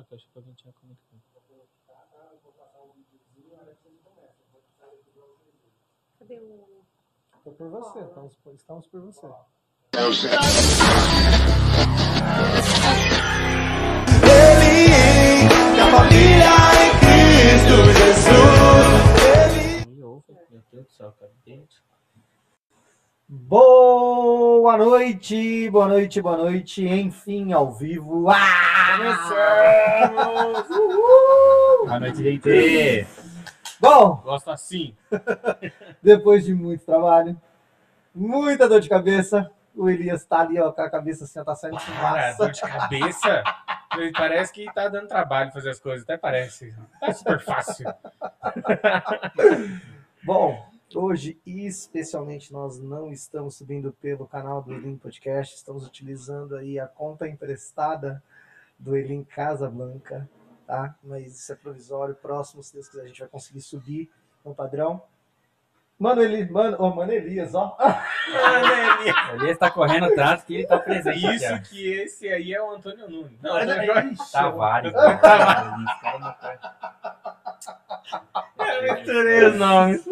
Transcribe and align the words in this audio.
Ah, 0.00 0.04
que 0.04 0.14
eu 0.14 0.16
achei 0.16 0.30
que 0.32 0.38
alguém 0.38 0.54
tinha 0.54 0.72
comentado. 0.72 1.20
Cadê 6.18 6.38
o. 6.38 6.84
Tô 7.44 7.50
por 7.52 7.68
você, 7.70 8.00
estamos, 8.00 8.36
por- 8.36 8.54
estamos 8.54 8.86
por 8.86 9.00
você. 9.00 9.26
Ele, 14.22 15.48
que 15.74 15.80
a 15.80 15.90
família 15.90 16.54
em 16.84 16.90
Cristo 17.00 17.76
Jesus. 17.98 19.56
Ele. 19.86 19.94
Me 19.96 20.02
ouve, 20.02 20.24
meu 20.50 20.62
Deus 20.72 20.86
do 20.86 20.92
céu, 20.92 21.12
cara. 21.18 21.32
Gente. 21.46 21.82
Boa 23.32 24.76
noite, 24.76 25.70
boa 25.70 25.86
noite, 25.86 26.20
boa 26.20 26.36
noite. 26.36 26.84
Enfim, 26.84 27.52
ao 27.52 27.72
vivo. 27.72 28.28
Ah! 28.28 28.96
Começamos! 28.96 30.68
Boa 31.86 32.00
noite, 32.00 32.24
gente. 32.24 33.06
Bom, 33.78 34.16
Gosto 34.16 34.50
assim. 34.50 34.96
depois 36.02 36.44
de 36.44 36.52
muito 36.52 36.84
trabalho, 36.84 37.40
muita 38.12 38.68
dor 38.68 38.80
de 38.80 38.88
cabeça, 38.88 39.48
o 39.76 39.88
Elias 39.88 40.24
tá 40.24 40.40
ali, 40.40 40.58
ó, 40.58 40.72
com 40.72 40.82
a 40.82 40.90
cabeça 40.90 41.22
assim, 41.22 41.38
ó, 41.38 41.44
tá 41.44 41.54
saindo 41.54 41.78
dor 42.36 42.50
de 42.50 42.60
cabeça. 42.62 43.44
Parece 44.12 44.52
que 44.52 44.64
tá 44.74 44.88
dando 44.88 45.06
trabalho 45.06 45.52
fazer 45.52 45.70
as 45.70 45.78
coisas. 45.78 46.02
Até 46.02 46.16
parece. 46.16 46.74
Tá 46.98 47.12
super 47.12 47.38
fácil. 47.38 47.86
Bom, 50.26 50.69
hoje, 50.94 51.40
especialmente, 51.46 52.52
nós 52.52 52.78
não 52.80 53.12
estamos 53.12 53.56
subindo 53.56 53.92
pelo 54.00 54.26
canal 54.26 54.62
do 54.62 54.72
Elim 54.72 54.96
Podcast, 54.96 55.54
estamos 55.54 55.86
utilizando 55.86 56.56
aí 56.56 56.78
a 56.78 56.86
conta 56.86 57.28
emprestada 57.28 58.22
do 58.78 58.96
Elim 58.96 59.22
Casablanca, 59.24 60.28
tá? 60.66 60.94
Mas 61.02 61.38
isso 61.38 61.52
é 61.52 61.56
provisório, 61.56 62.14
próximo, 62.14 62.62
se 62.62 62.72
Deus 62.74 62.88
quiser, 62.88 63.02
a 63.02 63.06
gente 63.06 63.20
vai 63.20 63.28
conseguir 63.28 63.60
subir 63.60 64.10
no 64.44 64.54
padrão. 64.54 65.02
Mano, 65.98 66.22
Eli, 66.22 66.50
mano, 66.50 66.78
oh, 66.80 66.88
mano 66.94 67.12
Elias, 67.12 67.54
ó. 67.54 67.76
O 67.76 69.34
Elias 69.42 69.58
tá 69.58 69.70
correndo 69.70 70.14
tanto 70.14 70.46
que 70.46 70.54
ele 70.54 70.66
tá 70.66 70.78
presente 70.78 71.26
aqui, 71.26 71.34
Isso 71.36 71.54
ó. 71.54 71.58
que 71.58 71.92
esse 71.92 72.28
aí 72.28 72.54
é 72.54 72.62
o 72.62 72.70
Antônio 72.70 73.06
Nunes. 73.06 73.38
Não, 73.42 73.52
Olha 73.52 73.74
Antônio 73.74 73.92
aí, 73.92 74.16
Tavares. 74.32 74.94
Eu 78.82 78.94
misturei 78.94 79.44
os 79.44 79.56
nomes. 79.60 80.04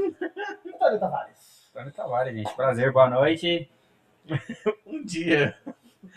Antônio 0.88 1.00
Tavares. 1.00 1.68
Antônio 1.74 1.92
Tavares, 1.92 2.34
gente. 2.34 2.54
Prazer, 2.56 2.92
boa 2.92 3.10
noite. 3.10 3.70
Um 4.86 5.04
dia 5.04 5.56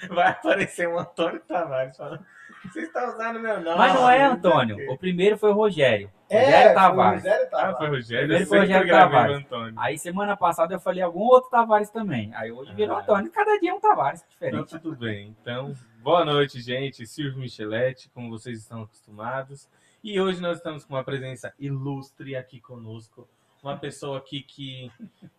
vai 0.09 0.29
aparecer 0.29 0.87
um 0.87 0.97
Antônio 0.99 1.39
Tavares 1.41 1.95
falando. 1.97 2.25
Vocês 2.65 2.87
estão 2.87 3.07
usando 3.09 3.39
meu 3.39 3.59
nome. 3.61 3.77
Mas 3.77 3.93
não 3.93 4.09
é 4.09 4.23
Antônio. 4.23 4.91
O 4.91 4.97
primeiro 4.97 5.37
foi 5.37 5.49
o 5.49 5.53
Rogério. 5.53 6.11
Rogério 6.29 6.55
É, 6.55 6.61
foi 6.63 6.71
o 6.71 6.75
Tavares. 6.75 7.23
Rogério 7.23 7.45
Ah, 7.45 7.49
Tavares. 7.49 7.77
foi 7.77 7.87
o 7.87 7.91
Rogério. 7.91 8.25
Primeiro 8.27 8.47
foi 8.47 8.57
o 8.57 8.61
Rogério 8.61 8.87
gravei 8.87 9.11
Tavares. 9.17 9.35
o 9.35 9.39
Antônio. 9.39 9.73
Aí 9.79 9.97
semana 9.97 10.37
passada 10.37 10.73
eu 10.73 10.79
falei 10.79 11.01
algum 11.03 11.21
outro 11.21 11.49
Tavares 11.49 11.89
também. 11.89 12.31
Aí 12.35 12.51
hoje 12.51 12.73
virou 12.73 12.97
Ah. 12.97 13.01
Antônio. 13.01 13.31
Cada 13.31 13.59
dia 13.59 13.71
é 13.71 13.73
um 13.73 13.79
Tavares 13.79 14.21
Então, 14.37 14.61
diferente. 14.63 14.69
tudo 14.79 14.95
bem. 14.95 15.35
Então, 15.41 15.73
boa 16.01 16.23
noite, 16.25 16.61
gente. 16.61 17.05
Silvio 17.07 17.39
Michelete, 17.39 18.09
como 18.09 18.29
vocês 18.29 18.59
estão 18.59 18.83
acostumados. 18.83 19.67
E 20.03 20.19
hoje 20.19 20.41
nós 20.41 20.57
estamos 20.57 20.83
com 20.85 20.93
uma 20.95 21.03
presença 21.03 21.53
ilustre 21.59 22.35
aqui 22.35 22.59
conosco. 22.59 23.27
Uma 23.61 23.77
pessoa 23.77 24.17
aqui 24.17 24.41
que 24.41 24.91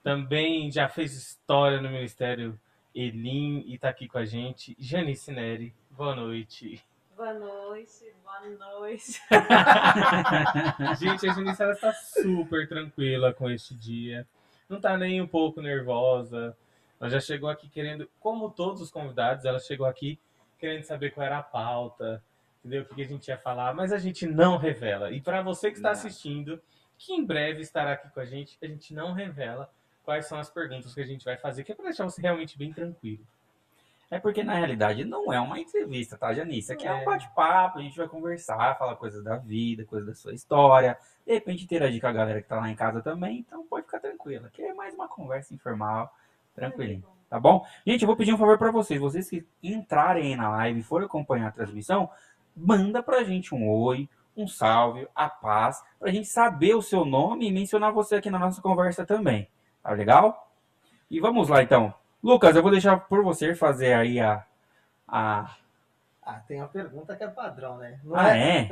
também 0.02 0.70
já 0.70 0.88
fez 0.88 1.12
história 1.12 1.80
no 1.80 1.90
Ministério 1.90 2.58
Elim 2.94 3.64
e 3.66 3.74
está 3.74 3.88
aqui 3.88 4.06
com 4.06 4.18
a 4.18 4.24
gente. 4.24 4.76
Janice 4.78 5.32
Neri, 5.32 5.74
boa 5.90 6.14
noite. 6.14 6.80
Boa 7.16 7.34
noite, 7.34 8.12
boa 8.24 8.78
noite. 8.78 9.20
Gente, 10.98 11.28
a 11.28 11.32
Janice 11.34 11.62
ela 11.62 11.72
está 11.72 11.92
super 11.92 12.68
tranquila 12.68 13.32
com 13.32 13.50
este 13.50 13.74
dia. 13.74 14.26
Não 14.68 14.78
está 14.78 14.96
nem 14.96 15.20
um 15.20 15.26
pouco 15.26 15.60
nervosa. 15.60 16.56
Ela 17.00 17.10
já 17.10 17.20
chegou 17.20 17.48
aqui 17.50 17.68
querendo, 17.68 18.08
como 18.18 18.50
todos 18.50 18.80
os 18.80 18.90
convidados, 18.90 19.44
ela 19.44 19.58
chegou 19.60 19.86
aqui 19.86 20.18
querendo 20.58 20.84
saber 20.84 21.10
qual 21.10 21.26
era 21.26 21.38
a 21.38 21.42
pauta, 21.42 22.22
entendeu? 22.60 22.82
O 22.82 22.94
que 22.94 23.02
a 23.02 23.06
gente 23.06 23.28
ia 23.28 23.36
falar, 23.38 23.74
mas 23.74 23.92
a 23.92 23.98
gente 23.98 24.26
não 24.26 24.56
revela. 24.56 25.10
E 25.10 25.20
para 25.20 25.42
você 25.42 25.70
que 25.70 25.76
está 25.76 25.90
Não. 25.90 25.98
assistindo, 25.98 26.60
que 27.04 27.12
em 27.12 27.24
breve 27.24 27.60
estará 27.62 27.92
aqui 27.92 28.08
com 28.10 28.20
a 28.20 28.24
gente, 28.24 28.56
a 28.62 28.66
gente 28.66 28.94
não 28.94 29.12
revela 29.12 29.70
quais 30.04 30.26
são 30.26 30.38
as 30.38 30.48
perguntas 30.48 30.94
que 30.94 31.00
a 31.00 31.06
gente 31.06 31.24
vai 31.24 31.36
fazer, 31.36 31.64
que 31.64 31.72
é 31.72 31.74
para 31.74 31.86
deixar 31.86 32.04
você 32.04 32.22
realmente 32.22 32.56
bem 32.56 32.72
tranquilo. 32.72 33.24
É 34.10 34.20
porque 34.20 34.44
na 34.44 34.54
realidade 34.54 35.04
não 35.04 35.32
é 35.32 35.40
uma 35.40 35.58
entrevista, 35.58 36.18
tá, 36.18 36.34
Janice? 36.34 36.72
Aqui 36.72 36.86
é, 36.86 36.90
É. 36.90 36.94
um 36.94 37.04
bate-papo, 37.04 37.78
a 37.78 37.82
gente 37.82 37.96
vai 37.96 38.06
conversar, 38.06 38.76
falar 38.78 38.94
coisas 38.96 39.24
da 39.24 39.36
vida, 39.36 39.84
coisas 39.86 40.06
da 40.06 40.14
sua 40.14 40.34
história. 40.34 40.98
De 41.26 41.32
repente 41.32 41.64
interagir 41.64 42.00
com 42.00 42.06
a 42.06 42.12
galera 42.12 42.42
que 42.42 42.48
tá 42.48 42.56
lá 42.56 42.70
em 42.70 42.74
casa 42.76 43.00
também, 43.00 43.38
então 43.38 43.66
pode 43.66 43.86
ficar 43.86 44.00
tranquila. 44.00 44.48
Aqui 44.48 44.62
é 44.62 44.74
mais 44.74 44.94
uma 44.94 45.08
conversa 45.08 45.54
informal, 45.54 46.14
tranquilinho. 46.54 47.04
Tá 47.30 47.40
bom? 47.40 47.64
Gente, 47.86 48.02
eu 48.02 48.06
vou 48.06 48.16
pedir 48.16 48.34
um 48.34 48.38
favor 48.38 48.58
pra 48.58 48.70
vocês. 48.70 49.00
Vocês 49.00 49.30
que 49.30 49.46
entrarem 49.62 50.32
aí 50.32 50.36
na 50.36 50.50
live 50.50 50.80
e 50.80 50.82
forem 50.82 51.06
acompanhar 51.06 51.48
a 51.48 51.52
transmissão, 51.52 52.10
manda 52.54 53.02
pra 53.02 53.24
gente 53.24 53.54
um 53.54 53.66
oi, 53.66 54.06
um 54.36 54.46
salve, 54.46 55.06
a 55.14 55.28
paz, 55.28 55.82
pra 55.98 56.10
gente 56.10 56.26
saber 56.28 56.74
o 56.74 56.82
seu 56.82 57.04
nome 57.04 57.48
e 57.48 57.52
mencionar 57.52 57.92
você 57.92 58.16
aqui 58.16 58.30
na 58.30 58.38
nossa 58.38 58.60
conversa 58.62 59.04
também. 59.04 59.48
Tá 59.82 59.90
legal? 59.92 60.50
E 61.10 61.20
vamos 61.20 61.48
lá 61.48 61.62
então. 61.62 61.92
Lucas, 62.22 62.54
eu 62.56 62.62
vou 62.62 62.70
deixar 62.70 62.98
por 63.00 63.22
você 63.22 63.54
fazer 63.54 63.92
aí 63.94 64.20
a. 64.20 64.44
a... 65.08 65.54
Ah, 66.24 66.40
tem 66.46 66.58
uma 66.60 66.68
pergunta 66.68 67.16
que 67.16 67.24
é 67.24 67.28
padrão, 67.28 67.78
né? 67.78 67.98
Não 68.04 68.14
Ah, 68.16 68.36
é? 68.36 68.68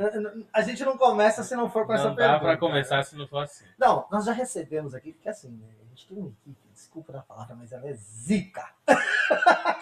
A 0.53 0.61
gente 0.61 0.85
não 0.85 0.97
começa 0.97 1.43
se 1.43 1.53
não 1.53 1.69
for 1.69 1.85
com 1.85 1.93
essa 1.93 2.05
Não 2.05 2.15
dá 2.15 2.21
pergunta. 2.23 2.39
para 2.45 2.57
começar 2.57 3.03
se 3.03 3.15
não 3.17 3.27
for 3.27 3.43
assim. 3.43 3.65
Não, 3.77 4.05
nós 4.09 4.23
já 4.23 4.31
recebemos 4.31 4.95
aqui, 4.95 5.11
porque 5.11 5.27
assim, 5.27 5.49
né, 5.49 5.67
a 5.85 5.89
gente 5.89 6.07
tem 6.07 6.17
uma 6.17 6.29
equipe, 6.29 6.55
desculpa 6.73 7.11
da 7.11 7.21
palavra, 7.21 7.53
mas 7.55 7.73
ela 7.73 7.85
é 7.85 7.93
zica, 7.93 8.65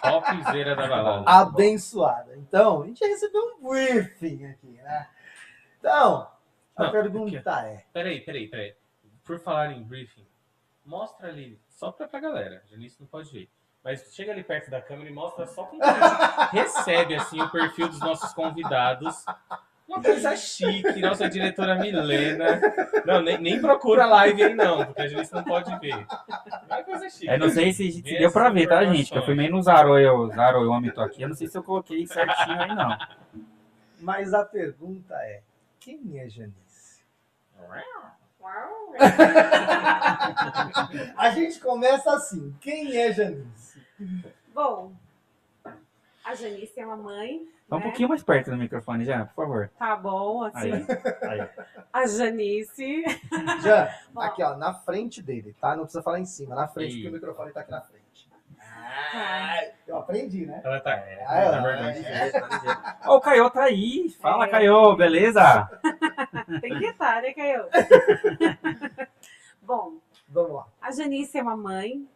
Topzera 0.01 0.75
da 0.75 0.87
balada. 0.87 1.23
abençoada. 1.29 2.35
Então, 2.37 2.81
a 2.81 2.87
gente 2.87 2.99
já 2.99 3.05
recebeu 3.07 3.41
um 3.41 3.69
briefing 3.69 4.45
aqui, 4.47 4.79
né? 4.83 5.07
Então, 5.79 6.29
a 6.75 6.83
Não, 6.83 6.91
pergunta 6.91 7.37
é, 7.65 7.83
Peraí, 7.93 8.21
peraí, 8.21 8.47
peraí. 8.47 8.75
Por 9.23 9.39
falar 9.39 9.71
em 9.71 9.83
briefing, 9.83 10.25
mostra 10.85 11.29
ali, 11.29 11.59
só 11.67 11.91
pra, 11.91 12.07
pra 12.07 12.19
galera, 12.19 12.61
a 12.65 12.67
Janice 12.67 12.99
não 12.99 13.07
pode 13.07 13.31
ver. 13.31 13.49
Mas 13.83 14.13
chega 14.13 14.33
ali 14.33 14.43
perto 14.43 14.69
da 14.69 14.81
câmera 14.81 15.09
e 15.09 15.13
mostra 15.13 15.47
só 15.47 15.63
como 15.63 15.81
gente 15.83 15.95
recebe 16.51 17.15
assim, 17.15 17.39
o 17.41 17.49
perfil 17.49 17.87
dos 17.87 17.99
nossos 17.99 18.33
convidados. 18.33 19.23
Uma 19.87 20.01
coisa 20.03 20.35
chique, 20.35 20.99
nossa 20.99 21.29
diretora 21.29 21.75
Milena. 21.75 22.59
Não, 23.05 23.21
nem, 23.21 23.37
nem 23.37 23.61
procura 23.61 24.03
a 24.03 24.07
live 24.07 24.43
aí 24.43 24.53
não, 24.53 24.85
porque 24.85 25.01
a 25.01 25.07
Janice 25.07 25.33
não 25.33 25.43
pode 25.43 25.79
ver. 25.79 26.05
É 26.67 26.75
uma 26.75 26.83
coisa 26.83 27.09
chique. 27.09 27.27
Eu 27.27 27.39
não 27.39 27.49
sei 27.49 27.71
se, 27.71 27.89
se 27.91 28.01
deu 28.01 28.31
pra 28.31 28.49
ver, 28.49 28.67
tá, 28.67 28.83
gente? 28.83 29.11
Que 29.11 29.17
eu 29.17 29.23
fui 29.23 29.33
meio 29.35 29.51
no 29.51 29.61
Zaroio, 29.61 30.27
Zaroiômetro 30.31 31.01
aqui. 31.01 31.21
Eu 31.21 31.29
não 31.29 31.35
sei 31.35 31.47
se 31.47 31.57
eu 31.57 31.63
coloquei 31.63 32.05
certinho 32.05 32.61
aí, 32.61 32.75
não. 32.75 32.97
mas 34.01 34.33
a 34.33 34.43
pergunta 34.43 35.15
é, 35.15 35.41
quem 35.79 36.19
é 36.19 36.29
Janice? 36.29 37.03
A 41.17 41.31
gente 41.31 41.59
começa 41.59 42.13
assim, 42.13 42.55
quem 42.59 42.95
é 42.97 43.11
Janice? 43.11 43.81
Bom, 44.53 44.93
a 46.29 46.35
Janice 46.35 46.79
é 46.79 46.85
uma 46.85 46.95
mãe. 46.95 47.47
Tá 47.67 47.75
um 47.75 47.79
né? 47.79 47.85
pouquinho 47.85 48.09
mais 48.09 48.23
perto 48.23 48.51
do 48.51 48.57
microfone 48.57 49.03
já, 49.03 49.25
por 49.25 49.35
favor. 49.35 49.71
Tá 49.77 49.95
bom, 49.95 50.43
assim. 50.43 50.73
Aí, 50.73 51.41
aí. 51.41 51.49
A 51.91 52.05
Janice. 52.05 53.03
Já, 53.63 53.95
Bom. 54.11 54.21
aqui 54.21 54.43
ó, 54.43 54.55
na 54.55 54.73
frente 54.73 55.21
dele, 55.21 55.55
tá? 55.59 55.75
Não 55.75 55.83
precisa 55.83 56.03
falar 56.03 56.19
em 56.19 56.25
cima, 56.25 56.55
na 56.55 56.67
frente, 56.67 56.91
Ih. 56.91 56.95
porque 56.97 57.09
o 57.09 57.13
microfone 57.13 57.51
tá 57.51 57.61
aqui 57.61 57.71
na 57.71 57.81
frente. 57.81 57.98
Tá. 59.11 59.63
Eu 59.87 59.97
aprendi, 59.97 60.45
né? 60.45 60.61
Ela 60.63 60.79
tá. 60.79 60.91
Ah, 61.27 61.39
é, 61.39 61.51
na 61.51 61.61
verdade. 61.61 62.05
é. 62.05 62.31
Ó, 63.05 63.17
o 63.17 63.21
Caio 63.21 63.49
tá 63.49 63.63
aí. 63.63 64.09
Fala, 64.21 64.45
É. 64.45 64.49
Caio, 64.49 64.95
beleza? 64.95 65.41
Tem 66.61 66.77
que 66.77 66.85
estar, 66.85 67.21
né, 67.21 67.33
Caio? 67.33 67.65
Bom, 69.61 69.97
Vamos 70.27 70.51
lá. 70.53 70.67
a 70.81 70.91
Janice 70.91 71.37
é 71.37 71.41
uma 71.41 71.55
mãe. 71.57 72.07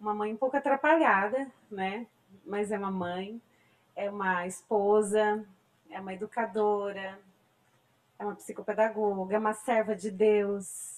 Uma 0.00 0.14
mãe 0.14 0.32
um 0.32 0.36
pouco 0.36 0.56
atrapalhada, 0.56 1.46
né? 1.70 2.06
Mas 2.44 2.70
é 2.70 2.78
uma 2.78 2.90
mãe. 2.90 3.40
É 3.96 4.10
uma 4.10 4.46
esposa. 4.46 5.44
É 5.90 6.00
uma 6.00 6.12
educadora. 6.12 7.18
É 8.18 8.24
uma 8.24 8.34
psicopedagoga. 8.34 9.36
É 9.36 9.38
uma 9.38 9.54
serva 9.54 9.94
de 9.94 10.10
Deus. 10.10 10.93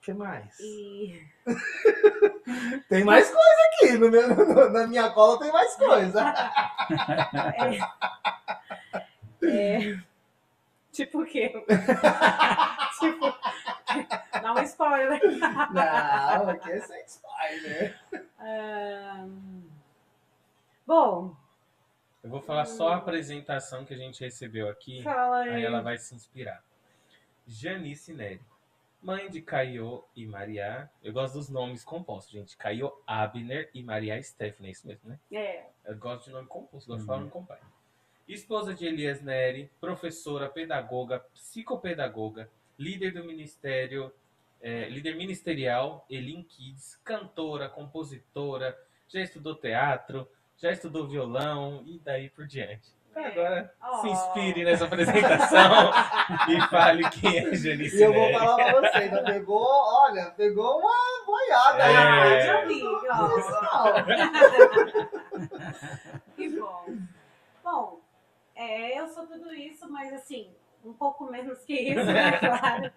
O 0.00 0.02
que 0.02 0.12
mais? 0.14 0.58
E 0.60 1.22
Tem 2.88 3.04
mais 3.04 3.28
coisa 3.28 3.60
aqui. 3.74 3.98
no 3.98 4.10
meu- 4.10 4.34
no- 4.34 4.70
na 4.70 4.86
minha 4.86 5.10
cola 5.10 5.38
tem 5.38 5.52
mais 5.52 5.76
coisa. 5.76 6.34
É. 9.42 9.98
Tipo 10.92 11.22
o 11.22 11.26
quê? 11.26 11.48
tipo. 12.98 13.34
Dá 14.42 14.52
um 14.54 14.62
spoiler. 14.62 15.20
Não, 15.38 16.48
aqui 16.50 16.70
é 16.72 16.80
sem 16.80 17.04
spoiler. 17.06 17.98
Ahn, 18.38 19.62
Bom, 20.86 21.34
Eu 22.22 22.28
vou 22.30 22.40
falar 22.42 22.66
só 22.66 22.90
a 22.90 22.96
apresentação 22.96 23.84
que 23.84 23.94
a 23.94 23.96
gente 23.96 24.20
recebeu 24.22 24.68
aqui. 24.68 25.02
Fala 25.02 25.38
aí. 25.40 25.54
Aí 25.54 25.64
ela 25.64 25.80
vai 25.80 25.96
se 25.98 26.14
inspirar. 26.14 26.62
Janice 27.46 28.12
Neri. 28.12 28.40
Mãe 29.02 29.30
de 29.30 29.40
Caio 29.40 30.04
e 30.14 30.26
Maria. 30.26 30.90
Eu 31.02 31.12
gosto 31.12 31.34
dos 31.34 31.48
nomes 31.48 31.82
compostos, 31.82 32.32
gente. 32.32 32.56
Caio 32.56 32.92
Abner 33.06 33.70
e 33.72 33.82
Maria 33.82 34.22
Stephanie, 34.22 34.68
é 34.68 34.72
isso 34.72 34.86
mesmo, 34.86 35.08
né? 35.08 35.18
É, 35.32 35.64
Eu 35.84 35.96
gosto 35.96 36.26
de 36.26 36.32
nome 36.32 36.46
composto, 36.46 36.86
gosto 36.88 37.00
de 37.00 37.06
falar 37.06 37.20
nome 37.20 37.30
completo. 37.30 37.64
Esposa 38.28 38.74
de 38.74 38.86
Elias 38.86 39.22
Neri, 39.22 39.70
professora, 39.80 40.48
pedagoga, 40.48 41.18
psicopedagoga, 41.34 42.48
líder 42.78 43.12
do 43.12 43.24
ministério, 43.24 44.12
eh, 44.60 44.88
líder 44.88 45.16
ministerial, 45.16 46.06
Elim 46.08 46.42
Kids, 46.42 46.96
cantora, 47.02 47.68
compositora, 47.68 48.78
já 49.08 49.20
estudou 49.20 49.54
teatro, 49.54 50.28
já 50.56 50.70
estudou 50.70 51.08
violão 51.08 51.82
e 51.86 51.98
daí 51.98 52.28
por 52.28 52.46
diante. 52.46 52.90
É. 53.16 53.26
Agora 53.26 53.74
se 54.00 54.06
Oh. 54.06 54.10
inspire 54.12 54.64
nessa 54.64 54.84
apresentação 54.84 55.90
e 56.48 56.60
fale 56.68 57.08
quem 57.10 57.38
é 57.38 57.54
Janice 57.54 57.98
E 57.98 58.02
eu 58.02 58.12
vou 58.12 58.32
falar 58.32 58.56
pra 58.56 58.80
você, 58.80 58.98
ainda 58.98 59.24
pegou, 59.24 59.66
olha, 59.66 60.26
pegou 60.36 60.78
uma 60.78 61.26
boiada 61.26 61.84
aí. 61.84 61.96
Ah, 61.96 62.26
É. 62.26 62.40
já 62.46 62.64
vi, 62.64 62.82
ó. 62.84 63.28
Que 66.36 66.48
bom. 66.58 66.84
Bom, 67.62 68.00
é, 68.54 68.98
eu 68.98 69.08
sou 69.08 69.26
tudo 69.26 69.52
isso, 69.52 69.90
mas 69.90 70.12
assim, 70.12 70.50
um 70.84 70.92
pouco 70.92 71.24
menos 71.30 71.58
que 71.64 71.74
isso, 71.74 72.04
né, 72.04 72.32
claro. 72.38 72.92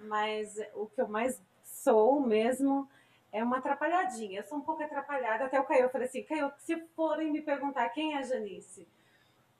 Mas 0.00 0.56
o 0.74 0.86
que 0.86 1.00
eu 1.00 1.08
mais 1.08 1.40
sou 1.64 2.20
mesmo 2.20 2.88
é 3.32 3.42
uma 3.42 3.58
atrapalhadinha. 3.58 4.40
Eu 4.40 4.44
sou 4.44 4.58
um 4.58 4.62
pouco 4.62 4.82
atrapalhada. 4.82 5.44
Até 5.44 5.58
o 5.60 5.64
Caio, 5.64 5.82
eu 5.84 5.90
falei 5.90 6.06
assim, 6.06 6.22
Caio, 6.22 6.52
se 6.58 6.76
forem 6.94 7.32
me 7.32 7.40
perguntar 7.42 7.88
quem 7.90 8.14
é 8.14 8.18
a 8.18 8.22
Janice, 8.22 8.86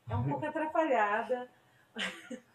é 0.08 0.16
um 0.16 0.24
pouco 0.28 0.46
atrapalhada. 0.46 1.48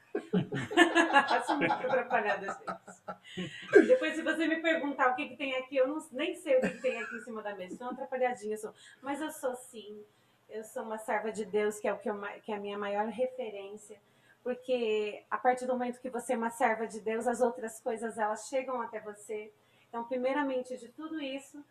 Sou 1.45 1.57
muito 1.57 1.73
atrapalhada, 1.73 2.45
gente. 2.45 3.87
Depois, 3.87 4.15
se 4.15 4.21
você 4.21 4.47
me 4.47 4.61
perguntar 4.61 5.11
o 5.11 5.15
que, 5.15 5.29
que 5.29 5.37
tem 5.37 5.55
aqui, 5.55 5.77
eu 5.77 5.87
não, 5.87 5.99
nem 6.11 6.35
sei 6.35 6.57
o 6.57 6.61
que, 6.61 6.69
que 6.69 6.81
tem 6.81 7.01
aqui 7.01 7.15
em 7.15 7.21
cima 7.21 7.41
da 7.41 7.55
mesa. 7.55 7.81
Uma 7.81 7.91
atrapalhadinha, 7.91 8.57
sou. 8.57 8.73
Mas 9.01 9.21
eu 9.21 9.31
sou 9.31 9.55
sim. 9.55 10.03
Eu 10.49 10.63
sou 10.63 10.83
uma 10.83 10.97
serva 10.97 11.31
de 11.31 11.45
Deus, 11.45 11.79
que 11.79 11.87
é 11.87 11.93
o 11.93 11.97
que, 11.97 12.09
eu, 12.09 12.19
que 12.43 12.51
é 12.51 12.55
a 12.55 12.59
minha 12.59 12.77
maior 12.77 13.07
referência. 13.07 13.97
Porque 14.43 15.23
a 15.29 15.37
partir 15.37 15.65
do 15.65 15.73
momento 15.73 16.01
que 16.01 16.09
você 16.09 16.33
é 16.33 16.37
uma 16.37 16.49
serva 16.49 16.87
de 16.87 16.99
Deus, 16.99 17.27
as 17.27 17.41
outras 17.41 17.79
coisas 17.79 18.17
elas 18.17 18.47
chegam 18.47 18.81
até 18.81 18.99
você. 18.99 19.53
Então, 19.87 20.03
primeiramente 20.03 20.77
de 20.77 20.89
tudo 20.89 21.21
isso, 21.21 21.63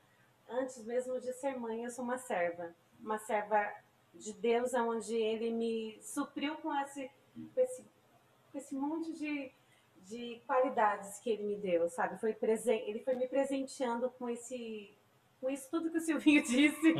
antes 0.48 0.82
mesmo 0.84 1.20
de 1.20 1.32
ser 1.34 1.58
mãe, 1.58 1.84
eu 1.84 1.90
sou 1.90 2.04
uma 2.04 2.16
serva. 2.16 2.74
Uma 3.00 3.18
serva 3.18 3.70
de 4.14 4.32
Deus, 4.34 4.74
onde 4.74 5.14
Ele 5.14 5.50
me 5.50 5.98
supriu 6.02 6.56
com 6.56 6.74
esse, 6.80 7.10
com 7.54 7.60
esse, 7.60 7.84
com 8.52 8.58
esse 8.58 8.74
monte 8.74 9.12
de, 9.12 9.52
de 10.06 10.40
qualidades 10.46 11.18
que 11.20 11.30
Ele 11.30 11.44
me 11.44 11.56
deu, 11.56 11.88
sabe? 11.88 12.18
Foi 12.20 12.32
presen 12.32 12.88
ele 12.88 13.00
foi 13.00 13.14
me 13.14 13.28
presenteando 13.28 14.10
com 14.10 14.28
esse 14.28 14.94
com 15.40 15.48
isso 15.48 15.70
tudo 15.70 15.90
que 15.90 15.96
o 15.96 16.00
Silvinho 16.00 16.42
disse, 16.44 16.94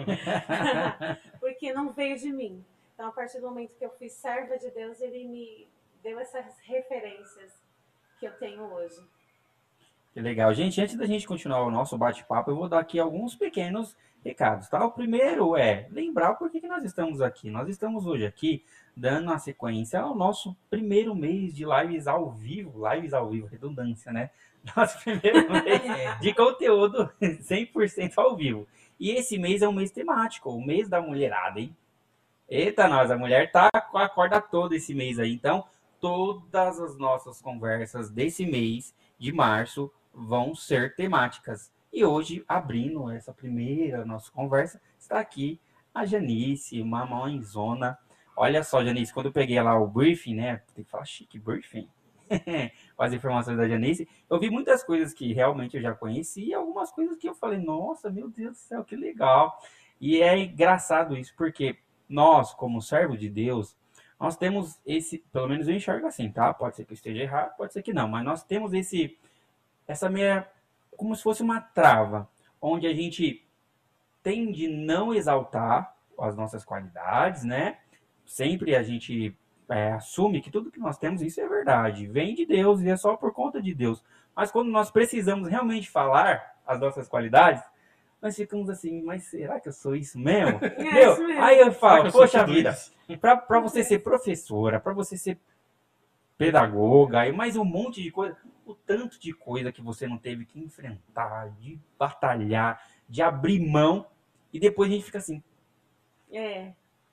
porque 1.39 1.75
não 1.75 1.93
veio 1.93 2.17
de 2.17 2.33
mim. 2.33 2.65
Então, 2.95 3.09
a 3.09 3.13
partir 3.13 3.39
do 3.39 3.49
momento 3.49 3.77
que 3.77 3.85
eu 3.85 3.91
fui 3.99 4.09
serva 4.09 4.59
de 4.59 4.71
Deus, 4.71 5.01
Ele 5.01 5.27
me 5.27 5.69
deu 6.03 6.19
essas 6.19 6.59
referências 6.61 7.53
que 8.19 8.27
eu 8.27 8.33
tenho 8.39 8.63
hoje. 8.63 9.01
Que 10.13 10.21
legal. 10.21 10.53
Gente, 10.53 10.81
antes 10.81 10.97
da 10.97 11.07
gente 11.07 11.27
continuar 11.27 11.63
o 11.63 11.71
nosso 11.71 11.97
bate-papo, 11.97 12.51
eu 12.51 12.57
vou 12.57 12.69
dar 12.69 12.81
aqui 12.81 12.99
alguns 12.99 13.37
pequenos 13.37 13.97
recados, 14.25 14.69
tá? 14.69 14.85
O 14.85 14.91
primeiro 14.91 15.57
é 15.57 15.87
lembrar 15.91 16.35
por 16.35 16.51
que, 16.51 16.61
que 16.61 16.67
nós 16.67 16.85
estamos 16.85 17.21
aqui. 17.21 17.49
Nós 17.49 17.69
estamos 17.69 18.07
hoje 18.07 18.27
aqui 18.27 18.65
dando 18.97 19.33
a 19.33 19.39
sequência 19.39 20.01
ao 20.01 20.15
nosso 20.15 20.57
primeiro 20.69 21.15
mês 21.15 21.55
de 21.55 21.65
lives 21.65 22.09
ao 22.09 22.31
vivo. 22.31 22.89
Lives 22.93 23.15
ao 23.15 23.31
vivo, 23.31 23.47
redundância, 23.47 24.13
né? 24.13 24.31
Nosso 24.77 25.03
primeiro 25.03 25.51
mês 25.51 25.81
de 26.21 26.35
conteúdo 26.35 27.09
100% 27.21 28.13
ao 28.19 28.37
vivo. 28.37 28.67
E 28.99 29.13
esse 29.13 29.39
mês 29.39 29.63
é 29.63 29.69
um 29.69 29.73
mês 29.73 29.91
temático, 29.91 30.51
o 30.51 30.63
mês 30.63 30.89
da 30.89 31.01
mulherada, 31.01 31.61
hein? 31.61 31.75
Eita, 32.47 32.89
nós, 32.89 33.11
a 33.11 33.17
mulher 33.17 33.51
tá 33.53 33.71
com 33.91 33.97
a 33.97 34.09
corda 34.09 34.41
toda 34.41 34.77
esse 34.77 34.93
mês 34.93 35.19
aí. 35.19 35.33
Então, 35.33 35.65
todas 36.01 36.81
as 36.81 36.99
nossas 36.99 37.41
conversas 37.41 38.11
desse 38.11 38.45
mês 38.45 38.93
de 39.19 39.33
março 39.33 39.91
vão 40.13 40.55
ser 40.55 40.95
temáticas. 40.95 41.73
E 41.93 42.05
hoje, 42.05 42.45
abrindo 42.47 43.11
essa 43.11 43.33
primeira 43.33 44.05
nossa 44.05 44.31
conversa, 44.31 44.81
está 44.99 45.19
aqui 45.19 45.61
a 45.95 46.05
Janice, 46.05 46.81
uma 46.81 47.05
mãezona. 47.05 47.99
Olha 48.37 48.63
só, 48.63 48.85
Janice, 48.85 49.13
quando 49.13 49.27
eu 49.27 49.33
peguei 49.33 49.61
lá 49.61 49.79
o 49.79 49.87
briefing, 49.87 50.35
né? 50.35 50.63
Tem 50.75 50.85
que 50.85 50.91
falar 50.91 51.05
chique, 51.05 51.39
briefing. 51.39 51.89
as 52.97 53.13
informações 53.13 53.57
da 53.57 53.69
Janice, 53.69 54.09
eu 54.29 54.39
vi 54.39 54.51
muitas 54.51 54.85
coisas 54.85 55.13
que 55.13 55.33
realmente 55.33 55.77
eu 55.77 55.83
já 55.83 55.95
conheci 55.95 56.47
e 56.47 56.55
algumas 56.55 56.93
coisas 56.93 57.17
que 57.17 57.29
eu 57.29 57.35
falei, 57.35 57.59
nossa, 57.59 58.09
meu 58.09 58.29
Deus 58.29 58.53
do 58.53 58.59
céu, 58.59 58.85
que 58.85 58.95
legal. 58.95 59.59
E 60.01 60.23
é 60.23 60.39
engraçado 60.39 61.17
isso, 61.17 61.35
porque 61.37 61.77
nós, 62.09 62.55
como 62.55 62.81
servo 62.81 63.17
de 63.17 63.29
Deus, 63.29 63.77
nós 64.19 64.37
temos 64.37 64.81
esse, 64.87 65.19
pelo 65.33 65.49
menos 65.49 65.69
eu 65.69 65.75
enxergo 65.75 66.07
assim, 66.07 66.31
tá? 66.31 66.53
Pode 66.53 66.77
ser 66.77 66.85
que 66.85 66.93
eu 66.93 66.95
esteja 66.95 67.23
errado, 67.23 67.57
pode 67.57 67.73
ser 67.73 67.83
que 67.83 67.93
não, 67.93 68.09
mas 68.09 68.25
nós 68.25 68.45
temos 68.45 68.73
esse, 68.73 69.19
essa 69.91 70.09
meia, 70.09 70.49
como 70.97 71.17
se 71.17 71.23
fosse 71.23 71.43
uma 71.43 71.61
trava, 71.61 72.29
onde 72.63 72.87
a 72.87 72.95
gente 72.95 73.45
tende 74.23 74.69
não 74.69 75.13
exaltar 75.13 75.97
as 76.19 76.37
nossas 76.37 76.65
qualidades, 76.65 77.43
né? 77.43 77.79
Sempre 78.25 78.77
a 78.77 78.83
gente 78.85 79.37
é, 79.69 79.93
assume 79.93 80.41
que 80.41 80.51
tudo 80.51 80.71
que 80.71 80.79
nós 80.79 80.97
temos, 80.97 81.23
isso 81.23 81.41
é 81.41 81.49
verdade, 81.49 82.07
vem 82.07 82.35
de 82.35 82.47
Deus 82.47 82.81
e 82.83 82.89
é 82.89 82.97
só 82.97 83.17
por 83.17 83.33
conta 83.33 83.61
de 83.61 83.75
Deus. 83.75 84.05
Mas 84.37 84.53
quando 84.53 84.71
nós 84.71 84.93
precisamos 84.93 85.49
realmente 85.49 85.91
falar 85.91 86.55
as 86.65 86.79
nossas 86.79 87.09
qualidades, 87.09 87.63
nós 88.23 88.37
ficamos 88.37 88.71
assim, 88.71 89.03
mas 89.03 89.25
será 89.25 89.59
que 89.59 89.69
eu 89.69 89.73
sou 89.73 89.97
isso 89.97 90.21
mesmo? 90.21 90.61
É 90.79 90.83
Meu, 90.85 91.13
isso 91.13 91.27
mesmo. 91.27 91.43
aí 91.43 91.59
eu 91.59 91.73
falo, 91.73 92.07
eu 92.07 92.13
poxa 92.13 92.47
vida, 92.47 92.77
para 93.21 93.59
você 93.59 93.83
ser 93.83 94.01
professora, 94.01 94.79
para 94.79 94.93
você 94.93 95.17
ser 95.19 95.37
pedagoga 96.39 97.27
e 97.27 97.33
mais 97.33 97.57
um 97.57 97.65
monte 97.65 98.03
de 98.03 98.11
coisa, 98.11 98.37
o 98.71 98.75
tanto 98.75 99.19
de 99.19 99.33
coisa 99.33 99.73
que 99.73 99.83
você 99.83 100.07
não 100.07 100.19
teve 100.19 100.45
que 100.45 100.59
enfrentar, 100.59 101.51
de 101.59 101.79
batalhar, 101.99 102.83
de 103.09 103.23
abrir 103.23 103.61
mão 103.61 104.07
e 104.53 104.59
depois 104.59 104.91
a 104.91 104.95
gente 104.95 105.05
fica 105.05 105.19
assim, 105.19 105.43
É, 106.33 106.73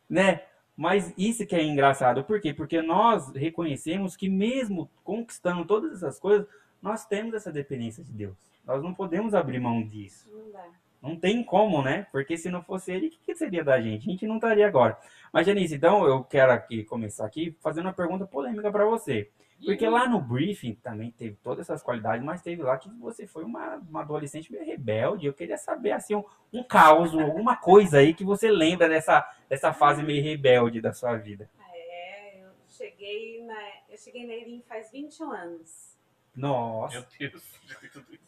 né? 0.10 0.44
Mas 0.76 1.12
isso 1.18 1.46
que 1.46 1.56
é 1.56 1.64
engraçado, 1.64 2.24
por 2.24 2.40
quê? 2.40 2.54
Porque 2.54 2.82
nós 2.84 3.34
reconhecemos 3.36 4.16
que 4.16 4.30
mesmo 4.30 4.90
conquistando 5.04 5.66
todas 5.66 5.92
essas 5.92 6.20
coisas, 6.20 6.48
nós 6.80 7.06
temos 7.06 7.34
essa 7.34 7.52
dependência 7.52 8.04
de 8.04 8.14
Deus. 8.14 8.36
Nós 8.64 8.84
não 8.84 8.94
podemos 8.94 9.34
abrir 9.34 9.60
mão 9.60 9.82
disso. 9.82 10.30
não 10.32 10.52
dá. 10.52 10.66
Não 11.02 11.16
tem 11.16 11.44
como, 11.44 11.82
né? 11.82 12.08
Porque 12.12 12.38
se 12.38 12.50
não 12.50 12.62
fosse 12.62 12.92
ele, 12.92 13.08
o 13.08 13.10
que, 13.12 13.18
que 13.26 13.36
seria 13.36 13.64
da 13.64 13.80
gente? 13.80 14.08
A 14.08 14.12
gente 14.12 14.28
não 14.28 14.36
estaria 14.36 14.68
agora. 14.68 14.98
Mas, 15.32 15.46
Janice, 15.46 15.76
então 15.76 16.06
eu 16.06 16.24
quero 16.24 16.52
aqui 16.52 16.84
começar 16.84 17.26
aqui 17.26 17.56
fazendo 17.62 17.86
uma 17.86 17.94
pergunta 17.94 18.26
polêmica 18.26 18.72
para 18.72 18.86
você. 18.86 19.30
Porque 19.66 19.88
lá 19.88 20.08
no 20.08 20.22
briefing 20.22 20.76
também 20.76 21.12
teve 21.12 21.36
todas 21.44 21.68
essas 21.68 21.82
qualidades, 21.82 22.24
mas 22.24 22.42
teve 22.42 22.62
lá 22.62 22.78
que 22.78 22.90
você 23.00 23.26
foi 23.26 23.44
uma, 23.44 23.76
uma 23.78 24.02
adolescente 24.02 24.52
meio 24.52 24.66
rebelde. 24.66 25.26
Eu 25.26 25.34
queria 25.34 25.58
saber, 25.58 25.92
assim, 25.92 26.16
um, 26.16 26.24
um 26.54 26.64
caos, 26.64 27.14
alguma 27.14 27.56
coisa 27.58 27.98
aí 27.98 28.14
que 28.14 28.24
você 28.24 28.50
lembra 28.52 28.88
dessa, 28.88 29.28
dessa 29.50 29.74
fase 29.74 30.04
meio 30.04 30.24
rebelde 30.24 30.80
da 30.80 30.94
sua 30.94 31.18
vida. 31.18 31.50
É, 31.74 32.42
eu 32.44 32.50
cheguei 32.70 33.44
na, 33.44 33.60
eu 33.90 33.98
cheguei 33.98 34.28
na 34.28 34.34
Elim 34.34 34.62
faz 34.62 34.92
21 34.92 35.32
anos. 35.32 35.98
Nossa. 36.36 37.00
Meu 37.00 37.32
Deus. 37.32 37.44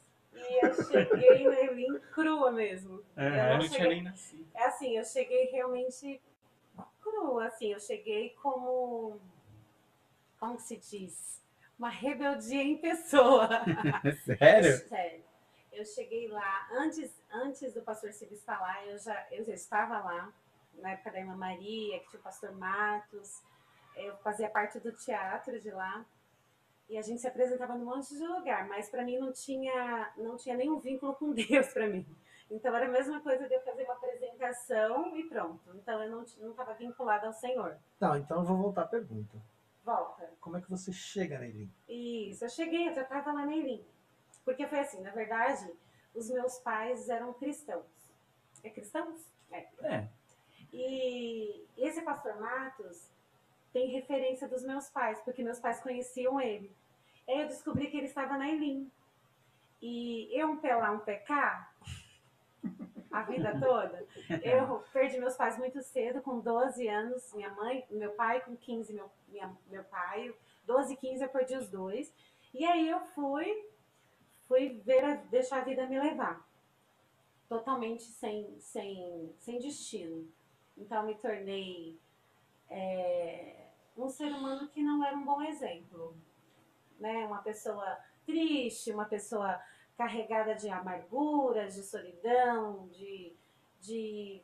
E 0.49 0.65
eu 0.65 0.73
cheguei 0.73 1.43
na 1.47 1.59
Elim 1.59 1.99
crua 2.13 2.51
mesmo. 2.51 3.03
Aham. 3.17 3.35
Eu 3.35 3.51
Eu 3.53 3.57
não 3.59 3.69
tinha 3.69 3.87
nem 3.89 4.01
nascido. 4.03 4.47
É 4.55 4.65
assim, 4.65 4.97
eu 4.97 5.03
cheguei 5.03 5.45
realmente 5.51 6.21
crua, 7.01 7.47
assim, 7.47 7.73
eu 7.73 7.79
cheguei 7.79 8.29
como 8.41 9.19
como 10.39 10.55
que 10.57 10.63
se 10.63 10.77
diz? 10.77 11.41
Uma 11.77 11.89
rebeldia 11.89 12.61
em 12.63 12.77
pessoa. 12.77 13.47
Sério? 14.25 14.77
Sério. 14.87 15.23
Eu 15.71 15.85
cheguei 15.85 16.27
lá, 16.27 16.67
antes, 16.73 17.15
antes 17.31 17.73
do 17.73 17.81
pastor 17.81 18.11
Silvio 18.11 18.35
estar 18.35 18.59
lá, 18.59 18.85
eu 18.85 18.97
já, 18.97 19.27
eu 19.31 19.43
já 19.43 19.53
estava 19.53 19.99
lá, 19.99 20.33
na 20.73 20.91
época 20.91 21.11
da 21.11 21.19
irmã 21.19 21.35
Maria, 21.35 21.99
que 21.99 22.09
tinha 22.09 22.19
o 22.19 22.23
pastor 22.23 22.51
Matos, 22.53 23.41
eu 23.95 24.15
fazia 24.17 24.49
parte 24.49 24.79
do 24.79 24.91
teatro 24.91 25.59
de 25.59 25.71
lá, 25.71 26.05
e 26.89 26.97
a 26.97 27.01
gente 27.01 27.21
se 27.21 27.27
apresentava 27.27 27.75
num 27.75 27.85
monte 27.85 28.15
de 28.17 28.25
lugar, 28.25 28.67
mas 28.67 28.89
para 28.89 29.03
mim 29.03 29.19
não 29.19 29.31
tinha, 29.31 30.11
não 30.17 30.35
tinha 30.35 30.57
nenhum 30.57 30.79
vínculo 30.79 31.13
com 31.13 31.31
Deus 31.33 31.67
para 31.71 31.87
mim. 31.87 32.05
Então 32.49 32.75
era 32.75 32.87
a 32.87 32.89
mesma 32.89 33.21
coisa 33.21 33.47
de 33.47 33.53
eu 33.53 33.61
fazer 33.61 33.83
uma 33.83 33.93
apresentação 33.93 35.15
e 35.15 35.23
pronto. 35.25 35.61
Então 35.75 36.03
eu 36.03 36.09
não 36.09 36.23
estava 36.23 36.73
vinculada 36.73 37.27
ao 37.27 37.33
Senhor. 37.33 37.77
Não, 37.99 38.17
então 38.17 38.39
eu 38.39 38.43
vou 38.43 38.57
voltar 38.57 38.81
à 38.81 38.87
pergunta. 38.87 39.37
Volta. 39.89 40.31
Como 40.39 40.55
é 40.55 40.61
que 40.61 40.69
você 40.69 40.93
chega 40.93 41.39
nele? 41.39 41.67
Isso, 41.87 42.45
eu 42.45 42.49
cheguei, 42.49 42.87
eu 42.87 42.93
já 42.93 43.01
estava 43.01 43.31
lá 43.31 43.43
na 43.43 43.57
Elim. 43.57 43.83
Porque 44.45 44.67
foi 44.67 44.79
assim, 44.79 45.01
na 45.01 45.09
verdade, 45.09 45.67
os 46.13 46.29
meus 46.29 46.59
pais 46.59 47.09
eram 47.09 47.33
cristãos. 47.33 47.85
É 48.63 48.69
cristãos? 48.69 49.19
É. 49.51 49.67
É. 49.81 50.07
E 50.71 51.65
esse 51.75 52.03
pastor 52.03 52.39
Matos 52.39 53.09
tem 53.73 53.89
referência 53.89 54.47
dos 54.47 54.63
meus 54.63 54.87
pais, 54.89 55.19
porque 55.21 55.43
meus 55.43 55.59
pais 55.59 55.81
conheciam 55.81 56.39
ele. 56.39 56.71
Aí 57.27 57.41
eu 57.41 57.47
descobri 57.47 57.89
que 57.89 57.97
ele 57.97 58.05
estava 58.05 58.37
na 58.37 58.47
Elim. 58.47 58.91
E 59.81 60.29
eu 60.39 60.51
um 60.51 60.57
pé 60.57 60.75
lá, 60.75 60.91
um 60.91 60.99
pé 60.99 61.15
cá, 61.15 61.73
a 63.11 63.23
vida 63.23 63.59
toda. 63.59 64.05
Eu 64.43 64.83
perdi 64.93 65.19
meus 65.19 65.35
pais 65.35 65.57
muito 65.57 65.81
cedo, 65.81 66.21
com 66.21 66.39
12 66.39 66.87
anos, 66.87 67.33
minha 67.33 67.49
mãe, 67.53 67.85
meu 67.89 68.11
pai 68.11 68.41
com 68.41 68.55
15, 68.55 68.93
meu, 68.93 69.09
minha, 69.27 69.55
meu 69.67 69.83
pai, 69.85 70.33
12 70.65 70.93
e 70.93 70.97
15 70.97 71.23
eu 71.23 71.29
perdi 71.29 71.55
os 71.55 71.69
dois. 71.69 72.13
E 72.53 72.65
aí 72.65 72.89
eu 72.89 72.99
fui, 73.01 73.65
fui 74.47 74.81
ver 74.85 75.03
a- 75.03 75.15
deixar 75.15 75.57
a 75.61 75.63
vida 75.63 75.87
me 75.87 75.99
levar. 75.99 76.47
Totalmente 77.47 78.03
sem, 78.03 78.59
sem, 78.59 79.33
sem 79.37 79.59
destino. 79.59 80.27
Então 80.77 81.03
me 81.03 81.15
tornei 81.15 81.99
é, 82.69 83.55
um 83.97 84.07
ser 84.07 84.31
humano 84.31 84.67
que 84.69 84.83
não 84.83 85.03
era 85.03 85.17
um 85.17 85.25
bom 85.25 85.41
exemplo. 85.41 86.15
Né? 86.99 87.25
Uma 87.25 87.41
pessoa 87.41 87.97
triste, 88.25 88.91
uma 88.91 89.05
pessoa 89.05 89.59
carregada 89.99 90.55
de 90.55 90.69
amargura, 90.69 91.67
de 91.67 91.83
solidão, 91.83 92.87
de, 92.87 93.33
de, 93.81 94.41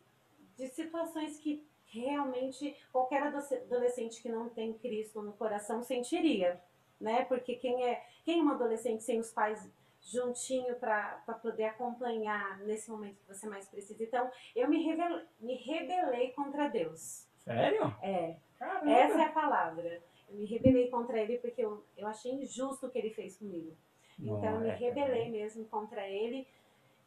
de 0.58 0.68
situações 0.68 1.40
que 1.40 1.66
realmente 1.86 2.76
qualquer 2.92 3.24
adolescente 3.24 4.22
que 4.22 4.28
não 4.28 4.50
tem 4.50 4.74
Cristo 4.74 5.22
no 5.22 5.32
coração 5.32 5.82
sentiria, 5.82 6.62
né? 7.00 7.24
Porque 7.24 7.56
quem 7.56 7.86
é, 7.86 8.06
quem 8.26 8.42
é 8.42 8.44
um 8.44 8.50
adolescente 8.50 9.02
sem 9.02 9.18
os 9.18 9.32
pais 9.32 9.66
juntinho 10.02 10.76
para 10.76 11.24
poder 11.42 11.64
acompanhar 11.64 12.60
nesse 12.60 12.92
momento 12.92 13.16
que 13.22 13.34
você 13.34 13.48
mais 13.48 13.66
precisa. 13.70 14.04
Então, 14.04 14.30
eu 14.54 14.68
me, 14.68 14.84
revel, 14.84 15.22
me 15.40 15.56
rebelei 15.56 16.32
contra 16.34 16.68
Deus. 16.68 17.26
Sério? 17.46 17.96
É, 18.02 18.36
Caramba. 18.60 18.92
essa 18.92 19.22
é 19.22 19.24
a 19.24 19.32
palavra. 19.32 20.04
Eu 20.28 20.36
me 20.36 20.46
rebelei 20.46 20.90
contra 20.90 21.18
ele 21.18 21.38
porque 21.38 21.62
eu, 21.62 21.82
eu 21.98 22.08
achei 22.08 22.34
injusto 22.34 22.88
o 22.88 22.92
que 22.92 22.98
ele 23.00 23.12
fez 23.12 23.38
comigo. 23.38 23.74
Então 24.20 24.56
eu 24.56 24.60
me 24.62 24.70
é, 24.70 24.76
rebelei 24.76 25.30
mesmo 25.30 25.66
contra 25.66 26.08
ele, 26.08 26.48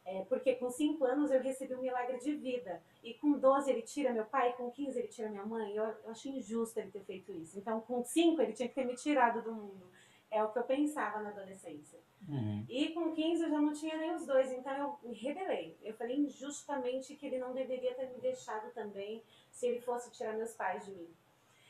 é, 0.05 0.23
porque 0.25 0.55
com 0.55 0.69
5 0.69 1.03
anos 1.05 1.31
eu 1.31 1.41
recebi 1.41 1.75
um 1.75 1.81
milagre 1.81 2.17
de 2.19 2.35
vida. 2.35 2.81
E 3.03 3.13
com 3.15 3.33
12 3.33 3.69
ele 3.69 3.81
tira 3.81 4.13
meu 4.13 4.25
pai, 4.25 4.53
com 4.53 4.71
15 4.71 4.97
ele 4.97 5.07
tira 5.07 5.29
minha 5.29 5.45
mãe. 5.45 5.75
Eu, 5.75 5.83
eu 5.83 6.09
achei 6.09 6.31
injusto 6.31 6.79
ele 6.79 6.91
ter 6.91 7.01
feito 7.01 7.31
isso. 7.31 7.57
Então 7.57 7.81
com 7.81 8.03
5 8.03 8.41
ele 8.41 8.53
tinha 8.53 8.67
que 8.67 8.75
ter 8.75 8.85
me 8.85 8.95
tirado 8.95 9.41
do 9.41 9.53
mundo. 9.53 9.89
É 10.31 10.43
o 10.43 10.51
que 10.51 10.59
eu 10.59 10.63
pensava 10.63 11.19
na 11.21 11.29
adolescência. 11.29 11.99
Uhum. 12.27 12.65
E 12.69 12.89
com 12.89 13.11
15 13.11 13.43
eu 13.43 13.49
já 13.49 13.61
não 13.61 13.73
tinha 13.73 13.97
nem 13.97 14.13
os 14.13 14.25
dois, 14.25 14.51
então 14.51 14.73
eu 14.73 15.09
me 15.09 15.15
rebelei. 15.15 15.75
Eu 15.81 15.93
falei 15.95 16.17
injustamente 16.17 17.15
que 17.15 17.25
ele 17.25 17.39
não 17.39 17.53
deveria 17.53 17.95
ter 17.95 18.09
me 18.09 18.19
deixado 18.19 18.71
também 18.73 19.23
se 19.51 19.67
ele 19.67 19.81
fosse 19.81 20.11
tirar 20.11 20.33
meus 20.33 20.53
pais 20.53 20.85
de 20.85 20.91
mim. 20.91 21.09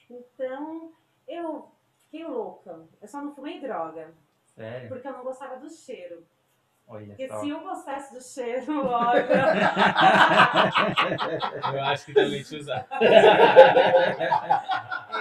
Então 0.09 0.91
eu 1.27 1.69
fiquei 1.99 2.25
louca. 2.25 2.87
Eu 3.01 3.07
só 3.07 3.21
não 3.21 3.33
fumei 3.33 3.59
droga, 3.61 4.13
Sério? 4.59 4.89
porque 4.89 5.07
eu 5.07 5.13
não 5.13 5.23
gostava 5.23 5.55
do 5.57 5.69
cheiro. 5.69 6.25
Olha 6.87 7.05
Porque 7.07 7.27
só. 7.27 7.39
se 7.41 7.49
eu 7.49 7.59
gostasse 7.61 8.13
do 8.15 8.21
cheiro, 8.21 8.81
olha. 8.87 9.27
Eu 11.73 11.83
acho 11.83 12.05
que 12.07 12.13
também 12.13 12.41
te 12.43 12.55
usar. 12.57 12.87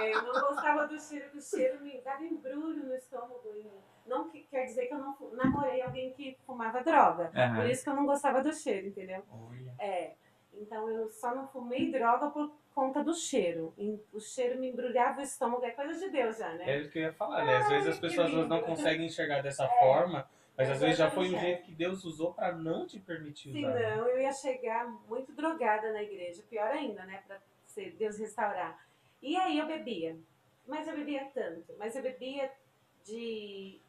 é, 0.01 0.13
eu 0.15 0.21
não 0.23 0.33
gostava 0.47 0.87
do 0.87 0.99
cheiro, 0.99 1.29
que 1.29 1.37
o 1.37 1.41
cheiro 1.41 1.79
me 1.81 2.01
dava 2.01 2.23
embrulho 2.23 2.85
no 2.85 2.95
estômago. 2.95 3.39
Não 4.05 4.27
que- 4.29 4.43
quer 4.49 4.65
dizer 4.65 4.87
que 4.87 4.93
eu 4.93 4.97
não 4.97 5.15
namorei 5.33 5.81
alguém 5.81 6.11
que 6.13 6.37
fumava 6.45 6.81
droga. 6.83 7.31
Aham. 7.35 7.55
Por 7.57 7.65
isso 7.69 7.83
que 7.83 7.89
eu 7.89 7.95
não 7.95 8.05
gostava 8.05 8.41
do 8.41 8.51
cheiro, 8.53 8.87
entendeu? 8.87 9.23
Olha. 9.31 9.73
É. 9.79 10.13
Então 10.53 10.89
eu 10.89 11.07
só 11.09 11.35
não 11.35 11.47
fumei 11.47 11.91
droga 11.91 12.31
por 12.31 12.51
conta 12.79 13.03
do 13.03 13.13
cheiro. 13.13 13.73
O 14.13 14.19
cheiro 14.21 14.57
me 14.57 14.69
embrulhava 14.69 15.19
o 15.19 15.23
estômago, 15.23 15.65
é 15.65 15.71
coisa 15.71 15.99
de 15.99 16.09
Deus 16.09 16.37
já, 16.37 16.53
né? 16.53 16.77
É 16.77 16.81
o 16.81 16.89
que 16.89 16.99
eu 16.99 17.03
ia 17.03 17.13
falar, 17.13 17.45
né? 17.45 17.57
Às 17.57 17.67
vezes 17.67 17.87
as 17.89 17.95
Ai, 17.95 18.01
pessoas 18.01 18.29
que 18.29 18.35
não 18.35 18.43
lindo. 18.43 18.61
conseguem 18.61 19.05
enxergar 19.05 19.41
dessa 19.41 19.67
forma, 19.67 20.29
mas 20.55 20.69
às 20.69 20.79
vezes 20.79 20.97
já 20.97 21.11
foi 21.11 21.29
um 21.29 21.35
é. 21.35 21.39
jeito 21.39 21.63
que 21.63 21.73
Deus 21.73 22.05
usou 22.05 22.33
pra 22.33 22.53
não 22.53 22.87
te 22.87 22.97
permitir 22.99 23.49
usar. 23.49 23.73
né? 23.73 23.95
não, 23.95 24.07
eu 24.07 24.21
ia 24.21 24.31
chegar 24.31 24.87
muito 25.09 25.33
drogada 25.33 25.91
na 25.91 26.01
igreja. 26.01 26.41
Pior 26.49 26.71
ainda, 26.71 27.03
né? 27.03 27.21
Pra 27.27 27.37
ser 27.65 27.91
Deus 27.91 28.17
restaurar. 28.17 28.79
E 29.21 29.35
aí 29.35 29.59
eu 29.59 29.67
bebia. 29.67 30.17
Mas 30.65 30.87
eu 30.87 30.95
bebia 30.95 31.25
tanto. 31.33 31.73
Mas 31.77 31.95
eu 31.95 32.01
bebia 32.01 32.49
de, 33.03 33.81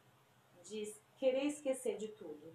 de 0.65 0.93
querer 1.17 1.45
esquecer 1.45 1.95
de 1.95 2.09
tudo. 2.09 2.53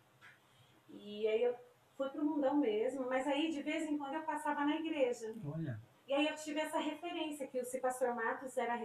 E 0.91 1.27
aí 1.29 1.43
eu 1.43 1.55
fui 1.97 2.11
pro 2.11 2.25
mundão 2.25 2.57
mesmo. 2.57 3.07
Mas 3.09 3.27
aí 3.27 3.51
de 3.51 3.63
vez 3.63 3.89
em 3.89 3.97
quando 3.97 4.15
eu 4.15 4.23
passava 4.23 4.67
na 4.67 4.77
igreja. 4.77 5.33
Olha. 5.45 5.81
E 6.07 6.15
aí 6.15 6.27
eu 6.29 6.37
tive 6.37 6.61
essa 6.61 6.79
referência, 6.79 7.47
que 7.47 7.61
o 7.61 7.65
Se 7.65 7.81
Pastor 7.81 8.15
Matos 8.15 8.57
era, 8.57 8.81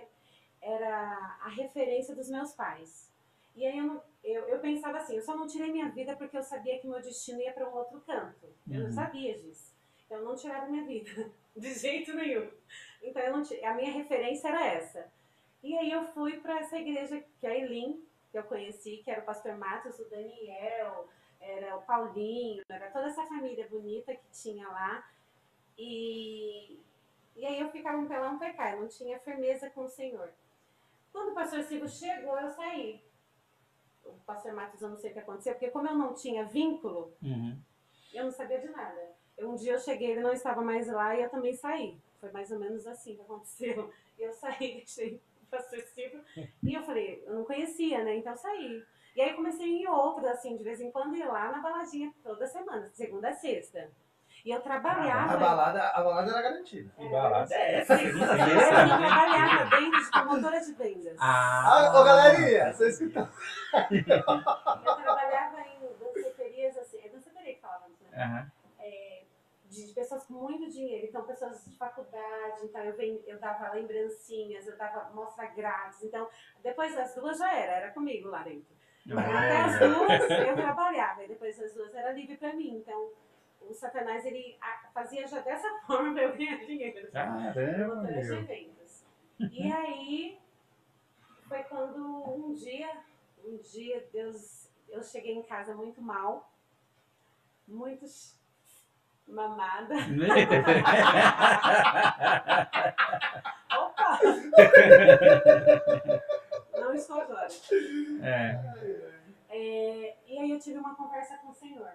era 0.61 1.37
a 1.41 1.49
referência 1.49 2.15
dos 2.15 2.29
meus 2.29 2.53
pais. 2.53 3.09
E 3.55 3.65
aí 3.65 3.77
eu, 3.77 3.83
não- 3.85 4.03
eu, 4.23 4.47
eu 4.47 4.59
pensava 4.59 4.97
assim, 4.97 5.15
eu 5.17 5.21
só 5.21 5.35
não 5.35 5.45
tirei 5.47 5.71
minha 5.71 5.89
vida 5.89 6.15
porque 6.15 6.37
eu 6.37 6.43
sabia 6.43 6.79
que 6.79 6.87
meu 6.87 7.01
destino 7.01 7.41
ia 7.41 7.53
para 7.53 7.67
um 7.69 7.73
outro 7.75 8.01
canto. 8.01 8.47
Eu 8.69 8.79
não 8.79 8.85
Uhum. 8.87 8.91
sabia 8.93 9.37
disso. 9.37 9.71
Então 10.05 10.17
eu 10.19 10.25
não 10.25 10.35
tirava 10.35 10.67
minha 10.67 10.85
vida, 10.85 11.31
de 11.55 11.73
jeito 11.73 12.13
nenhum. 12.13 12.49
Então 13.01 13.21
eu 13.21 13.37
não 13.37 13.43
a 13.69 13.73
minha 13.73 13.91
referência 13.91 14.47
era 14.49 14.65
essa. 14.67 15.11
E 15.63 15.77
aí 15.77 15.91
eu 15.91 16.03
fui 16.13 16.37
para 16.39 16.59
essa 16.59 16.77
igreja 16.77 17.23
que 17.39 17.45
é 17.45 17.51
a 17.51 17.57
Elim, 17.57 18.03
que 18.31 18.37
eu 18.37 18.43
conheci, 18.43 18.97
que 19.03 19.11
era 19.11 19.21
o 19.21 19.25
pastor 19.25 19.55
Matos, 19.57 19.99
o 19.99 20.09
Daniel, 20.09 21.07
era 21.39 21.75
o 21.75 21.81
Paulinho, 21.83 22.63
era 22.69 22.89
toda 22.89 23.07
essa 23.07 23.25
família 23.25 23.67
bonita 23.67 24.15
que 24.15 24.25
tinha 24.31 24.67
lá. 24.67 25.07
E, 25.77 26.79
e 27.35 27.45
aí 27.45 27.59
eu 27.59 27.69
ficava 27.69 27.97
um 27.97 28.07
pelão 28.07 28.37
pecar, 28.37 28.77
não 28.79 28.87
tinha 28.87 29.19
firmeza 29.19 29.69
com 29.69 29.81
o 29.81 29.89
Senhor. 29.89 30.29
Quando 31.11 31.31
o 31.31 31.35
pastor 31.35 31.63
Silvio 31.63 31.89
chegou, 31.89 32.39
eu 32.39 32.49
saí. 32.51 33.01
O 34.05 34.13
pastor 34.25 34.53
Matos, 34.53 34.81
eu 34.81 34.89
não 34.89 34.97
sei 34.97 35.11
o 35.11 35.13
que 35.13 35.19
aconteceu, 35.19 35.53
porque 35.53 35.69
como 35.69 35.87
eu 35.87 35.95
não 35.95 36.13
tinha 36.13 36.45
vínculo, 36.45 37.13
Uhum. 37.21 37.57
eu 38.13 38.23
não 38.25 38.31
sabia 38.31 38.59
de 38.59 38.69
nada. 38.69 39.11
Eu, 39.37 39.49
um 39.51 39.55
dia 39.55 39.73
eu 39.73 39.79
cheguei, 39.79 40.11
ele 40.11 40.21
não 40.21 40.33
estava 40.33 40.61
mais 40.61 40.87
lá 40.87 41.15
e 41.15 41.23
eu 41.23 41.29
também 41.29 41.55
saí. 41.55 41.97
Foi 42.19 42.31
mais 42.31 42.51
ou 42.51 42.59
menos 42.59 42.85
assim 42.87 43.15
que 43.15 43.21
aconteceu. 43.21 43.91
Eu 44.17 44.31
saí, 44.33 44.75
deixei 44.85 45.21
o 45.41 45.45
pastor 45.47 45.79
Silvio. 45.81 46.23
E 46.63 46.73
eu 46.73 46.83
falei, 46.83 47.23
eu 47.25 47.33
não 47.35 47.45
conhecia, 47.45 48.03
né? 48.03 48.15
Então 48.17 48.33
eu 48.33 48.37
saí. 48.37 48.85
E 49.15 49.21
aí 49.21 49.33
comecei 49.33 49.67
em 49.67 49.87
outros, 49.87 50.25
assim, 50.27 50.55
de 50.55 50.63
vez 50.63 50.79
em 50.79 50.89
quando 50.91 51.15
ir 51.15 51.25
lá 51.25 51.51
na 51.51 51.59
baladinha 51.59 52.13
toda 52.23 52.47
semana, 52.47 52.89
segunda 52.93 53.29
a 53.29 53.33
sexta. 53.33 53.91
E 54.43 54.49
eu 54.51 54.59
trabalhava. 54.61 55.33
A 55.33 55.37
balada, 55.37 55.87
a 55.89 56.01
balada 56.01 56.31
era 56.31 56.41
garantida. 56.41 56.91
Que 56.97 57.07
balada 57.09 57.53
é 57.53 57.79
essa? 57.81 57.93
Eu 58.01 58.17
trabalhava 58.19 59.75
dentro 59.75 60.03
de 60.03 60.11
promotora 60.11 60.59
de 60.59 60.73
vendas. 60.73 61.15
Ah, 61.19 61.63
Ah, 61.91 61.99
ô 61.99 62.03
galerinha, 62.03 62.73
vocês 62.73 62.99
estão. 63.01 63.29
Eu 63.91 64.95
trabalhava 65.03 65.61
em 65.61 65.79
danceterias, 65.99 66.77
assim, 66.77 66.99
é 67.05 67.09
danceteria 67.09 67.53
que 67.55 67.61
falava, 67.61 67.85
né? 67.87 68.23
Aham. 68.23 68.51
De, 69.69 69.87
de 69.87 69.93
pessoas 69.93 70.25
com 70.25 70.33
muito 70.33 70.69
dinheiro, 70.69 71.07
então 71.07 71.23
pessoas 71.23 71.63
de 71.63 71.77
faculdade, 71.77 72.59
então 72.65 72.81
eu, 72.83 72.93
ven- 72.97 73.23
eu 73.25 73.39
dava 73.39 73.71
lembrancinhas, 73.71 74.67
eu 74.67 74.75
dava 74.75 75.09
mostra 75.13 75.45
grátis, 75.45 76.03
então 76.03 76.27
depois 76.61 76.93
das 76.93 77.15
duas 77.15 77.37
já 77.37 77.53
era, 77.57 77.71
era 77.73 77.91
comigo 77.91 78.27
lá 78.27 78.43
dentro. 78.43 78.75
Até 79.17 79.57
as 79.61 79.79
duas 79.79 80.29
eu 80.45 80.55
trabalhava, 80.57 81.23
e 81.23 81.27
depois 81.29 81.57
das 81.57 81.73
duas 81.73 81.93
era 81.95 82.11
livre 82.11 82.35
pra 82.35 82.51
mim, 82.53 82.79
então 82.79 83.11
o 83.69 83.73
Satanás 83.73 84.25
ele 84.25 84.57
fazia 84.93 85.27
já 85.27 85.39
dessa 85.39 85.67
forma 85.87 86.13
pra 86.13 86.23
eu 86.23 86.35
ganhar 86.35 86.57
dinheiro. 86.65 87.11
Caramba, 87.11 88.01
meu. 88.03 88.33
eventos. 88.33 89.05
E 89.39 89.71
aí 89.71 90.39
foi 91.47 91.63
quando 91.63 92.03
um 92.33 92.53
dia, 92.53 92.89
um 93.43 93.57
dia 93.57 94.07
Deus, 94.11 94.69
eu 94.89 95.01
cheguei 95.03 95.35
em 95.35 95.43
casa 95.43 95.73
muito 95.75 96.01
mal, 96.01 96.51
muito 97.67 98.05
mamada. 99.27 99.95
Opa! 103.77 104.19
Não 106.79 106.93
estou 106.93 107.21
agora. 107.21 107.47
é. 108.23 108.59
É, 109.53 110.15
e 110.25 110.39
aí 110.39 110.51
eu 110.51 110.59
tive 110.59 110.77
uma 110.79 110.95
conversa 110.95 111.37
com 111.39 111.49
o 111.49 111.53
Senhor. 111.53 111.91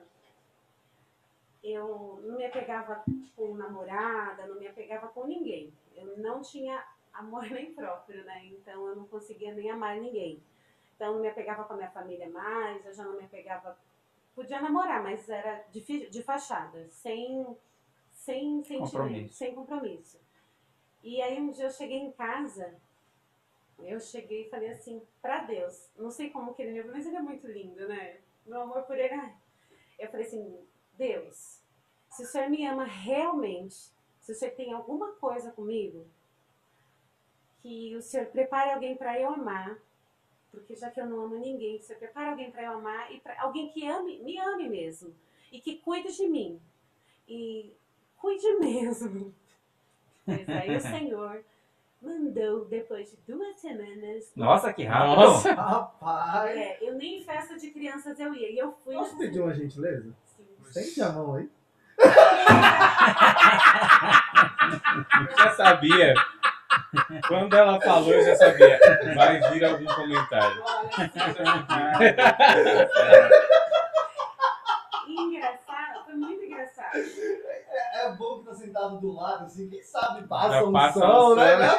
Eu 1.69 2.21
não 2.23 2.37
me 2.37 2.45
apegava 2.45 3.05
com 3.35 3.55
namorada, 3.55 4.47
não 4.47 4.59
me 4.59 4.69
apegava 4.69 5.09
com 5.09 5.27
ninguém. 5.27 5.73
Eu 5.95 6.17
não 6.19 6.43
tinha 6.43 6.85
amor 7.13 7.45
nem 7.51 7.75
próprio, 7.75 8.25
né? 8.25 8.47
Então 8.47 8.87
eu 8.87 8.97
não 8.97 9.07
conseguia 9.07 9.55
nem 9.55 9.71
amar 9.71 9.97
ninguém. 9.97 10.43
Então 10.95 11.09
eu 11.09 11.15
não 11.15 11.21
me 11.21 11.29
apegava 11.29 11.65
com 11.65 11.75
a 11.75 11.77
minha 11.77 11.91
família 11.91 12.29
mais, 12.29 12.85
eu 12.85 12.93
já 12.93 13.05
não 13.05 13.17
me 13.17 13.25
apegava. 13.25 13.77
Podia 14.35 14.61
namorar, 14.61 15.03
mas 15.03 15.29
era 15.29 15.65
de, 15.71 16.11
de 16.11 16.23
fachada, 16.23 16.87
sem, 16.91 17.57
sem 18.13 18.63
sentimento, 18.63 19.33
sem 19.33 19.55
compromisso. 19.55 20.21
E 21.03 21.23
aí 21.23 21.41
um 21.41 21.51
dia 21.51 21.65
eu 21.65 21.71
cheguei 21.71 21.99
em 21.99 22.13
casa 22.13 22.77
eu 23.85 24.01
cheguei 24.01 24.47
e 24.47 24.51
falei 24.51 24.71
assim, 24.71 25.03
pra 25.21 25.45
Deus, 25.45 25.91
não 25.97 26.11
sei 26.11 26.31
como 26.31 26.55
que 26.55 26.63
ele 26.63 26.83
me 26.83 26.91
mas 26.91 27.07
ele 27.07 27.17
é 27.17 27.21
muito 27.21 27.47
lindo, 27.47 27.87
né? 27.89 28.21
Meu 28.47 28.63
amor 28.63 28.83
por 28.85 28.99
ele. 28.99 29.13
ai. 29.13 29.35
Eu 29.99 30.11
falei 30.11 30.27
assim, 30.27 30.67
Deus, 30.97 31.61
se 32.11 32.23
o 32.23 32.27
Senhor 32.27 32.49
me 32.49 32.67
ama 32.67 32.85
realmente, 32.85 33.95
se 34.21 34.33
o 34.33 34.35
senhor 34.35 34.55
tem 34.55 34.73
alguma 34.73 35.13
coisa 35.13 35.53
comigo, 35.53 36.05
que 37.63 37.95
o 37.95 38.03
senhor 38.03 38.27
prepare 38.27 38.73
alguém 38.73 38.97
para 38.97 39.21
eu 39.21 39.29
amar, 39.29 39.79
porque 40.51 40.75
já 40.75 40.91
que 40.91 41.01
eu 41.01 41.07
não 41.07 41.21
amo 41.21 41.37
ninguém, 41.37 41.79
que 41.79 41.85
o 41.85 41.87
senhor 41.87 41.99
prepare 41.99 42.31
alguém 42.31 42.51
para 42.51 42.65
eu 42.65 42.73
amar 42.73 43.13
e 43.13 43.21
pra, 43.21 43.41
alguém 43.41 43.69
que 43.69 43.87
ame, 43.87 44.19
me 44.19 44.39
ame 44.39 44.69
mesmo 44.69 45.15
e 45.53 45.61
que 45.61 45.77
cuide 45.77 46.15
de 46.17 46.27
mim 46.27 46.61
e 47.29 47.73
cuide 48.17 48.53
mesmo. 48.59 49.35
Mas 50.27 50.49
aí 50.49 50.77
o 50.77 50.81
Senhor 50.81 51.45
mandou 52.03 52.65
depois 52.65 53.11
de 53.11 53.17
duas 53.33 53.57
semanas. 53.61 54.33
Nossa, 54.35 54.73
que 54.73 54.83
rápido. 54.83 55.21
Nossa. 55.21 55.53
Rapaz. 55.53 56.57
É, 56.57 56.79
eu 56.81 56.95
nem 56.95 57.19
em 57.19 57.25
festa 57.25 57.57
de 57.57 57.71
crianças 57.71 58.19
eu 58.19 58.35
ia 58.35 58.51
e 58.51 58.59
eu 58.59 58.73
fui. 58.73 58.95
Posso 58.95 59.17
pedir 59.17 59.41
uma 59.41 59.55
gentileza? 59.55 60.13
Estende 60.67 61.03
a 61.03 61.09
mão 61.11 61.35
aí. 61.35 61.49
Já 65.39 65.51
sabia. 65.57 66.15
Quando 67.29 67.57
ela 67.57 67.81
falou, 67.81 68.13
eu 68.13 68.25
já 68.25 68.37
sabia. 68.37 68.79
Vai 69.15 69.41
vir 69.51 69.65
algum 69.65 69.87
comentário. 69.87 70.63
Engraçado, 75.09 76.05
foi 76.05 76.15
muito 76.15 76.45
engraçado. 76.45 76.97
É, 76.97 78.07
é 78.07 78.13
bom 78.13 78.41
que 78.41 78.47
tá 78.47 78.55
sentado 78.55 79.01
do 79.01 79.13
lado, 79.15 79.45
assim, 79.45 79.69
quem 79.69 79.83
sabe 79.83 80.27
passa 80.27 80.65
um 80.65 80.73
passa 80.73 81.01
som, 81.01 81.35
né? 81.35 81.53
som, 81.53 81.59
né? 81.61 81.79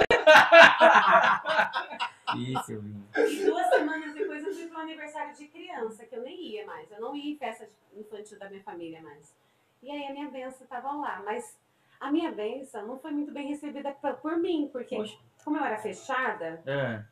Isso, 2.36 2.72
eu 2.72 2.82
vi. 2.82 2.94
Duas 3.46 3.70
semanas 3.70 4.14
aniversário 4.80 5.36
de 5.36 5.48
criança, 5.48 6.06
que 6.06 6.16
eu 6.16 6.22
nem 6.24 6.40
ia 6.42 6.66
mais. 6.66 6.90
Eu 6.92 7.00
não 7.02 7.16
ia 7.16 7.34
em 7.34 7.38
festa 7.38 7.68
infantil 7.96 8.38
da 8.40 8.50
minha 8.50 8.64
família 8.64 9.02
mais. 9.02 9.36
E 9.82 9.92
aí 9.92 10.06
a 10.08 10.12
minha 10.14 10.30
benção 10.30 10.64
estava 10.64 10.92
lá. 10.92 11.22
Mas 11.26 11.58
a 12.00 12.12
minha 12.12 12.32
benção 12.32 12.86
não 12.88 13.00
foi 13.00 13.12
muito 13.12 13.32
bem 13.32 13.48
recebida 13.48 13.92
por, 13.94 14.16
por 14.16 14.38
mim, 14.38 14.70
porque 14.72 14.96
Poxa. 14.96 15.18
como 15.44 15.58
eu 15.58 15.64
era 15.66 15.78
fechada, 15.78 16.62
É. 16.66 17.04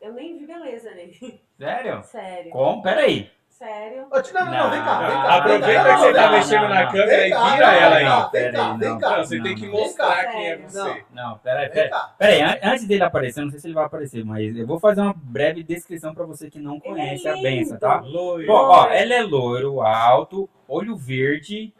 eu 0.00 0.12
nem 0.12 0.36
vi 0.38 0.46
beleza 0.46 0.90
nele. 0.94 1.40
Sério? 1.58 2.02
Sério. 2.04 2.50
Como? 2.52 2.82
Peraí. 2.82 3.30
Sério. 3.60 4.06
Ô, 4.10 4.16
Não, 4.32 4.44
não, 4.46 4.52
não, 4.52 4.70
vem 4.70 4.80
cá, 4.80 4.94
Não, 4.94 5.06
vem 5.06 5.10
cá. 5.20 5.36
Aproveita 5.36 5.84
que 5.84 5.96
você 5.98 6.12
tá 6.14 6.30
mexendo 6.32 6.68
na 6.70 6.86
câmera 6.86 7.26
e 7.26 7.28
vira 7.28 7.72
ela 7.74 7.96
aí. 7.96 8.04
Vem 8.32 8.52
cá, 8.52 8.72
vem 8.72 8.88
não. 8.88 8.98
cá. 8.98 9.10
Não, 9.18 9.24
você 9.24 9.42
tem 9.42 9.54
que 9.54 9.66
mostrar 9.68 10.26
quem 10.32 10.46
é 10.48 10.56
você. 10.56 11.04
Não, 11.12 11.36
peraí, 11.38 11.68
peraí. 11.68 11.90
Peraí, 12.18 12.40
an- 12.40 12.58
antes 12.62 12.86
dele 12.86 13.02
aparecer, 13.04 13.42
não 13.42 13.50
sei 13.50 13.60
se 13.60 13.66
ele 13.66 13.74
vai 13.74 13.84
aparecer, 13.84 14.24
mas 14.24 14.56
eu 14.56 14.66
vou 14.66 14.80
fazer 14.80 15.02
uma 15.02 15.12
breve 15.14 15.62
descrição 15.62 16.14
pra 16.14 16.24
você 16.24 16.48
que 16.48 16.58
não 16.58 16.80
conhece 16.80 17.28
a 17.28 17.34
benção, 17.34 17.78
tá? 17.78 18.00
Loiro. 18.00 18.46
Bom, 18.46 18.54
ó, 18.54 18.86
ela 18.88 19.12
é 19.12 19.22
loiro, 19.22 19.82
alto, 19.82 20.48
olho 20.66 20.96
verde. 20.96 21.74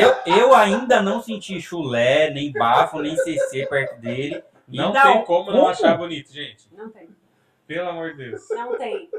Eu, 0.00 0.14
eu 0.34 0.54
ainda 0.54 1.02
não 1.02 1.20
senti 1.20 1.60
chulé, 1.60 2.30
nem 2.30 2.50
bafo, 2.52 3.02
nem 3.02 3.14
CC 3.18 3.66
perto 3.66 4.00
dele. 4.00 4.42
Não 4.66 4.92
tem 4.92 5.24
como 5.24 5.50
não 5.50 5.68
achar 5.68 5.94
bonito, 5.98 6.32
gente. 6.32 6.68
Não 6.74 6.88
tem. 6.88 7.06
Pelo 7.66 7.90
amor 7.90 8.12
de 8.12 8.30
Deus. 8.30 8.48
Não 8.48 8.78
tem. 8.78 9.10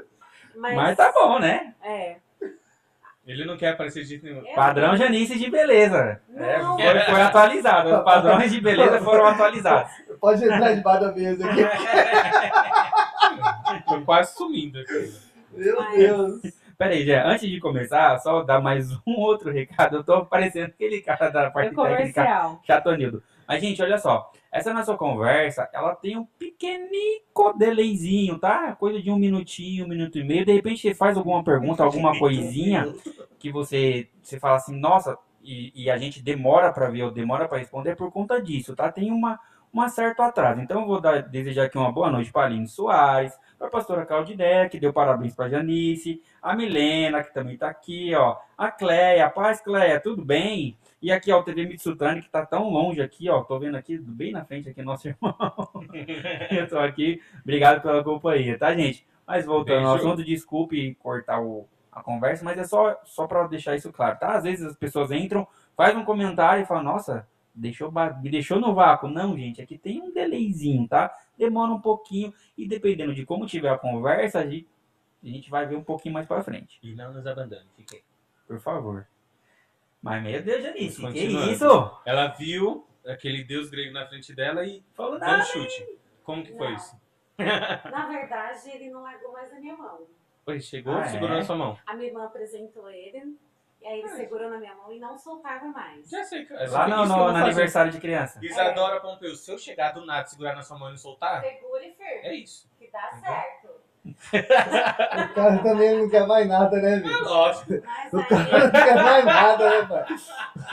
Mas, 0.59 0.75
Mas 0.75 0.97
tá 0.97 1.11
bom, 1.11 1.39
né? 1.39 1.73
É. 1.83 2.15
Ele 3.25 3.45
não 3.45 3.57
quer 3.57 3.69
aparecer 3.69 4.01
de 4.03 4.09
jeito 4.09 4.25
nenhum. 4.25 4.45
Eu- 4.45 4.55
Padrão 4.55 4.97
Janice 4.97 5.37
de 5.37 5.49
beleza. 5.51 6.19
É, 6.35 6.57
Não. 6.57 6.77
foi, 6.79 6.99
foi 6.99 7.21
atualizado. 7.21 7.95
Os 7.97 8.03
padrões 8.03 8.51
de 8.51 8.59
beleza 8.59 8.99
foram 9.01 9.27
atualizados. 9.27 9.91
Pode 10.19 10.43
entrar 10.43 10.73
debaixo 10.73 11.01
da 11.01 11.11
mesa 11.11 11.47
aqui. 11.47 11.61
Tô 13.87 14.01
quase 14.01 14.33
sumindo 14.35 14.79
aqui. 14.79 15.13
Meu 15.53 15.75
Mas- 15.79 15.95
Deus. 15.97 16.41
Pera 16.77 16.93
aí, 16.93 17.05
já, 17.05 17.27
antes 17.27 17.49
de 17.49 17.59
começar, 17.59 18.17
só 18.19 18.41
dar 18.41 18.61
mais 18.61 18.89
um 19.05 19.15
outro 19.17 19.51
recado. 19.51 19.97
Eu 19.97 20.03
tô 20.03 20.25
parecendo 20.25 20.67
aquele 20.67 21.01
cara 21.01 21.29
da 21.29 21.51
parte 21.51 21.75
técnica 21.75 22.57
chatonildo. 22.65 23.21
Mas, 23.49 23.61
gente, 23.63 23.81
olha 23.81 23.97
só. 23.97 24.31
Essa 24.51 24.71
nossa 24.71 24.95
conversa, 24.95 25.67
ela 25.73 25.95
tem 25.95 26.15
um 26.15 26.23
pequenico 26.37 27.51
delayzinho, 27.57 28.37
tá? 28.37 28.75
Coisa 28.75 29.01
de 29.01 29.09
um 29.09 29.17
minutinho, 29.17 29.85
um 29.85 29.87
minuto 29.87 30.19
e 30.19 30.23
meio. 30.23 30.45
De 30.45 30.53
repente 30.53 30.81
você 30.81 30.93
faz 30.93 31.17
alguma 31.17 31.43
pergunta, 31.43 31.83
alguma 31.83 32.17
coisinha 32.19 32.93
que 33.39 33.51
você, 33.51 34.07
você 34.21 34.39
fala 34.39 34.57
assim, 34.57 34.79
nossa, 34.79 35.17
e, 35.43 35.71
e 35.73 35.89
a 35.89 35.97
gente 35.97 36.21
demora 36.21 36.71
pra 36.71 36.91
ver 36.91 37.01
ou 37.01 37.11
demora 37.11 37.47
pra 37.47 37.57
responder 37.57 37.95
por 37.95 38.11
conta 38.11 38.39
disso, 38.39 38.75
tá? 38.75 38.91
Tem 38.91 39.11
uma, 39.11 39.39
uma 39.71 39.89
certo 39.89 40.21
atraso. 40.21 40.61
Então 40.61 40.81
eu 40.81 40.87
vou 40.87 40.99
dar, 40.99 41.21
desejar 41.21 41.65
aqui 41.65 41.77
uma 41.77 41.91
boa 41.91 42.09
noite 42.09 42.31
para 42.31 42.47
Aline 42.47 42.67
Soares, 42.67 43.37
para 43.57 43.67
a 43.67 43.71
pastora 43.71 44.05
Claudinea, 44.05 44.69
que 44.69 44.79
deu 44.79 44.91
parabéns 44.91 45.35
para 45.35 45.49
Janice, 45.49 46.21
a 46.41 46.55
Milena, 46.55 47.23
que 47.23 47.33
também 47.33 47.57
tá 47.57 47.69
aqui, 47.69 48.13
ó, 48.15 48.37
a 48.57 48.71
Cleia, 48.71 49.29
paz 49.29 49.61
Cleia, 49.61 49.99
tudo 49.99 50.23
bem? 50.23 50.77
E 51.01 51.11
aqui, 51.11 51.31
ó, 51.31 51.39
o 51.39 51.43
TV 51.43 51.65
Mitsutani, 51.65 52.21
que 52.21 52.29
tá 52.29 52.45
tão 52.45 52.69
longe 52.69 53.01
aqui, 53.01 53.29
ó, 53.29 53.41
tô 53.43 53.59
vendo 53.59 53.75
aqui, 53.75 53.97
bem 53.97 54.31
na 54.31 54.43
frente 54.43 54.69
aqui, 54.69 54.81
nosso 54.81 55.07
irmão. 55.09 55.35
eu 56.51 56.67
tô 56.67 56.79
aqui, 56.79 57.21
obrigado 57.41 57.81
pela 57.81 58.03
companhia, 58.03 58.57
tá, 58.57 58.75
gente? 58.75 59.07
Mas 59.25 59.45
voltando 59.45 59.87
ao 59.87 59.93
Beijo. 59.93 60.07
assunto, 60.07 60.25
desculpe 60.25 60.95
cortar 60.95 61.39
o, 61.41 61.67
a 61.91 62.01
conversa, 62.01 62.43
mas 62.43 62.57
é 62.57 62.63
só, 62.63 62.97
só 63.05 63.27
para 63.27 63.47
deixar 63.47 63.75
isso 63.75 63.91
claro, 63.91 64.17
tá? 64.19 64.33
Às 64.37 64.43
vezes 64.43 64.65
as 64.65 64.75
pessoas 64.75 65.11
entram, 65.11 65.47
faz 65.75 65.95
um 65.95 66.03
comentário 66.03 66.63
e 66.63 66.65
falam, 66.65 66.83
nossa, 66.83 67.27
deixou, 67.59 67.91
me 68.21 68.29
deixou 68.29 68.59
no 68.59 68.73
vácuo. 68.73 69.07
Não, 69.07 69.37
gente, 69.37 69.61
aqui 69.61 69.77
tem 69.77 70.01
um 70.01 70.11
delayzinho, 70.11 70.87
tá? 70.87 71.13
Demora 71.37 71.71
um 71.71 71.81
pouquinho 71.81 72.33
e 72.57 72.67
dependendo 72.67 73.13
de 73.13 73.25
como 73.25 73.45
tiver 73.45 73.69
a 73.69 73.77
conversa, 73.77 74.39
a 74.39 74.45
gente, 74.45 74.67
a 75.23 75.27
gente 75.27 75.49
vai 75.49 75.65
ver 75.65 75.75
um 75.75 75.83
pouquinho 75.83 76.13
mais 76.13 76.27
pra 76.27 76.43
frente, 76.43 76.79
E 76.81 76.93
não 76.95 77.13
nos 77.13 77.25
abandone, 77.27 77.65
fiquei. 77.75 78.03
por 78.47 78.59
favor. 78.59 79.07
Mas, 80.01 80.23
meu 80.23 80.41
Deus, 80.41 80.63
Janice, 80.63 81.11
que 81.11 81.25
isso? 81.51 81.91
Ela 82.05 82.27
viu 82.27 82.87
aquele 83.05 83.43
deus 83.43 83.69
grego 83.69 83.93
na 83.93 84.07
frente 84.07 84.33
dela 84.33 84.65
e 84.65 84.81
Falou 84.93 85.19
nada. 85.19 85.43
um 85.43 85.45
chute. 85.45 85.85
Como 86.23 86.43
que 86.43 86.53
foi 86.53 86.69
Não. 86.69 86.75
isso? 86.75 86.95
Na 87.39 88.07
verdade, 88.07 88.69
ele 88.69 88.89
não 88.89 89.01
largou 89.01 89.31
mais 89.33 89.51
a 89.51 89.59
minha 89.59 89.75
mão. 89.75 90.01
Oi, 90.45 90.59
chegou, 90.61 90.93
Ah, 90.95 91.05
segurou 91.05 91.35
é? 91.35 91.39
na 91.39 91.43
sua 91.43 91.55
mão. 91.55 91.77
A 91.85 91.93
minha 91.95 92.07
irmã 92.07 92.25
apresentou 92.25 92.89
ele, 92.89 93.35
e 93.81 93.87
aí 93.87 93.99
ele 93.99 94.07
Ah. 94.09 94.15
segurou 94.15 94.49
na 94.49 94.57
minha 94.57 94.75
mão 94.75 94.91
e 94.91 94.99
não 94.99 95.17
soltava 95.17 95.65
mais. 95.67 96.09
Já 96.09 96.23
sei. 96.23 96.47
É 96.51 96.67
Lá 96.67 96.87
no, 96.87 97.03
que 97.03 97.09
no, 97.09 97.27
aniversário 97.27 97.91
de 97.91 97.99
criança. 97.99 98.39
Isadora 98.41 98.99
Pompeu, 98.99 99.35
se 99.35 99.51
eu 99.51 99.57
chegar 99.57 99.93
do 99.93 100.05
nada, 100.05 100.27
segurar 100.27 100.55
na 100.55 100.61
sua 100.63 100.77
mão 100.77 100.89
e 100.89 100.91
não 100.91 100.97
soltar, 100.97 101.41
Segura 101.41 101.83
e 101.85 101.91
firme, 101.93 102.27
é 102.27 102.33
isso. 102.35 102.69
que 102.77 102.89
dá 102.91 103.09
certo. 103.21 103.79
O 105.29 105.33
cara 105.35 105.57
também 105.61 105.97
não 105.97 106.09
quer 106.09 106.25
mais 106.25 106.47
nada, 106.47 106.77
né, 106.81 106.93
É 106.93 106.99
velho? 106.99 107.23
lógico. 107.25 107.73
Mas 107.85 108.13
O 108.13 108.27
cara 108.27 108.57
não 108.57 108.65
aí, 108.65 108.71
quer 108.71 108.95
mais 109.03 109.25
nada, 109.25 109.69
né, 109.69 109.85
pai? 109.87 110.05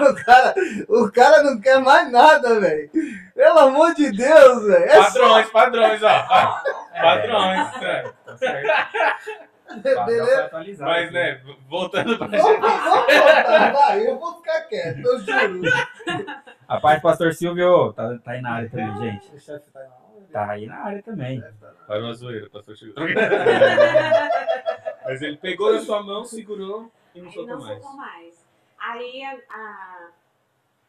O 0.08 0.24
cara, 0.24 0.54
o 0.88 1.12
cara 1.12 1.42
não 1.42 1.60
quer 1.60 1.78
mais 1.80 2.10
nada, 2.10 2.60
velho. 2.60 2.90
Pelo 3.34 3.58
amor 3.58 3.94
de 3.94 4.10
Deus, 4.12 4.62
velho. 4.66 4.84
É 4.84 5.02
só... 5.10 5.20
Padrões, 5.20 5.50
padrões, 5.50 6.02
ó. 6.04 6.62
É, 6.94 7.02
Padrões, 7.02 7.80
né? 7.80 8.12
Tá 8.24 8.36
certo. 8.36 9.45
Beleza? 9.82 10.50
Mas, 10.52 10.80
aqui. 10.80 11.12
né, 11.12 11.40
voltando 11.68 12.16
pra 12.18 12.26
Vamos, 12.28 12.46
gente. 12.46 12.60
vamos 12.60 13.14
voltar, 13.14 13.72
vai. 13.72 14.06
Eu 14.06 14.18
vou 14.18 14.34
ficar 14.36 14.60
quieto, 14.62 14.98
eu 14.98 15.18
juro. 15.20 15.60
A 16.68 16.80
parte 16.80 17.00
do 17.00 17.02
pastor 17.02 17.34
Silvio 17.34 17.92
tá, 17.92 18.18
tá 18.18 18.30
aí 18.32 18.40
na 18.40 18.52
área 18.52 18.70
também, 18.70 18.96
gente. 18.98 19.34
O 19.34 19.40
chefe 19.40 19.70
tá 19.70 19.80
aí 19.80 19.86
na 19.88 19.94
hora. 19.96 20.26
Tá 20.32 20.50
aí 20.50 20.66
na 20.66 20.76
área 20.76 21.02
também. 21.02 21.42
Para 21.86 22.00
uma 22.00 22.14
zoeira, 22.14 22.48
pastor 22.50 22.76
chegou. 22.76 22.94
Mas 25.04 25.22
ele 25.22 25.36
pegou 25.36 25.72
na 25.72 25.80
sua 25.80 26.02
mão, 26.02 26.24
segurou 26.24 26.90
e 27.14 27.20
não 27.20 27.30
soltou 27.30 27.56
não 27.58 27.64
mais. 27.64 27.82
soltou 27.82 27.96
mais. 27.96 28.46
Aí 28.78 29.22
a, 29.24 29.38
a, 29.50 30.08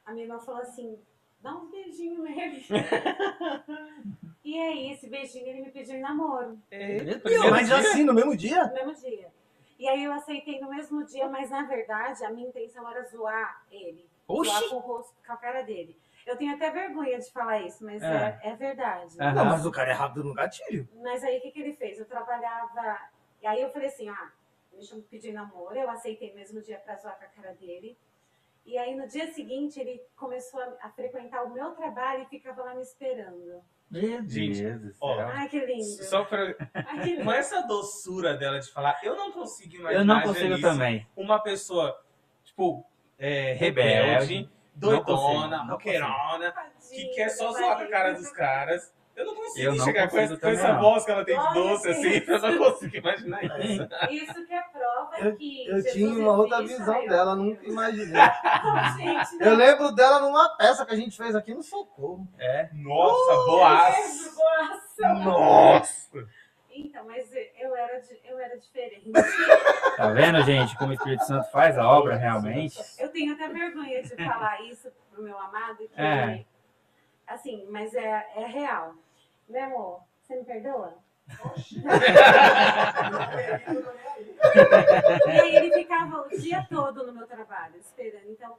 a 0.08 0.12
minha 0.12 0.26
irmã 0.26 0.40
falou 0.40 0.62
assim, 0.62 1.00
dá 1.42 1.54
uns 1.56 1.70
beijinhos 1.72 2.20
nele. 2.24 2.66
e 4.48 4.62
aí, 4.62 4.92
esse 4.92 5.10
beijinho 5.10 5.48
ele 5.48 5.62
me 5.62 5.72
pediu 5.72 5.96
em 5.96 6.00
namoro. 6.00 6.58
Primeiro 6.70 7.52
Mas 7.52 7.68
dia? 7.68 7.78
assim, 7.78 8.04
no 8.06 8.14
mesmo 8.14 8.36
dia? 8.36 8.66
No 8.66 8.74
mesmo 8.74 8.96
dia. 8.96 9.30
E 9.78 9.88
aí 9.88 10.04
eu 10.04 10.14
aceitei 10.14 10.60
no 10.62 10.70
mesmo 10.70 11.06
dia, 11.06 11.28
mas 11.28 11.50
na 11.50 11.64
verdade 11.64 12.24
a 12.24 12.32
minha 12.32 12.48
intenção 12.48 12.90
era 12.90 13.04
zoar 13.04 13.62
ele. 13.70 14.10
Oxi! 14.26 14.50
Zoar 14.50 14.70
com 14.70 14.76
o 14.78 14.80
rosto, 14.80 15.16
com 15.26 15.34
a 15.34 15.38
cara 15.38 15.64
dele. 15.64 16.00
Eu 16.26 16.38
tenho 16.38 16.56
até 16.56 16.72
vergonha 16.72 17.20
de 17.20 17.30
falar 17.30 17.62
isso, 17.62 17.84
mas 17.84 18.02
é, 18.02 18.40
é 18.42 18.56
verdade. 18.56 19.20
Aham. 19.20 19.34
Não, 19.34 19.46
mas 19.46 19.66
o 19.66 19.72
cara 19.72 19.92
é 19.92 19.94
rápido 19.94 20.24
no 20.24 20.34
gatilho. 20.34 20.88
Mas 21.04 21.24
aí 21.26 21.38
o 21.38 21.42
que, 21.42 21.52
que 21.52 21.60
ele 21.60 21.74
fez? 21.74 22.00
Eu 22.00 22.06
trabalhava. 22.06 23.00
E 23.42 23.48
aí 23.48 23.62
eu 23.62 23.70
falei 23.70 23.90
assim: 23.90 24.08
ah, 24.08 24.32
me 24.72 24.82
chamou 24.82 25.04
pedir 25.04 25.34
namoro, 25.34 25.78
eu 25.78 25.90
aceitei 25.90 26.30
no 26.30 26.36
mesmo 26.36 26.62
dia 26.62 26.80
pra 26.80 26.96
zoar 26.96 27.18
com 27.18 27.26
a 27.26 27.28
cara 27.28 27.54
dele. 27.54 27.98
E 28.66 28.78
aí 28.78 28.96
no 28.96 29.08
dia 29.08 29.32
seguinte 29.34 29.80
ele 29.80 30.02
começou 30.16 30.62
a, 30.62 30.74
a 30.84 30.90
frequentar 30.90 31.44
o 31.44 31.54
meu 31.54 31.72
trabalho 31.72 32.24
e 32.24 32.28
ficava 32.28 32.64
lá 32.64 32.74
me 32.74 32.82
esperando. 32.82 33.62
Meu 33.90 34.28
Gente, 34.28 34.62
ó. 35.00 35.20
Ai, 35.22 35.48
que 35.48 35.60
lindo. 35.66 36.04
Só 36.04 36.26
pra... 36.26 36.54
Ai, 36.74 37.00
que 37.04 37.10
lindo. 37.12 37.24
Com 37.24 37.32
essa 37.32 37.62
doçura 37.62 38.36
dela 38.36 38.60
de 38.60 38.70
falar, 38.72 39.00
eu 39.02 39.16
não 39.16 39.32
consigo 39.32 39.76
imaginar 39.76 40.00
Eu 40.02 40.06
não 40.06 40.22
consigo 40.22 40.60
também. 40.60 41.08
uma 41.16 41.40
pessoa, 41.40 41.98
tipo, 42.44 42.86
é, 43.18 43.54
Rebelde. 43.54 44.34
rebelde, 44.36 44.50
doidona, 44.76 45.64
roqueirona, 45.64 46.54
que 46.92 47.06
quer 47.16 47.30
só 47.30 47.52
zoar 47.54 47.78
com 47.78 47.84
a 47.84 47.88
cara 47.88 48.14
dos 48.14 48.30
caras. 48.32 48.94
Eu 49.18 49.26
não 49.26 49.36
consigo 49.36 49.66
Eu 49.66 49.76
não 49.76 49.84
chegar 49.86 50.08
com, 50.10 50.16
consigo 50.18 50.34
essa, 50.34 50.42
com 50.42 50.48
essa 50.48 50.74
voz 50.80 51.04
que 51.06 51.12
ela 51.12 51.26
tem 51.26 51.40
de 51.40 51.54
doce, 51.54 51.90
assim. 51.90 52.04
gente. 52.12 52.30
Eu 52.30 52.40
não 52.40 52.58
consigo 52.60 52.96
imaginar 52.98 53.44
isso. 53.66 53.88
Isso 54.12 54.46
que 54.46 54.54
é 54.54 54.62
prova 54.62 55.20
Eu- 55.20 55.36
que. 55.36 55.68
Eu 55.68 55.76
Jesus 55.78 55.94
tinha 55.94 56.10
uma 56.10 56.34
outra 56.38 56.62
visão 56.62 57.04
ó. 57.04 57.08
dela, 57.10 57.36
nunca 57.36 57.66
imaginei. 57.66 58.22
Gente, 58.98 59.42
Eu 59.44 59.56
lembro 59.56 59.92
dela 59.94 60.20
numa 60.20 60.56
peça 60.56 60.86
que 60.86 60.94
a 60.94 60.98
gente 60.98 61.18
fez 61.18 61.36
aqui 61.36 61.54
no 61.54 61.64
Socorro. 61.64 62.28
É. 62.38 62.70
Nossa, 62.74 63.36
boas. 63.46 64.36
Nossa. 64.38 65.14
Nossa. 65.24 66.28
Então, 66.70 67.04
mas 67.08 67.28
eu 67.60 67.76
era, 67.76 68.00
eu 68.24 68.40
era 68.40 68.56
diferente. 68.58 69.12
Tá 69.98 70.12
vendo, 70.12 70.44
gente, 70.44 70.78
como 70.78 70.92
o 70.92 70.94
Espírito 70.94 71.26
Santo 71.26 71.50
faz 71.50 71.76
a 71.76 71.88
obra 71.90 72.16
realmente? 72.16 72.78
Eu 73.00 73.10
tenho 73.10 73.34
até 73.34 73.48
vergonha 73.48 74.04
de 74.04 74.16
falar 74.16 74.62
isso 74.62 74.92
pro 75.12 75.24
meu 75.24 75.36
amado, 75.40 75.78
que 75.78 75.90
É. 76.00 76.46
assim, 77.26 77.66
mas 77.72 77.96
é, 77.96 78.28
é 78.36 78.46
real. 78.46 78.94
Meu 79.48 79.64
amor, 79.64 80.02
você 80.22 80.36
me 80.36 80.44
perdoa? 80.44 80.98
E 85.26 85.40
aí 85.40 85.56
ele 85.56 85.74
ficava 85.74 86.22
o 86.22 86.30
dia 86.30 86.66
todo 86.70 87.06
no 87.06 87.14
meu 87.14 87.28
trabalho, 87.28 87.78
esperando. 87.78 88.30
Então, 88.30 88.58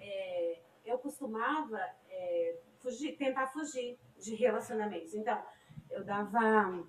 é, 0.00 0.58
eu 0.84 0.98
costumava 0.98 1.80
é, 2.08 2.56
fugir, 2.78 3.16
tentar 3.16 3.48
fugir 3.48 3.98
de 4.18 4.34
relacionamentos. 4.34 5.14
Então, 5.14 5.40
eu 5.90 6.04
dava, 6.04 6.84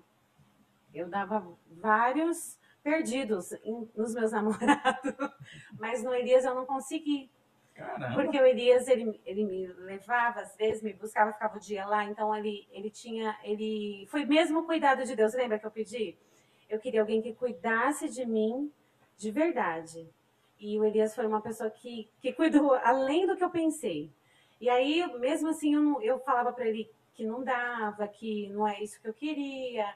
eu 0.94 1.08
dava 1.08 1.46
vários 1.70 2.58
perdidos 2.82 3.52
em- 3.64 3.88
nos 3.94 4.14
meus 4.14 4.32
namorados, 4.32 5.14
mas 5.78 6.02
no 6.02 6.14
Elias 6.14 6.44
eu 6.44 6.54
não 6.54 6.66
consegui. 6.66 7.30
Caramba. 7.74 8.14
Porque 8.14 8.38
o 8.38 8.46
Elias, 8.46 8.86
ele, 8.88 9.20
ele 9.24 9.44
me 9.44 9.66
levava, 9.66 10.40
às 10.40 10.54
vezes, 10.56 10.82
me 10.82 10.92
buscava, 10.92 11.32
ficava 11.32 11.56
o 11.56 11.60
dia 11.60 11.86
lá, 11.86 12.04
então 12.04 12.34
ele, 12.36 12.66
ele 12.70 12.90
tinha, 12.90 13.38
ele 13.42 14.06
foi 14.10 14.24
mesmo 14.26 14.64
cuidado 14.64 15.04
de 15.04 15.16
Deus. 15.16 15.34
Lembra 15.34 15.58
que 15.58 15.66
eu 15.66 15.70
pedi? 15.70 16.16
Eu 16.68 16.78
queria 16.78 17.00
alguém 17.00 17.20
que 17.22 17.34
cuidasse 17.34 18.08
de 18.08 18.24
mim 18.26 18.70
de 19.16 19.30
verdade. 19.30 20.08
E 20.58 20.78
o 20.78 20.84
Elias 20.84 21.14
foi 21.14 21.26
uma 21.26 21.40
pessoa 21.40 21.70
que, 21.70 22.08
que 22.20 22.32
cuidou 22.32 22.74
além 22.84 23.26
do 23.26 23.36
que 23.36 23.44
eu 23.44 23.50
pensei. 23.50 24.10
E 24.60 24.68
aí, 24.68 25.04
mesmo 25.18 25.48
assim, 25.48 25.74
eu, 25.74 25.82
não- 25.82 26.02
eu 26.02 26.18
falava 26.20 26.52
para 26.52 26.66
ele 26.66 26.88
que 27.14 27.24
não 27.26 27.42
dava, 27.42 28.06
que 28.08 28.48
não 28.50 28.66
é 28.66 28.82
isso 28.82 29.00
que 29.00 29.08
eu 29.08 29.14
queria. 29.14 29.92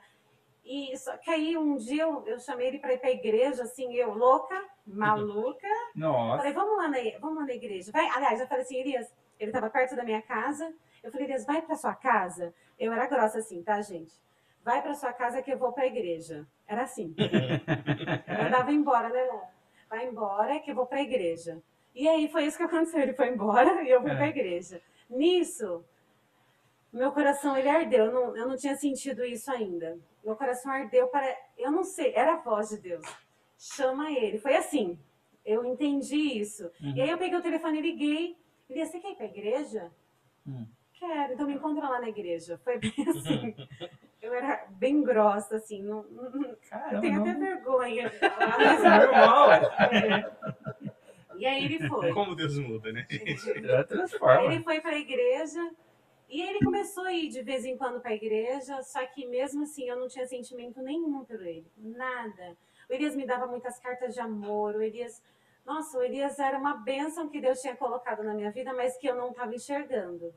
E 0.67 0.97
só 0.99 1.17
que 1.17 1.31
aí 1.31 1.57
um 1.57 1.77
dia 1.77 2.03
eu, 2.03 2.27
eu 2.27 2.39
chamei 2.41 2.67
ele 2.67 2.79
para 2.81 2.93
ir 2.93 2.99
para 2.99 3.09
a 3.09 3.13
igreja, 3.13 3.63
assim, 3.63 3.95
eu 3.95 4.13
louca, 4.13 4.61
maluca. 4.87 5.69
Nossa. 5.95 6.39
Falei, 6.39 6.53
vamos 6.53 6.77
lá, 6.77 6.89
na, 6.89 6.97
vamos 7.21 7.39
lá 7.39 7.47
na 7.47 7.55
igreja. 7.55 7.93
Vai. 7.93 8.07
Aliás, 8.09 8.41
eu 8.41 8.49
falei 8.49 8.65
assim, 8.65 8.79
Elias, 8.81 9.13
ele 9.39 9.51
estava 9.51 9.71
perto 9.71 9.95
da 9.95 10.03
minha 10.03 10.21
casa. 10.23 10.75
Eu 11.03 11.13
falei, 11.13 11.27
Elias, 11.29 11.47
vai 11.47 11.63
para 11.63 11.77
sua 11.77 11.95
casa. 11.95 12.53
Eu 12.79 12.93
era 12.93 13.07
grossa 13.07 13.39
assim, 13.39 13.63
tá, 13.63 13.81
gente? 13.81 14.13
Vai 14.65 14.83
para 14.83 14.95
sua 14.95 15.13
casa 15.13 15.41
que 15.41 15.53
eu 15.53 15.59
vou 15.59 15.73
para 15.73 15.85
a 15.85 15.87
igreja. 15.87 16.45
Era 16.67 16.83
assim. 16.83 17.15
Eu 18.27 18.43
mandava 18.45 18.73
embora, 18.73 19.09
né? 19.09 19.41
Vai 19.89 20.09
embora 20.09 20.59
que 20.59 20.73
eu 20.73 20.75
vou 20.75 20.85
para 20.87 20.99
a 20.99 21.03
igreja. 21.03 21.63
E 21.95 22.09
aí 22.09 22.29
foi 22.29 22.45
isso 22.45 22.57
que 22.57 22.65
aconteceu. 22.65 23.01
Ele 23.01 23.15
foi 23.15 23.29
embora 23.29 23.81
e 23.87 23.89
eu 23.91 24.03
fui 24.03 24.11
É. 24.11 24.15
para 24.17 24.25
a 24.25 24.29
igreja. 24.29 24.83
Nisso, 25.09 25.85
meu 26.93 27.13
coração 27.13 27.57
ele 27.57 27.69
ardeu. 27.69 28.07
Eu 28.07 28.13
não, 28.13 28.37
eu 28.37 28.49
não 28.49 28.57
tinha 28.57 28.75
sentido 28.75 29.25
isso 29.25 29.49
ainda. 29.53 29.97
Meu 30.27 30.35
coração 30.37 30.73
ardeu 30.73 31.07
para. 31.07 31.25
Eu 31.57 31.71
não 31.71 31.85
sei, 31.85 32.13
era 32.15 32.33
a 32.35 32.37
voz 32.37 32.69
de 32.71 32.79
Deus. 32.79 33.07
Chama 33.57 34.11
ele. 34.11 34.39
Foi 34.39 34.57
assim. 34.57 34.99
Eu 35.45 35.65
entendi 35.65 36.17
isso. 36.17 36.69
E 36.81 37.01
aí 37.01 37.09
eu 37.09 37.17
peguei 37.17 37.39
o 37.39 37.43
telefone 37.43 37.79
e 37.79 37.83
liguei. 37.83 38.37
Ele 38.69 38.81
disse, 38.81 38.93
você 38.93 38.99
quer 38.99 39.13
ir 39.13 39.15
para 39.15 39.27
a 39.27 39.29
igreja? 39.29 39.93
Hum. 40.45 40.67
Quero, 40.95 41.35
então 41.35 41.47
me 41.47 41.55
encontra 41.55 41.89
lá 41.89 42.01
na 42.01 42.09
igreja. 42.09 42.59
Foi 42.65 42.77
bem 42.79 42.93
assim. 43.09 43.55
Eu 44.21 44.35
era 44.35 44.67
bem 44.71 45.01
grossa, 45.05 45.55
assim. 45.57 45.81
Não, 45.83 46.03
não- 46.11 46.43
eu 46.43 46.57
Caramba. 46.69 47.01
tenho 47.01 47.21
até 47.21 47.33
não- 47.33 47.39
vergonha 47.41 48.11
de 48.11 48.19
falar, 48.19 48.59
mas 48.59 48.85
É 48.85 49.07
normal, 49.07 49.53
é. 49.53 50.33
E 51.39 51.47
aí 51.47 51.65
ele 51.67 51.87
foi. 51.87 52.13
Como 52.13 52.35
Deus 52.35 52.59
muda, 52.59 52.91
né? 52.93 53.07
Ela 53.63 53.85
transforma. 53.85 54.53
Ele 54.53 54.65
foi 54.65 54.81
para 54.81 54.91
a 54.97 54.99
igreja 54.99 55.71
e 56.29 56.43
ele 56.43 56.65
começou 56.65 57.05
a 57.05 57.13
ir 57.13 57.29
de 57.29 57.43
vez 57.43 57.65
em 57.65 57.77
quando 57.77 58.01
para 58.01 58.11
a 58.11 58.15
igreja, 58.15 58.83
só 58.83 59.05
que 59.07 59.27
mesmo 59.27 59.63
assim 59.63 59.89
eu 59.89 59.97
não 59.97 60.09
tinha 60.09 60.27
sentimento 60.27 60.83
nenhum 60.83 61.25
por 61.25 61.41
ele, 61.41 61.71
nada. 61.77 62.57
O 62.89 62.93
Elias 62.93 63.15
me 63.15 63.27
dava 63.27 63.47
muitas 63.47 63.79
cartas 63.79 64.15
de 64.15 64.21
amor, 64.21 64.75
o 64.75 64.83
Elias, 64.83 65.23
nossa, 65.65 65.99
o 65.99 66.03
Elias 66.03 66.39
era 66.39 66.59
uma 66.59 66.75
bênção 66.75 67.29
que 67.29 67.41
Deus 67.41 67.61
tinha 67.61 67.77
colocado 67.77 68.23
na 68.23 68.35
minha 68.35 68.51
vida, 68.51 68.73
mas 68.73 68.97
que 68.97 69.07
eu 69.07 69.15
não 69.15 69.31
estava 69.31 69.55
enxergando. 69.55 70.35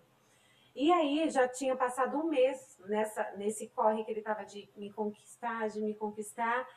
E 0.76 0.92
aí 0.92 1.30
já 1.30 1.48
tinha 1.48 1.76
passado 1.76 2.18
um 2.18 2.30
mês 2.30 2.80
nessa, 2.86 3.32
nesse 3.36 3.68
corre 3.68 4.04
que 4.04 4.12
ele 4.12 4.20
estava 4.20 4.46
de 4.46 4.70
me 4.78 4.92
conquistar, 4.92 5.68
de 5.68 5.82
me 5.82 5.94
conquistar. 5.94 6.68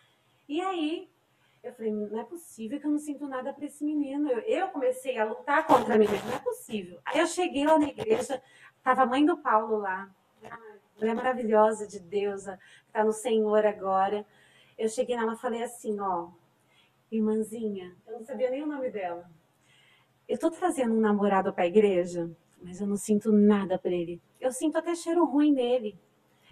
E 0.49 0.61
aí 0.61 1.11
eu 1.63 1.73
falei, 1.73 1.93
não 1.93 2.19
é 2.19 2.25
possível 2.25 2.81
que 2.81 2.87
eu 2.87 2.91
não 2.91 2.99
sinto 2.99 3.29
nada 3.29 3.53
para 3.53 3.65
esse 3.65 3.85
menino. 3.85 4.29
Eu, 4.29 4.41
eu 4.41 4.69
comecei 4.69 5.17
a 5.19 5.25
lutar 5.25 5.67
contra 5.67 5.97
mim 5.97 6.09
mesmo, 6.09 6.29
não 6.29 6.37
é 6.37 6.41
possível. 6.41 6.99
Aí 7.05 7.21
eu 7.21 7.27
cheguei 7.27 7.65
lá 7.65 7.79
na 7.79 7.89
igreja, 7.89 8.43
tava 8.83 9.03
a 9.03 9.07
mãe 9.07 9.25
do 9.25 9.37
Paulo 9.39 9.79
lá, 9.79 10.11
Ai, 10.45 10.79
mulher 10.99 11.15
maravilhosa 11.15 11.87
de 11.87 12.01
Deus, 12.01 12.47
a- 12.49 12.57
que 12.57 12.93
tá 12.93 13.05
no 13.05 13.13
Senhor 13.13 13.65
agora. 13.67 14.27
Eu 14.79 14.89
cheguei 14.89 15.17
nela 15.17 15.35
e 15.35 15.39
falei 15.39 15.63
assim, 15.63 15.99
ó, 16.01 16.29
irmãzinha, 17.11 17.95
eu 18.07 18.15
não 18.15 18.25
sabia 18.25 18.51
nem 18.51 18.63
o 18.63 18.67
nome 18.67 18.91
dela. 18.91 19.31
Eu 20.29 20.39
tô 20.39 20.51
trazendo 20.51 20.95
um 20.95 21.01
namorado 21.01 21.53
para 21.53 21.65
a 21.65 21.67
igreja, 21.67 22.31
mas 22.63 22.81
eu 22.81 22.87
não 22.87 22.97
sinto 22.97 23.31
nada 23.33 23.79
para 23.79 23.91
ele. 23.91 24.21
Eu 24.41 24.53
sinto 24.53 24.79
até 24.79 24.95
cheiro 24.95 25.25
ruim 25.25 25.53
nele. 25.53 25.99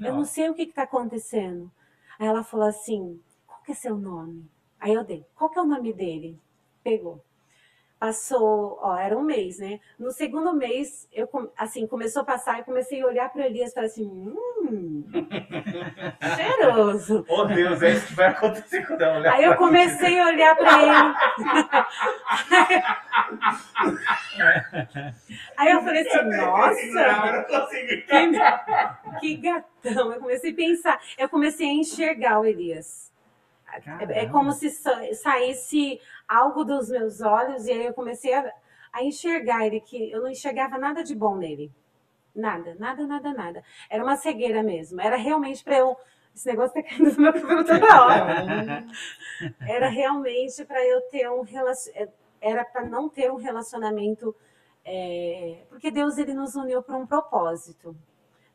Eu 0.01 0.15
não 0.15 0.25
sei 0.25 0.49
o 0.49 0.55
que 0.55 0.63
está 0.63 0.83
acontecendo. 0.83 1.71
Aí 2.19 2.27
ela 2.27 2.43
falou 2.45 2.67
assim: 2.67 3.21
qual 3.47 3.63
que 3.63 3.73
é 3.73 3.75
seu 3.75 3.97
nome? 3.97 4.51
Aí 4.79 4.93
eu 4.95 5.05
dei, 5.05 5.25
qual 5.35 5.51
que 5.51 5.59
é 5.59 5.63
o 5.63 5.67
nome 5.67 5.93
dele? 5.93 6.39
Pegou. 6.83 7.23
Passou, 8.01 8.79
ó, 8.81 8.97
era 8.97 9.15
um 9.15 9.21
mês, 9.23 9.59
né? 9.59 9.79
No 9.99 10.11
segundo 10.11 10.55
mês, 10.55 11.07
eu, 11.13 11.29
assim, 11.55 11.87
começou 11.87 12.23
a 12.23 12.25
passar, 12.25 12.59
eu 12.59 12.65
comecei 12.65 13.03
a 13.03 13.07
olhar 13.07 13.29
para 13.31 13.45
Elias 13.45 13.73
e 13.73 13.75
falei 13.75 13.91
assim: 13.91 14.07
hum, 14.09 15.05
cheiroso. 16.35 17.27
Oh, 17.29 17.45
Deus, 17.45 17.83
é 17.83 17.91
isso 17.91 18.07
que 18.07 18.15
vai 18.15 18.29
acontecer 18.29 18.87
quando 18.87 19.03
ela 19.03 19.19
olhar 19.19 19.35
Aí 19.35 19.45
eu 19.45 19.55
comecei 19.57 20.19
a 20.19 20.27
olhar 20.29 20.57
para 20.57 20.83
ele. 20.83 21.15
Aí 25.59 25.71
eu 25.71 25.83
falei 25.83 26.01
assim: 26.01 26.19
eu 26.19 26.25
nossa, 26.25 26.75
que, 29.11 29.21
que 29.21 29.37
gatão. 29.37 30.11
Eu 30.11 30.21
comecei 30.21 30.53
a 30.53 30.57
pensar, 30.57 30.99
eu 31.19 31.29
comecei 31.29 31.69
a 31.69 31.73
enxergar 31.75 32.41
o 32.41 32.47
Elias. 32.47 33.11
É, 34.01 34.23
é 34.23 34.27
como 34.27 34.51
se 34.53 34.69
sa- 34.69 35.01
saísse 35.15 36.01
algo 36.31 36.65
dos 36.65 36.89
meus 36.89 37.21
olhos 37.21 37.67
e 37.67 37.73
aí 37.73 37.87
eu 37.87 37.93
comecei 37.93 38.33
a, 38.33 38.53
a 38.93 39.03
enxergar 39.03 39.67
ele, 39.67 39.81
que 39.81 40.13
eu 40.13 40.23
não 40.23 40.31
enxergava 40.31 40.79
nada 40.79 41.03
de 41.03 41.15
bom 41.15 41.35
nele. 41.37 41.73
Nada, 42.33 42.77
nada, 42.79 43.05
nada, 43.05 43.33
nada. 43.35 43.65
Era 43.91 44.05
uma 44.05 44.17
cegueira 44.17 44.63
mesmo. 44.63 45.01
Era 45.01 45.17
realmente 45.17 45.65
para 45.65 45.79
eu. 45.79 45.97
Esse 46.33 46.47
negócio 46.47 46.73
tá 46.75 46.89
caindo 46.89 47.11
no 47.17 47.23
meu 47.23 47.33
cabelo 47.33 47.65
toda 47.65 48.05
hora. 48.05 48.87
Era 49.69 49.89
realmente 49.89 50.65
para 50.65 50.81
eu 50.87 51.01
ter 51.11 51.29
um 51.29 51.43
relacionamento. 51.43 52.13
Era 52.41 52.65
para 52.65 52.87
não 52.87 53.09
ter 53.09 53.33
um 53.33 53.37
relacionamento. 53.37 54.35
é, 54.85 55.65
Porque 55.69 55.91
Deus 55.91 56.17
ele 56.19 56.33
nos 56.33 56.55
uniu 56.55 56.83
para 56.85 56.97
um 56.97 57.05
propósito, 57.05 57.97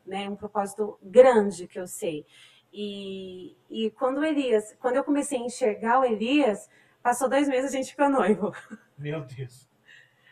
né? 0.06 0.26
Um 0.26 0.36
propósito 0.36 0.98
grande 1.02 1.68
que 1.68 1.78
eu 1.78 1.86
sei. 1.86 2.24
E, 2.72 3.54
e 3.70 3.90
quando 3.90 4.24
Elias, 4.24 4.74
quando 4.80 4.96
eu 4.96 5.04
comecei 5.04 5.38
a 5.38 5.42
enxergar 5.42 6.00
o 6.00 6.04
Elias, 6.04 6.68
passou 7.06 7.28
dois 7.28 7.48
meses 7.48 7.72
a 7.72 7.76
gente 7.76 7.90
ficou 7.92 8.08
noivo. 8.10 8.52
Meu 8.98 9.20
Deus. 9.20 9.68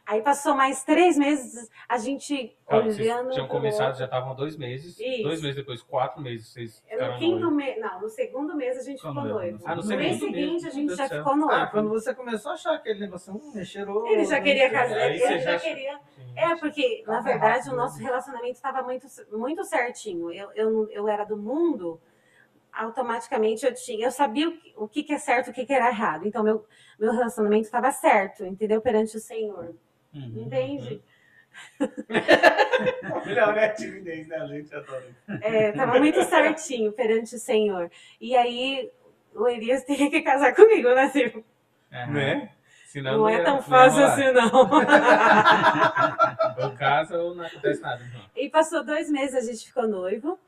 Aí 0.07 0.21
passou 0.21 0.55
mais 0.55 0.83
três 0.85 1.17
meses 1.17 1.71
a 1.89 1.97
gente 1.97 2.55
vocês 2.69 2.99
olhando. 2.99 3.31
tinham 3.31 3.47
pro 3.47 3.57
começado, 3.57 3.97
já 3.97 4.05
estavam 4.05 4.35
dois 4.35 4.55
meses. 4.57 4.99
Isso. 5.01 5.23
Dois 5.23 5.41
meses 5.41 5.57
depois, 5.57 5.81
quatro 5.83 6.21
meses, 6.21 6.49
vocês 6.49 6.83
No 6.91 7.17
quinto 7.17 7.51
mês, 7.51 7.81
não, 7.81 8.01
no 8.03 8.09
segundo 8.11 8.55
mês 8.55 8.77
a 8.77 8.83
gente 8.83 8.97
Ficou 8.99 9.13
ficou 9.13 9.25
noivo, 9.29 9.39
noivo. 9.39 9.59
no 9.65 9.69
Ah, 9.71 9.75
no 9.77 9.83
no 9.83 9.89
mês 9.89 10.19
seguinte 10.19 10.33
mês, 10.33 10.63
a 10.63 10.67
meu 10.67 10.75
gente 10.75 10.95
já 10.97 11.09
ficou 11.09 11.37
noivo. 11.37 11.55
Ah, 11.55 11.67
quando 11.69 11.89
você 11.89 12.13
começou 12.15 12.51
a 12.51 12.55
achar 12.55 12.75
aquele 12.75 13.01
negócio, 13.01 13.33
hum, 13.33 13.53
é 13.57 13.65
cheiroso. 13.65 14.07
Ele 14.09 14.25
já 14.27 14.41
queria 14.43 14.69
casar, 14.71 15.09
ele 15.11 15.19
já 15.21 15.39
já- 15.39 15.59
queria. 15.61 15.99
Sim. 16.17 16.33
É, 16.37 16.57
porque, 16.57 17.03
na 17.07 17.21
verdade, 17.23 17.57
rápido, 17.61 17.73
o 17.73 17.77
nosso 17.77 17.99
né? 17.99 18.05
relacionamento 18.05 18.57
estava 18.57 18.83
muito, 18.83 19.07
muito 19.33 19.65
certinho. 19.65 20.31
Eu, 20.31 20.51
eu, 20.55 20.71
não- 20.71 20.91
eu 20.91 21.09
era 21.09 21.25
do 21.25 21.37
mundo, 21.39 21.99
automaticamente 22.77 23.65
eu 23.65 23.75
tinha. 23.75 24.07
Eu 24.07 24.11
sabia 24.11 24.49
o 24.49 24.89
que, 24.89 25.01
o 25.01 25.05
que 25.05 25.13
é 25.13 25.19
certo 25.19 25.49
e 25.49 25.51
o 25.51 25.55
que, 25.55 25.65
que 25.65 25.73
era 25.73 25.89
errado. 25.89 26.27
Então, 26.27 26.43
meu, 26.43 26.67
meu 26.99 27.13
relacionamento 27.13 27.65
estava 27.65 27.91
certo, 27.91 28.45
entendeu? 28.45 28.81
Perante 28.81 29.17
o 29.17 29.21
Senhor. 29.21 29.75
Uhum. 30.13 30.43
Entende? 30.45 31.03
Melhor, 33.27 33.55
né? 33.55 33.69
Timidez, 33.71 34.27
né? 34.27 34.37
A 34.37 34.47
gente 34.47 34.75
adora. 34.75 35.05
É, 35.41 35.73
tava 35.73 35.99
muito 35.99 36.23
certinho 36.25 36.93
perante 36.93 37.37
o 37.37 37.39
Senhor. 37.39 37.91
E 38.21 38.37
aí, 38.37 38.91
o 39.35 39.49
Elias 39.49 39.85
teria 39.85 40.11
que 40.11 40.23
casar 40.23 40.55
comigo, 40.55 40.89
né, 40.95 41.09
Silvio? 41.11 41.45
Aham. 41.93 42.13
Né? 42.13 42.51
Senão 42.87 43.19
Não 43.19 43.29
é 43.29 43.43
tão 43.43 43.57
ia 43.57 43.63
fácil 43.63 44.05
assim, 44.05 44.31
não. 44.31 44.51
Ou 46.63 46.71
casa 46.77 47.19
ou 47.19 47.35
não 47.35 47.45
acontece 47.45 47.81
nada. 47.81 48.05
Não. 48.05 48.21
E 48.37 48.49
passou 48.49 48.85
dois 48.85 49.11
meses, 49.11 49.35
a 49.35 49.41
gente 49.41 49.67
ficou 49.67 49.89
noivo. 49.89 50.39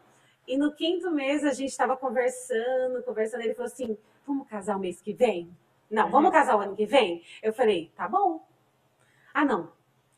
E 0.46 0.56
no 0.56 0.72
quinto 0.72 1.10
mês 1.10 1.44
a 1.44 1.52
gente 1.52 1.70
estava 1.70 1.96
conversando, 1.96 3.02
conversando. 3.02 3.42
Ele 3.42 3.54
falou 3.54 3.70
assim: 3.70 3.98
vamos 4.26 4.48
casar 4.48 4.76
o 4.76 4.80
mês 4.80 5.00
que 5.00 5.12
vem? 5.12 5.50
Não, 5.90 6.10
vamos 6.10 6.30
casar 6.30 6.56
o 6.56 6.60
ano 6.60 6.76
que 6.76 6.86
vem? 6.86 7.22
Eu 7.42 7.52
falei: 7.52 7.92
tá 7.96 8.08
bom. 8.08 8.46
Ah, 9.34 9.44
não. 9.44 9.72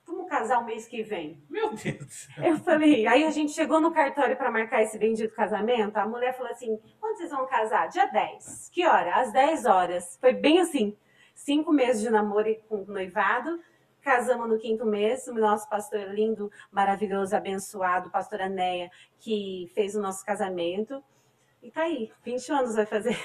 Vamos 0.06 0.28
casar 0.28 0.58
o 0.60 0.64
mês 0.64 0.86
que 0.86 1.02
vem. 1.02 1.42
Meu 1.50 1.70
Deus. 1.74 2.28
Eu 2.38 2.56
falei, 2.58 3.06
aí 3.06 3.24
a 3.24 3.30
gente 3.30 3.52
chegou 3.52 3.78
no 3.78 3.92
cartório 3.92 4.36
para 4.36 4.50
marcar 4.50 4.82
esse 4.82 4.98
bendito 4.98 5.34
casamento. 5.34 5.96
A 5.96 6.06
mulher 6.06 6.36
falou 6.36 6.50
assim: 6.50 6.78
quando 7.00 7.16
vocês 7.18 7.30
vão 7.30 7.46
casar? 7.46 7.88
Dia 7.88 8.06
10. 8.06 8.70
Que 8.72 8.86
hora? 8.86 9.16
Às 9.16 9.32
10 9.32 9.66
horas. 9.66 10.18
Foi 10.20 10.32
bem 10.32 10.60
assim: 10.60 10.96
cinco 11.34 11.72
meses 11.72 12.00
de 12.00 12.10
namoro 12.10 12.48
e 12.48 12.56
com 12.68 12.84
noivado. 12.86 13.60
Casamos 14.12 14.48
no 14.48 14.58
quinto 14.58 14.86
mês. 14.86 15.26
O 15.28 15.34
nosso 15.34 15.68
pastor 15.68 16.00
lindo, 16.14 16.50
maravilhoso, 16.72 17.36
abençoado, 17.36 18.08
pastor 18.08 18.40
Anéia, 18.40 18.90
que 19.18 19.70
fez 19.74 19.94
o 19.94 20.00
nosso 20.00 20.24
casamento. 20.24 21.04
E 21.62 21.70
tá 21.70 21.82
aí, 21.82 22.10
20 22.24 22.50
anos 22.52 22.74
vai 22.74 22.86
fazer. 22.86 23.18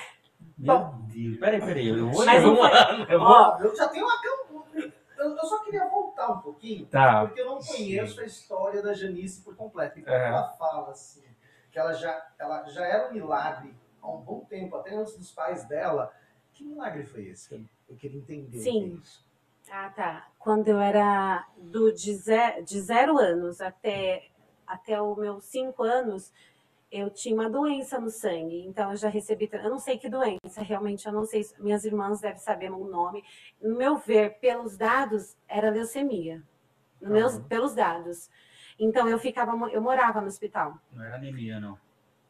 Meu 0.58 0.78
Bom. 0.78 1.02
Deus. 1.08 1.38
Peraí, 1.38 1.62
peraí. 1.62 1.88
Eu 1.88 2.10
vou. 2.10 2.26
Mas 2.26 2.44
não 2.44 2.54
vou- 2.58 2.68
foi- 2.70 3.14
eu 3.14 3.20
vou- 3.20 3.28
Ó, 3.30 3.58
Eu 3.62 3.74
já 3.74 3.88
tenho 3.88 4.06
uma. 4.06 4.14
Eu, 5.18 5.30
eu 5.30 5.46
só 5.46 5.64
queria 5.64 5.88
voltar 5.88 6.34
um 6.34 6.40
pouquinho, 6.42 6.86
Tá. 6.88 7.26
porque 7.28 7.40
eu 7.40 7.46
não 7.46 7.60
conheço 7.60 8.20
a 8.20 8.26
história 8.26 8.82
da 8.82 8.94
Janice 8.94 9.42
por 9.42 9.56
completo. 9.56 10.00
E 10.00 10.04
quando 10.04 10.14
É. 10.16 10.28
ela 10.28 10.50
fala 10.50 10.90
assim, 10.92 11.24
que 11.72 11.80
ela 11.80 11.94
já, 11.94 12.28
ela 12.38 12.68
já 12.68 12.86
era 12.86 13.08
um 13.10 13.14
milagre 13.14 13.74
há 14.02 14.12
um 14.12 14.20
bom 14.20 14.42
tempo, 14.42 14.76
até 14.76 14.94
antes 14.94 15.16
dos 15.16 15.32
pais 15.32 15.64
dela, 15.64 16.12
que 16.52 16.66
milagre 16.66 17.06
foi 17.06 17.28
esse? 17.28 17.48
Que 17.48 17.66
eu, 17.88 17.96
queria 17.96 18.20
entender. 18.20 18.60
Sim. 18.60 18.84
é 18.84 19.02
isso. 19.02 19.26
Ah, 19.72 19.90
tá. 19.96 20.28
Quando 20.44 20.68
eu 20.68 20.78
era 20.78 21.48
do, 21.58 21.94
de, 21.94 22.14
ze- 22.16 22.62
de 22.64 22.82
zero 22.82 23.18
anos 23.18 23.62
até, 23.62 24.28
até 24.68 25.02
os 25.02 25.18
meus 25.18 25.46
cinco 25.46 25.84
anos, 25.84 26.34
eu 26.92 27.10
tinha 27.10 27.34
uma 27.34 27.50
doença 27.50 27.98
no 27.98 28.10
sangue. 28.10 28.66
Então, 28.68 28.92
eu 28.92 28.98
já 28.98 29.08
recebi. 29.08 29.50
Eu 29.54 29.70
não 29.70 29.80
sei 29.80 29.98
que 29.98 30.10
doença, 30.10 30.62
realmente, 30.62 31.06
eu 31.06 31.14
não 31.14 31.24
sei. 31.24 31.44
se- 31.44 31.56
Minhas 31.62 31.86
irmãs 31.86 32.20
devem 32.20 32.40
saber 32.40 32.70
o 32.72 32.86
nome. 32.86 33.24
No 33.62 33.78
meu 33.78 33.96
ver, 33.96 34.38
pelos 34.40 34.76
dados, 34.76 35.34
era 35.48 35.70
leucemia. 35.72 36.44
No 37.02 37.12
meus, 37.12 37.40
pelos 37.40 37.74
dados. 37.74 38.30
Então, 38.78 39.08
eu 39.08 39.18
ficava. 39.18 39.52
Eu 39.72 39.82
morava 39.82 40.20
no 40.20 40.28
hospital. 40.28 40.78
Não 40.92 41.06
era 41.06 41.16
anemia, 41.16 41.58
não. 41.58 41.80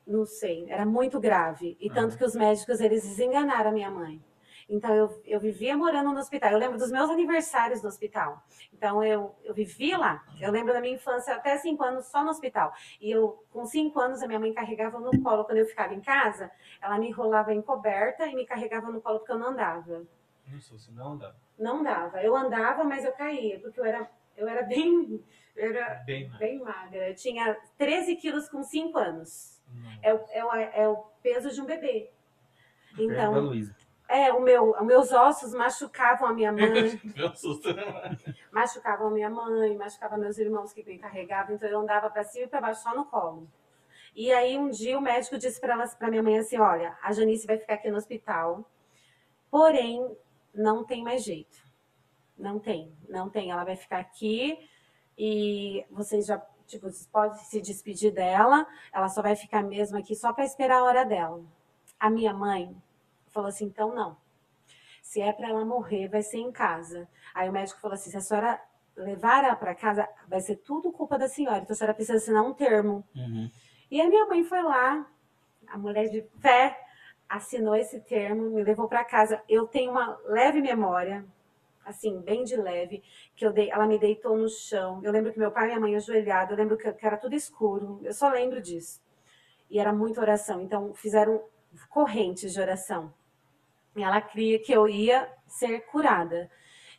Não 0.05 0.23
sei, 0.25 0.69
era 0.69 0.85
muito 0.85 1.19
grave. 1.19 1.75
E 1.79 1.89
tanto 1.89 2.09
Aham. 2.09 2.17
que 2.17 2.25
os 2.25 2.35
médicos, 2.35 2.79
eles 2.79 3.01
desenganaram 3.01 3.71
a 3.71 3.73
minha 3.73 3.89
mãe. 3.89 4.21
Então, 4.69 4.93
eu, 4.93 5.21
eu 5.25 5.39
vivia 5.39 5.75
morando 5.77 6.11
no 6.11 6.19
hospital. 6.19 6.51
Eu 6.51 6.57
lembro 6.57 6.77
dos 6.77 6.91
meus 6.91 7.09
aniversários 7.09 7.81
no 7.81 7.89
hospital. 7.89 8.43
Então, 8.73 9.03
eu, 9.03 9.35
eu 9.43 9.53
vivia 9.53 9.97
lá. 9.97 10.23
Eu 10.39 10.51
lembro 10.51 10.73
da 10.73 10.81
minha 10.81 10.95
infância 10.95 11.35
até 11.35 11.57
cinco 11.57 11.83
anos 11.83 12.05
só 12.05 12.23
no 12.23 12.29
hospital. 12.29 12.73
E 12.99 13.11
eu, 13.11 13.43
com 13.51 13.65
cinco 13.65 13.99
anos, 13.99 14.21
a 14.21 14.27
minha 14.27 14.39
mãe 14.39 14.53
carregava 14.53 14.99
no 14.99 15.21
colo. 15.21 15.45
Quando 15.45 15.57
eu 15.57 15.65
ficava 15.65 15.93
em 15.93 16.01
casa, 16.01 16.49
ela 16.81 16.97
me 16.97 17.07
enrolava 17.09 17.53
em 17.53 17.61
coberta 17.61 18.25
e 18.25 18.35
me 18.35 18.45
carregava 18.45 18.91
no 18.91 19.01
colo 19.01 19.19
porque 19.19 19.31
eu 19.31 19.39
não 19.39 19.49
andava. 19.49 20.03
Nossa, 20.47 20.77
se 20.77 20.91
não 20.91 21.17
dá. 21.17 21.35
Não 21.57 21.83
dava. 21.83 22.21
Eu 22.21 22.35
andava, 22.35 22.83
mas 22.83 23.05
eu 23.05 23.11
caía, 23.13 23.59
porque 23.59 23.79
eu 23.79 23.85
era, 23.85 24.09
eu 24.35 24.47
era 24.47 24.63
bem... 24.63 25.23
Eu 25.55 25.69
era 25.69 26.03
Bem 26.03 26.27
bem 26.39 26.59
magra. 26.59 27.09
Eu 27.09 27.15
tinha 27.15 27.55
13 27.77 28.15
quilos 28.15 28.49
com 28.49 28.63
cinco 28.63 28.97
anos 28.97 29.61
Não. 29.71 29.91
é 30.01 30.13
o, 30.13 30.19
é, 30.31 30.43
o, 30.43 30.53
é 30.53 30.87
o 30.87 30.95
peso 31.21 31.51
de 31.51 31.61
um 31.61 31.65
bebê. 31.65 32.09
Então, 32.97 33.39
Luísa. 33.39 33.75
É, 34.13 34.31
o 34.31 34.39
meu, 34.39 34.71
os 34.71 34.85
meus 34.85 35.11
ossos 35.11 35.55
machucavam 35.55 36.27
a 36.27 36.33
minha 36.33 36.51
mãe, 36.53 37.01
machucavam 38.51 39.07
a 39.07 39.11
minha 39.11 39.29
mãe, 39.29 39.75
machucavam 39.75 40.19
meus 40.19 40.37
irmãos 40.37 40.71
que 40.71 40.83
me 40.83 40.99
carregavam, 40.99 41.55
então 41.55 41.67
eu 41.67 41.79
andava 41.79 42.11
para 42.11 42.23
cima 42.23 42.45
e 42.45 42.47
para 42.47 42.61
baixo 42.61 42.83
só 42.83 42.95
no 42.95 43.05
colo. 43.05 43.49
E 44.15 44.31
aí 44.31 44.55
um 44.55 44.69
dia 44.69 44.99
o 44.99 45.01
médico 45.01 45.39
disse 45.39 45.59
para 45.59 46.09
minha 46.11 46.21
mãe 46.21 46.37
assim, 46.37 46.59
olha, 46.59 46.95
a 47.01 47.11
Janice 47.11 47.47
vai 47.47 47.57
ficar 47.57 47.73
aqui 47.73 47.89
no 47.89 47.97
hospital, 47.97 48.63
porém 49.49 50.15
não 50.53 50.83
tem 50.83 51.03
mais 51.03 51.23
jeito. 51.23 51.57
Não 52.37 52.59
tem, 52.59 52.93
não 53.09 53.29
tem. 53.29 53.49
Ela 53.49 53.63
vai 53.63 53.75
ficar 53.75 53.97
aqui 53.97 54.69
e 55.17 55.83
vocês 55.89 56.27
já, 56.27 56.37
tipo, 56.67 56.87
vocês 56.87 57.07
podem 57.07 57.37
se 57.39 57.59
despedir 57.59 58.11
dela. 58.11 58.67
Ela 58.91 59.09
só 59.09 59.23
vai 59.23 59.35
ficar 59.35 59.63
mesmo 59.63 59.97
aqui 59.97 60.15
só 60.15 60.31
para 60.33 60.45
esperar 60.45 60.79
a 60.79 60.83
hora 60.83 61.03
dela. 61.03 61.41
A 61.99 62.09
minha 62.11 62.33
mãe 62.33 62.75
falou 63.33 63.49
assim, 63.49 63.65
então 63.65 63.93
não. 63.93 64.17
Se 65.01 65.21
é 65.21 65.33
para 65.33 65.49
ela 65.49 65.65
morrer, 65.65 66.07
vai 66.07 66.21
ser 66.21 66.37
em 66.37 66.51
casa. 66.51 67.07
Aí 67.33 67.49
o 67.49 67.51
médico 67.51 67.79
falou 67.79 67.95
assim, 67.95 68.09
se 68.09 68.17
a 68.17 68.21
senhora 68.21 68.61
levar 68.95 69.43
ela 69.43 69.55
para 69.55 69.75
casa, 69.75 70.07
vai 70.27 70.39
ser 70.39 70.57
tudo 70.57 70.91
culpa 70.91 71.17
da 71.17 71.27
senhora. 71.27 71.59
Então 71.59 71.73
a 71.73 71.75
senhora 71.75 71.93
precisa 71.93 72.17
assinar 72.17 72.43
um 72.43 72.53
termo. 72.53 73.03
Uhum. 73.15 73.49
E 73.89 74.01
a 74.01 74.07
minha 74.07 74.25
mãe 74.25 74.43
foi 74.43 74.61
lá, 74.61 75.05
a 75.67 75.77
mulher 75.77 76.09
de 76.09 76.23
fé, 76.39 76.79
assinou 77.27 77.75
esse 77.75 77.99
termo, 78.01 78.51
me 78.51 78.63
levou 78.63 78.87
para 78.87 79.03
casa. 79.03 79.41
Eu 79.49 79.67
tenho 79.67 79.91
uma 79.91 80.17
leve 80.25 80.61
memória, 80.61 81.25
assim, 81.85 82.21
bem 82.21 82.43
de 82.43 82.55
leve, 82.55 83.03
que 83.35 83.45
eu 83.45 83.51
dei, 83.51 83.69
ela 83.69 83.85
me 83.85 83.97
deitou 83.97 84.37
no 84.37 84.47
chão. 84.49 85.01
Eu 85.03 85.11
lembro 85.11 85.33
que 85.33 85.39
meu 85.39 85.51
pai 85.51 85.65
e 85.65 85.67
minha 85.67 85.79
mãe 85.79 85.95
ajoelhados, 85.95 86.51
eu 86.51 86.57
lembro 86.57 86.77
que, 86.77 86.91
que 86.93 87.05
era 87.05 87.17
tudo 87.17 87.35
escuro. 87.35 87.99
Eu 88.03 88.13
só 88.13 88.29
lembro 88.29 88.61
disso. 88.61 89.01
E 89.69 89.79
era 89.79 89.91
muita 89.91 90.21
oração. 90.21 90.61
Então 90.61 90.93
fizeram 90.93 91.43
correntes 91.89 92.53
de 92.53 92.61
oração. 92.61 93.13
E 93.95 94.03
ela 94.03 94.21
cria 94.21 94.59
que 94.59 94.71
eu 94.71 94.87
ia 94.87 95.31
ser 95.47 95.81
curada. 95.87 96.49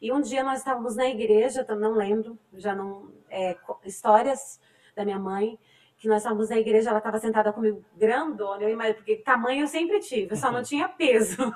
E 0.00 0.12
um 0.12 0.20
dia 0.20 0.44
nós 0.44 0.58
estávamos 0.58 0.96
na 0.96 1.06
igreja, 1.06 1.66
não 1.70 1.92
lembro, 1.92 2.38
já 2.52 2.74
não 2.74 3.10
é, 3.30 3.56
histórias 3.84 4.60
da 4.94 5.04
minha 5.04 5.18
mãe, 5.18 5.58
que 5.96 6.08
nós 6.08 6.18
estávamos 6.18 6.50
na 6.50 6.58
igreja, 6.58 6.90
ela 6.90 6.98
estava 6.98 7.18
sentada 7.18 7.52
comigo, 7.52 7.82
grandona, 7.96 8.62
eu 8.62 8.68
imagino, 8.68 8.96
porque 8.96 9.16
tamanho 9.16 9.62
eu 9.62 9.66
sempre 9.66 10.00
tive, 10.00 10.32
eu 10.32 10.36
só 10.36 10.52
não 10.52 10.62
tinha 10.62 10.88
peso. 10.88 11.40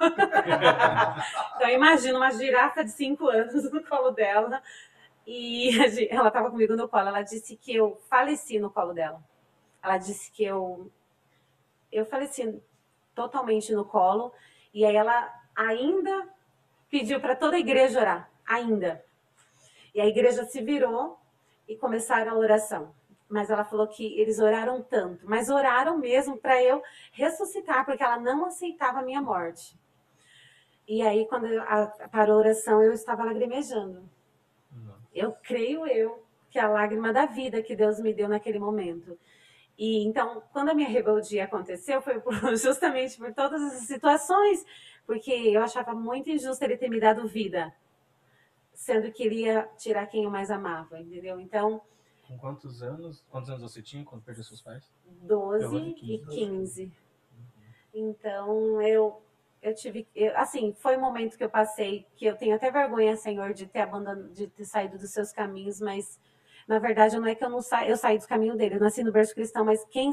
então 1.56 1.68
eu 1.68 1.74
imagino 1.74 2.16
uma 2.16 2.30
girafa 2.30 2.82
de 2.82 2.90
5 2.92 3.28
anos 3.28 3.70
no 3.70 3.84
colo 3.84 4.10
dela, 4.10 4.62
e 5.26 5.68
ela 6.08 6.28
estava 6.28 6.50
comigo 6.50 6.74
no 6.74 6.88
colo, 6.88 7.08
ela 7.08 7.20
disse 7.20 7.56
que 7.56 7.74
eu 7.74 8.00
faleci 8.08 8.58
no 8.58 8.70
colo 8.70 8.94
dela. 8.94 9.22
Ela 9.82 9.98
disse 9.98 10.32
que 10.32 10.42
eu, 10.42 10.90
eu 11.92 12.06
faleci 12.06 12.58
totalmente 13.14 13.74
no 13.74 13.84
colo, 13.84 14.32
e 14.72 14.84
aí 14.84 14.96
ela 14.96 15.32
ainda 15.54 16.28
pediu 16.90 17.20
para 17.20 17.36
toda 17.36 17.56
a 17.56 17.60
igreja 17.60 18.00
orar, 18.00 18.30
ainda. 18.46 19.04
E 19.94 20.00
a 20.00 20.06
igreja 20.06 20.44
se 20.44 20.62
virou 20.62 21.18
e 21.66 21.76
começaram 21.76 22.32
a 22.32 22.36
oração. 22.36 22.94
Mas 23.28 23.50
ela 23.50 23.64
falou 23.64 23.86
que 23.86 24.18
eles 24.18 24.38
oraram 24.38 24.82
tanto, 24.82 25.28
mas 25.28 25.50
oraram 25.50 25.98
mesmo 25.98 26.38
para 26.38 26.62
eu 26.62 26.82
ressuscitar, 27.12 27.84
porque 27.84 28.02
ela 28.02 28.18
não 28.18 28.46
aceitava 28.46 29.00
a 29.00 29.02
minha 29.02 29.20
morte. 29.20 29.78
E 30.86 31.02
aí, 31.02 31.26
quando 31.26 31.46
eu- 31.46 31.62
a, 31.62 31.86
parou 32.10 32.36
a 32.36 32.38
oração, 32.38 32.82
eu 32.82 32.94
estava 32.94 33.24
lagrimejando. 33.24 34.08
Não. 34.72 34.94
Eu 35.14 35.32
creio 35.42 35.86
eu 35.86 36.24
que 36.50 36.58
a 36.58 36.66
lágrima 36.66 37.12
da 37.12 37.26
vida 37.26 37.62
que 37.62 37.76
Deus 37.76 38.00
me 38.00 38.14
deu 38.14 38.26
naquele 38.26 38.58
momento. 38.58 39.18
E 39.78 40.04
então, 40.04 40.42
quando 40.52 40.70
a 40.70 40.74
minha 40.74 40.88
rebeldia 40.88 41.44
aconteceu, 41.44 42.02
foi 42.02 42.20
por- 42.20 42.34
justamente 42.56 43.16
por 43.16 43.32
todas 43.32 43.62
essas 43.62 43.86
situações, 43.86 44.64
porque 45.06 45.30
eu 45.32 45.62
achava 45.62 45.94
muito 45.94 46.28
injusto 46.30 46.62
ele 46.64 46.76
ter 46.76 46.88
me 46.90 47.00
dado 47.00 47.26
vida, 47.28 47.72
sendo 48.74 49.10
que 49.12 49.22
ele 49.22 49.42
ia 49.42 49.68
tirar 49.76 50.06
quem 50.06 50.24
eu 50.24 50.30
mais 50.30 50.50
amava, 50.50 51.00
entendeu? 51.00 51.40
Então, 51.40 51.80
Com 52.26 52.38
quantos 52.38 52.82
anos? 52.82 53.24
Quantos 53.30 53.50
anos 53.50 53.62
você 53.62 53.82
tinha 53.82 54.04
quando 54.04 54.22
perdeu 54.22 54.44
seus 54.44 54.60
pais? 54.62 54.84
12 55.22 55.64
12 55.68 55.94
e 56.02 56.14
e 56.14 56.18
15. 56.26 56.92
Então, 57.92 58.80
eu, 58.82 59.22
eu 59.62 59.74
tive. 59.74 60.06
eu- 60.14 60.36
assim, 60.36 60.74
foi 60.74 60.96
um 60.96 61.00
momento 61.00 61.36
que 61.36 61.44
eu 61.44 61.50
passei 61.50 62.06
que 62.16 62.24
eu 62.26 62.36
tenho 62.36 62.54
até 62.56 62.70
vergonha, 62.70 63.16
Senhor, 63.16 63.52
de 63.54 63.66
ter 63.66 63.80
abandonado, 63.80 64.28
de 64.32 64.46
ter 64.46 64.64
saído 64.64 64.98
dos 64.98 65.10
seus 65.10 65.32
caminhos, 65.32 65.80
mas 65.80 66.18
na 66.68 66.78
verdade 66.78 67.18
não 67.18 67.26
é 67.26 67.34
que 67.34 67.42
eu 67.44 67.48
não 67.48 67.62
sa, 67.62 67.86
eu 67.86 67.96
saí 67.96 68.18
do 68.18 68.28
caminho 68.28 68.56
dele, 68.56 68.76
eu 68.76 68.80
nasci 68.80 69.02
no 69.02 69.10
berço 69.10 69.34
cristão, 69.34 69.64
mas 69.64 69.82
quem, 69.86 70.12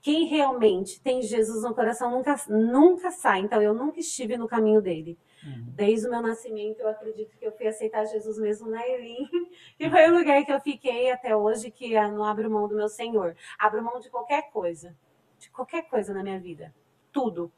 quem 0.00 0.26
realmente 0.26 1.00
tem 1.02 1.20
Jesus 1.20 1.64
no 1.64 1.74
coração 1.74 2.10
nunca, 2.12 2.36
nunca 2.48 3.10
sai. 3.10 3.40
Então, 3.40 3.60
eu 3.60 3.74
nunca 3.74 3.98
estive 3.98 4.36
no 4.36 4.46
caminho 4.46 4.80
dele. 4.80 5.18
Uhum. 5.44 5.66
Desde 5.74 6.06
o 6.06 6.10
meu 6.10 6.22
nascimento, 6.22 6.80
eu 6.80 6.88
acredito 6.88 7.36
que 7.36 7.44
eu 7.44 7.52
fui 7.52 7.66
aceitar 7.66 8.04
Jesus 8.06 8.38
mesmo 8.38 8.70
na 8.70 8.86
Elim. 8.86 9.28
E 9.78 9.88
foi 9.90 10.08
o 10.08 10.16
lugar 10.16 10.44
que 10.44 10.52
eu 10.52 10.60
fiquei 10.60 11.10
até 11.10 11.36
hoje, 11.36 11.70
que 11.70 11.92
eu 11.92 12.10
não 12.12 12.24
abro 12.24 12.50
mão 12.50 12.66
do 12.66 12.74
meu 12.74 12.88
Senhor. 12.88 13.36
Abro 13.58 13.82
mão 13.82 13.98
de 14.00 14.08
qualquer 14.10 14.50
coisa. 14.50 14.96
De 15.38 15.50
qualquer 15.50 15.82
coisa 15.88 16.12
na 16.14 16.22
minha 16.22 16.38
vida. 16.40 16.74
Tudo. 17.12 17.52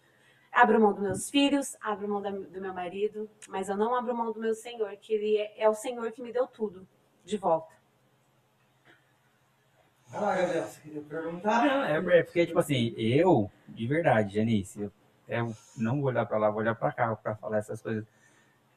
Abro 0.52 0.80
mão 0.80 0.92
dos 0.92 1.02
meus 1.02 1.30
filhos, 1.30 1.76
abro 1.80 2.08
mão 2.08 2.20
da- 2.20 2.30
do 2.30 2.60
meu 2.60 2.74
marido, 2.74 3.30
mas 3.48 3.68
eu 3.68 3.76
não 3.76 3.94
abro 3.94 4.14
mão 4.14 4.32
do 4.32 4.40
meu 4.40 4.54
Senhor, 4.54 4.94
que 4.96 5.14
Ele 5.14 5.36
é, 5.36 5.62
é 5.62 5.68
o 5.68 5.74
Senhor 5.74 6.10
que 6.12 6.20
me 6.22 6.32
deu 6.32 6.46
tudo 6.46 6.86
de 7.24 7.36
volta. 7.36 7.79
Vai 10.10 10.20
lá, 10.20 10.36
Gabriel, 10.36 10.64
você 10.64 10.80
queria 10.80 11.02
perguntar? 11.02 11.64
Não, 11.64 11.84
é, 11.84 12.18
é 12.18 12.22
porque, 12.24 12.44
tipo 12.44 12.58
assim, 12.58 12.92
eu, 12.96 13.50
de 13.68 13.86
verdade, 13.86 14.34
Janice, 14.34 14.82
eu, 14.82 14.92
eu 15.28 15.54
não 15.76 16.00
vou 16.00 16.06
olhar 16.06 16.26
pra 16.26 16.36
lá, 16.36 16.50
vou 16.50 16.58
olhar 16.60 16.74
pra 16.74 16.90
cá 16.92 17.14
pra 17.14 17.36
falar 17.36 17.58
essas 17.58 17.80
coisas. 17.80 18.04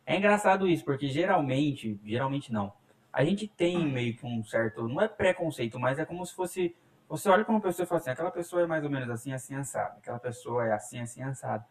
É 0.06 0.16
engraçado 0.18 0.68
isso, 0.68 0.86
porque 0.86 1.08
geralmente, 1.08 2.00
geralmente 2.06 2.54
não, 2.54 2.72
a 3.12 3.24
gente 3.26 3.48
tem 3.48 3.86
meio 3.88 4.16
que 4.16 4.26
um 4.26 4.44
certo, 4.44 4.88
não 4.88 5.02
é 5.02 5.08
preconceito, 5.08 5.80
mas 5.80 5.98
é 6.00 6.06
como 6.06 6.26
se 6.26 6.34
fosse 6.36 6.76
Você 7.10 7.30
olha 7.30 7.44
para 7.44 7.54
uma 7.54 7.62
pessoa 7.62 7.84
e 7.86 7.88
fala 7.88 8.02
assim, 8.02 8.10
aquela 8.12 8.32
pessoa 8.32 8.64
é 8.64 8.66
mais 8.68 8.84
ou 8.84 8.90
menos 8.90 9.10
assim, 9.10 9.34
assim, 9.34 9.56
assado. 9.56 9.98
Aquela 10.00 10.20
pessoa 10.20 10.66
é 10.68 10.72
assim, 10.74 11.00
assim, 11.00 11.22
assado. 11.24 11.64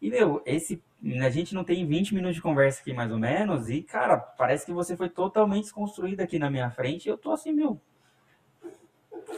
E, 0.00 0.10
meu, 0.10 0.42
esse, 0.46 0.82
a 1.24 1.30
gente 1.30 1.54
não 1.54 1.64
tem 1.64 1.86
20 1.86 2.14
minutos 2.14 2.36
de 2.36 2.42
conversa 2.42 2.80
aqui, 2.80 2.92
mais 2.92 3.10
ou 3.12 3.18
menos, 3.18 3.70
e, 3.70 3.82
cara, 3.82 4.16
parece 4.18 4.66
que 4.66 4.72
você 4.72 4.96
foi 4.96 5.08
totalmente 5.08 5.64
desconstruído 5.64 6.20
aqui 6.22 6.38
na 6.38 6.50
minha 6.50 6.70
frente, 6.70 7.06
e 7.06 7.08
eu 7.10 7.16
tô 7.18 7.32
assim, 7.32 7.52
meu, 7.52 7.80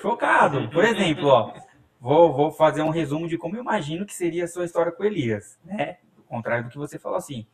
chocado. 0.01 0.69
Por 0.71 0.85
exemplo, 0.85 1.27
ó, 1.27 1.55
vou, 2.01 2.33
vou 2.33 2.51
fazer 2.51 2.83
um 2.83 2.91
resumo 2.91 3.29
de 3.29 3.39
como 3.39 3.57
eu 3.57 3.61
imagino 3.61 4.07
que 4.07 4.15
seria 4.15 4.45
a 4.45 4.49
sua 4.49 4.65
história 4.65 4.93
com 4.93 5.05
Elias, 5.05 5.59
né? 5.65 5.99
Ao 6.17 6.25
contrário 6.25 6.65
do 6.65 6.71
que 6.71 6.79
você 6.79 6.99
falou 6.99 7.19
assim. 7.19 7.47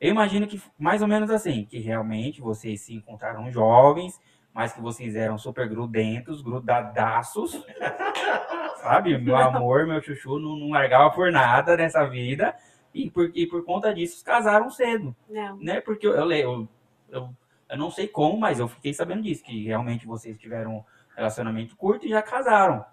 Eu 0.00 0.10
imagino 0.10 0.46
que 0.46 0.62
mais 0.78 1.02
ou 1.02 1.08
menos 1.08 1.30
assim, 1.30 1.64
que 1.64 1.78
realmente 1.78 2.40
vocês 2.40 2.82
se 2.82 2.94
encontraram 2.94 3.50
jovens, 3.50 4.20
mas 4.54 4.72
que 4.72 4.80
vocês 4.80 5.16
eram 5.16 5.36
super 5.36 5.68
grudentos, 5.68 6.40
grudadaços, 6.40 7.64
sabe? 8.80 9.18
Meu 9.18 9.36
amor, 9.36 9.86
meu 9.86 10.00
chuchu 10.00 10.38
não, 10.38 10.56
não 10.56 10.70
largava 10.70 11.10
por 11.10 11.32
nada 11.32 11.76
nessa 11.76 12.04
vida, 12.04 12.54
e 12.94 13.10
por, 13.10 13.30
e 13.34 13.46
por 13.46 13.64
conta 13.64 13.94
disso 13.94 14.24
casaram 14.24 14.70
cedo, 14.70 15.14
Não. 15.28 15.56
né? 15.58 15.80
Porque 15.80 16.06
eu, 16.06 16.12
eu, 16.12 16.68
eu, 17.10 17.34
eu, 17.68 17.76
não 17.76 17.90
sei 17.90 18.08
como, 18.08 18.38
mas 18.38 18.58
eu 18.58 18.68
fiquei 18.68 18.92
sabendo 18.92 19.22
disso, 19.22 19.44
que 19.44 19.64
realmente 19.64 20.06
vocês 20.06 20.38
tiveram 20.38 20.84
relacionamento 21.18 21.76
curto 21.76 22.06
e 22.06 22.10
já 22.10 22.22
casaram. 22.22 22.84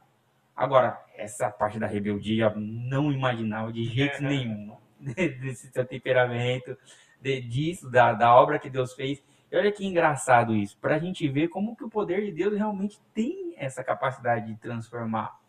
Agora, 0.55 0.99
essa 1.15 1.49
parte 1.49 1.79
da 1.79 1.87
rebeldia, 1.87 2.49
não 2.55 3.11
imaginava 3.11 3.71
de 3.71 3.83
jeito 3.85 4.21
nenhum 4.23 4.75
desse 4.99 5.71
seu 5.71 5.85
temperamento, 5.85 6.77
de- 7.21 7.41
disso, 7.41 7.89
da, 7.89 8.13
da 8.13 8.35
obra 8.35 8.59
que 8.59 8.69
Deus 8.69 8.93
fez. 8.93 9.23
E 9.51 9.57
olha 9.57 9.71
que 9.71 9.85
engraçado 9.85 10.55
isso, 10.55 10.77
para 10.79 10.95
a 10.95 10.99
gente 10.99 11.27
ver 11.27 11.49
como 11.49 11.75
que 11.75 11.83
o 11.83 11.89
poder 11.89 12.25
de 12.25 12.31
Deus 12.31 12.57
realmente 12.57 12.99
tem 13.13 13.53
essa 13.57 13.83
capacidade 13.83 14.47
de 14.47 14.55
transformar 14.55 15.39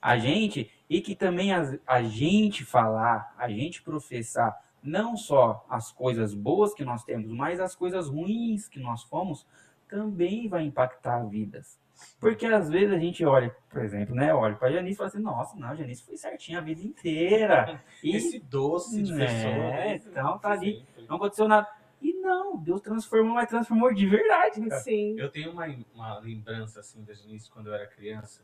a 0.00 0.18
gente 0.18 0.70
e 0.88 1.00
que 1.00 1.14
também 1.14 1.52
a, 1.52 1.62
a 1.86 2.02
gente 2.02 2.64
falar, 2.64 3.34
a 3.38 3.48
gente 3.48 3.82
professar 3.82 4.60
não 4.82 5.16
só 5.16 5.64
as 5.70 5.92
coisas 5.92 6.34
boas 6.34 6.74
que 6.74 6.84
nós 6.84 7.04
temos, 7.04 7.30
mas 7.30 7.60
as 7.60 7.74
coisas 7.74 8.08
ruins 8.08 8.68
que 8.68 8.80
nós 8.80 9.02
fomos, 9.04 9.46
também 9.88 10.48
vai 10.48 10.64
impactar 10.64 11.24
vidas. 11.28 11.78
Porque 12.20 12.46
às 12.46 12.68
vezes 12.68 12.92
a 12.94 12.98
gente 12.98 13.24
olha, 13.24 13.50
por 13.68 13.82
exemplo, 13.84 14.14
né? 14.14 14.32
Olha 14.32 14.54
para 14.56 14.70
Janice 14.72 14.94
e 14.94 14.96
fala 14.96 15.08
assim, 15.08 15.20
nossa, 15.20 15.56
não, 15.56 15.68
a 15.68 15.74
Janice 15.74 16.04
foi 16.04 16.16
certinha 16.16 16.58
a 16.58 16.60
vida 16.62 16.80
inteira. 16.82 17.82
E 18.02 18.16
Esse 18.16 18.38
doce 18.40 19.02
de 19.02 19.12
É, 19.12 19.26
pessoa. 19.26 19.52
né? 19.70 19.94
então 19.96 20.38
tá 20.38 20.50
ali. 20.52 20.84
Sempre. 20.86 21.06
não 21.08 21.16
aconteceu 21.16 21.48
nada. 21.48 21.68
E 22.00 22.12
não, 22.14 22.56
Deus 22.56 22.80
transformou, 22.80 23.34
mas 23.34 23.48
transformou 23.48 23.92
de 23.94 24.06
verdade, 24.08 24.60
cara. 24.68 24.80
Sim. 24.80 25.14
Eu 25.18 25.30
tenho 25.30 25.52
uma, 25.52 25.66
uma 25.94 26.18
lembrança 26.18 26.80
assim 26.80 27.04
da 27.04 27.14
Janice 27.14 27.48
quando 27.50 27.68
eu 27.68 27.74
era 27.74 27.86
criança, 27.86 28.42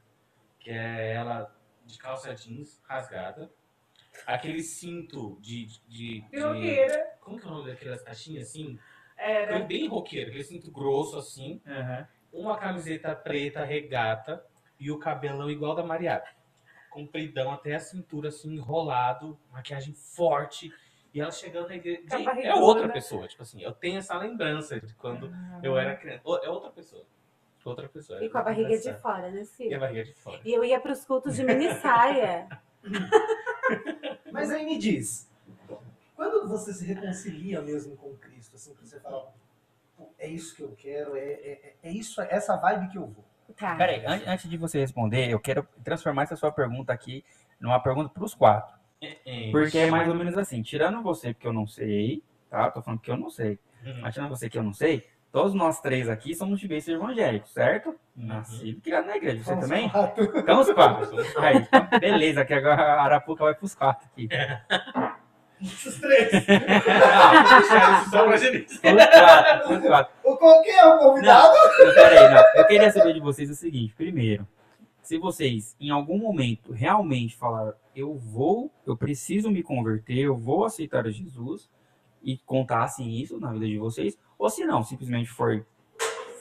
que 0.61 0.71
é 0.71 1.15
ela 1.15 1.53
de 1.85 1.99
calça 1.99 2.33
jeans 2.35 2.81
rasgada, 2.89 3.51
aquele 4.27 4.63
cinto 4.63 5.39
de. 5.41 5.67
de, 5.89 6.21
de 6.21 6.25
como 7.21 7.39
que 7.39 7.47
é 7.47 7.49
o 7.49 7.53
nome 7.55 7.71
daquelas 7.71 8.03
caixinhas 8.03 8.49
assim? 8.49 8.79
Era. 9.17 9.59
Foi 9.59 9.67
bem 9.67 9.89
roqueiro, 9.89 10.29
aquele 10.31 10.45
cinto 10.45 10.71
grosso 10.71 11.17
assim, 11.19 11.61
uma 12.33 12.57
camiseta 12.59 13.15
preta 13.15 13.65
regata 13.65 14.45
e 14.79 14.91
o 14.91 14.99
cabelão 14.99 15.51
igual 15.51 15.75
da 15.75 15.83
Mariada. 15.83 16.27
Compridão 16.91 17.53
até 17.53 17.75
a 17.75 17.81
cintura, 17.81 18.29
assim, 18.29 18.55
enrolado, 18.55 19.39
maquiagem 19.53 19.95
forte. 19.95 20.73
E 21.13 21.21
ela 21.21 21.31
chegando 21.31 21.69
na 21.69 21.77
igreja. 21.77 22.03
Gente, 22.11 22.47
é 22.47 22.55
outra 22.55 22.89
pessoa, 22.89 23.27
tipo 23.27 23.43
assim, 23.43 23.63
eu 23.63 23.73
tenho 23.73 23.99
essa 23.99 24.17
lembrança 24.17 24.81
de 24.81 24.95
quando 24.95 25.27
Ah. 25.33 25.61
eu 25.63 25.77
era 25.79 25.97
criança. 25.97 26.23
É 26.43 26.49
outra 26.51 26.71
pessoa. 26.71 27.05
Outra 27.65 27.89
pessoa. 27.89 28.25
E 28.25 28.31
com 28.31 28.39
a 28.39 28.43
barriga 28.43 28.79
de 28.79 28.95
fora, 28.95 29.31
né, 29.31 29.39
E 29.39 29.43
a 29.43 29.45
Ciro? 29.45 29.81
barriga 29.81 30.05
de 30.05 30.15
fora. 30.15 30.41
E 30.45 30.53
eu 30.53 30.65
ia 30.65 30.81
pros 30.81 31.05
cultos 31.05 31.35
de 31.37 31.45
mini 31.45 31.73
saia. 31.81 32.49
Mas 34.33 34.51
aí 34.51 34.65
me 34.65 34.79
diz, 34.79 35.31
quando 36.15 36.49
você 36.49 36.73
se 36.73 36.85
reconcilia 36.87 37.61
mesmo 37.61 37.97
com 37.97 38.17
Cristo, 38.17 38.57
assim, 38.57 38.75
que 38.75 38.87
você 38.87 39.01
fala, 39.01 39.21
"Pô, 39.21 39.33
é 40.19 40.29
isso 40.29 40.55
que 40.57 40.63
eu 40.63 40.75
quero, 40.77 41.17
é, 41.17 41.21
é, 41.21 41.75
é 41.83 41.91
isso, 41.91 42.21
é 42.21 42.29
essa 42.31 42.57
vibe 42.57 42.89
que 42.89 42.99
eu 42.99 43.07
vou. 43.07 43.25
Tá. 43.57 43.75
Peraí, 43.77 44.05
an- 44.07 44.23
antes 44.27 44.49
de 44.49 44.57
você 44.57 44.79
responder, 44.81 45.31
eu 45.31 45.41
quero 45.41 45.67
transformar 45.83 46.25
essa 46.25 46.37
sua 46.37 46.53
pergunta 46.53 46.93
aqui 46.93 47.25
numa 47.61 47.81
pergunta 47.81 48.09
para 48.09 48.23
os 48.25 48.35
quatro. 48.35 48.77
É, 49.01 49.51
Porque 49.51 49.79
é 49.79 49.91
mais 49.91 50.09
ou 50.09 50.15
menos 50.15 50.37
assim, 50.37 50.61
tirando 50.63 51.03
você 51.03 51.33
porque 51.33 51.47
eu 51.47 51.53
não 51.53 51.67
sei, 51.67 52.23
tá? 52.51 52.71
Tô 52.71 52.83
falando 52.83 53.01
que 53.01 53.11
eu 53.11 53.17
não 53.17 53.31
sei. 53.31 53.59
Uhum. 53.85 54.01
Mas 54.03 54.15
tirando 54.15 54.29
você 54.31 54.51
que 54.51 54.59
eu 54.59 54.63
não 54.63 54.73
sei, 54.73 55.09
todos 55.33 55.55
nós 55.55 55.81
três 55.81 56.09
aqui 56.09 56.35
somos 56.35 56.59
de 56.61 56.67
berço 56.69 56.91
evangélico, 56.91 57.49
certo? 57.49 57.89
Uhum. 58.17 58.27
Nascido 58.27 58.81
criado 58.81 59.07
na 59.07 59.17
igreja. 59.17 59.43
Você 59.45 59.51
Vamos 59.55 59.69
também? 59.69 59.89
falar. 59.91 60.15
Então 60.37 60.61
os 60.61 60.73
quatro. 60.73 61.17
Aí, 61.41 61.57
então, 61.59 61.89
beleza, 62.01 62.45
que 62.45 62.55
agora 62.55 62.83
a 62.83 63.03
Arapuca 63.05 63.45
vai 63.45 63.55
pros 63.55 63.75
quatro 63.75 64.07
aqui. 64.13 64.29
Esses 65.61 66.01
três. 66.01 66.31
Só 68.11 68.25
pra. 68.25 68.37
Os 68.37 68.79
quatro, 68.81 69.75
os 69.75 69.83
quatro. 69.83 70.13
O 70.25 70.37
qualquer 70.37 70.79
é 70.79 70.87
o 70.87 70.99
convidado. 70.99 71.55
Não, 71.55 71.95
peraí, 71.95 72.35
não. 72.35 72.43
Eu 72.55 72.67
queria 72.67 72.91
saber 72.91 73.15
de 73.15 73.21
vocês 73.21 73.51
o 73.51 73.55
seguinte: 73.55 73.95
primeiro, 73.97 74.47
se 75.03 75.19
vocês 75.19 75.75
em 75.81 75.91
algum 75.91 76.19
momento 76.19 76.73
realmente 76.73 77.37
falaram, 77.37 77.75
eu 77.97 78.15
vou, 78.15 78.71
eu 78.87 78.97
preciso 78.97 79.51
me 79.51 79.63
converter, 79.63 80.19
eu 80.19 80.37
vou 80.37 80.65
aceitar 80.65 81.07
a 81.07 81.11
Jesus 81.11 81.69
e 82.23 82.37
contassem 82.37 83.19
isso 83.19 83.41
na 83.41 83.53
vida 83.53 83.67
de 83.67 83.79
vocês, 83.79 84.19
ou 84.39 84.51
se 84.51 84.65
não, 84.65 84.85
simplesmente 84.85 85.31
foi, 85.31 85.65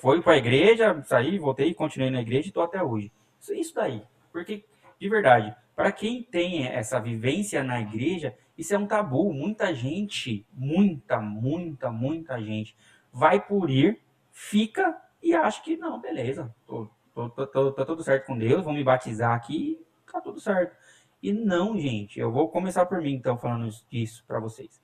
foi 0.02 0.22
para 0.22 0.34
a 0.34 0.38
igreja, 0.38 1.02
saí, 1.06 1.40
voltei, 1.40 1.74
continuei 1.74 2.12
na 2.12 2.22
igreja 2.22 2.48
e 2.48 2.50
estou 2.50 2.64
até 2.64 2.84
hoje. 2.84 3.12
Isso, 3.40 3.54
isso 3.54 3.74
daí. 3.74 4.04
Porque, 4.32 4.66
de 5.00 5.10
verdade, 5.10 5.56
para 5.76 5.92
quem 5.92 6.22
tem 6.24 6.68
essa 6.68 7.00
vivência 7.00 7.64
na 7.64 7.80
igreja, 7.80 8.36
isso 8.58 8.74
é 8.74 8.78
um 8.78 8.88
tabu. 8.88 9.32
Muita 9.34 9.74
gente, 9.74 10.46
muita, 10.54 11.20
muita, 11.20 11.92
muita 11.92 12.42
gente 12.42 12.76
vai 13.12 13.40
por 13.46 13.70
ir, 13.70 14.02
fica 14.32 14.96
e 15.22 15.34
acha 15.34 15.62
que 15.64 15.76
não, 15.78 16.00
beleza, 16.00 16.54
tô, 16.66 16.88
tô, 17.14 17.30
tô, 17.30 17.48
tô- 17.48 17.72
tá 17.72 17.86
tudo 17.86 18.04
certo 18.04 18.26
com 18.28 18.38
Deus, 18.38 18.64
vou 18.64 18.74
me 18.74 18.84
batizar 18.84 19.34
aqui, 19.36 19.80
tá 20.12 20.22
tudo 20.22 20.40
certo. 20.40 20.76
E 21.22 21.34
não, 21.34 21.78
gente, 21.80 22.20
eu 22.20 22.32
vou 22.32 22.50
começar 22.50 22.86
por 22.86 23.02
mim 23.02 23.14
então 23.14 23.38
falando 23.38 23.70
disso 23.90 24.24
para 24.28 24.40
vocês. 24.40 24.80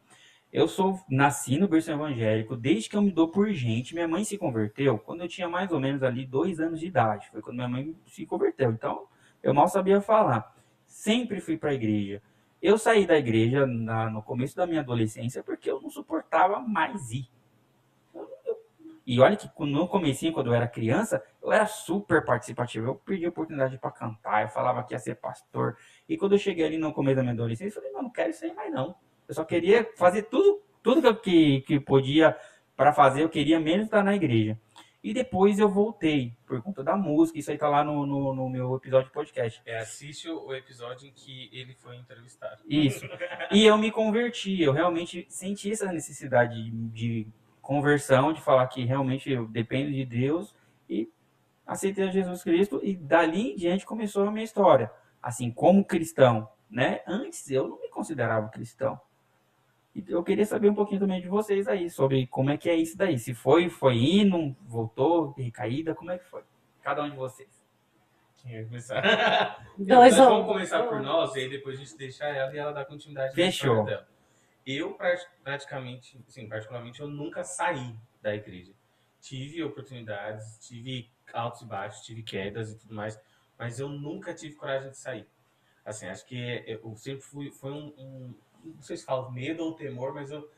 Eu 0.52 0.68
sou 0.68 1.00
nasci 1.10 1.58
no 1.58 1.68
berço 1.68 1.92
evangélico 1.92 2.56
desde 2.56 2.88
que 2.90 2.96
eu 2.96 3.02
me 3.02 3.12
dou 3.12 3.28
por 3.30 3.52
gente. 3.52 3.94
Minha 3.96 4.08
mãe 4.08 4.24
se 4.24 4.38
converteu 4.38 5.00
quando 5.00 5.22
eu 5.22 5.28
tinha 5.28 5.50
mais 5.50 5.72
ou 5.72 5.80
menos 5.80 6.04
ali 6.04 6.26
dois 6.26 6.60
anos 6.60 6.80
de 6.80 6.86
idade. 6.88 7.28
Foi 7.32 7.42
quando 7.42 7.56
minha 7.56 7.68
mãe 7.68 7.96
se 8.08 8.26
converteu. 8.26 8.72
Então 8.72 9.08
eu 9.42 9.54
mal 9.54 9.68
sabia 9.68 10.00
falar. 10.00 10.56
Sempre 10.86 11.42
fui 11.42 11.58
para 11.58 11.72
a 11.72 11.74
igreja. 11.74 12.22
Eu 12.64 12.78
saí 12.78 13.06
da 13.06 13.18
igreja 13.18 13.68
na- 13.68 14.10
no 14.10 14.24
começo 14.24 14.56
da 14.56 14.66
minha 14.66 14.80
adolescência 14.80 15.44
porque 15.44 15.70
eu 15.70 15.82
não 15.82 15.90
suportava 15.90 16.60
mais 16.62 17.12
ir. 17.12 17.30
E 19.06 19.20
olha 19.20 19.36
que 19.36 19.50
no 19.66 19.86
comecinho, 19.86 20.32
quando 20.32 20.48
eu 20.48 20.54
era 20.54 20.66
criança, 20.66 21.22
eu 21.42 21.52
era 21.52 21.66
super 21.66 22.24
participativo. 22.24 22.88
Eu 22.88 22.96
perdi 22.96 23.26
a 23.26 23.30
oportunidade 23.30 23.78
para 23.78 23.92
cantar, 23.92 24.44
eu 24.44 24.48
falava 24.50 24.82
que 24.82 24.94
ia 24.94 25.00
ser 25.00 25.16
pastor. 25.16 25.78
E 26.08 26.16
quando 26.18 26.32
eu 26.32 26.38
cheguei 26.38 26.66
ali 26.66 26.78
no 26.78 26.94
começo 26.94 27.18
da 27.18 27.22
minha 27.22 27.34
adolescência, 27.34 27.78
eu 27.78 27.82
falei, 27.82 27.92
não, 27.92 28.04
não 28.04 28.10
quero 28.10 28.30
isso 28.30 28.46
aí 28.46 28.54
mais 28.54 28.72
não. 28.74 28.96
Eu 29.28 29.36
só 29.36 29.44
queria 29.44 29.90
fazer 29.98 30.24
tudo, 30.24 30.62
tudo 30.82 31.14
que, 31.18 31.62
que 31.62 31.82
podia 31.82 32.34
para 32.78 32.94
fazer, 32.94 33.24
eu 33.24 33.30
queria 33.30 33.60
menos 33.60 33.88
estar 33.88 34.04
na 34.04 34.16
igreja. 34.16 34.58
E 35.04 35.14
depois 35.14 35.60
eu 35.60 35.68
voltei, 35.68 36.34
por 36.46 36.62
conta 36.62 36.82
da 36.82 36.96
música, 36.96 37.38
isso 37.38 37.52
aí 37.52 37.58
tá 37.58 37.68
lá 37.68 37.84
no, 37.84 38.06
no, 38.06 38.34
no 38.34 38.50
meu 38.50 38.74
episódio 38.78 39.08
de 39.08 39.14
podcast. 39.14 39.62
É, 39.66 39.80
assiste 39.80 40.30
o 40.30 40.54
episódio 40.56 41.10
em 41.10 41.12
que 41.12 41.50
ele 41.52 41.74
foi 41.74 41.98
entrevistado. 41.98 42.62
Isso. 42.66 43.06
E 43.52 43.66
eu 43.66 43.78
me 43.78 43.92
converti, 43.92 44.62
eu 44.62 44.72
realmente 44.72 45.26
senti 45.28 45.74
essa 45.74 45.92
necessidade 45.92 46.56
de, 46.56 46.72
de 46.72 47.28
conversão, 47.62 48.32
de 48.32 48.42
falar 48.42 48.66
que 48.68 48.86
realmente 48.86 49.30
eu 49.30 49.46
dependo 49.46 49.92
de 49.92 50.06
Deus 50.06 50.56
e 50.90 51.12
aceitei 51.68 52.08
a 52.08 52.12
Jesus 52.12 52.42
Cristo 52.42 52.80
e 52.82 52.96
dali 52.96 53.52
em 53.52 53.56
diante 53.58 53.86
começou 53.86 54.26
a 54.26 54.32
minha 54.32 54.46
história. 54.46 54.90
Assim, 55.22 55.52
como 55.52 55.84
cristão, 55.84 56.48
né? 56.70 57.02
Antes 57.06 57.50
eu 57.52 57.68
não 57.68 57.82
me 57.82 57.90
considerava 57.90 58.48
cristão. 58.48 59.00
E 59.96 60.04
eu 60.08 60.24
queria 60.24 60.46
saber 60.46 60.70
um 60.70 60.74
pouquinho 60.76 61.00
também 61.02 61.22
de 61.22 61.28
vocês 61.28 61.68
aí, 61.68 61.90
sobre 61.90 62.26
como 62.28 62.50
é 62.50 62.58
que 62.58 62.70
é 62.70 62.76
isso 62.76 62.98
daí. 62.98 63.18
Se 63.20 63.34
foi, 63.34 63.70
foi 63.70 63.96
indo, 63.96 64.56
voltou, 64.68 65.32
recaída, 65.38 65.94
como 65.94 66.12
é 66.12 66.18
que 66.18 66.26
foi? 66.26 66.42
Cada 66.82 67.04
um 67.04 67.10
de 67.12 67.16
vocês. 67.16 67.64
Quem 68.42 68.54
vai 68.54 68.64
começar? 68.66 69.02
Dois 69.78 70.18
nós 70.18 70.20
ou- 70.20 70.30
vamos 70.30 70.48
começar 70.48 70.84
por 70.84 71.02
nós 71.02 71.36
e 71.36 71.40
aí 71.42 71.50
depois 71.50 71.78
a 71.80 71.84
gente 71.84 71.96
deixa 71.98 72.26
ela 72.26 72.54
e 72.54 72.58
ela 72.58 72.72
dá 72.72 72.84
continuidade 72.84 73.36
Fechou. 73.36 73.86
dela. 73.86 74.08
Eu, 74.66 74.94
pra- 74.94 75.16
praticamente, 75.44 76.20
sim, 76.28 76.48
particularmente, 76.48 77.00
eu 77.00 77.08
nunca 77.08 77.44
saí 77.44 77.96
da 78.22 78.34
igreja. 78.34 78.74
Tive 79.22 79.64
oportunidades, 79.64 80.58
tive 80.60 81.10
altos 81.34 81.62
e 81.62 81.66
baixos, 81.66 82.06
tive 82.06 82.24
quedas 82.24 82.72
e 82.72 82.78
tudo 82.80 82.94
mais, 82.96 83.20
mas 83.58 83.80
eu 83.80 83.88
nunca 83.88 84.34
tive 84.34 84.56
coragem 84.56 84.90
de 84.90 84.98
sair. 84.98 85.28
Assim, 85.86 86.08
acho 86.08 86.26
que 86.26 86.64
eu 86.66 86.96
sempre 86.96 87.22
fui, 87.22 87.52
foi 87.52 87.72
um, 87.72 87.94
um- 87.98 88.34
não 88.64 88.82
sei 88.82 88.98
se 88.98 89.06
falo 89.06 89.32
medo 89.32 89.64
ou 89.64 89.76
temor, 89.76 90.14
mas 90.14 90.32
eu, 90.32 90.50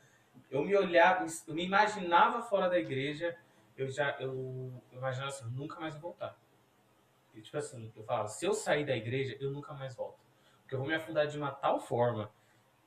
eu 0.50 0.64
me 0.64 0.76
olhava, 0.76 1.26
eu 1.46 1.54
me 1.54 1.64
imaginava 1.64 2.42
fora 2.42 2.68
da 2.68 2.78
igreja, 2.78 3.36
eu 3.76 3.90
já, 3.90 4.16
eu, 4.20 4.72
eu 4.92 4.98
imaginava 4.98 5.28
assim, 5.30 5.44
eu 5.44 5.50
nunca 5.50 5.78
mais 5.80 5.94
vou 5.94 6.10
voltar. 6.10 6.36
E, 7.34 7.40
tipo 7.42 7.56
assim, 7.58 7.92
eu 7.94 8.04
falava, 8.04 8.28
se 8.28 8.46
eu 8.46 8.54
sair 8.54 8.86
da 8.86 8.96
igreja, 8.96 9.36
eu 9.38 9.50
nunca 9.50 9.74
mais 9.74 9.94
volto. 9.94 10.18
Porque 10.62 10.74
eu 10.74 10.78
vou 10.78 10.88
me 10.88 10.94
afundar 10.94 11.26
de 11.26 11.36
uma 11.36 11.50
tal 11.50 11.78
forma 11.78 12.30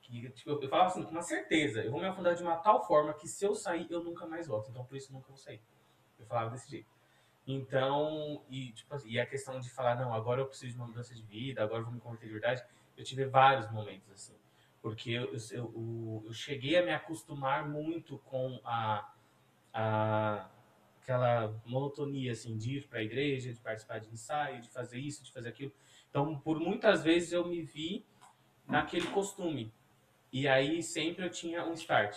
que, 0.02 0.28
tipo, 0.30 0.50
eu 0.50 0.68
falava 0.68 0.88
assim, 0.88 1.04
com 1.04 1.10
uma 1.10 1.22
certeza, 1.22 1.82
eu 1.82 1.92
vou 1.92 2.00
me 2.00 2.06
afundar 2.06 2.34
de 2.34 2.42
uma 2.42 2.56
tal 2.56 2.84
forma 2.84 3.14
que 3.14 3.28
se 3.28 3.44
eu 3.44 3.54
sair, 3.54 3.86
eu 3.90 4.02
nunca 4.02 4.26
mais 4.26 4.48
volto. 4.48 4.68
Então, 4.70 4.84
por 4.84 4.96
isso, 4.96 5.10
eu 5.10 5.14
nunca 5.14 5.28
vou 5.28 5.36
sair. 5.36 5.60
Eu 6.18 6.26
falava 6.26 6.50
desse 6.50 6.68
jeito. 6.68 6.88
Então, 7.46 8.42
e, 8.48 8.72
tipo, 8.72 8.94
assim, 8.94 9.08
e 9.08 9.20
a 9.20 9.26
questão 9.26 9.58
de 9.60 9.70
falar, 9.70 9.94
não, 9.94 10.12
agora 10.12 10.40
eu 10.40 10.46
preciso 10.46 10.72
de 10.72 10.78
uma 10.78 10.86
mudança 10.88 11.14
de 11.14 11.22
vida, 11.22 11.62
agora 11.62 11.80
eu 11.80 11.84
vou 11.84 11.94
me 11.94 12.00
converter 12.00 12.26
de 12.26 12.32
verdade, 12.32 12.64
eu 12.96 13.04
tive 13.04 13.24
vários 13.24 13.70
momentos 13.70 14.10
assim. 14.10 14.36
Porque 14.82 15.10
eu, 15.10 15.34
eu, 15.52 16.22
eu, 16.26 16.32
cheguei 16.32 16.76
a 16.76 16.84
me 16.84 16.92
acostumar 16.92 17.68
muito 17.68 18.18
com 18.18 18.60
a, 18.64 19.12
a 19.72 20.50
aquela 21.02 21.60
monotonia 21.64 22.32
assim 22.32 22.56
de 22.56 22.76
ir 22.76 22.88
para 22.88 23.00
a 23.00 23.02
igreja, 23.02 23.52
de 23.52 23.58
participar 23.58 23.98
de 23.98 24.08
ensaio, 24.10 24.60
de 24.60 24.68
fazer 24.68 24.98
isso, 24.98 25.24
de 25.24 25.32
fazer 25.32 25.48
aquilo. 25.48 25.72
Então, 26.08 26.38
por 26.38 26.60
muitas 26.60 27.02
vezes 27.02 27.32
eu 27.32 27.46
me 27.46 27.62
vi 27.62 28.04
naquele 28.66 29.06
costume. 29.08 29.72
E 30.32 30.46
aí 30.46 30.82
sempre 30.82 31.24
eu 31.24 31.30
tinha 31.30 31.64
um 31.64 31.72
start. 31.72 32.16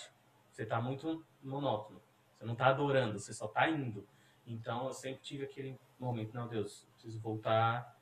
Você 0.52 0.64
está 0.64 0.80
muito 0.80 1.26
monótono. 1.42 2.02
Você 2.38 2.46
não 2.46 2.54
está 2.54 2.68
adorando, 2.68 3.18
você 3.18 3.34
só 3.34 3.46
está 3.46 3.68
indo. 3.70 4.08
Então 4.46 4.86
eu 4.88 4.94
sempre 4.94 5.22
tive 5.22 5.46
aquele 5.46 5.80
momento, 6.00 6.34
não, 6.34 6.48
Deus, 6.48 6.88
preciso 6.94 7.20
voltar, 7.20 7.93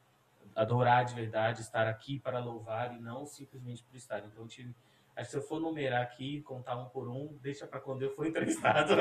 adorar 0.55 1.05
de 1.05 1.13
verdade, 1.13 1.61
estar 1.61 1.87
aqui 1.87 2.19
para 2.19 2.39
louvar 2.39 2.95
e 2.95 2.99
não 2.99 3.25
simplesmente 3.25 3.83
por 3.83 3.95
estar. 3.95 4.19
Então 4.19 4.43
eu 4.43 4.47
tive 4.47 4.75
Acho 5.15 5.25
que 5.25 5.31
se 5.31 5.37
eu 5.37 5.41
for 5.41 5.59
numerar 5.59 6.01
aqui, 6.01 6.41
contar 6.41 6.77
um 6.77 6.87
por 6.89 7.09
um, 7.09 7.37
deixa 7.41 7.67
para 7.67 7.79
quando 7.79 8.01
eu 8.01 8.15
for 8.15 8.25
entrevistado. 8.27 8.93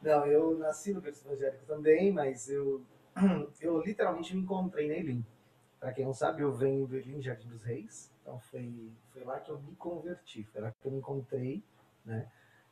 Não, 0.00 0.26
eu 0.26 0.56
nasci 0.56 0.92
no 0.92 1.00
berço 1.00 1.26
evangélico 1.26 1.66
também, 1.66 2.12
mas 2.12 2.48
eu, 2.48 2.82
eu 3.60 3.80
literalmente 3.80 4.34
me 4.34 4.42
encontrei 4.42 4.88
na 4.88 4.94
Elim. 4.94 5.24
Para 5.80 5.92
quem 5.92 6.04
não 6.04 6.14
sabe, 6.14 6.42
eu 6.42 6.52
venho 6.52 6.86
do 6.86 6.96
Elim 6.96 7.20
Jardim 7.20 7.48
dos 7.48 7.62
Reis, 7.62 8.12
então 8.20 8.38
foi, 8.40 8.90
foi 9.10 9.24
lá 9.24 9.38
que 9.38 9.50
eu 9.50 9.60
me 9.60 9.76
converti, 9.76 10.44
foi 10.44 10.60
lá 10.60 10.72
que 10.72 10.86
eu 10.86 10.90
me 10.90 10.98
encontrei, 10.98 11.62
né? 12.04 12.28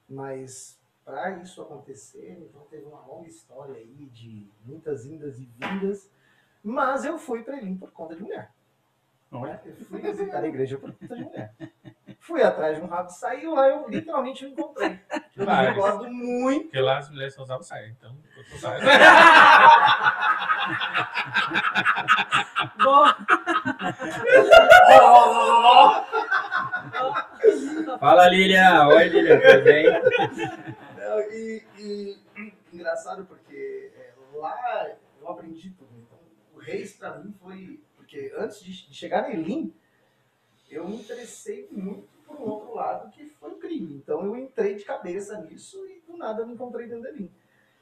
Mas 0.08 0.80
para 1.06 1.30
isso 1.38 1.62
acontecer, 1.62 2.44
então 2.50 2.62
teve 2.68 2.84
uma 2.84 3.00
longa 3.06 3.28
história 3.28 3.76
aí 3.76 4.10
de 4.12 4.44
muitas 4.64 5.06
indas 5.06 5.38
e 5.38 5.44
vindas, 5.44 6.10
mas 6.64 7.04
eu 7.04 7.16
fui 7.16 7.44
para 7.44 7.58
Elim 7.58 7.76
por 7.76 7.92
conta 7.92 8.16
de 8.16 8.24
mulher. 8.24 8.50
Olha. 9.30 9.62
Eu 9.64 9.76
fui 9.86 10.00
visitar 10.00 10.42
a 10.42 10.48
igreja 10.48 10.76
por 10.76 10.92
conta 10.92 11.14
de 11.14 11.22
mulher. 11.22 11.54
Fui 12.18 12.42
atrás 12.42 12.76
de 12.76 12.82
um 12.82 12.88
rabo, 12.88 13.08
saiu 13.08 13.54
lá, 13.54 13.68
eu 13.68 13.88
literalmente 13.88 14.44
me 14.44 14.50
encontrei. 14.50 14.98
Eu 15.36 15.46
me 15.46 15.52
recordo 15.52 16.10
muito. 16.10 16.64
Porque 16.64 16.80
lá 16.80 16.98
as 16.98 17.08
mulheres 17.08 17.34
só 17.34 17.44
usavam 17.44 17.62
saia, 17.62 17.86
então 17.86 18.18
eu 18.36 18.44
tô 18.50 18.56
saia. 18.56 18.82
Boa. 22.82 23.16
Fala, 28.00 28.28
Lilian. 28.28 28.88
Oi, 28.88 29.08
Lilian. 29.08 29.40
Tudo 29.40 29.62
bem? 29.62 29.86
Não, 31.16 31.22
e, 31.32 31.64
e 31.78 32.18
engraçado 32.72 33.24
porque 33.24 33.90
é, 33.96 34.12
lá 34.34 34.90
eu 35.20 35.28
aprendi 35.28 35.70
tudo. 35.70 35.90
Então, 35.96 36.18
o 36.54 36.58
Reis 36.58 36.94
pra 36.94 37.18
mim 37.18 37.34
foi. 37.40 37.80
Porque 37.96 38.32
antes 38.36 38.60
de, 38.60 38.88
de 38.88 38.94
chegar 38.94 39.22
na 39.22 39.30
Elim, 39.30 39.74
eu 40.70 40.86
me 40.86 40.96
interessei 40.96 41.68
muito 41.72 42.06
por 42.26 42.36
um 42.36 42.42
outro 42.42 42.74
lado 42.74 43.10
que 43.10 43.30
foi 43.30 43.52
o 43.52 43.58
crime. 43.58 43.94
Então 43.94 44.24
eu 44.24 44.36
entrei 44.36 44.74
de 44.74 44.84
cabeça 44.84 45.40
nisso 45.40 45.86
e 45.88 46.02
do 46.06 46.16
nada 46.16 46.42
eu 46.42 46.46
me 46.46 46.54
encontrei 46.54 46.86
dentro 46.86 47.04
da 47.04 47.08
Elim. 47.08 47.30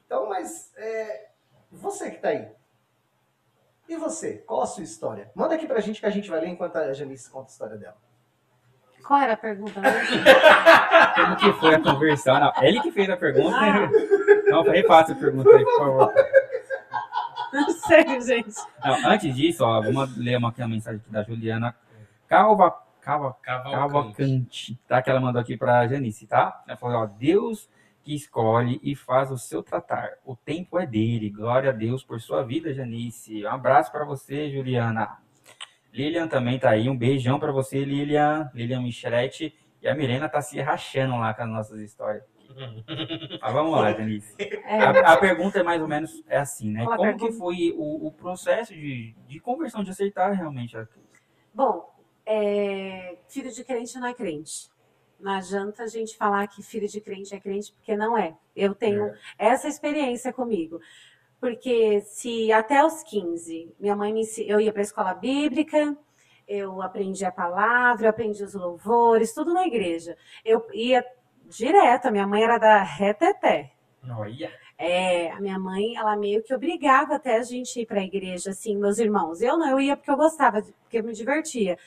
Então, 0.05 0.29
mas 0.29 0.71
é, 0.77 1.29
você 1.71 2.11
que 2.11 2.19
tá 2.19 2.29
aí. 2.29 2.49
E 3.87 3.97
você? 3.97 4.37
Qual 4.47 4.61
a 4.61 4.65
sua 4.65 4.83
história? 4.83 5.31
Manda 5.35 5.55
aqui 5.55 5.67
pra 5.67 5.79
gente 5.79 5.99
que 5.99 6.05
a 6.05 6.11
gente 6.11 6.29
vai 6.29 6.39
ler 6.39 6.47
enquanto 6.47 6.77
a 6.77 6.93
Janice 6.93 7.29
conta 7.29 7.49
a 7.49 7.51
história 7.51 7.77
dela. 7.77 7.97
Qual 9.05 9.19
era 9.19 9.33
a 9.33 9.37
pergunta? 9.37 9.79
Como 11.15 11.35
que 11.37 11.53
foi 11.53 11.75
a 11.75 11.79
conversão? 11.79 12.39
Não, 12.39 12.51
ele 12.61 12.81
que 12.81 12.91
fez 12.91 13.09
a 13.09 13.17
pergunta. 13.17 13.55
Ah. 13.55 13.89
Não, 14.47 14.63
refaça 14.63 15.13
a 15.13 15.15
pergunta 15.15 15.49
aí, 15.49 15.63
por 15.63 15.77
favor. 15.77 16.13
Não 17.53 17.69
sei, 17.69 18.21
gente. 18.21 18.55
Não, 18.83 19.09
antes 19.09 19.33
disso, 19.33 19.63
ó, 19.63 19.81
vamos 19.81 20.17
ler 20.17 20.37
uma, 20.37 20.49
aqui 20.49 20.61
uma 20.61 20.67
mensagem 20.67 20.99
aqui 20.99 21.11
da 21.11 21.23
Juliana 21.23 21.73
Calva, 22.27 22.75
Calva, 23.01 23.35
Cavalcante. 23.41 23.75
Cavalcante, 23.75 24.79
tá? 24.87 25.01
Que 25.01 25.09
ela 25.09 25.21
mandou 25.21 25.41
aqui 25.41 25.55
pra 25.55 25.87
Janice, 25.87 26.27
tá? 26.27 26.63
Ela 26.67 26.75
falou, 26.75 27.03
ó, 27.03 27.05
Deus 27.05 27.69
que 28.03 28.13
escolhe 28.13 28.79
e 28.83 28.95
faz 28.95 29.31
o 29.31 29.37
seu 29.37 29.63
tratar. 29.63 30.11
O 30.23 30.35
tempo 30.35 30.77
é 30.79 30.85
dele. 30.85 31.31
Glória 31.31 31.71
a 31.71 31.73
Deus 31.73 32.03
por 32.03 32.21
sua 32.21 32.43
vida, 32.43 32.71
Janice. 32.71 33.43
Um 33.43 33.49
abraço 33.49 33.91
pra 33.91 34.05
você, 34.05 34.51
Juliana. 34.51 35.17
Lilian 35.91 36.27
também 36.27 36.59
tá 36.59 36.69
aí. 36.69 36.87
Um 36.87 36.95
beijão 36.95 37.39
pra 37.39 37.51
você, 37.51 37.83
Lilian. 37.83 38.51
Lilian 38.53 38.81
Micheletti. 38.81 39.55
E 39.85 39.87
a 39.87 39.93
Milena 39.93 40.27
tá 40.27 40.41
se 40.41 40.59
rachando 40.59 41.15
lá 41.15 41.31
com 41.31 41.43
as 41.43 41.49
nossas 41.49 41.79
histórias. 41.79 42.23
Mas 43.39 43.53
vamos 43.53 43.71
lá, 43.71 43.93
Janice. 43.93 44.33
É, 44.39 44.79
A, 44.79 45.13
a 45.13 45.17
pergunta 45.17 45.59
é 45.59 45.63
mais 45.63 45.79
ou 45.79 45.87
menos 45.87 46.23
é 46.27 46.39
assim, 46.39 46.71
né? 46.71 46.83
Como 46.83 46.97
pergunta? 46.97 47.27
que 47.27 47.31
foi 47.33 47.71
o, 47.77 48.07
o 48.07 48.11
processo 48.11 48.73
de, 48.73 49.15
de 49.27 49.39
conversão, 49.39 49.83
de 49.83 49.91
aceitar 49.91 50.31
realmente 50.31 50.75
a 50.75 50.87
Bom, 51.53 51.93
é, 52.25 53.15
filho 53.29 53.51
de 53.51 53.63
crente 53.63 53.99
não 53.99 54.07
é 54.07 54.13
crente. 54.15 54.71
Não 55.19 55.33
adianta 55.33 55.83
a 55.83 55.87
gente 55.87 56.17
falar 56.17 56.47
que 56.47 56.63
filho 56.63 56.87
de 56.87 56.99
crente 56.99 57.35
é 57.35 57.39
crente, 57.39 57.71
porque 57.71 57.95
não 57.95 58.17
é. 58.17 58.35
Eu 58.55 58.73
tenho 58.73 59.13
essa 59.37 59.67
experiência 59.67 60.33
comigo. 60.33 60.81
Porque 61.39 62.01
se 62.01 62.51
até 62.51 62.83
os 62.83 63.03
15, 63.03 63.71
minha 63.79 63.95
mãe 63.95 64.11
me 64.11 64.23
eu 64.47 64.59
ia 64.59 64.73
para 64.73 64.81
a 64.81 64.83
escola 64.83 65.13
bíblica, 65.13 65.95
eu 66.47 66.81
aprendi 66.81 67.25
a 67.25 67.31
palavra, 67.31 68.05
eu 68.05 68.09
aprendi 68.09 68.43
os 68.43 68.53
louvores, 68.53 69.33
tudo 69.33 69.53
na 69.53 69.65
igreja. 69.65 70.17
Eu 70.43 70.65
ia 70.73 71.05
direto, 71.47 72.07
a 72.07 72.11
minha 72.11 72.27
mãe 72.27 72.43
era 72.43 72.57
da 72.57 72.81
reteté. 72.83 73.71
Olha. 74.17 74.51
É, 74.77 75.31
a 75.31 75.39
minha 75.39 75.57
mãe, 75.57 75.95
ela 75.95 76.15
meio 76.17 76.43
que 76.43 76.53
obrigava 76.53 77.15
até 77.15 77.37
a 77.37 77.43
gente 77.43 77.79
ir 77.81 77.85
para 77.85 78.01
a 78.01 78.03
igreja, 78.03 78.51
assim, 78.51 78.75
meus 78.77 78.99
irmãos. 78.99 79.41
Eu 79.41 79.57
não, 79.57 79.69
eu 79.69 79.79
ia 79.79 79.95
porque 79.95 80.11
eu 80.11 80.17
gostava, 80.17 80.61
porque 80.61 80.97
eu 80.99 81.03
me 81.03 81.13
divertia. 81.13 81.77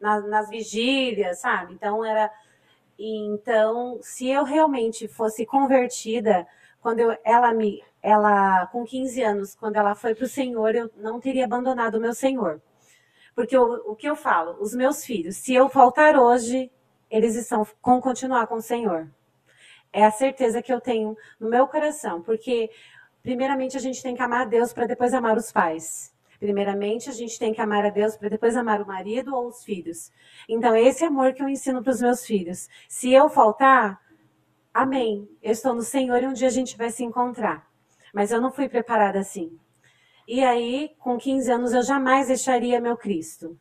Na- 0.00 0.20
nas 0.20 0.48
vigílias, 0.50 1.40
sabe? 1.40 1.72
Então 1.74 2.04
era. 2.04 2.30
Então, 2.98 3.98
se 4.02 4.28
eu 4.28 4.44
realmente 4.44 5.08
fosse 5.08 5.46
convertida, 5.46 6.46
quando 6.80 7.00
eu, 7.00 7.16
ela 7.24 7.52
me. 7.54 7.82
Ela, 8.02 8.66
com 8.68 8.84
15 8.84 9.22
anos, 9.22 9.54
quando 9.54 9.76
ela 9.76 9.94
foi 9.94 10.14
para 10.14 10.24
o 10.24 10.28
Senhor, 10.28 10.74
eu 10.74 10.90
não 10.96 11.20
teria 11.20 11.44
abandonado 11.44 11.96
o 11.96 12.00
meu 12.00 12.14
Senhor. 12.14 12.60
Porque 13.40 13.56
o, 13.56 13.92
o 13.92 13.96
que 13.96 14.06
eu 14.06 14.14
falo, 14.14 14.54
os 14.60 14.74
meus 14.74 15.02
filhos, 15.02 15.38
se 15.38 15.54
eu 15.54 15.66
faltar 15.66 16.14
hoje, 16.14 16.70
eles 17.10 17.34
estão 17.34 17.66
com 17.80 17.98
continuar 17.98 18.46
com 18.46 18.56
o 18.56 18.60
Senhor. 18.60 19.10
É 19.90 20.04
a 20.04 20.10
certeza 20.10 20.60
que 20.60 20.70
eu 20.70 20.78
tenho 20.78 21.16
no 21.40 21.48
meu 21.48 21.66
coração, 21.66 22.20
porque 22.20 22.68
primeiramente 23.22 23.78
a 23.78 23.80
gente 23.80 24.02
tem 24.02 24.14
que 24.14 24.20
amar 24.20 24.42
a 24.42 24.44
Deus 24.44 24.74
para 24.74 24.84
depois 24.84 25.14
amar 25.14 25.38
os 25.38 25.50
pais. 25.50 26.14
Primeiramente 26.38 27.08
a 27.08 27.14
gente 27.14 27.38
tem 27.38 27.54
que 27.54 27.62
amar 27.62 27.86
a 27.86 27.88
Deus 27.88 28.14
para 28.14 28.28
depois 28.28 28.54
amar 28.58 28.82
o 28.82 28.86
marido 28.86 29.34
ou 29.34 29.48
os 29.48 29.64
filhos. 29.64 30.12
Então 30.46 30.76
esse 30.76 31.02
amor 31.02 31.32
que 31.32 31.42
eu 31.42 31.48
ensino 31.48 31.82
para 31.82 31.92
os 31.92 32.02
meus 32.02 32.26
filhos. 32.26 32.68
Se 32.90 33.10
eu 33.10 33.30
faltar, 33.30 34.02
amém. 34.74 35.26
Eu 35.42 35.52
estou 35.52 35.74
no 35.74 35.80
Senhor 35.80 36.22
e 36.22 36.26
um 36.26 36.34
dia 36.34 36.48
a 36.48 36.50
gente 36.50 36.76
vai 36.76 36.90
se 36.90 37.02
encontrar. 37.02 37.66
Mas 38.12 38.32
eu 38.32 38.38
não 38.38 38.52
fui 38.52 38.68
preparada 38.68 39.18
assim. 39.18 39.58
E 40.32 40.44
aí, 40.44 40.94
com 41.00 41.18
15 41.18 41.50
anos, 41.50 41.72
eu 41.72 41.82
jamais 41.82 42.28
deixaria 42.28 42.80
meu 42.80 42.96
Cristo. 42.96 43.58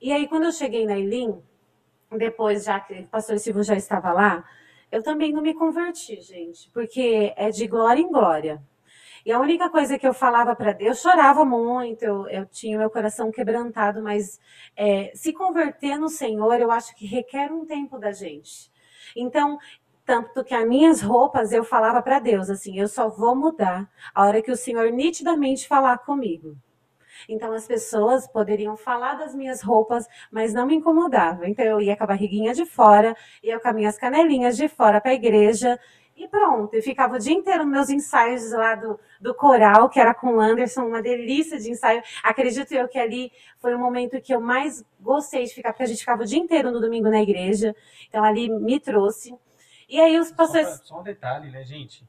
E 0.00 0.12
aí, 0.12 0.28
quando 0.28 0.44
eu 0.44 0.52
cheguei 0.52 0.86
na 0.86 0.96
Elim, 0.96 1.42
depois, 2.16 2.62
já 2.62 2.78
que 2.78 3.00
o 3.00 3.08
pastor 3.08 3.36
Silvio 3.40 3.64
já 3.64 3.74
estava 3.74 4.12
lá, 4.12 4.44
eu 4.92 5.02
também 5.02 5.32
não 5.32 5.42
me 5.42 5.52
converti, 5.52 6.20
gente, 6.20 6.70
porque 6.70 7.32
é 7.36 7.50
de 7.50 7.66
glória 7.66 8.00
em 8.00 8.08
glória. 8.08 8.62
E 9.26 9.32
a 9.32 9.40
única 9.40 9.68
coisa 9.68 9.98
que 9.98 10.06
eu 10.06 10.14
falava 10.14 10.54
para 10.54 10.70
Deus, 10.72 10.98
eu 10.98 11.10
chorava 11.10 11.44
muito, 11.44 12.04
eu, 12.04 12.28
eu 12.28 12.46
tinha 12.46 12.78
meu 12.78 12.88
coração 12.88 13.32
quebrantado, 13.32 14.00
mas 14.00 14.38
é, 14.76 15.10
se 15.16 15.32
converter 15.32 15.98
no 15.98 16.08
Senhor, 16.08 16.60
eu 16.60 16.70
acho 16.70 16.94
que 16.94 17.06
requer 17.06 17.50
um 17.50 17.66
tempo 17.66 17.98
da 17.98 18.12
gente. 18.12 18.70
Então, 19.16 19.58
tanto 20.04 20.44
que 20.44 20.54
as 20.54 20.66
minhas 20.66 21.00
roupas 21.00 21.52
eu 21.52 21.64
falava 21.64 22.02
para 22.02 22.18
Deus 22.18 22.50
assim, 22.50 22.78
eu 22.78 22.88
só 22.88 23.08
vou 23.08 23.34
mudar 23.36 23.88
a 24.14 24.26
hora 24.26 24.42
que 24.42 24.50
o 24.50 24.56
Senhor 24.56 24.90
nitidamente 24.90 25.68
falar 25.68 25.98
comigo. 25.98 26.56
Então 27.28 27.52
as 27.52 27.66
pessoas 27.66 28.26
poderiam 28.26 28.76
falar 28.76 29.14
das 29.14 29.34
minhas 29.34 29.62
roupas, 29.62 30.06
mas 30.30 30.52
não 30.52 30.66
me 30.66 30.74
incomodava. 30.74 31.48
Então 31.48 31.64
eu 31.64 31.80
ia 31.80 31.96
com 31.96 32.04
a 32.04 32.06
barriguinha 32.06 32.54
de 32.54 32.64
fora, 32.64 33.16
ia 33.42 33.60
com 33.60 33.68
as 33.68 33.74
minhas 33.74 33.98
canelinhas 33.98 34.56
de 34.56 34.68
fora 34.68 35.00
para 35.00 35.12
a 35.12 35.14
igreja 35.14 35.78
e 36.16 36.28
pronto. 36.28 36.74
Eu 36.74 36.82
ficava 36.82 37.16
o 37.16 37.18
dia 37.18 37.32
inteiro 37.32 37.64
nos 37.64 37.72
meus 37.72 37.90
ensaios 37.90 38.50
lá 38.52 38.74
do, 38.74 38.98
do 39.20 39.34
coral, 39.34 39.88
que 39.88 40.00
era 40.00 40.14
com 40.14 40.34
o 40.36 40.40
Anderson, 40.40 40.86
uma 40.86 41.02
delícia 41.02 41.58
de 41.58 41.70
ensaio. 41.70 42.02
Acredito 42.22 42.72
eu 42.72 42.88
que 42.88 42.98
ali 42.98 43.32
foi 43.58 43.74
o 43.74 43.78
momento 43.78 44.20
que 44.20 44.34
eu 44.34 44.40
mais 44.40 44.84
gostei 45.00 45.44
de 45.44 45.54
ficar, 45.54 45.72
porque 45.72 45.84
a 45.84 45.86
gente 45.86 46.00
ficava 46.00 46.22
o 46.22 46.26
dia 46.26 46.38
inteiro 46.38 46.70
no 46.70 46.80
domingo 46.80 47.08
na 47.08 47.22
igreja. 47.22 47.74
Então 48.08 48.22
ali 48.22 48.48
me 48.48 48.78
trouxe. 48.80 49.34
E 49.92 50.00
aí 50.00 50.18
os 50.18 50.28
Só, 50.28 50.34
pastores. 50.36 50.66
pra- 50.68 50.76
só 50.78 51.00
um 51.00 51.02
detalhe, 51.02 51.50
né, 51.50 51.62
gente? 51.64 52.02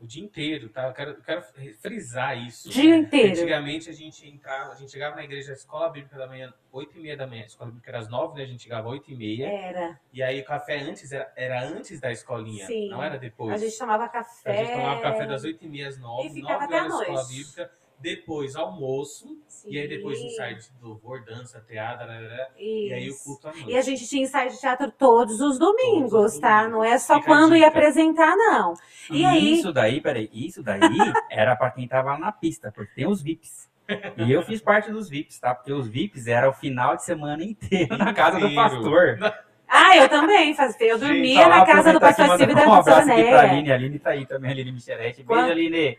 O 0.00 0.06
dia 0.06 0.24
inteiro, 0.24 0.70
tá? 0.70 0.86
Eu 0.88 0.94
quero, 0.94 1.10
eu 1.10 1.22
quero 1.22 1.42
frisar 1.78 2.36
isso. 2.36 2.70
Dia 2.70 2.96
inteiro. 2.96 3.32
Antigamente 3.32 3.90
a 3.90 3.92
gente 3.92 4.26
entrava, 4.26 4.72
a 4.72 4.74
gente 4.74 4.90
chegava 4.90 5.14
na 5.14 5.22
igreja, 5.22 5.50
a 5.52 5.54
escola 5.54 5.90
bíblica 5.90 6.16
da 6.16 6.26
manhã, 6.26 6.52
8 6.72 6.96
e 6.96 7.00
meia 7.02 7.16
da 7.18 7.26
manhã. 7.26 7.42
A 7.42 7.46
escola 7.46 7.70
bíblica 7.70 7.90
era 7.90 7.98
às 7.98 8.08
9, 8.08 8.38
né? 8.38 8.44
A 8.44 8.46
gente 8.46 8.62
chegava 8.62 8.88
8 8.88 9.10
e 9.12 9.14
meia. 9.14 9.46
Era. 9.46 10.00
E 10.10 10.22
aí 10.22 10.40
o 10.40 10.44
café 10.44 10.80
antes 10.80 11.12
era, 11.12 11.30
era 11.36 11.62
antes 11.62 12.00
da 12.00 12.10
escolinha, 12.10 12.66
Sim. 12.66 12.88
não 12.88 13.02
era 13.02 13.18
depois. 13.18 13.52
A 13.62 13.64
gente 13.64 13.78
tomava 13.78 14.04
A 14.04 14.08
café. 14.08 14.56
gente 14.64 14.72
tomava 14.72 15.00
café 15.02 15.26
das 15.26 15.44
8 15.44 15.64
e 15.66 15.68
meia 15.68 15.88
às 15.88 15.98
9, 15.98 16.28
E 16.28 16.32
ficava 16.32 16.60
9 16.62 16.64
até 16.64 16.78
a 16.78 16.82
horas 16.84 16.96
de 16.96 17.02
escola 17.02 17.18
noite. 17.22 17.36
bíblica, 17.36 17.70
depois 18.00 18.56
almoço, 18.56 19.26
Sim. 19.46 19.70
e 19.70 19.78
aí 19.78 19.88
depois 19.88 20.18
ensaio 20.18 20.56
de 20.56 20.68
louvor, 20.82 21.24
dança, 21.24 21.60
teatro, 21.60 22.06
tarará, 22.06 22.48
e 22.58 22.92
aí 22.92 23.10
o 23.10 23.16
culto 23.18 23.48
à 23.48 23.52
noite. 23.52 23.70
E 23.70 23.76
a 23.76 23.82
gente 23.82 24.08
tinha 24.08 24.22
ensaio 24.22 24.50
de 24.50 24.58
teatro 24.58 24.90
todos 24.90 25.40
os 25.40 25.58
domingos, 25.58 26.10
Todos 26.10 26.34
os 26.34 26.40
tá? 26.40 26.62
domingos. 26.62 26.78
Não 26.78 26.84
é 26.84 26.98
só 26.98 27.16
Fica 27.16 27.26
quando 27.26 27.56
ia 27.56 27.68
apresentar, 27.68 28.34
não. 28.36 28.74
E 29.10 29.24
aí? 29.24 29.58
Isso 29.58 29.72
daí, 29.72 30.00
peraí, 30.00 30.30
isso 30.32 30.62
daí 30.62 30.80
era 31.30 31.54
pra 31.56 31.70
quem 31.70 31.86
tava 31.86 32.16
na 32.18 32.32
pista, 32.32 32.72
porque 32.72 32.94
tem 32.94 33.06
os 33.06 33.20
VIPs. 33.22 33.68
E 34.16 34.30
eu 34.30 34.42
fiz 34.42 34.60
parte 34.60 34.90
dos 34.90 35.08
VIPs, 35.08 35.40
tá? 35.40 35.54
Porque 35.54 35.72
os 35.72 35.88
VIPs 35.88 36.28
era 36.28 36.48
o 36.48 36.52
final 36.52 36.94
de 36.96 37.04
semana 37.04 37.42
inteiro 37.42 37.98
na 37.98 38.14
casa 38.14 38.38
do 38.38 38.54
pastor. 38.54 39.18
Ah, 39.70 39.96
eu 39.96 40.08
também 40.08 40.52
fazia. 40.52 40.88
Eu 40.88 40.98
Gente, 40.98 41.08
dormia 41.08 41.42
Só 41.42 41.48
na 41.48 41.64
casa 41.64 41.92
do 41.92 42.00
pastor 42.00 42.26
Silvio 42.36 42.50
e 42.50 42.54
da 42.54 42.68
Um 42.68 42.74
abraço 42.74 43.12
aqui 43.12 43.22
pra. 43.22 43.40
Aline, 43.40 43.70
a 43.70 43.74
Aline 43.76 43.98
tá 44.00 44.10
aí 44.10 44.26
também, 44.26 44.50
a 44.50 44.52
Aline 44.52 44.72
Micherete. 44.72 45.22
Beijo, 45.22 45.42
Aline. 45.42 45.98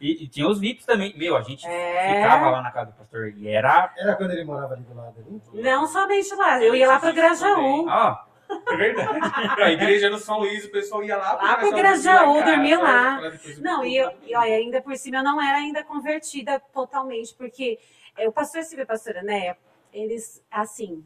E, 0.00 0.24
e 0.24 0.28
tinha 0.28 0.48
os 0.48 0.58
VIPs 0.58 0.86
também. 0.86 1.14
Meu, 1.16 1.36
a 1.36 1.42
gente 1.42 1.66
É. 1.66 2.14
ficava 2.22 2.50
lá 2.50 2.62
na 2.62 2.70
casa 2.70 2.90
do 2.92 2.96
pastor 2.96 3.28
e 3.36 3.48
era. 3.48 3.92
Era 3.98 4.16
quando 4.16 4.30
ele 4.30 4.44
morava 4.44 4.74
ali 4.74 4.82
do 4.82 4.94
lado 4.96 5.14
ali? 5.18 5.62
Não 5.62 5.86
somente 5.86 6.34
lá, 6.34 6.62
eu 6.62 6.74
ia 6.74 6.88
lá 6.88 6.98
pro 6.98 7.12
Grajaú. 7.12 7.86
Ó, 7.88 8.16
É 8.68 8.76
verdade. 8.76 9.18
A 9.62 9.70
igreja 9.70 10.08
no 10.10 10.18
São 10.18 10.38
Luís, 10.40 10.64
o 10.64 10.70
pessoal 10.72 11.04
ia 11.04 11.16
lá 11.16 11.34
Lá 11.34 11.56
pro 11.58 11.70
Grajaú, 11.72 12.42
dormia 12.42 12.78
lá. 12.80 13.20
Não, 13.60 13.84
e, 13.84 13.96
eu, 13.96 14.10
e 14.26 14.34
olha, 14.34 14.54
ainda 14.56 14.80
por 14.82 14.96
cima 14.96 15.18
eu 15.18 15.22
não 15.24 15.40
era 15.40 15.58
ainda 15.58 15.84
convertida 15.84 16.58
totalmente, 16.72 17.34
porque 17.34 17.78
é, 18.16 18.26
o 18.28 18.32
pastor 18.32 18.62
Silvio 18.62 18.82
e 18.82 18.84
a 18.84 18.86
pastora 18.86 19.22
Néia, 19.22 19.56
eles, 19.92 20.42
assim, 20.50 21.04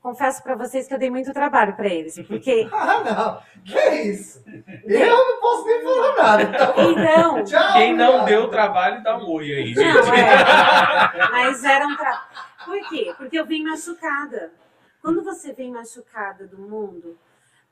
confesso 0.00 0.42
pra 0.42 0.54
vocês 0.56 0.88
que 0.88 0.94
eu 0.94 0.98
dei 0.98 1.10
muito 1.10 1.32
trabalho 1.32 1.76
pra 1.76 1.86
eles, 1.88 2.18
porque, 2.26 2.68
Ah, 2.72 3.04
não. 3.04 3.62
Que 3.64 4.00
isso? 4.02 4.42
Eu 4.84 5.06
não 5.16 5.40
posso 5.40 5.57
nada. 6.18 6.42
Então, 6.42 7.44
tchau. 7.44 7.72
Quem 7.72 7.96
não 7.96 8.24
deu 8.24 8.48
trabalho, 8.48 9.02
dá 9.02 9.16
um 9.16 9.30
oi 9.30 9.52
aí, 9.52 9.66
gente. 9.68 9.78
Não, 9.78 10.14
é. 10.14 11.14
Mas 11.30 11.64
era 11.64 11.86
um 11.86 11.96
tra... 11.96 12.28
Por 12.64 12.88
quê? 12.88 13.14
Porque 13.16 13.38
eu 13.38 13.46
vim 13.46 13.64
machucada. 13.64 14.52
Quando 15.00 15.22
você 15.22 15.52
vem 15.52 15.70
machucada 15.70 16.46
do 16.46 16.58
mundo, 16.58 17.18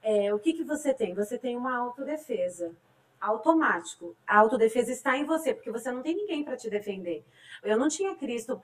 é, 0.02 0.32
o 0.32 0.38
que, 0.38 0.52
que 0.52 0.64
você 0.64 0.94
tem? 0.94 1.14
Você 1.14 1.36
tem 1.36 1.56
uma 1.56 1.76
autodefesa. 1.76 2.72
Automático. 3.20 4.16
A 4.26 4.38
autodefesa 4.38 4.92
está 4.92 5.16
em 5.16 5.24
você, 5.24 5.52
porque 5.52 5.70
você 5.70 5.90
não 5.90 6.02
tem 6.02 6.14
ninguém 6.14 6.44
para 6.44 6.56
te 6.56 6.70
defender. 6.70 7.24
Eu 7.62 7.76
não 7.76 7.88
tinha 7.88 8.14
Cristo 8.14 8.62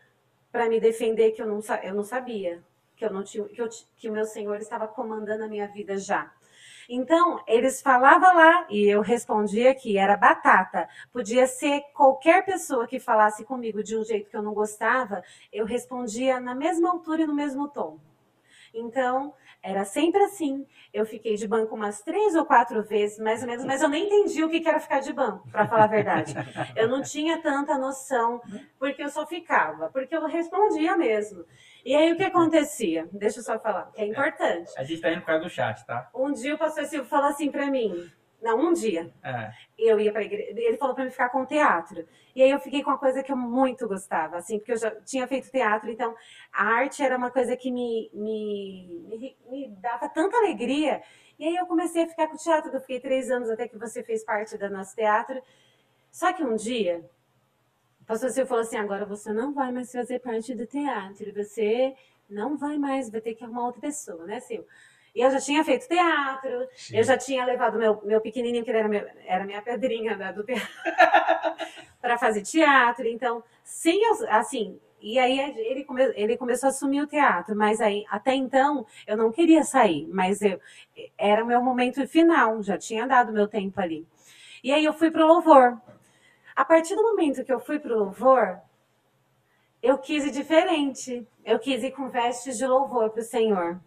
para 0.53 0.69
me 0.69 0.79
defender, 0.79 1.33
que 1.33 1.43
eu 1.43 1.47
não, 1.47 1.61
eu 1.83 1.95
não 1.95 2.05
sabia. 2.05 2.63
Que, 2.95 3.05
eu 3.05 3.13
não 3.13 3.25
tinha, 3.25 3.45
que, 3.49 3.61
eu 3.61 3.69
que 3.97 4.09
o 4.09 4.13
meu 4.13 4.25
Senhor 4.25 4.57
estava 4.59 4.87
comandando 4.87 5.45
a 5.45 5.49
minha 5.49 5.67
vida 5.67 5.99
já. 5.99 6.31
Então, 6.89 7.43
eles 7.47 7.81
falavam 7.81 8.35
lá 8.35 8.67
e 8.71 8.89
eu 8.89 9.01
respondia 9.01 9.75
que 9.75 9.97
era 9.97 10.17
batata. 10.17 10.89
Podia 11.13 11.47
ser 11.47 11.83
qualquer 11.95 12.45
pessoa 12.45 12.87
que 12.87 12.99
falasse 12.99 13.45
comigo 13.45 13.83
de 13.83 13.97
um 13.97 14.05
jeito 14.05 14.31
que 14.31 14.37
eu 14.37 14.43
não 14.43 14.55
gostava, 14.55 15.23
eu 15.53 15.65
respondia 15.65 16.41
na 16.41 16.55
mesma 16.55 16.91
altura 16.91 17.23
e 17.23 17.27
no 17.27 17.35
mesmo 17.35 17.69
tom. 17.69 17.99
Então, 18.75 19.35
era 19.63 19.85
sempre 19.85 20.23
assim. 20.25 20.67
Eu 20.93 21.07
fiquei 21.07 21.37
de 21.37 21.47
banco 21.47 21.75
umas 21.75 22.03
três 22.03 22.35
ou 22.35 22.45
quatro 22.45 22.83
vezes, 22.83 23.19
mais 23.19 23.43
ou 23.43 23.49
menos, 23.49 23.65
mas 23.65 23.83
eu 23.83 23.89
nem 23.89 24.07
entendi 24.07 24.43
o 24.43 24.49
que 24.49 24.67
era 24.67 24.81
ficar 24.81 25.01
de 25.01 25.13
banco, 25.13 25.49
para 25.51 25.67
falar 25.67 25.85
a 25.85 25.89
verdade. 25.89 26.35
Eu 26.75 26.89
não 26.89 27.03
tinha 27.03 27.41
tanta 27.41 27.79
noção, 27.79 28.41
porque 28.79 29.03
eu 29.03 29.09
só 29.09 29.27
ficava, 29.27 29.89
porque 29.91 30.17
eu 30.17 30.27
respondia 30.27 30.97
mesmo. 30.97 31.45
E 31.85 31.95
aí 31.95 32.13
o 32.13 32.17
que 32.17 32.23
acontecia? 32.25 33.09
Deixa 33.13 33.41
eu 33.41 33.43
só 33.43 33.59
falar, 33.59 33.91
que 33.93 34.01
é 34.01 34.07
importante. 34.07 34.71
a 34.77 34.85
gente 34.85 35.01
tá 35.01 35.11
indo 35.11 35.21
por 35.21 35.27
causa 35.27 35.43
do 35.45 35.51
chat, 35.51 35.85
tá? 35.85 36.09
Um 36.15 36.33
dia 36.33 36.55
o 36.55 36.59
pastor 36.59 36.85
Silvio 36.85 37.09
falou 37.09 37.27
assim 37.29 37.51
para 37.51 37.67
mim, 37.67 38.09
não, 38.41 38.59
um 38.59 38.73
dia, 38.73 39.13
É. 39.23 39.51
eu 39.79 40.01
ia 40.01 40.11
para 40.13 40.23
igreja, 40.25 40.51
ele 40.57 40.77
falou 40.77 40.95
para 40.95 41.05
mim 41.05 41.11
ficar 41.11 41.29
com 41.29 41.47
teatro. 41.47 42.07
E 42.35 42.43
aí 42.43 42.51
eu 42.51 42.59
fiquei 42.59 42.83
com 42.83 42.91
uma 42.91 42.99
coisa 42.99 43.23
que 43.23 43.31
eu 43.31 43.37
muito 43.37 43.87
gostava, 43.87 44.37
assim, 44.37 44.59
porque 44.59 44.73
eu 44.73 44.77
já 44.77 44.91
tinha 45.03 45.27
feito 45.29 45.51
teatro, 45.51 45.91
então 45.91 46.15
a 46.53 46.65
arte 46.65 47.03
era 47.03 47.17
uma 47.17 47.31
coisa 47.31 47.57
que 47.57 47.71
me, 47.71 48.11
me, 48.13 49.07
me, 49.09 49.37
me 49.49 49.69
dava 49.81 50.09
tanta 50.09 50.37
alegria. 50.39 51.03
E 51.39 51.47
aí 51.47 51.57
eu 51.57 51.67
comecei 51.67 52.03
a 52.05 52.09
ficar 52.09 52.27
com 52.29 52.37
teatro, 52.37 52.73
eu 52.73 52.81
fiquei 52.81 52.99
três 53.01 53.31
anos 53.31 53.49
até 53.51 53.69
que 53.69 53.79
você 53.79 54.03
fez 54.03 54.25
parte 54.25 54.57
do 54.59 54.71
nosso 54.71 54.95
teatro. 54.95 55.41
Só 56.11 56.33
que 56.33 56.43
um 56.45 56.57
dia, 56.57 57.05
o 58.03 58.05
pastor 58.05 58.31
Silvio 58.31 58.49
falou 58.49 58.63
assim, 58.63 58.77
agora 58.77 59.07
você 59.07 59.33
não 59.33 59.55
vai 59.55 59.71
mais 59.71 59.93
fazer 59.93 60.19
parte 60.19 60.55
do 60.55 60.67
teatro, 60.67 61.33
você 61.33 61.95
não 62.29 62.57
vai 62.57 62.77
mais, 62.77 63.09
vai 63.09 63.21
ter 63.21 63.35
que 63.35 63.45
arrumar 63.45 63.67
outra 63.67 63.81
pessoa, 63.81 64.27
né, 64.27 64.41
Silvio? 64.41 64.67
E 65.15 65.21
eu 65.21 65.31
já 65.31 65.39
tinha 65.39 65.63
feito 65.63 65.87
teatro, 65.87 66.67
eu 66.93 67.05
já 67.05 67.17
tinha 67.17 67.45
levado 67.45 67.79
meu, 67.79 68.01
meu 68.05 68.21
pequenininho, 68.21 68.65
que 68.65 68.71
era, 68.71 68.89
meu, 68.89 69.07
era 69.27 69.45
minha 69.45 69.61
pedrinha 69.63 70.17
da, 70.17 70.33
do 70.33 70.43
teatro, 70.43 70.67
para 72.01 72.19
fazer 72.19 72.43
teatro. 72.43 73.07
Então, 73.07 73.45
sem 73.63 74.03
eu, 74.03 74.29
assim, 74.31 74.81
e 75.03 75.19
aí 75.19 75.39
ele, 75.39 75.85
come, 75.85 76.03
ele 76.15 76.37
começou 76.37 76.69
a 76.69 76.71
assumir 76.71 77.03
o 77.03 77.07
teatro, 77.07 77.55
mas 77.55 77.81
aí 77.81 78.05
até 78.09 78.35
então 78.35 78.87
eu 79.07 79.17
não 79.17 79.31
queria 79.31 79.63
sair, 79.65 80.09
mas 80.09 80.41
eu 80.41 80.59
era 81.19 81.45
o 81.45 81.47
meu 81.47 81.63
momento 81.63 82.07
final, 82.09 82.63
já 82.63 82.79
tinha 82.79 83.07
dado 83.07 83.33
meu 83.33 83.47
tempo 83.47 83.81
ali. 83.81 84.07
E 84.65 84.73
aí 84.73 84.85
eu 84.85 84.93
fui 84.93 85.11
pro 85.11 85.27
louvor. 85.27 85.79
A 86.63 86.65
partir 86.65 86.95
do 86.95 87.03
momento 87.03 87.45
que 87.45 87.53
eu 87.53 87.59
fui 87.59 87.81
pro 87.81 87.99
louvor, 87.99 88.61
eu 89.83 89.99
quis 89.99 90.25
ir 90.25 90.31
diferente. 90.31 91.27
Eu 91.45 91.59
quis 91.59 91.83
ir 91.83 91.91
com 91.91 92.09
vestes 92.09 92.57
de 92.57 92.65
louvor 92.65 93.11
pro 93.11 93.21
Senhor. 93.21 93.81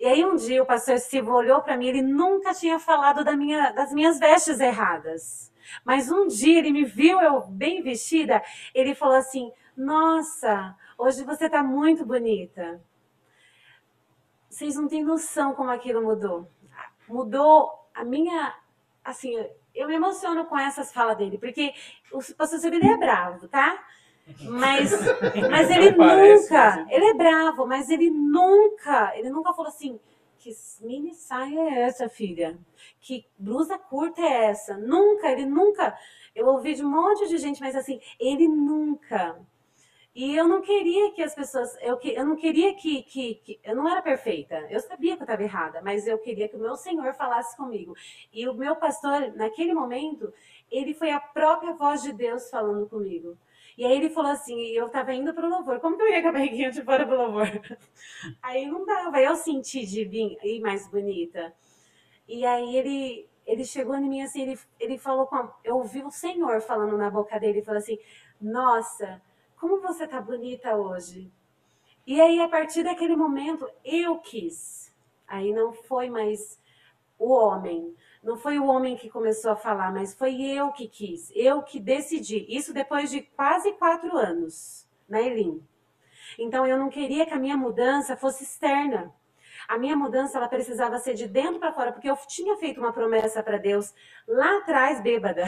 E 0.00 0.04
aí 0.04 0.24
um 0.24 0.34
dia 0.34 0.60
o 0.60 0.66
pastor 0.66 0.98
Silvio 0.98 1.32
olhou 1.32 1.62
para 1.62 1.76
mim, 1.76 1.86
ele 1.86 2.02
nunca 2.02 2.52
tinha 2.52 2.80
falado 2.80 3.22
da 3.22 3.36
minha, 3.36 3.70
das 3.70 3.92
minhas 3.92 4.18
vestes 4.18 4.58
erradas. 4.58 5.52
Mas 5.84 6.10
um 6.10 6.26
dia 6.26 6.58
ele 6.58 6.72
me 6.72 6.84
viu 6.84 7.20
eu 7.20 7.42
bem 7.42 7.80
vestida, 7.80 8.42
ele 8.74 8.92
falou 8.92 9.14
assim: 9.14 9.52
"Nossa, 9.76 10.76
hoje 10.98 11.22
você 11.22 11.48
tá 11.48 11.62
muito 11.62 12.04
bonita". 12.04 12.82
Vocês 14.50 14.74
não 14.74 14.88
têm 14.88 15.04
noção 15.04 15.54
como 15.54 15.70
aquilo 15.70 16.02
mudou. 16.02 16.50
Mudou 17.08 17.88
a 17.94 18.02
minha, 18.04 18.56
assim, 19.04 19.38
eu 19.76 19.86
me 19.88 19.94
emociono 19.94 20.44
com 20.46 20.58
essas 20.58 20.92
falas 20.92 21.16
dele, 21.16 21.38
porque 21.38 21.72
o 22.12 22.18
pastor 22.34 22.72
ele 22.72 22.86
é 22.86 22.96
bravo, 22.96 23.46
tá? 23.48 23.84
Mas, 24.42 24.90
mas 25.50 25.70
ele 25.70 25.92
Parece, 25.92 26.42
nunca, 26.44 26.76
mas- 26.76 26.90
ele 26.92 27.04
é 27.04 27.14
bravo, 27.14 27.66
mas 27.66 27.90
ele 27.90 28.10
nunca, 28.10 29.16
ele 29.16 29.30
nunca 29.30 29.52
falou 29.52 29.68
assim, 29.68 30.00
que 30.38 30.50
mini 30.80 31.14
saia 31.14 31.60
é 31.60 31.82
essa, 31.82 32.08
filha? 32.08 32.58
Que 33.00 33.26
blusa 33.38 33.78
curta 33.78 34.20
é 34.20 34.46
essa? 34.46 34.76
Nunca, 34.76 35.30
ele 35.30 35.44
nunca. 35.46 35.96
Eu 36.34 36.46
ouvi 36.48 36.74
de 36.74 36.84
um 36.84 36.90
monte 36.90 37.26
de 37.28 37.38
gente, 37.38 37.60
mas 37.60 37.74
assim, 37.74 38.00
ele 38.18 38.46
nunca. 38.48 39.38
E 40.16 40.34
eu 40.34 40.48
não 40.48 40.62
queria 40.62 41.12
que 41.12 41.22
as 41.22 41.34
pessoas, 41.34 41.76
eu, 41.82 41.96
que- 41.98 42.14
eu 42.14 42.24
não 42.24 42.36
queria 42.36 42.74
que, 42.74 43.02
que, 43.02 43.34
que- 43.44 43.60
eu 43.62 43.76
não 43.76 43.86
era 43.88 44.00
perfeita. 44.02 44.56
Eu 44.70 44.80
sabia 44.80 45.14
que 45.14 45.22
eu 45.22 45.26
estava 45.26 45.42
errada, 45.42 45.82
mas 45.82 46.06
eu 46.06 46.18
queria 46.18 46.48
que 46.48 46.56
o 46.56 46.60
meu 46.60 46.74
Senhor 46.76 47.12
falasse 47.14 47.54
comigo. 47.56 47.94
E 48.32 48.48
o 48.48 48.54
meu 48.54 48.76
pastor, 48.76 49.32
naquele 49.36 49.74
momento, 49.74 50.32
ele 50.70 50.94
foi 50.94 51.10
a 51.10 51.20
própria 51.20 51.74
voz 51.74 52.02
de 52.02 52.12
Deus 52.14 52.48
falando 52.48 52.88
comigo. 52.88 53.36
E 53.76 53.84
aí 53.84 53.92
ele 53.94 54.08
falou 54.08 54.30
assim, 54.32 54.56
e 54.58 54.74
eu 54.76 54.88
tava 54.88 55.12
indo 55.12 55.34
pro 55.34 55.48
louvor. 55.50 55.80
Como 55.80 55.96
que 55.98 56.02
eu 56.02 56.08
ia 56.10 56.22
com 56.22 56.28
a 56.28 56.32
barriguinha 56.32 56.70
de 56.70 56.82
fora 56.82 57.04
pro 57.06 57.16
louvor? 57.16 57.46
Aí 58.42 58.66
não 58.66 58.86
dava. 58.86 59.20
Eu 59.20 59.36
senti 59.36 59.84
de 59.86 60.04
vir 60.04 60.38
ir 60.42 60.60
mais 60.60 60.88
bonita. 60.88 61.52
E 62.28 62.44
aí 62.44 62.76
ele, 62.76 63.28
ele 63.46 63.64
chegou 63.64 63.94
em 63.96 64.08
mim 64.08 64.22
assim, 64.22 64.42
ele, 64.42 64.58
ele 64.80 64.98
falou 64.98 65.26
com 65.26 65.36
a, 65.36 65.54
eu 65.64 65.76
ouvi 65.76 66.02
o 66.02 66.10
Senhor 66.10 66.60
falando 66.60 66.96
na 66.96 67.10
boca 67.10 67.38
dele, 67.38 67.62
falou 67.62 67.78
assim: 67.78 67.98
"Nossa, 68.40 69.20
como 69.58 69.80
você 69.80 70.06
tá 70.06 70.20
bonita 70.20 70.76
hoje". 70.76 71.32
E 72.06 72.20
aí 72.20 72.40
a 72.40 72.48
partir 72.48 72.84
daquele 72.84 73.16
momento 73.16 73.68
eu 73.84 74.18
quis. 74.18 74.94
Aí 75.26 75.52
não 75.52 75.72
foi 75.72 76.08
mais 76.08 76.60
o 77.18 77.32
homem, 77.32 77.94
não 78.22 78.36
foi 78.36 78.58
o 78.58 78.66
homem 78.66 78.96
que 78.96 79.08
começou 79.08 79.50
a 79.50 79.56
falar, 79.56 79.92
mas 79.92 80.14
foi 80.14 80.40
eu 80.40 80.70
que 80.70 80.86
quis, 80.86 81.32
eu 81.34 81.62
que 81.62 81.80
decidi. 81.80 82.46
Isso 82.48 82.72
depois 82.72 83.10
de 83.10 83.22
quase 83.22 83.72
quatro 83.72 84.16
anos, 84.16 84.86
né, 85.08 85.26
Elin? 85.26 85.62
Então 86.38 86.66
eu 86.66 86.78
não 86.78 86.88
queria 86.88 87.26
que 87.26 87.34
a 87.34 87.38
minha 87.38 87.56
mudança 87.56 88.16
fosse 88.16 88.44
externa. 88.44 89.12
A 89.66 89.78
minha 89.78 89.96
mudança 89.96 90.38
ela 90.38 90.48
precisava 90.48 90.98
ser 90.98 91.14
de 91.14 91.26
dentro 91.26 91.58
para 91.58 91.72
fora, 91.72 91.92
porque 91.92 92.08
eu 92.08 92.16
tinha 92.28 92.56
feito 92.56 92.78
uma 92.78 92.92
promessa 92.92 93.42
para 93.42 93.56
Deus 93.56 93.92
lá 94.28 94.58
atrás, 94.58 95.00
bêbada. 95.00 95.44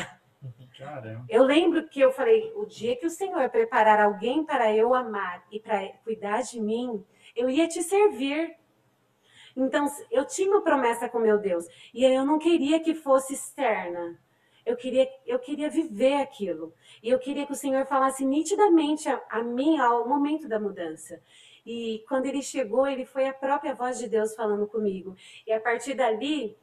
Caramba. 0.77 1.25
Eu 1.29 1.43
lembro 1.43 1.89
que 1.89 2.01
eu 2.01 2.13
falei: 2.13 2.53
o 2.55 2.65
dia 2.65 2.97
que 2.97 3.07
o 3.07 3.11
Senhor 3.11 3.49
preparar 3.51 4.01
alguém 4.01 4.45
para 4.45 4.73
eu 4.75 4.95
amar 4.95 5.45
e 5.51 5.59
para 5.59 5.89
cuidar 6.05 6.43
de 6.43 6.61
mim, 6.61 7.05
eu 7.35 7.51
ia 7.51 7.67
te 7.67 7.83
servir. 7.83 8.57
Então, 9.57 9.87
eu 10.11 10.25
tinha 10.25 10.49
uma 10.49 10.63
promessa 10.63 11.09
com 11.09 11.19
meu 11.19 11.39
Deus. 11.39 11.67
E 11.93 12.05
eu 12.05 12.25
não 12.25 12.39
queria 12.39 12.79
que 12.79 12.95
fosse 12.95 13.35
externa. 13.35 14.17
Eu 14.65 14.77
queria, 14.77 15.09
eu 15.27 15.39
queria 15.41 15.69
viver 15.69 16.21
aquilo. 16.21 16.73
E 17.03 17.09
eu 17.09 17.19
queria 17.19 17.45
que 17.45 17.53
o 17.53 17.57
Senhor 17.57 17.85
falasse 17.87 18.25
nitidamente 18.25 19.09
a, 19.09 19.21
a 19.31 19.43
mim 19.43 19.79
ao 19.79 20.09
momento 20.09 20.47
da 20.47 20.61
mudança. 20.61 21.21
E 21.67 22.05
quando 22.09 22.27
ele 22.27 22.41
chegou, 22.41 22.87
ele 22.87 23.05
foi 23.05 23.27
a 23.27 23.33
própria 23.33 23.75
voz 23.75 23.99
de 23.99 24.09
Deus 24.09 24.35
falando 24.37 24.67
comigo. 24.69 25.17
E 25.45 25.53
a 25.53 25.61
partir 25.61 25.95
dali, 25.95 26.57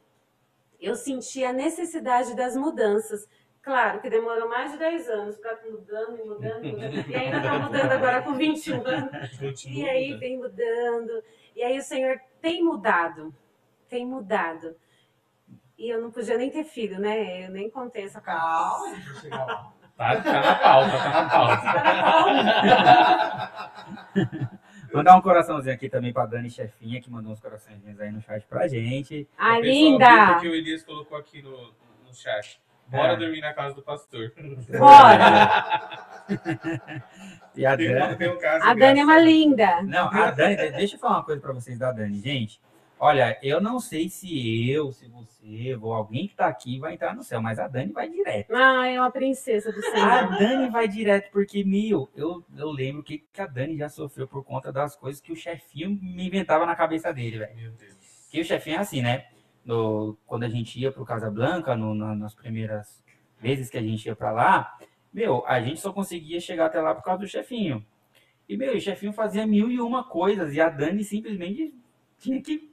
eu 0.79 0.95
senti 0.95 1.43
a 1.43 1.51
necessidade 1.51 2.33
das 2.35 2.55
mudanças. 2.55 3.27
Claro 3.65 3.99
que 3.99 4.09
demorou 4.11 4.47
mais 4.47 4.71
de 4.71 4.77
10 4.77 5.09
anos 5.09 5.35
para 5.37 5.57
mudando 5.65 6.19
e 6.19 6.23
mudando 6.23 6.63
e 6.63 6.71
mudando. 6.71 7.09
E 7.09 7.15
ainda 7.15 7.37
está 7.37 7.57
mudando 7.57 7.91
agora 7.91 8.21
com 8.21 8.35
21 8.35 8.85
anos. 8.85 9.39
Continua 9.39 9.75
E 9.75 9.89
aí 9.89 10.13
vem 10.17 10.37
mudando. 10.37 11.23
E 11.55 11.63
aí 11.63 11.79
o 11.79 11.81
Senhor 11.81 12.21
tem 12.39 12.63
mudado. 12.63 13.33
Tem 13.89 14.05
mudado. 14.05 14.75
E 15.79 15.89
eu 15.89 15.99
não 15.99 16.11
podia 16.11 16.37
nem 16.37 16.51
ter 16.51 16.63
filho, 16.63 16.99
né? 16.99 17.47
Eu 17.47 17.49
nem 17.49 17.67
contei 17.67 18.03
essa 18.03 18.21
parte. 18.21 18.39
Calma, 18.39 18.95
chegar 19.19 19.45
lá. 19.45 19.73
Tá, 19.97 20.21
tá 20.21 20.41
na 20.41 20.55
pauta, 20.55 20.91
tá 20.91 21.09
na 21.09 21.27
pauta. 21.29 21.63
Mandar 24.93 25.17
um 25.17 25.21
coraçãozinho 25.21 25.73
aqui 25.73 25.89
também 25.89 26.13
pra 26.13 26.27
Dani 26.27 26.51
Chefinha, 26.51 27.01
que 27.01 27.09
mandou 27.09 27.31
uns 27.31 27.39
coraçõezinhos 27.39 27.99
aí 27.99 28.11
no 28.11 28.21
chat 28.21 28.45
pra 28.45 28.67
gente. 28.67 29.27
Ah, 29.35 29.59
linda! 29.59 30.33
Porque 30.33 30.47
o 30.47 30.53
Elias 30.53 30.83
colocou 30.83 31.17
aqui 31.17 31.41
no, 31.41 31.73
no 32.05 32.13
chat. 32.13 32.61
Bora 32.87 33.13
É. 33.13 33.15
dormir 33.15 33.41
na 33.41 33.53
casa 33.53 33.75
do 33.75 33.81
pastor. 33.81 34.31
Bora! 34.77 36.05
E 37.55 37.65
a 37.65 37.77
Tem, 37.77 37.87
Dani. 37.93 38.13
um- 38.13 38.17
tem 38.17 38.29
um 38.29 38.37
caso 38.37 38.65
A 38.67 38.73
Dani 38.73 38.99
é 38.99 39.03
uma 39.03 39.17
linda. 39.19 39.81
Não, 39.83 40.09
a 40.11 40.31
Dani, 40.31 40.57
de- 40.57 40.71
deixa 40.71 40.95
eu 40.95 40.99
falar 40.99 41.17
uma 41.19 41.23
coisa 41.23 41.39
pra 41.39 41.53
vocês 41.53 41.77
da 41.79 41.89
Dani, 41.91 42.19
gente. 42.19 42.59
Olha, 42.99 43.37
eu 43.43 43.61
não 43.61 43.79
sei 43.79 44.09
se 44.09 44.69
eu, 44.69 44.91
se 44.91 45.07
você, 45.07 45.77
ou 45.81 45.93
alguém 45.93 46.27
que 46.27 46.35
tá 46.35 46.47
aqui 46.47 46.79
vai 46.79 46.93
entrar 46.93 47.15
no 47.15 47.23
céu, 47.23 47.41
mas 47.41 47.57
a 47.59 47.67
Dani 47.67 47.93
vai 47.93 48.09
direto. 48.09 48.53
Ah, 48.55 48.87
é 48.87 48.99
uma 48.99 49.11
princesa 49.11 49.71
do 49.71 49.79
A 49.79 49.81
Senhor. 49.83 50.37
Dani 50.39 50.69
vai 50.69 50.87
direto, 50.87 51.31
porque, 51.31 51.63
meu, 51.63 52.09
eu, 52.15 52.43
eu 52.57 52.69
lembro 52.71 53.03
que, 53.03 53.19
que 53.31 53.41
a 53.41 53.47
Dani 53.47 53.77
já 53.77 53.87
sofreu 53.87 54.27
por 54.27 54.43
conta 54.43 54.71
das 54.71 54.95
coisas 54.95 55.21
que 55.21 55.31
o 55.31 55.35
chefinho 55.35 55.89
me 56.01 56.27
inventava 56.27 56.65
na 56.65 56.75
cabeça 56.75 57.13
dele, 57.13 57.37
velho. 57.39 57.55
Meu 57.55 57.71
Deus. 57.71 57.95
Que 58.29 58.41
o 58.41 58.45
chefinho 58.45 58.77
é 58.77 58.79
assim, 58.79 59.01
né? 59.01 59.25
No, 59.65 60.15
quando 60.27 60.43
a 60.43 60.49
gente 60.49 60.79
ia 60.79 60.91
pro 60.91 61.03
Casablanca, 61.03 61.75
no, 61.75 61.95
na- 61.95 62.15
nas 62.15 62.35
primeiras 62.35 63.03
vezes 63.39 63.69
que 63.69 63.77
a 63.77 63.81
gente 63.81 64.05
ia 64.05 64.15
pra 64.15 64.31
lá, 64.31 64.77
meu, 65.11 65.43
a 65.47 65.59
gente 65.59 65.79
só 65.79 65.91
conseguia 65.91 66.39
chegar 66.39 66.67
até 66.67 66.79
lá 66.79 66.93
por 66.93 67.03
causa 67.03 67.21
do 67.21 67.27
chefinho. 67.27 67.83
E, 68.47 68.55
meu, 68.55 68.75
o 68.75 68.79
chefinho 68.79 69.11
fazia 69.11 69.45
mil 69.47 69.71
e 69.71 69.81
uma 69.81 70.03
coisas, 70.03 70.53
e 70.53 70.61
a 70.61 70.69
Dani 70.69 71.03
simplesmente 71.03 71.73
tinha 72.19 72.39
que 72.41 72.71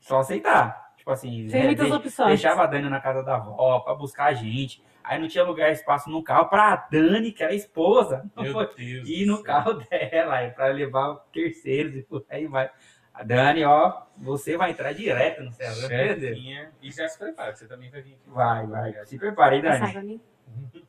só 0.00 0.20
aceitar. 0.20 0.94
Tipo 0.96 1.10
assim, 1.10 1.46
Tem 1.46 1.60
né, 1.60 1.66
muitas 1.66 1.86
de- 1.88 1.92
opções. 1.92 2.28
deixava 2.28 2.62
a 2.62 2.66
Dani 2.66 2.88
na 2.88 3.00
casa 3.00 3.22
da 3.22 3.36
avó 3.36 3.80
pra 3.80 3.94
buscar 3.94 4.26
a 4.26 4.34
gente. 4.34 4.82
Aí 5.04 5.18
não 5.20 5.28
tinha 5.28 5.44
lugar, 5.44 5.70
espaço 5.72 6.10
no 6.10 6.22
carro 6.22 6.48
pra 6.48 6.74
Dani, 6.90 7.32
que 7.32 7.42
era 7.42 7.52
a 7.52 7.56
esposa, 7.56 8.30
Meu 8.36 8.52
Deus. 8.74 9.08
ir 9.08 9.26
no 9.26 9.36
céu. 9.36 9.44
carro 9.44 9.74
dela, 9.90 10.48
pra 10.50 10.66
levar 10.68 11.16
terceiros 11.32 11.94
e 11.96 12.02
por 12.02 12.24
aí 12.30 12.46
vai. 12.46 12.70
A 13.18 13.24
Dani, 13.24 13.64
ó, 13.64 14.02
você 14.16 14.56
vai 14.56 14.70
entrar 14.70 14.92
direto 14.92 15.42
no. 15.42 15.52
Chefinha. 15.52 16.70
E 16.80 16.88
já 16.92 17.08
se 17.08 17.18
prepara, 17.18 17.52
você 17.52 17.66
também 17.66 17.90
vai 17.90 18.00
vir 18.00 18.14
aqui. 18.14 18.30
Vai, 18.30 18.64
vai. 18.64 19.06
Se 19.06 19.18
prepare, 19.18 19.56
hein, 19.56 19.62
Dani. 19.62 20.20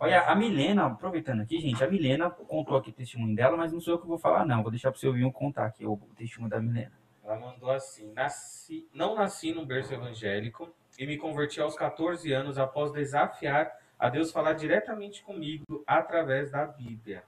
Olha, 0.00 0.22
a 0.22 0.34
Milena, 0.34 0.86
aproveitando 0.86 1.42
aqui, 1.42 1.60
gente, 1.60 1.82
a 1.82 1.88
Milena 1.88 2.28
contou 2.28 2.76
aqui 2.76 2.90
o 2.90 2.92
testemunho 2.92 3.36
dela, 3.36 3.56
mas 3.56 3.72
não 3.72 3.80
sou 3.80 3.94
eu 3.94 4.00
que 4.00 4.06
vou 4.06 4.18
falar, 4.18 4.44
não. 4.44 4.62
Vou 4.62 4.70
deixar 4.72 4.90
pro 4.90 4.98
seu 4.98 5.12
Vinho 5.12 5.30
contar 5.30 5.66
aqui 5.66 5.86
o 5.86 5.96
testemunho 6.16 6.50
da 6.50 6.60
Milena. 6.60 6.92
Ela 7.22 7.38
mandou 7.38 7.70
assim: 7.70 8.12
nasci, 8.12 8.88
não 8.92 9.14
nasci 9.14 9.52
num 9.52 9.64
berço 9.64 9.94
evangélico 9.94 10.74
e 10.98 11.06
me 11.06 11.16
converti 11.16 11.60
aos 11.60 11.76
14 11.76 12.32
anos 12.32 12.58
após 12.58 12.90
desafiar 12.90 13.72
a 13.96 14.08
Deus 14.08 14.32
falar 14.32 14.54
diretamente 14.54 15.22
comigo 15.22 15.84
através 15.86 16.50
da 16.50 16.66
Bíblia. 16.66 17.22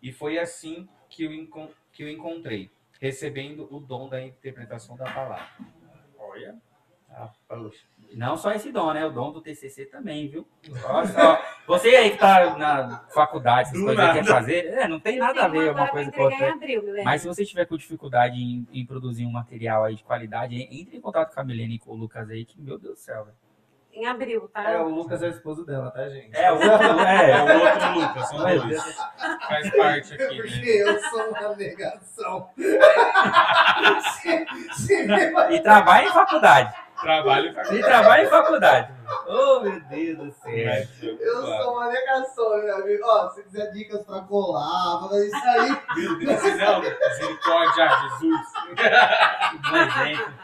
E 0.00 0.12
foi 0.12 0.38
assim 0.38 0.88
que 1.08 1.24
eu, 1.24 1.30
que 1.92 2.04
eu 2.04 2.08
encontrei, 2.08 2.70
recebendo 3.00 3.68
o 3.74 3.80
dom 3.80 4.08
da 4.08 4.22
interpretação 4.22 4.96
da 4.96 5.04
palavra. 5.04 5.48
Olha. 6.18 6.56
Ah. 7.10 7.30
Não 8.14 8.36
só 8.36 8.52
esse 8.52 8.70
dom, 8.70 8.92
né? 8.92 9.06
O 9.06 9.10
dom 9.10 9.32
do 9.32 9.40
TCC 9.40 9.86
também, 9.86 10.28
viu? 10.28 10.46
Olha 10.84 11.06
só. 11.06 11.42
Você 11.66 11.88
aí 11.88 12.10
que 12.10 12.18
tá 12.18 12.56
na 12.56 13.06
faculdade, 13.08 13.70
essas 13.70 13.80
Do 13.80 13.86
coisas 13.86 14.12
quer 14.12 14.24
fazer, 14.24 14.66
é, 14.66 14.86
não 14.86 15.00
tem 15.00 15.18
nada 15.18 15.44
a 15.44 15.48
ver 15.48 15.72
uma 15.72 15.88
coisa 15.88 16.12
com 16.12 16.22
outra. 16.22 16.54
Mas 17.04 17.22
se 17.22 17.28
você 17.28 17.44
tiver 17.44 17.64
com 17.66 17.76
dificuldade 17.76 18.36
em, 18.36 18.68
em 18.72 18.86
produzir 18.86 19.26
um 19.26 19.32
material 19.32 19.82
aí 19.82 19.96
de 19.96 20.04
qualidade, 20.04 20.54
entre 20.54 20.96
em 20.96 21.00
contato 21.00 21.34
com 21.34 21.40
a 21.40 21.44
Milena 21.44 21.74
e 21.74 21.78
com 21.78 21.90
o 21.90 21.96
Lucas 21.96 22.30
aí, 22.30 22.44
que, 22.44 22.60
meu 22.60 22.78
Deus 22.78 22.94
do 22.94 23.00
céu, 23.00 23.24
velho. 23.24 23.45
Em 23.96 24.04
abril, 24.06 24.46
tá? 24.52 24.70
É, 24.70 24.78
o 24.78 24.88
Lucas 24.88 25.22
é 25.22 25.26
o 25.26 25.30
esposo 25.30 25.64
dela, 25.64 25.90
tá, 25.90 26.06
gente? 26.10 26.36
É, 26.36 26.52
o 26.52 26.56
outro, 26.56 27.00
É 27.00 27.30
é, 27.30 27.42
o 27.42 27.60
outro 27.64 27.98
Lucas, 27.98 28.28
são 28.28 28.38
dois. 28.38 28.94
Faz 29.48 29.70
parte 29.74 30.14
aqui, 30.14 30.36
Porque 30.36 30.84
né? 30.84 30.90
eu 30.90 31.00
sou 31.00 31.30
uma 31.30 31.56
negação. 31.56 32.50
se, 34.20 34.46
se 34.74 35.06
me 35.06 35.56
e 35.56 35.60
trabalha 35.62 36.04
em 36.04 36.12
faculdade. 36.12 36.74
Trabalho 37.00 37.54
E 37.72 37.82
trabalha 37.82 38.24
em 38.24 38.28
faculdade. 38.28 38.92
Oh, 39.28 39.60
meu 39.60 39.80
Deus 39.80 40.18
do 40.18 40.32
céu. 40.42 40.86
Eu 41.02 41.46
sou 41.46 41.72
uma 41.72 41.88
negação, 41.88 42.62
meu 42.62 42.76
amigo. 42.76 43.02
Ó, 43.04 43.30
se 43.30 43.42
quiser 43.44 43.70
dicas 43.72 44.02
pra 44.04 44.20
colar, 44.20 44.98
pra 44.98 45.08
fazer 45.08 45.26
isso 45.26 45.46
aí. 45.46 45.78
Meu 45.96 46.18
Deus, 46.18 46.42
não, 46.58 46.80
misericórdia, 46.80 47.88
Jesus. 47.88 48.46
Que 49.50 49.58
bom 49.70 49.76
exemplo. 49.76 50.34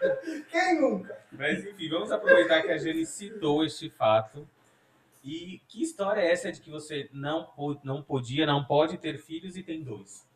Quem 0.50 0.80
nunca? 0.80 1.18
Mas 1.32 1.64
enfim, 1.64 1.88
vamos 1.88 2.10
aproveitar 2.10 2.62
que 2.62 2.70
a 2.70 2.78
Jane 2.78 3.06
citou 3.06 3.64
este 3.64 3.90
fato. 3.90 4.46
E 5.22 5.60
que 5.68 5.82
história 5.82 6.20
é 6.20 6.32
essa 6.32 6.50
de 6.50 6.60
que 6.60 6.70
você 6.70 7.08
não, 7.12 7.48
não 7.84 8.02
podia, 8.02 8.46
não 8.46 8.64
pode 8.64 8.96
ter 8.96 9.18
filhos 9.18 9.56
e 9.56 9.62
tem 9.62 9.82
dois? 9.82 10.26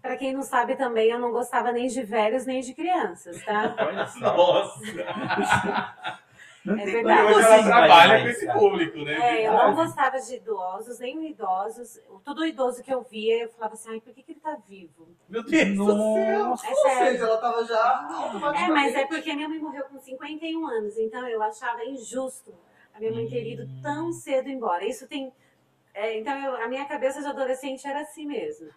Pra 0.00 0.16
quem 0.16 0.32
não 0.32 0.42
sabe 0.42 0.76
também, 0.76 1.10
eu 1.10 1.18
não 1.18 1.32
gostava 1.32 1.72
nem 1.72 1.88
de 1.88 2.02
velhos 2.02 2.46
nem 2.46 2.60
de 2.60 2.72
crianças, 2.72 3.44
tá? 3.44 3.74
Olha 3.78 4.06
só. 4.06 4.36
Nossa! 4.36 6.18
Não 6.64 6.74
É 6.78 6.84
verdade. 6.84 7.32
Hoje 7.34 7.46
ela 7.46 7.62
trabalha 7.62 8.22
com 8.22 8.28
esse 8.28 8.52
público, 8.52 8.98
né? 8.98 9.14
É, 9.42 9.48
eu 9.48 9.52
não 9.52 9.74
gostava 9.74 10.18
de 10.20 10.34
idosos, 10.34 10.98
nem 10.98 11.30
idosos. 11.30 12.00
Todo 12.24 12.44
idoso 12.44 12.82
que 12.82 12.92
eu 12.92 13.02
via, 13.02 13.44
eu 13.44 13.48
falava 13.48 13.74
assim, 13.74 13.90
ai, 13.90 14.00
por 14.00 14.12
que, 14.12 14.22
que 14.22 14.32
ele 14.32 14.40
tá 14.40 14.56
vivo? 14.66 15.08
Meu 15.28 15.42
Deus 15.42 15.76
do 15.76 15.86
céu! 15.86 16.40
É 16.42 16.46
Ou 16.46 16.56
sério. 16.56 17.12
seja, 17.12 17.24
ela 17.24 17.38
tava 17.38 17.64
já 17.64 18.30
É, 18.56 18.68
mas 18.68 18.94
é 18.94 19.06
porque 19.06 19.32
minha 19.34 19.48
mãe 19.48 19.58
morreu 19.58 19.84
com 19.84 19.98
51 19.98 20.66
anos, 20.66 20.98
então 20.98 21.26
eu 21.28 21.42
achava 21.42 21.84
injusto 21.84 22.54
a 22.94 22.98
minha 22.98 23.12
mãe 23.12 23.28
ter 23.28 23.46
ido 23.46 23.62
Hum. 23.62 23.80
tão 23.82 24.12
cedo 24.12 24.48
embora. 24.48 24.84
Isso 24.84 25.06
tem. 25.06 25.32
é, 25.94 26.18
então, 26.18 26.36
eu- 26.38 26.56
a 26.62 26.68
minha 26.68 26.84
cabeça 26.84 27.20
de 27.20 27.26
adolescente 27.28 27.86
era 27.86 28.00
assim 28.00 28.26
mesmo. 28.26 28.68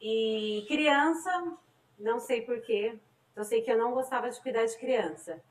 E 0.00 0.64
criança, 0.68 1.52
não 1.98 2.18
sei 2.20 2.42
porquê, 2.42 2.94
eu 3.34 3.44
sei 3.44 3.62
que 3.62 3.70
eu 3.72 3.78
não 3.78 3.92
gostava 3.92 4.28
de 4.30 4.40
cuidar 4.40 4.64
de 4.66 4.76
criança. 4.78 5.42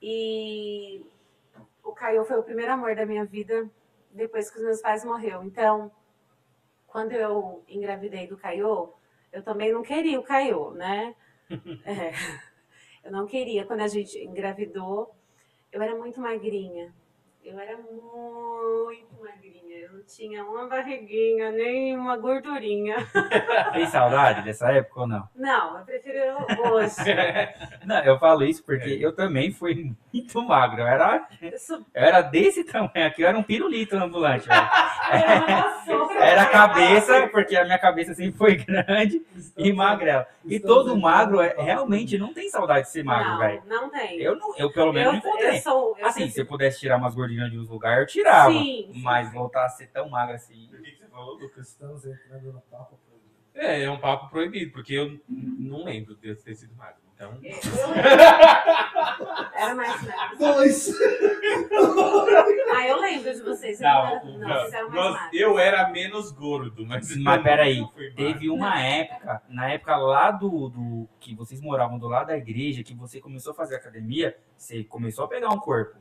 E 0.00 1.04
o 1.82 1.92
Caio 1.92 2.24
foi 2.24 2.38
o 2.38 2.42
primeiro 2.42 2.72
amor 2.72 2.94
da 2.94 3.04
minha 3.04 3.24
vida 3.24 3.68
depois 4.10 4.50
que 4.50 4.58
os 4.58 4.64
meus 4.64 4.80
pais 4.80 5.04
morreram. 5.04 5.44
Então, 5.44 5.90
quando 6.86 7.12
eu 7.12 7.62
engravidei 7.68 8.26
do 8.26 8.36
Caio, 8.36 8.92
eu 9.32 9.42
também 9.42 9.72
não 9.72 9.82
queria 9.82 10.18
o 10.18 10.24
Caio, 10.24 10.72
né? 10.72 11.14
É. 11.84 12.12
Eu 13.02 13.10
não 13.10 13.26
queria. 13.26 13.64
Quando 13.64 13.80
a 13.80 13.88
gente 13.88 14.18
engravidou, 14.18 15.14
eu 15.72 15.80
era 15.82 15.96
muito 15.96 16.20
magrinha. 16.20 16.94
Eu 17.42 17.58
era 17.58 17.74
muito 17.76 19.08
magrinha. 19.18 19.76
Eu 19.78 19.92
não 19.94 20.02
tinha 20.04 20.44
uma 20.44 20.66
barriguinha, 20.68 21.50
nem 21.50 21.96
uma 21.96 22.16
gordurinha. 22.16 22.96
Tem 23.72 23.86
saudade 23.86 24.42
dessa 24.42 24.70
época 24.70 25.00
ou 25.00 25.06
não? 25.06 25.26
Não, 25.34 25.78
eu 25.78 25.84
prefiro 25.84 26.20
hoje. 26.70 26.96
Não, 27.84 27.98
eu 28.04 28.18
falo 28.18 28.44
isso 28.44 28.62
porque 28.62 28.90
eu 29.00 29.12
também 29.14 29.50
fui 29.50 29.92
muito 30.12 30.42
magro. 30.42 30.82
Eu 30.82 30.86
era, 30.86 31.26
Eu 31.40 31.58
sou 31.58 31.78
eu 31.78 31.84
era 31.94 32.20
desse 32.20 32.62
tamanho 32.62 33.06
aqui, 33.06 33.22
eu 33.22 33.28
era 33.28 33.38
um 33.38 33.42
pirulito 33.42 33.96
ambulante. 33.96 34.46
era 35.10 35.44
uma 35.46 35.84
sombra. 35.84 36.18
Era 36.24 36.42
a 36.42 36.46
cabeça, 36.46 37.28
porque 37.28 37.56
a 37.56 37.64
minha 37.64 37.78
cabeça 37.78 38.14
sempre 38.14 38.36
foi 38.36 38.56
grande 38.56 39.22
e 39.56 39.72
magrela. 39.72 40.26
E 40.44 40.60
todo 40.60 40.96
magro 40.96 41.40
é- 41.40 41.54
realmente 41.58 42.18
não 42.18 42.34
tem 42.34 42.48
saudade 42.50 42.86
de 42.86 42.92
ser 42.92 43.02
magro, 43.02 43.30
Não, 43.32 43.38
velho. 43.38 43.62
não 43.66 43.90
tem. 43.90 44.20
Eu, 44.20 44.36
não, 44.36 44.54
eu 44.56 44.70
pelo 44.70 44.92
menos 44.92 45.14
não 45.14 45.14
eu, 45.14 45.18
encontrei. 45.18 45.56
eu 45.56 45.62
sou. 45.62 45.96
Eu 45.98 46.06
Assim, 46.06 46.28
se 46.28 46.40
eu 46.40 46.46
pudesse 46.46 46.80
tirar 46.80 46.96
umas 46.98 47.14
gordinhas 47.30 47.50
de 47.50 47.58
uns 47.58 47.68
lugares, 47.68 48.00
eu 48.00 48.06
tirava. 48.06 48.52
Sim, 48.52 48.90
sim. 48.92 49.02
Mas 49.02 49.32
voltar 49.32 49.64
a 49.66 49.68
ser 49.68 49.86
tão 49.88 50.08
magra 50.08 50.34
assim. 50.36 50.68
O 50.72 50.82
que 50.82 50.90
que 50.92 50.98
você 50.98 51.06
falou, 51.08 51.34
Lucas? 51.38 51.68
Estamos 51.68 52.04
entrando 52.04 52.52
no 52.52 52.60
papo 52.62 52.98
proibido. 53.06 53.30
É, 53.54 53.82
é 53.84 53.90
um 53.90 53.98
papo 53.98 54.28
proibido, 54.30 54.72
porque 54.72 54.94
eu 54.94 55.20
não 55.28 55.84
lembro 55.84 56.16
de 56.16 56.28
eu 56.28 56.36
ter 56.36 56.54
sido 56.54 56.74
magro. 56.74 57.00
Então, 57.14 57.38
Era 59.54 59.74
mais 59.74 60.02
magro. 60.02 60.38
Dois. 60.38 60.90
Ah, 62.72 62.86
eu 62.86 63.00
lembro 63.00 63.32
de 63.32 63.42
vocês. 63.42 63.78
Vocês 63.78 63.80
não, 63.80 64.06
eram- 64.06 64.22
o- 64.24 64.38
não, 64.38 64.48
vocês 64.48 64.72
eram 64.72 64.90
mais 64.90 64.94
nós- 65.04 65.12
magros. 65.14 65.40
eu 65.40 65.58
era 65.58 65.88
menos 65.90 66.30
gordo, 66.30 66.86
mas. 66.86 67.16
Mas 67.16 67.42
peraí, 67.42 67.80
magro. 67.80 68.14
Teve 68.14 68.48
uma 68.48 68.80
época, 68.80 69.42
na 69.48 69.70
época 69.72 69.96
lá 69.96 70.30
do, 70.30 70.68
do. 70.68 71.08
que 71.18 71.34
vocês 71.34 71.60
moravam 71.60 71.98
do 71.98 72.06
lado 72.08 72.28
da 72.28 72.36
igreja, 72.38 72.82
que 72.84 72.94
você 72.94 73.20
começou 73.20 73.50
a 73.52 73.54
fazer 73.54 73.74
academia, 73.76 74.38
você 74.56 74.84
começou 74.84 75.24
a 75.24 75.28
pegar 75.28 75.48
um 75.50 75.58
corpo. 75.58 75.98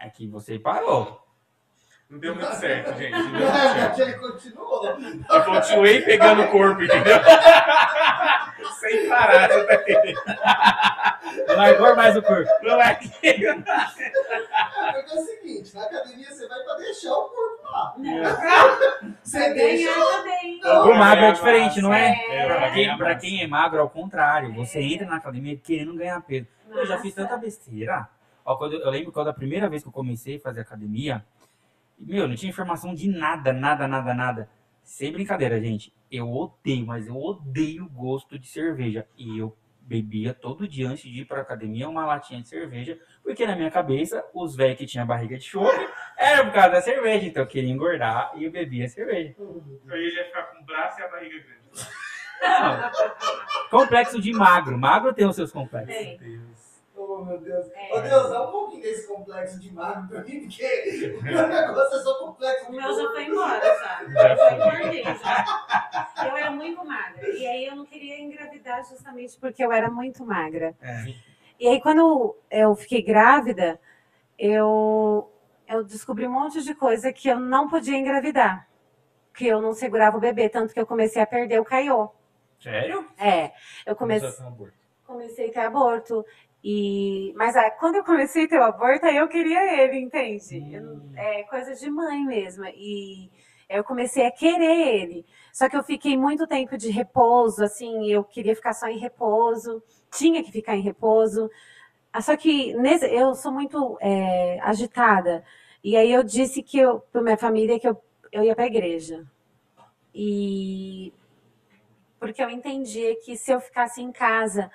É 0.00 0.08
que 0.08 0.26
você 0.28 0.58
parou. 0.58 1.24
Não 2.08 2.18
deu 2.18 2.34
muito 2.34 2.54
certo, 2.54 2.96
gente. 2.96 3.12
Não 3.12 3.32
deu 3.32 3.40
muito 3.40 3.52
certo. 3.74 4.00
Ele 4.00 4.14
continuou. 4.14 4.98
Eu 5.30 5.44
continuei 5.44 6.00
pegando 6.02 6.42
o 6.42 6.48
corpo, 6.48 6.82
entendeu? 6.82 7.18
Sem 8.80 9.08
parar, 9.08 9.48
tá? 9.48 11.20
Largou 11.48 11.96
mais 11.96 12.16
o 12.16 12.22
corpo. 12.22 12.48
Não 12.62 12.80
é 12.80 12.94
que. 12.94 13.08
Porque 13.10 13.36
é 13.44 15.14
o 15.14 15.18
seguinte, 15.24 15.74
na 15.74 15.82
academia 15.84 16.30
você 16.30 16.46
vai 16.48 16.62
pra 16.62 16.74
deixar 16.76 17.12
o 17.12 17.28
corpo 17.28 17.64
lá. 17.64 17.94
Você 19.22 19.52
deixa. 19.54 19.90
O 20.84 20.94
magro 20.94 21.24
é 21.26 21.32
diferente, 21.32 21.82
não 21.82 21.92
é? 21.92 22.10
É. 22.30 22.46
Pra 22.46 22.56
pra 22.56 22.70
quem, 22.70 22.84
ganhar 22.84 22.96
pra 22.96 23.14
quem 23.16 23.42
é 23.42 23.46
magro, 23.46 23.80
ao 23.80 23.90
contrário. 23.90 24.54
Você 24.54 24.80
entra 24.80 25.06
na 25.06 25.16
academia 25.16 25.56
querendo 25.56 25.94
ganhar 25.94 26.20
peso. 26.22 26.46
Eu 26.70 26.86
já 26.86 26.98
fiz 26.98 27.14
tanta 27.14 27.36
besteira. 27.36 28.08
Ó, 28.48 28.56
quando, 28.56 28.76
eu 28.76 28.90
lembro 28.90 29.12
quando 29.12 29.28
a 29.28 29.34
primeira 29.34 29.68
vez 29.68 29.82
que 29.82 29.88
eu 29.90 29.92
comecei 29.92 30.36
a 30.36 30.40
fazer 30.40 30.62
academia, 30.62 31.22
meu, 31.98 32.26
não 32.26 32.34
tinha 32.34 32.48
informação 32.48 32.94
de 32.94 33.06
nada, 33.06 33.52
nada, 33.52 33.86
nada, 33.86 34.14
nada. 34.14 34.48
Sem 34.82 35.12
brincadeira, 35.12 35.60
gente. 35.60 35.92
Eu 36.10 36.32
odeio, 36.32 36.86
mas 36.86 37.06
eu 37.06 37.14
odeio 37.14 37.84
o 37.84 37.90
gosto 37.90 38.38
de 38.38 38.48
cerveja. 38.48 39.06
E 39.18 39.36
eu 39.36 39.54
bebia 39.82 40.32
todo 40.32 40.66
dia 40.66 40.88
antes 40.88 41.02
de 41.02 41.20
ir 41.20 41.24
pra 41.26 41.42
academia 41.42 41.90
uma 41.90 42.06
latinha 42.06 42.40
de 42.40 42.48
cerveja, 42.48 42.98
porque 43.22 43.46
na 43.46 43.54
minha 43.54 43.70
cabeça, 43.70 44.24
os 44.32 44.56
velhos 44.56 44.78
que 44.78 44.86
tinham 44.86 45.06
barriga 45.06 45.36
de 45.36 45.44
chope 45.44 45.86
era 46.16 46.42
por 46.42 46.54
causa 46.54 46.70
da 46.70 46.80
cerveja. 46.80 47.26
Então 47.26 47.42
eu 47.42 47.46
queria 47.46 47.70
engordar 47.70 48.32
e 48.34 48.44
eu 48.44 48.50
bebia 48.50 48.88
cerveja. 48.88 49.34
Aí 49.90 50.10
já 50.10 50.24
ficar 50.24 50.44
com 50.44 50.62
o 50.62 50.64
braço 50.64 50.98
e 50.98 51.02
a 51.02 51.08
barriga 51.08 51.36
grande. 51.38 51.68
Complexo 53.70 54.18
de 54.18 54.32
magro. 54.32 54.78
Magro 54.78 55.12
tem 55.12 55.26
os 55.26 55.36
seus 55.36 55.52
complexos. 55.52 55.94
Tem. 55.94 56.40
Oh, 57.00 57.24
meu 57.24 57.38
Deus. 57.40 57.70
É. 57.72 57.96
Ô, 57.96 58.00
Deus, 58.00 58.28
dá 58.28 58.44
um 58.48 58.50
pouquinho 58.50 58.82
desse 58.82 59.06
complexo 59.06 59.60
de 59.60 59.72
magro 59.72 60.08
pra 60.08 60.24
mim, 60.24 60.40
porque 60.40 61.14
o 61.16 61.22
meu 61.22 61.48
negócio 61.48 61.96
é 61.96 62.02
só 62.02 62.18
complexo 62.18 62.66
O 62.68 62.72
meu 62.72 62.82
já 62.82 63.10
foi 63.12 63.24
embora, 63.24 63.60
já. 63.78 64.22
Já 64.22 64.36
foi 64.36 64.54
engordei, 64.54 65.04
já. 65.04 66.26
Eu 66.28 66.36
era 66.36 66.50
muito 66.50 66.84
magra. 66.84 67.28
E 67.28 67.46
aí 67.46 67.66
eu 67.66 67.76
não 67.76 67.86
queria 67.86 68.20
engravidar 68.20 68.84
justamente 68.84 69.38
porque 69.38 69.64
eu 69.64 69.70
era 69.72 69.88
muito 69.88 70.24
magra. 70.24 70.74
É. 70.82 71.04
E 71.60 71.68
aí 71.68 71.80
quando 71.80 72.36
eu 72.50 72.74
fiquei 72.74 73.00
grávida, 73.02 73.80
eu, 74.38 75.30
eu 75.68 75.84
descobri 75.84 76.26
um 76.26 76.32
monte 76.32 76.62
de 76.62 76.74
coisa 76.74 77.12
que 77.12 77.28
eu 77.28 77.38
não 77.38 77.68
podia 77.68 77.96
engravidar. 77.96 78.68
Que 79.34 79.46
eu 79.46 79.62
não 79.62 79.72
segurava 79.72 80.16
o 80.16 80.20
bebê, 80.20 80.48
tanto 80.48 80.74
que 80.74 80.80
eu 80.80 80.86
comecei 80.86 81.22
a 81.22 81.26
perder 81.26 81.60
o 81.60 81.64
caiô. 81.64 82.10
Sério? 82.60 83.08
É, 83.18 83.52
eu 83.86 83.94
comecei. 83.94 84.28
Comecei 85.08 85.48
a 85.50 85.52
ter 85.52 85.60
aborto. 85.60 86.24
E, 86.62 87.32
mas 87.36 87.56
ah, 87.56 87.70
quando 87.72 87.96
eu 87.96 88.04
comecei 88.04 88.44
a 88.44 88.48
ter 88.48 88.58
o 88.60 88.64
aborto, 88.64 89.06
aí 89.06 89.16
eu 89.16 89.28
queria 89.28 89.82
ele, 89.82 89.98
entende? 89.98 90.64
Eu 90.72 90.82
não- 90.82 91.02
é 91.16 91.44
coisa 91.44 91.74
de 91.74 91.90
mãe 91.90 92.24
mesmo. 92.24 92.64
E 92.66 93.30
eu 93.68 93.84
comecei 93.84 94.26
a 94.26 94.32
querer 94.32 94.76
ele. 95.02 95.26
Só 95.52 95.68
que 95.68 95.76
eu 95.76 95.82
fiquei 95.84 96.16
muito 96.16 96.46
tempo 96.46 96.76
de 96.76 96.90
repouso, 96.90 97.64
assim, 97.64 98.10
eu 98.10 98.24
queria 98.24 98.54
ficar 98.56 98.74
só 98.74 98.88
em 98.88 98.98
repouso, 98.98 99.82
tinha 100.12 100.42
que 100.44 100.52
ficar 100.52 100.76
em 100.76 100.82
repouso. 100.82 101.50
Ah, 102.12 102.22
Só 102.22 102.36
que 102.36 102.74
nesse- 102.74 103.06
eu 103.14 103.34
sou 103.34 103.52
muito 103.52 103.98
é, 104.00 104.60
agitada. 104.62 105.44
E 105.84 105.96
aí 105.96 106.12
eu 106.12 106.22
disse 106.24 106.62
que 106.62 106.78
eu, 106.78 107.00
para 107.12 107.22
minha 107.22 107.36
família 107.38 107.80
que 107.80 107.88
eu, 107.88 108.00
eu 108.32 108.44
ia 108.44 108.54
para 108.56 108.64
a 108.64 108.68
igreja. 108.68 109.26
E 110.14 111.12
porque 112.18 112.42
eu 112.42 112.50
entendia 112.50 113.14
que 113.16 113.36
se 113.36 113.52
eu 113.52 113.60
ficasse 113.60 114.02
em 114.02 114.10
casa, 114.10 114.70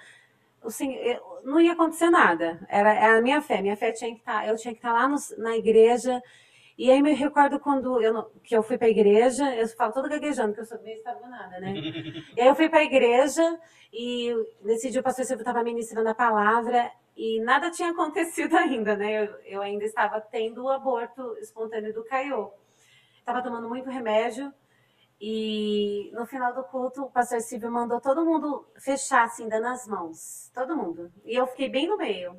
Senhor- 0.71 1.01
eu- 1.05 1.41
não 1.43 1.59
ia 1.59 1.73
acontecer 1.73 2.09
nada. 2.09 2.59
Era, 2.69 2.93
era 2.93 3.17
a 3.19 3.21
minha 3.21 3.41
fé. 3.41 3.61
Minha 3.61 3.75
fé 3.77 3.91
tinha 3.91 4.11
que 4.11 4.19
estar, 4.19 4.47
eu 4.47 4.55
tinha 4.57 4.73
que 4.73 4.79
estar 4.79 4.93
lá 4.93 5.07
no- 5.07 5.17
na 5.37 5.55
igreja. 5.57 6.21
E 6.77 6.89
aí 6.91 7.01
me 7.01 7.13
recordo 7.13 7.59
quando 7.59 8.01
eu, 8.01 8.23
que 8.43 8.55
eu 8.55 8.63
fui 8.63 8.77
para 8.77 8.87
a 8.87 8.89
igreja, 8.89 9.53
eu 9.55 9.67
falo 9.69 9.93
todo 9.93 10.09
gaguejando, 10.09 10.49
porque 10.49 10.61
eu 10.61 10.65
sou 10.65 10.81
meio 10.81 10.97
estabanada, 10.97 11.59
né? 11.59 11.73
E 12.37 12.41
aí 12.41 12.47
eu 12.47 12.55
fui 12.55 12.67
para 12.69 12.79
a 12.79 12.83
igreja 12.83 13.59
e 13.91 14.33
nesse 14.63 14.89
dia 14.89 15.01
o 15.01 15.03
pastor 15.03 15.23
Silvio 15.25 15.43
estava 15.43 15.63
ministrando 15.63 16.09
a 16.09 16.15
palavra 16.15 16.91
e 17.15 17.39
nada 17.41 17.69
tinha 17.69 17.89
acontecido 17.93 18.55
ainda, 18.57 18.95
né? 18.95 19.23
Eu, 19.25 19.35
eu 19.45 19.61
ainda 19.61 19.85
estava 19.85 20.19
tendo 20.19 20.63
o 20.63 20.69
aborto 20.69 21.37
espontâneo 21.39 21.93
do 21.93 22.03
Caiô. 22.05 22.51
Estava 23.19 23.41
tomando 23.43 23.69
muito 23.69 23.89
remédio 23.89 24.51
e 25.25 26.11
no 26.11 26.25
final 26.25 26.53
do 26.53 26.65
culto 26.65 27.03
o 27.03 27.09
pastor 27.09 27.39
Silvio 27.39 27.71
mandou 27.71 28.01
todo 28.01 28.25
mundo 28.25 28.67
fechar 28.77 29.23
assim, 29.23 29.47
dando 29.47 29.67
as 29.67 29.87
mãos. 29.87 30.51
Todo 30.53 30.75
mundo. 30.75 31.13
E 31.23 31.33
eu 31.33 31.47
fiquei 31.47 31.69
bem 31.69 31.87
no 31.87 31.95
meio. 31.95 32.35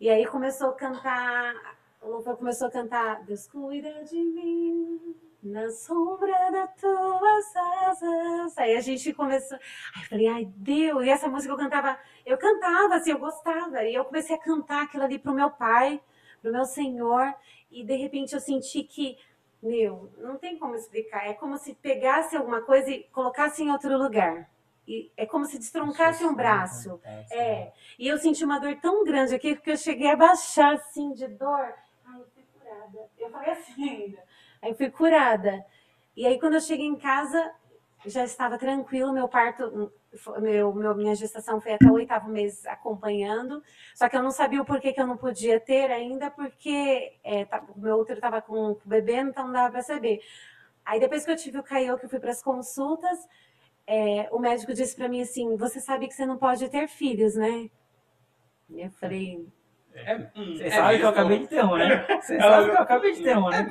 E 0.00 0.10
aí 0.10 0.26
começou 0.26 0.70
a 0.70 0.74
cantar, 0.74 1.54
o 2.02 2.08
louvor 2.08 2.36
começou 2.36 2.66
a 2.66 2.72
cantar, 2.72 3.22
Deus 3.22 3.46
cuida 3.46 4.02
de 4.02 4.20
mim, 4.20 5.14
na 5.40 5.70
sombra 5.70 6.50
das 6.50 6.74
tuas 6.74 7.56
asas. 7.86 8.58
Aí 8.58 8.76
a 8.76 8.80
gente 8.80 9.12
começou. 9.12 9.56
Aí 9.94 10.02
eu 10.02 10.08
falei, 10.08 10.26
ai 10.26 10.44
Deus, 10.56 11.04
e 11.04 11.08
essa 11.08 11.28
música 11.28 11.52
eu 11.52 11.56
cantava, 11.56 11.96
eu 12.26 12.36
cantava 12.36 12.96
assim, 12.96 13.12
eu 13.12 13.18
gostava. 13.20 13.84
E 13.84 13.94
eu 13.94 14.04
comecei 14.04 14.34
a 14.34 14.40
cantar 14.40 14.82
aquilo 14.82 15.04
ali 15.04 15.20
pro 15.20 15.32
meu 15.32 15.52
pai, 15.52 16.02
pro 16.42 16.50
meu 16.50 16.64
Senhor, 16.64 17.32
e 17.70 17.84
de 17.84 17.94
repente 17.94 18.34
eu 18.34 18.40
senti 18.40 18.82
que, 18.82 19.16
meu, 19.62 20.10
não 20.18 20.36
tem 20.36 20.58
como 20.58 20.74
explicar. 20.74 21.28
É 21.28 21.34
como 21.34 21.58
se 21.58 21.74
pegasse 21.74 22.36
alguma 22.36 22.62
coisa 22.62 22.90
e 22.90 23.04
colocasse 23.04 23.62
em 23.62 23.70
outro 23.70 23.96
lugar. 23.96 24.50
E 24.86 25.12
é 25.16 25.26
como 25.26 25.44
se 25.44 25.58
destroncasse 25.58 26.24
um 26.24 26.34
braço. 26.34 27.00
É. 27.30 27.72
E 27.98 28.08
eu 28.08 28.18
senti 28.18 28.44
uma 28.44 28.58
dor 28.58 28.76
tão 28.80 29.04
grande 29.04 29.34
aqui 29.34 29.54
que 29.56 29.70
eu 29.70 29.76
cheguei 29.76 30.10
a 30.10 30.16
baixar 30.16 30.74
assim 30.74 31.12
de 31.12 31.28
dor. 31.28 31.74
Ai, 32.04 32.20
eu 32.20 32.26
fui 32.34 32.42
curada. 32.52 33.10
Eu 33.18 33.30
falei 33.30 33.50
assim 33.50 33.88
ainda. 33.88 34.24
Aí 34.62 34.74
fui 34.74 34.90
curada. 34.90 35.64
E 36.16 36.26
aí 36.26 36.40
quando 36.40 36.54
eu 36.54 36.60
cheguei 36.60 36.86
em 36.86 36.96
casa, 36.96 37.54
já 38.06 38.24
estava 38.24 38.58
tranquilo, 38.58 39.12
meu 39.12 39.28
parto, 39.28 39.92
meu, 40.40 40.72
meu, 40.74 40.94
minha 40.94 41.14
gestação 41.14 41.60
foi 41.60 41.74
até 41.74 41.86
o 41.86 41.92
oitavo 41.94 42.28
mês 42.30 42.66
acompanhando. 42.66 43.62
Só 43.94 44.08
que 44.08 44.16
eu 44.16 44.22
não 44.22 44.30
sabia 44.30 44.60
o 44.60 44.64
porquê 44.64 44.92
que 44.92 45.00
eu 45.00 45.06
não 45.06 45.16
podia 45.16 45.60
ter 45.60 45.90
ainda, 45.90 46.30
porque 46.30 47.12
é, 47.22 47.44
tá- 47.44 47.64
o 47.74 47.80
meu 47.80 47.96
útero 47.98 48.18
estava 48.18 48.42
com 48.42 48.72
o 48.72 48.80
bebê, 48.84 49.16
então 49.16 49.44
não 49.46 49.52
dava 49.52 49.70
para 49.70 49.82
saber. 49.82 50.20
Aí 50.84 50.98
depois 50.98 51.24
que 51.24 51.30
eu 51.30 51.36
tive 51.36 51.58
o 51.58 51.62
Caio, 51.62 51.98
que 51.98 52.06
eu 52.06 52.10
fui 52.10 52.18
para 52.18 52.30
as 52.30 52.42
consultas, 52.42 53.18
é, 53.86 54.28
o 54.32 54.38
médico 54.38 54.72
disse 54.74 54.96
para 54.96 55.08
mim 55.08 55.22
assim: 55.22 55.56
Você 55.56 55.80
sabe 55.80 56.08
que 56.08 56.14
você 56.14 56.26
não 56.26 56.36
pode 56.38 56.68
ter 56.68 56.88
filhos, 56.88 57.34
né? 57.36 57.70
E 58.68 58.82
eu 58.82 58.90
falei: 58.92 59.46
Você 60.56 60.70
sabe 60.70 60.98
que 60.98 61.04
eu 61.04 61.08
acabei 61.08 61.38
de 61.38 61.46
ter 61.48 61.64
um, 61.64 61.76
né? 61.76 62.06
Você 62.20 62.38
sabe 62.40 62.70
que 62.70 62.76
eu 62.76 62.82
acabei 62.82 63.12
de 63.12 63.22
ter 63.22 63.36
um, 63.38 63.48
né? 63.48 63.68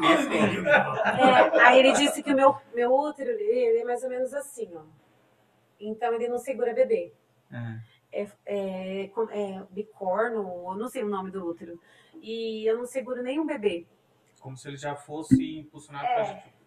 É, 1.20 1.62
aí 1.62 1.80
ele 1.80 1.92
disse 1.94 2.22
que 2.24 2.32
o 2.32 2.36
meu, 2.36 2.56
meu 2.74 2.94
útero 2.94 3.30
ele 3.32 3.80
é 3.80 3.84
mais 3.84 4.04
ou 4.04 4.10
menos 4.10 4.34
assim, 4.34 4.70
ó. 4.76 4.82
Então 5.80 6.14
ele 6.14 6.28
não 6.28 6.38
segura 6.38 6.74
bebê. 6.74 7.14
É. 7.52 7.80
É, 8.12 8.28
é, 8.46 9.04
é 9.32 9.64
bicorno, 9.70 10.42
eu 10.68 10.76
não 10.76 10.90
sei 10.90 11.04
o 11.04 11.10
nome 11.10 11.32
do 11.32 11.46
útero. 11.46 11.80
E 12.22 12.66
eu 12.66 12.78
não 12.78 12.86
seguro 12.86 13.22
nenhum 13.22 13.46
bebê. 13.46 13.86
Como 14.40 14.58
se 14.58 14.68
ele 14.68 14.78
já 14.78 14.96
fosse 14.96 15.60
impulsionado 15.60 16.06
É. 16.06 16.14
pra 16.16 16.24
gente. 16.24 16.60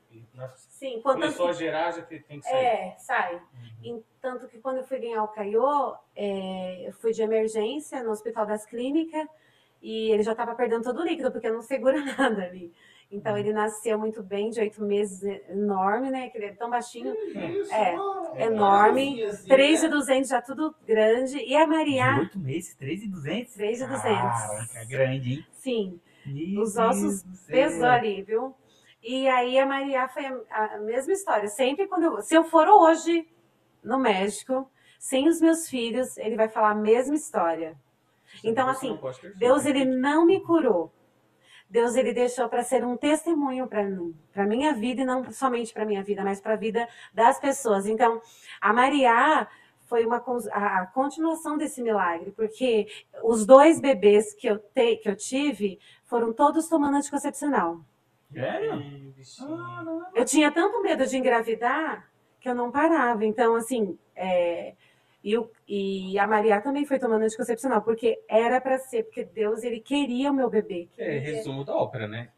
Sim, 0.56 1.00
quanto 1.02 1.20
Começou 1.20 1.48
a 1.48 1.52
gerar, 1.52 1.90
já 1.90 2.02
tem 2.02 2.20
que 2.20 2.42
sair. 2.42 2.64
É, 2.64 2.96
sai. 2.98 3.40
E 3.82 4.02
tanto 4.20 4.46
que 4.46 4.58
quando 4.58 4.78
eu 4.78 4.84
fui 4.84 4.98
ganhar 4.98 5.22
o 5.24 5.28
Caiô, 5.28 5.96
é, 6.14 6.86
eu 6.86 6.92
fui 6.92 7.12
de 7.12 7.22
emergência 7.22 8.02
no 8.02 8.10
Hospital 8.10 8.44
das 8.44 8.66
Clínicas 8.66 9.26
e 9.80 10.10
ele 10.10 10.22
já 10.22 10.32
estava 10.32 10.54
perdendo 10.54 10.84
todo 10.84 11.00
o 11.00 11.04
líquido, 11.04 11.32
porque 11.32 11.50
não 11.50 11.62
segura 11.62 11.96
nada 12.04 12.42
ali. 12.44 12.72
Então 13.12 13.36
ele 13.36 13.52
nasceu 13.52 13.98
muito 13.98 14.22
bem, 14.22 14.48
de 14.48 14.58
oito 14.58 14.82
meses, 14.82 15.22
enorme, 15.50 16.10
né? 16.10 16.30
Que 16.30 16.38
ele 16.38 16.46
é 16.46 16.52
tão 16.54 16.70
baixinho. 16.70 17.14
Isso, 17.14 17.72
É, 17.72 17.94
mano. 17.94 18.40
enorme. 18.40 19.22
Assim, 19.24 19.48
Três 19.48 19.82
né? 19.82 19.88
de 19.88 19.94
200 19.94 20.30
já 20.30 20.40
tudo 20.40 20.74
grande. 20.86 21.36
E 21.38 21.54
a 21.54 21.66
Maria, 21.66 22.16
Oito 22.20 22.38
meses, 22.38 22.74
3,200? 22.74 23.52
3,200. 23.52 24.02
Caraca, 24.02 24.78
é 24.78 24.84
grande, 24.86 25.32
hein? 25.34 25.46
sim, 25.52 26.00
Meu 26.24 26.62
Os 26.62 26.76
ossos 26.76 27.22
pesou 27.46 27.86
ali, 27.86 28.22
viu? 28.22 28.54
E 29.02 29.28
aí 29.28 29.58
a 29.58 29.66
Maria 29.66 30.08
foi 30.08 30.24
a, 30.50 30.78
mesma 30.78 31.12
história. 31.12 31.48
Sempre 31.48 31.86
quando 31.88 32.04
eu, 32.04 32.22
se 32.22 32.34
eu 32.34 32.44
for 32.44 32.66
hoje 32.68 33.28
no 33.84 33.98
México, 33.98 34.70
sem 34.98 35.28
os 35.28 35.40
meus 35.40 35.68
filhos, 35.68 36.16
ele 36.16 36.36
vai 36.36 36.48
falar 36.48 36.70
a 36.70 36.74
mesma 36.74 37.14
história. 37.14 37.76
Então, 38.42 38.66
Você 38.66 38.86
assim. 38.86 38.98
Deus 39.36 39.66
ele 39.66 39.84
não 39.84 40.24
me 40.24 40.40
curou. 40.40 40.90
Deus 41.72 41.96
ele 41.96 42.12
deixou 42.12 42.50
para 42.50 42.62
ser 42.62 42.84
um 42.84 42.98
testemunho 42.98 43.66
para 43.66 43.82
mim, 43.82 44.14
para 44.30 44.44
minha 44.44 44.74
vida 44.74 45.00
e 45.00 45.04
não 45.06 45.32
somente 45.32 45.72
para 45.72 45.86
minha 45.86 46.02
vida, 46.02 46.22
mas 46.22 46.38
para 46.38 46.52
a 46.52 46.56
vida 46.56 46.86
das 47.14 47.40
pessoas. 47.40 47.86
Então, 47.86 48.20
a 48.60 48.74
Maria 48.74 49.48
foi 49.86 50.04
uma 50.04 50.22
a, 50.52 50.80
a 50.82 50.86
continuação 50.88 51.56
desse 51.56 51.80
milagre, 51.80 52.30
porque 52.32 52.86
os 53.24 53.46
dois 53.46 53.80
bebês 53.80 54.34
que 54.34 54.46
eu, 54.46 54.58
te, 54.58 54.96
que 54.96 55.08
eu 55.08 55.16
tive 55.16 55.78
foram 56.04 56.30
todos 56.30 56.68
tomando 56.68 56.98
anticoncepcional. 56.98 57.80
Bichinho. 59.16 60.04
Eu 60.14 60.26
tinha 60.26 60.52
tanto 60.52 60.82
medo 60.82 61.06
de 61.06 61.16
engravidar 61.16 62.06
que 62.38 62.50
eu 62.50 62.54
não 62.54 62.70
parava. 62.70 63.24
Então, 63.24 63.54
assim, 63.54 63.98
é, 64.14 64.74
e, 65.22 65.36
o- 65.36 65.50
e 65.68 66.18
a 66.18 66.26
Maria 66.26 66.60
também 66.60 66.84
foi 66.84 66.98
tomando 66.98 67.22
anticoncepcional, 67.22 67.82
porque 67.82 68.20
era 68.28 68.60
para 68.60 68.78
ser, 68.78 69.04
porque 69.04 69.24
Deus 69.24 69.62
ele 69.62 69.80
queria 69.80 70.30
o 70.30 70.34
meu 70.34 70.48
bebê. 70.50 70.88
É, 70.98 71.18
resumo 71.18 71.64
da 71.64 71.74
ópera, 71.74 72.06
né? 72.08 72.30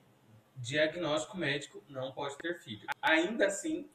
Diagnóstico 0.56 1.36
médico 1.36 1.82
não 1.88 2.12
pode 2.12 2.36
ter 2.38 2.58
filho. 2.60 2.86
Ainda 3.02 3.46
assim, 3.46 3.88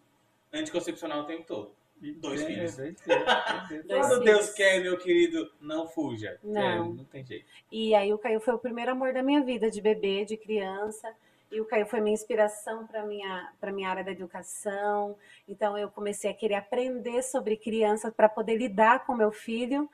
anticoncepcional 0.53 1.21
o 1.21 1.25
tempo 1.25 1.43
todo. 1.45 1.75
Dois 2.21 2.41
É, 2.41 2.45
filhos. 2.45 2.75
filhos. 2.75 3.85
Dois 3.85 4.07
Quando. 4.07 4.23
Deus 4.23 4.49
quer, 4.51 4.81
meu 4.81 4.97
querido, 4.97 5.51
não 5.59 5.85
fuja. 5.87 6.39
Não. 6.43 6.61
É, 6.61 6.77
não 6.79 7.03
tem 7.05 7.25
jeito. 7.25 7.45
E 7.71 7.93
aí 7.93 8.13
o 8.13 8.17
Caio 8.17 8.39
foi 8.39 8.53
o 8.53 8.59
primeiro 8.59 8.91
amor 8.91 9.13
da 9.13 9.21
minha 9.21 9.43
vida, 9.43 9.69
de 9.69 9.81
bebê, 9.81 10.23
de 10.23 10.37
criança. 10.37 11.13
E 11.51 11.59
o 11.59 11.65
Caio 11.65 11.87
foi 11.87 11.99
minha 11.99 12.13
inspiração 12.13 12.85
para 12.85 13.03
minha 13.05 13.51
para 13.59 13.71
minha 13.71 13.89
área 13.89 14.03
da 14.03 14.11
educação. 14.11 15.17
Então 15.47 15.77
eu 15.77 15.89
comecei 15.89 16.29
a 16.29 16.33
querer 16.33 16.55
aprender 16.55 17.23
sobre 17.23 17.57
criança 17.57 18.11
para 18.11 18.29
poder 18.29 18.57
lidar 18.57 19.05
com 19.05 19.15
meu 19.15 19.31
filho. 19.31 19.89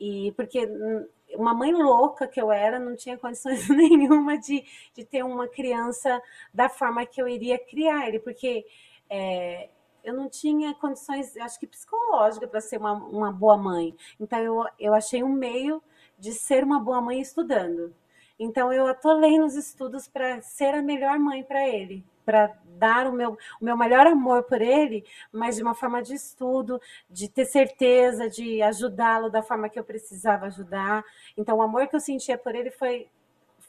E 0.00 0.32
porque 0.36 0.66
hum, 0.66 1.06
uma 1.34 1.54
mãe 1.54 1.72
louca 1.72 2.26
que 2.26 2.40
eu 2.40 2.50
era, 2.52 2.78
não 2.78 2.96
tinha 2.96 3.18
condições 3.18 3.68
nenhuma 3.70 4.38
de, 4.38 4.64
de 4.94 5.04
ter 5.04 5.22
uma 5.22 5.48
criança 5.48 6.22
da 6.52 6.68
forma 6.68 7.04
que 7.04 7.20
eu 7.20 7.28
iria 7.28 7.58
criar 7.58 8.08
ele, 8.08 8.18
porque 8.18 8.64
é, 9.08 9.68
eu 10.04 10.14
não 10.14 10.28
tinha 10.28 10.74
condições, 10.74 11.36
acho 11.36 11.58
que 11.58 11.66
psicológica 11.66 12.46
para 12.46 12.60
ser 12.60 12.78
uma, 12.78 12.92
uma 12.92 13.32
boa 13.32 13.56
mãe. 13.56 13.94
Então 14.20 14.38
eu, 14.38 14.64
eu 14.78 14.94
achei 14.94 15.22
um 15.22 15.32
meio 15.32 15.82
de 16.18 16.32
ser 16.32 16.64
uma 16.64 16.80
boa 16.80 17.00
mãe 17.00 17.20
estudando. 17.20 17.92
Então 18.38 18.72
eu 18.72 18.86
atolei 18.86 19.38
nos 19.38 19.54
estudos 19.54 20.06
para 20.08 20.40
ser 20.42 20.74
a 20.74 20.82
melhor 20.82 21.18
mãe 21.18 21.42
para 21.42 21.66
ele, 21.66 22.04
para 22.24 22.54
dar 22.64 23.06
o 23.06 23.12
meu, 23.12 23.38
o 23.60 23.64
meu 23.64 23.76
melhor 23.76 24.06
amor 24.06 24.42
por 24.42 24.60
ele, 24.60 25.04
mas 25.32 25.56
de 25.56 25.62
uma 25.62 25.74
forma 25.74 26.02
de 26.02 26.14
estudo, 26.14 26.80
de 27.08 27.28
ter 27.28 27.46
certeza, 27.46 28.28
de 28.28 28.60
ajudá-lo 28.62 29.30
da 29.30 29.42
forma 29.42 29.68
que 29.68 29.78
eu 29.78 29.84
precisava 29.84 30.46
ajudar. 30.46 31.04
Então 31.36 31.58
o 31.58 31.62
amor 31.62 31.86
que 31.88 31.96
eu 31.96 32.00
sentia 32.00 32.36
por 32.36 32.54
ele 32.54 32.70
foi 32.70 33.08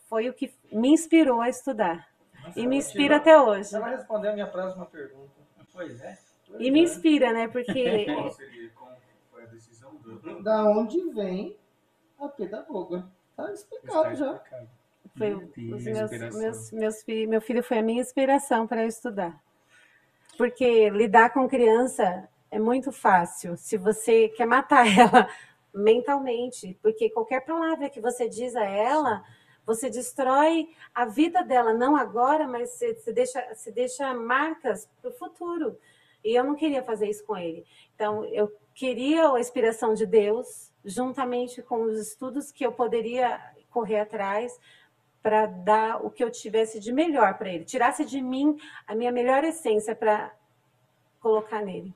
foi 0.10 0.30
o 0.30 0.34
que 0.34 0.54
me 0.72 0.90
inspirou 0.90 1.42
a 1.42 1.50
estudar 1.50 2.08
e 2.56 2.66
me 2.66 2.78
inspira 2.78 3.18
até 3.18 3.40
hoje. 3.40 3.70
Você 3.70 3.80
vai 3.80 3.96
responder 3.96 4.30
a 4.30 4.34
minha 4.34 4.48
próxima 4.48 4.86
pergunta. 4.86 5.32
Pois 5.74 6.02
é. 6.02 6.18
E 6.60 6.72
me 6.72 6.82
inspira, 6.82 7.34
né? 7.34 7.48
Porque 7.48 8.06
Qual 8.06 8.32
seria, 8.32 8.70
como 8.72 8.92
foi 9.32 9.44
a 9.44 9.48
decisão 9.48 9.96
do... 9.96 10.42
Da 10.42 10.64
onde 10.64 11.10
vem 11.12 11.58
a 12.20 12.28
pedagoga? 12.30 13.06
Tá 13.38 13.54
explicado 13.54 14.16
já. 14.16 14.44
foi 15.16 15.30
Meu 15.30 15.76
os 15.76 15.84
meus, 15.84 16.12
meus, 16.36 16.72
meus 16.72 17.06
meu 17.06 17.40
filho 17.40 17.62
foi 17.62 17.78
a 17.78 17.84
minha 17.84 18.02
inspiração 18.02 18.66
para 18.66 18.82
eu 18.82 18.88
estudar. 18.88 19.40
Porque 20.36 20.90
lidar 20.90 21.30
com 21.30 21.48
criança 21.48 22.28
é 22.50 22.58
muito 22.58 22.92
fácil 22.92 23.56
se 23.56 23.78
você 23.78 24.28
quer 24.30 24.48
matar 24.48 24.86
ela 24.90 25.30
mentalmente, 25.72 26.78
porque 26.82 27.12
qualquer 27.12 27.46
palavra 27.46 27.90
que 27.92 28.02
você 28.02 28.28
diz 28.28 28.56
a 28.56 28.66
ela, 28.66 29.24
você 29.64 29.88
destrói 29.88 30.70
a 30.96 31.06
vida 31.06 31.44
dela, 31.44 31.74
não 31.74 31.96
agora, 31.96 32.48
mas 32.48 32.72
você, 32.72 32.96
você 32.96 33.14
deixa, 33.14 33.54
você 33.54 33.72
deixa 33.72 34.14
marcas 34.16 34.90
para 35.00 35.12
o 35.12 35.14
futuro. 35.14 35.78
E 36.24 36.34
eu 36.34 36.44
não 36.44 36.56
queria 36.56 36.82
fazer 36.82 37.08
isso 37.08 37.24
com 37.24 37.38
ele. 37.38 37.66
Então, 37.94 38.26
eu 38.26 38.52
queria 38.74 39.32
a 39.32 39.40
inspiração 39.40 39.94
de 39.94 40.06
Deus, 40.06 40.72
juntamente 40.88 41.62
com 41.62 41.84
os 41.84 42.00
estudos 42.00 42.52
que 42.52 42.66
eu 42.66 42.72
poderia 42.72 43.40
correr 43.70 44.00
atrás, 44.00 44.58
para 45.22 45.46
dar 45.46 46.06
o 46.06 46.10
que 46.10 46.24
eu 46.24 46.32
tivesse 46.32 46.80
de 46.80 46.94
melhor 46.94 47.38
para 47.38 47.50
ele, 47.50 47.66
tirasse 47.66 48.06
de 48.06 48.22
mim 48.22 48.58
a 48.88 48.96
minha 48.96 49.12
melhor 49.12 49.44
essência 49.44 49.94
para 49.94 50.34
colocar 51.20 51.62
nele. 51.62 51.94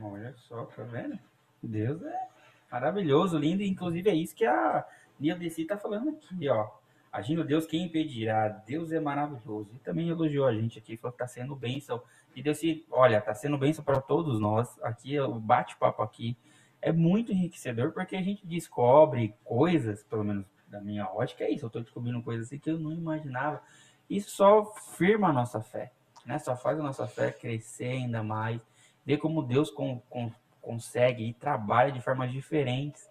Olha 0.00 0.32
só, 0.38 0.64
tá 0.64 0.82
vendo? 0.82 1.18
Deus 1.62 2.02
é 2.02 2.28
maravilhoso, 2.72 3.36
lindo, 3.36 3.62
inclusive 3.62 4.08
é 4.08 4.14
isso 4.14 4.34
que 4.34 4.46
a 4.46 4.86
Lia 5.20 5.36
Desi 5.36 5.66
tá 5.66 5.76
falando 5.76 6.10
aqui, 6.10 6.48
ó. 6.48 6.70
Agindo 7.12 7.44
Deus, 7.44 7.66
quem 7.66 7.84
impedirá? 7.84 8.48
Deus 8.48 8.92
é 8.92 9.00
maravilhoso. 9.00 9.70
E 9.74 9.78
também 9.78 10.08
elogiou 10.08 10.46
a 10.46 10.54
gente 10.54 10.78
aqui, 10.78 10.96
falou 10.96 11.12
que 11.12 11.18
tá 11.18 11.26
sendo 11.26 11.54
bênção. 11.54 12.02
E 12.34 12.42
Deus 12.42 12.60
olha, 12.90 13.20
tá 13.20 13.34
sendo 13.34 13.56
bênção 13.56 13.82
para 13.82 14.00
todos 14.00 14.38
nós. 14.38 14.78
Aqui, 14.82 15.18
o 15.18 15.34
bate-papo 15.34 16.02
aqui 16.02 16.36
é 16.80 16.92
muito 16.92 17.32
enriquecedor, 17.32 17.92
porque 17.92 18.16
a 18.16 18.22
gente 18.22 18.46
descobre 18.46 19.34
coisas, 19.44 20.02
pelo 20.04 20.24
menos 20.24 20.46
da 20.68 20.80
minha 20.80 21.06
ótica, 21.06 21.44
é 21.44 21.50
isso. 21.50 21.66
Eu 21.66 21.70
tô 21.70 21.80
descobrindo 21.80 22.22
coisas 22.22 22.46
assim 22.46 22.58
que 22.58 22.70
eu 22.70 22.78
não 22.78 22.92
imaginava. 22.92 23.62
Isso 24.08 24.30
só 24.30 24.64
firma 24.96 25.28
a 25.28 25.32
nossa 25.32 25.60
fé, 25.62 25.92
né? 26.24 26.38
Só 26.38 26.56
faz 26.56 26.78
a 26.78 26.82
nossa 26.82 27.06
fé 27.06 27.32
crescer 27.32 27.86
ainda 27.88 28.22
mais 28.22 28.60
ver 29.04 29.18
como 29.18 29.42
Deus 29.42 29.70
con- 29.70 30.00
con- 30.10 30.32
consegue 30.60 31.24
e 31.24 31.32
trabalha 31.32 31.92
de 31.92 32.00
formas 32.00 32.32
diferentes, 32.32 33.08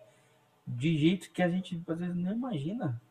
de 0.67 0.97
jeito 0.97 1.31
que 1.31 1.41
a 1.41 1.49
gente 1.49 1.81
às 1.87 1.99
vezes 1.99 2.15
não 2.15 2.31
imagina, 2.33 3.01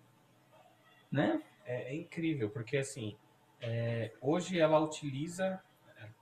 né? 1.10 1.42
É, 1.66 1.92
é 1.92 1.96
incrível, 1.96 2.50
porque 2.50 2.76
assim, 2.76 3.16
é, 3.60 4.12
hoje 4.20 4.58
ela 4.58 4.78
utiliza, 4.80 5.60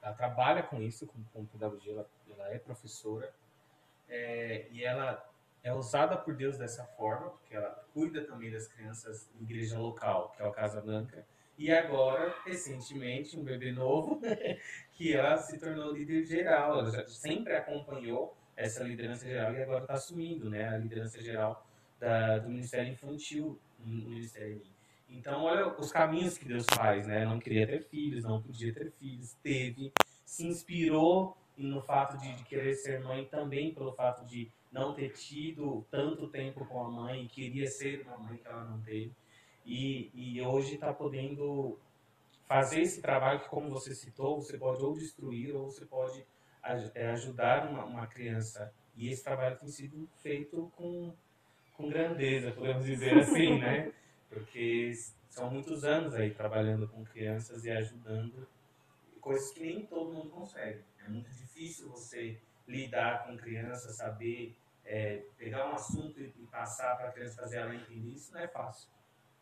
ela 0.01 0.14
trabalha 0.14 0.62
com 0.62 0.80
isso, 0.80 1.07
com, 1.07 1.22
com 1.33 1.45
pedagogia, 1.47 1.93
ela, 1.93 2.09
ela 2.30 2.55
é 2.55 2.59
professora, 2.59 3.33
é, 4.12 4.66
e 4.70 4.84
ela 4.84 5.26
é 5.62 5.72
usada 5.72 6.16
por 6.16 6.34
Deus 6.34 6.58
dessa 6.58 6.84
forma, 6.84 7.30
porque 7.30 7.54
ela 7.54 7.70
cuida 7.94 8.22
também 8.24 8.50
das 8.50 8.66
crianças 8.68 9.30
em 9.40 9.44
igreja 9.44 9.78
local, 9.78 10.32
que 10.36 10.42
é 10.42 10.46
o 10.46 10.52
Casa 10.52 10.80
Blanca, 10.80 11.24
e 11.56 11.70
agora, 11.70 12.34
recentemente, 12.44 13.38
um 13.38 13.44
bebê 13.44 13.72
novo, 13.72 14.20
que 14.92 15.14
ela 15.14 15.36
se 15.38 15.58
tornou 15.58 15.92
líder 15.92 16.24
geral, 16.24 16.80
ela 16.80 16.90
já 16.90 17.06
sempre 17.08 17.54
acompanhou 17.54 18.36
essa 18.56 18.82
liderança 18.84 19.26
geral 19.26 19.54
e 19.54 19.62
agora 19.62 19.82
está 19.82 19.94
assumindo 19.94 20.50
né, 20.50 20.68
a 20.68 20.76
liderança 20.76 21.20
geral 21.22 21.66
da- 21.98 22.38
do 22.38 22.48
Ministério 22.48 22.92
Infantil 22.92 23.58
no 23.78 24.10
Ministério. 24.10 24.62
Então, 25.08 25.42
olha 25.44 25.68
os 25.68 25.92
caminhos 25.92 26.36
que 26.36 26.44
Deus 26.44 26.66
faz, 26.74 27.06
né? 27.06 27.24
Não 27.24 27.38
queria 27.38 27.66
ter 27.66 27.82
filhos, 27.82 28.24
não 28.24 28.42
podia 28.42 28.72
ter 28.72 28.90
filhos, 28.92 29.34
teve, 29.42 29.92
se 30.24 30.46
inspirou 30.46 31.36
no 31.57 31.80
fato 31.80 32.18
de, 32.18 32.34
de 32.34 32.44
querer 32.44 32.74
ser 32.74 33.00
mãe 33.00 33.24
também 33.26 33.74
pelo 33.74 33.92
fato 33.92 34.24
de 34.26 34.50
não 34.70 34.94
ter 34.94 35.11
tido 35.11 35.86
tanto 35.90 36.28
tempo 36.28 36.64
com 36.64 36.84
a 36.84 36.90
mãe, 36.90 37.28
queria 37.28 37.66
ser 37.66 38.03
uma 38.03 38.18
mãe 38.18 38.38
que 38.38 38.48
ela 38.48 38.64
não 38.64 38.80
teve. 38.80 39.12
E, 39.64 40.11
e 40.14 40.40
hoje 40.40 40.74
está 40.74 40.92
podendo 40.92 41.78
fazer 42.46 42.80
esse 42.80 43.00
trabalho 43.00 43.40
que, 43.40 43.48
como 43.48 43.70
você 43.70 43.94
citou, 43.94 44.40
você 44.40 44.59
pode 44.59 44.82
ou 44.82 44.94
destruir 44.94 45.55
ou 45.55 45.70
você 45.70 45.84
pode 45.84 46.26
é, 46.94 47.11
ajudar 47.11 47.68
uma, 47.68 47.84
uma 47.84 48.07
criança. 48.07 48.72
E 48.96 49.09
esse 49.09 49.22
trabalho 49.22 49.59
tem 49.59 49.68
sido 49.68 50.09
feito 50.22 50.70
com, 50.76 51.14
com 51.74 51.88
grandeza, 51.88 52.50
podemos 52.53 52.84
dizer 52.84 53.18
assim, 53.18 53.59
né? 53.61 53.92
Porque 54.28 54.92
são 55.28 55.50
muitos 55.50 55.84
anos 55.84 56.14
aí 56.14 56.30
trabalhando 56.30 56.88
com 56.88 57.05
crianças 57.05 57.64
e 57.64 57.70
ajudando 57.70 58.46
coisas 59.20 59.53
que 59.53 59.61
nem 59.61 59.86
todo 59.86 60.12
mundo 60.12 60.30
consegue. 60.30 60.80
É 61.05 61.09
muito 61.09 61.30
difícil 61.30 61.88
você 61.88 62.38
lidar 62.66 63.24
com 63.24 63.36
crianças, 63.36 63.96
saber 63.96 64.57
é, 64.84 65.22
pegar 65.36 65.70
um 65.70 65.74
assunto 65.74 66.20
e, 66.20 66.32
e 66.38 66.46
passar 66.46 66.96
para 66.96 67.09
a 67.09 67.12
criança 67.12 67.42
fazer 67.42 67.59
ela 67.59 67.74
entender. 67.74 68.11
Isso 68.11 68.32
não 68.32 68.40
é 68.40 68.48
fácil. 68.48 68.88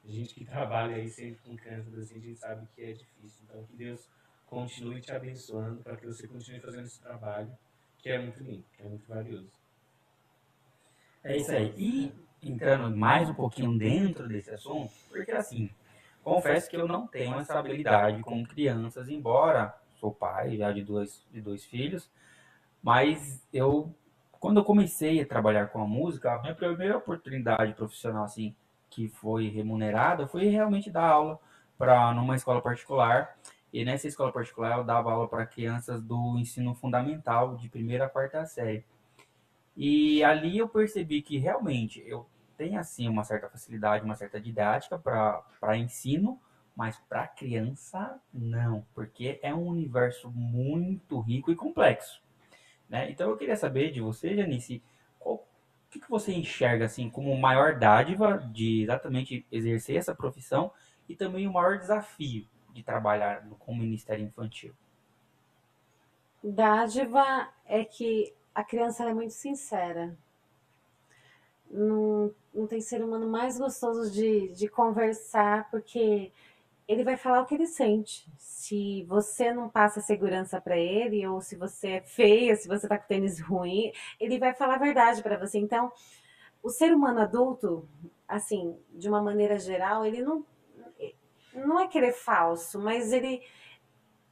A 0.04 0.08
gente 0.08 0.34
que 0.34 0.44
trabalha 0.44 0.96
aí 0.96 1.08
sempre 1.08 1.40
com 1.42 1.56
crianças 1.56 1.98
assim, 1.98 2.16
a 2.16 2.20
gente 2.20 2.38
sabe 2.38 2.66
que 2.74 2.82
é 2.82 2.92
difícil. 2.92 3.44
Então, 3.44 3.64
que 3.64 3.76
Deus 3.76 4.08
continue 4.46 5.00
te 5.00 5.12
abençoando 5.12 5.82
para 5.82 5.96
que 5.96 6.06
você 6.06 6.26
continue 6.26 6.60
fazendo 6.60 6.86
esse 6.86 7.00
trabalho, 7.00 7.50
que 7.98 8.08
é 8.08 8.18
muito 8.18 8.42
lindo, 8.42 8.64
que 8.76 8.82
é 8.82 8.86
muito 8.86 9.06
valioso. 9.06 9.50
É 11.22 11.36
isso 11.36 11.52
aí. 11.52 11.74
E 11.76 12.12
entrando 12.42 12.96
mais 12.96 13.28
um 13.28 13.34
pouquinho 13.34 13.76
dentro 13.78 14.26
desse 14.26 14.50
assunto, 14.50 14.92
porque 15.08 15.30
assim, 15.32 15.70
confesso 16.22 16.68
que 16.70 16.76
eu 16.76 16.88
não 16.88 17.06
tenho 17.06 17.38
essa 17.38 17.58
habilidade 17.58 18.22
com 18.22 18.44
crianças, 18.44 19.08
embora 19.08 19.78
sou 20.00 20.12
pai 20.12 20.56
já 20.56 20.72
de 20.72 20.82
dois, 20.82 21.24
de 21.30 21.40
dois 21.40 21.64
filhos, 21.64 22.10
mas 22.82 23.46
eu, 23.52 23.94
quando 24.32 24.58
eu 24.58 24.64
comecei 24.64 25.20
a 25.20 25.26
trabalhar 25.26 25.68
com 25.68 25.82
a 25.82 25.86
música, 25.86 26.32
a 26.32 26.40
minha 26.40 26.54
primeira 26.54 26.96
oportunidade 26.96 27.74
profissional 27.74 28.24
assim, 28.24 28.54
que 28.88 29.08
foi 29.08 29.48
remunerada, 29.48 30.26
foi 30.26 30.46
realmente 30.46 30.90
dar 30.90 31.06
aula 31.06 31.38
para 31.78 32.12
numa 32.14 32.34
escola 32.34 32.60
particular. 32.60 33.36
E 33.72 33.84
nessa 33.84 34.08
escola 34.08 34.32
particular 34.32 34.78
eu 34.78 34.84
dava 34.84 35.12
aula 35.12 35.28
para 35.28 35.46
crianças 35.46 36.02
do 36.02 36.36
ensino 36.38 36.74
fundamental, 36.74 37.56
de 37.56 37.68
primeira 37.68 38.06
a 38.06 38.08
quarta 38.08 38.44
série. 38.44 38.84
E 39.76 40.24
ali 40.24 40.58
eu 40.58 40.68
percebi 40.68 41.22
que 41.22 41.38
realmente 41.38 42.02
eu 42.06 42.26
tenho 42.56 42.78
assim 42.78 43.08
uma 43.08 43.24
certa 43.24 43.48
facilidade, 43.48 44.04
uma 44.04 44.16
certa 44.16 44.40
didática 44.40 44.98
para 44.98 45.76
ensino, 45.76 46.38
mas 46.76 46.96
para 47.08 47.26
criança 47.26 48.20
não, 48.32 48.86
porque 48.94 49.38
é 49.42 49.54
um 49.54 49.66
universo 49.66 50.30
muito 50.30 51.20
rico 51.20 51.50
e 51.50 51.56
complexo. 51.56 52.22
Né? 52.88 53.10
Então 53.10 53.30
eu 53.30 53.36
queria 53.36 53.56
saber 53.56 53.92
de 53.92 54.00
você, 54.00 54.34
Janice, 54.34 54.82
qual, 55.18 55.36
o 55.36 55.44
que, 55.90 56.00
você 56.08 56.32
enxerga 56.32 56.86
assim 56.86 57.08
como 57.08 57.36
maior 57.36 57.78
dádiva 57.78 58.38
de 58.52 58.82
exatamente 58.82 59.46
exercer 59.50 59.96
essa 59.96 60.14
profissão 60.14 60.72
e 61.08 61.14
também 61.14 61.46
o 61.46 61.52
maior 61.52 61.78
desafio 61.78 62.46
de 62.72 62.82
trabalhar 62.82 63.46
com 63.58 63.72
o 63.72 63.76
Ministério 63.76 64.24
Infantil? 64.24 64.74
Dádiva 66.42 67.48
é 67.66 67.84
que 67.84 68.34
a 68.54 68.64
criança 68.64 69.04
é 69.04 69.12
muito 69.12 69.34
sincera. 69.34 70.16
Não, 71.70 72.34
não 72.52 72.66
tem 72.66 72.80
ser 72.80 73.02
humano 73.04 73.28
mais 73.28 73.58
gostoso 73.58 74.10
de, 74.10 74.48
de 74.48 74.68
conversar, 74.68 75.70
porque 75.70 76.32
ele 76.90 77.04
vai 77.04 77.16
falar 77.16 77.42
o 77.42 77.46
que 77.46 77.54
ele 77.54 77.66
sente. 77.66 78.26
Se 78.38 79.04
você 79.04 79.52
não 79.52 79.68
passa 79.68 80.00
segurança 80.00 80.60
para 80.60 80.76
ele, 80.78 81.26
ou 81.26 81.40
se 81.40 81.56
você 81.56 81.88
é 81.88 82.00
feia, 82.02 82.56
se 82.56 82.68
você 82.68 82.88
tá 82.88 82.98
com 82.98 83.06
tênis 83.06 83.40
ruim, 83.40 83.92
ele 84.18 84.38
vai 84.38 84.54
falar 84.54 84.74
a 84.76 84.78
verdade 84.78 85.22
para 85.22 85.38
você. 85.38 85.58
Então, 85.58 85.92
o 86.62 86.70
ser 86.70 86.94
humano 86.94 87.20
adulto, 87.20 87.88
assim, 88.28 88.76
de 88.90 89.08
uma 89.08 89.22
maneira 89.22 89.58
geral, 89.58 90.04
ele 90.04 90.22
não 90.22 90.44
não 91.54 91.80
é 91.80 91.88
querer 91.88 92.12
falso, 92.12 92.78
mas 92.78 93.12
ele 93.12 93.42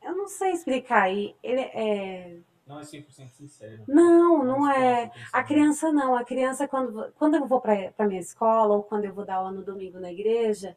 eu 0.02 0.16
não 0.16 0.28
sei 0.28 0.52
explicar 0.52 1.02
aí. 1.04 1.36
Ele 1.42 1.60
é 1.60 2.40
Não 2.66 2.78
é 2.78 2.84
100% 2.84 3.34
sincero. 3.34 3.88
não, 3.88 4.44
não 4.44 4.70
é. 4.70 5.10
A 5.32 5.42
criança 5.42 5.90
não, 5.92 6.14
a 6.16 6.24
criança 6.24 6.68
quando, 6.68 7.12
quando 7.14 7.36
eu 7.36 7.46
vou 7.46 7.60
para 7.60 7.92
a 7.98 8.04
minha 8.06 8.20
escola 8.20 8.74
ou 8.76 8.82
quando 8.82 9.04
eu 9.06 9.14
vou 9.14 9.24
dar 9.24 9.36
aula 9.36 9.50
no 9.52 9.64
domingo 9.64 9.98
na 9.98 10.12
igreja, 10.12 10.76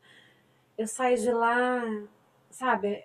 eu 0.78 0.88
saio 0.88 1.18
de 1.18 1.32
lá, 1.32 1.82
sabe, 2.50 3.04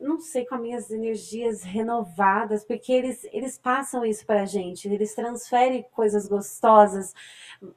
não 0.00 0.20
sei, 0.20 0.44
com 0.44 0.56
as 0.56 0.60
minhas 0.60 0.90
energias 0.90 1.62
renovadas, 1.62 2.64
porque 2.64 2.92
eles, 2.92 3.24
eles 3.32 3.56
passam 3.56 4.04
isso 4.04 4.26
para 4.26 4.42
a 4.42 4.46
gente, 4.46 4.88
eles 4.88 5.14
transferem 5.14 5.86
coisas 5.92 6.26
gostosas 6.26 7.14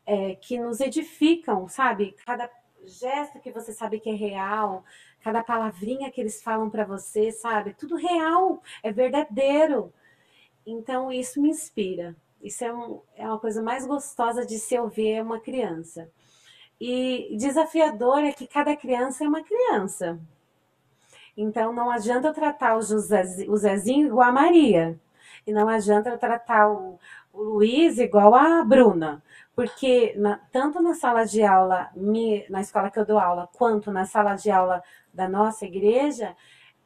é, 0.06 0.36
que 0.36 0.60
nos 0.60 0.80
edificam, 0.80 1.68
sabe? 1.68 2.16
Cada 2.26 2.50
gesto 2.84 3.40
que 3.40 3.52
você 3.52 3.74
sabe 3.74 4.00
que 4.00 4.10
é 4.10 4.14
real, 4.14 4.84
cada 5.22 5.44
palavrinha 5.44 6.12
que 6.12 6.22
eles 6.22 6.42
falam 6.42 6.70
para 6.70 6.86
você, 6.86 7.32
sabe? 7.32 7.74
Tudo 7.74 7.96
real, 7.96 8.62
é 8.84 8.92
verdadeiro. 8.92 9.94
Então, 10.66 11.12
isso 11.12 11.42
me 11.42 11.50
inspira. 11.50 12.16
Isso 12.42 12.64
é, 12.64 12.74
um, 12.74 13.02
é 13.16 13.28
uma 13.28 13.40
coisa 13.40 13.62
mais 13.62 13.86
gostosa 13.88 14.46
de 14.46 14.60
se 14.60 14.78
ouvir 14.78 15.22
uma 15.22 15.40
criança. 15.40 16.12
E 16.80 17.36
desafiador 17.38 18.20
é 18.20 18.32
que 18.32 18.48
cada 18.48 18.76
criança 18.76 19.24
é 19.24 19.28
uma 19.28 19.44
criança. 19.44 20.20
Então, 21.38 21.74
não 21.74 21.90
adianta 21.92 22.28
eu 22.30 22.34
tratar 22.34 22.78
o, 22.78 22.82
José, 22.82 23.24
o 23.48 23.58
Zezinho 23.58 24.08
igual 24.08 24.30
a 24.30 24.32
Maria. 24.32 25.00
E 25.46 25.52
não 25.54 25.68
adianta 25.68 26.10
eu 26.10 26.18
tratar 26.18 26.70
o, 26.72 26.98
o 27.34 27.42
Luiz 27.44 27.98
igual 28.00 28.34
a 28.34 28.64
Bruna. 28.64 29.22
Porque 29.56 30.14
na- 30.18 30.40
tanto 30.52 30.82
na 30.82 30.94
sala 30.94 31.26
de 31.26 31.44
aula, 31.44 31.90
mi- 31.96 32.46
na 32.50 32.62
escola 32.62 32.90
que 32.90 33.00
eu 33.00 33.06
dou 33.06 33.20
aula, 33.20 33.50
quanto 33.58 33.92
na 33.92 34.06
sala 34.06 34.36
de 34.36 34.50
aula 34.50 34.84
da 35.14 35.28
nossa 35.28 35.66
igreja, 35.66 36.36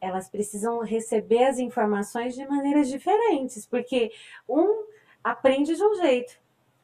elas 0.01 0.29
precisam 0.29 0.79
receber 0.79 1.45
as 1.45 1.59
informações 1.59 2.35
de 2.35 2.47
maneiras 2.47 2.87
diferentes, 2.87 3.65
porque 3.65 4.11
um 4.47 4.85
aprende 5.23 5.75
de 5.75 5.83
um 5.83 5.95
jeito, 5.95 6.39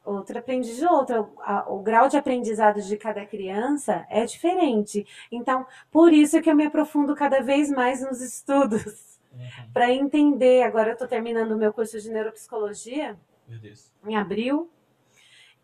outro 0.06 0.38
aprende 0.38 0.74
de 0.76 0.84
outro. 0.86 1.32
A- 1.40 1.64
O 1.70 1.80
grau 1.80 2.08
de 2.08 2.16
aprendizado 2.16 2.80
de 2.80 2.96
cada 2.96 3.26
criança 3.26 4.06
é 4.08 4.24
diferente. 4.24 5.06
Então, 5.30 5.66
por 5.90 6.12
isso 6.12 6.40
que 6.40 6.48
eu 6.50 6.54
me 6.56 6.66
aprofundo 6.66 7.14
cada 7.14 7.40
vez 7.40 7.70
mais 7.70 8.00
nos 8.02 8.20
estudos, 8.20 9.18
Uhum. 9.32 9.72
para 9.72 9.92
entender. 9.92 10.62
Agora 10.62 10.90
eu 10.90 10.92
estou 10.94 11.06
terminando 11.08 11.52
o 11.52 11.58
meu 11.58 11.72
curso 11.72 12.00
de 12.00 12.10
neuropsicologia 12.10 13.18
Meu 13.46 13.58
Deus. 13.58 13.92
em 14.06 14.16
abril. 14.16 14.70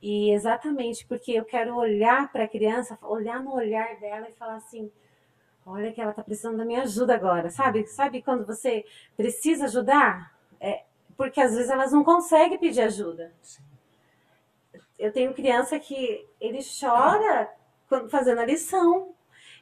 E 0.03 0.31
exatamente 0.33 1.07
porque 1.07 1.33
eu 1.33 1.45
quero 1.45 1.77
olhar 1.77 2.31
para 2.33 2.45
a 2.45 2.49
criança, 2.49 2.99
olhar 3.03 3.41
no 3.43 3.55
olhar 3.55 3.99
dela 4.01 4.29
e 4.29 4.33
falar 4.33 4.57
assim: 4.57 4.91
olha 5.65 5.93
que 5.93 6.01
ela 6.01 6.11
está 6.11 6.23
precisando 6.25 6.57
da 6.57 6.65
minha 6.65 6.83
ajuda 6.83 7.15
agora, 7.15 7.51
sabe? 7.51 7.87
Sabe 7.87 8.21
quando 8.21 8.45
você 8.45 8.85
precisa 9.17 9.67
ajudar? 9.67 10.35
É, 10.61 10.83
porque 11.17 11.41
às 11.41 11.55
vezes 11.55 11.71
elas 11.71 11.93
não 11.93 12.03
conseguem 12.03 12.59
pedir 12.59 12.81
ajuda. 12.83 13.33
Sim. 13.43 13.63
Eu 15.03 15.13
tenho 15.13 15.35
criança 15.35 15.79
que 15.79 16.27
ele 16.41 16.61
chora 16.81 17.53
fazendo 18.11 18.41
a 18.41 18.45
lição. 18.47 19.15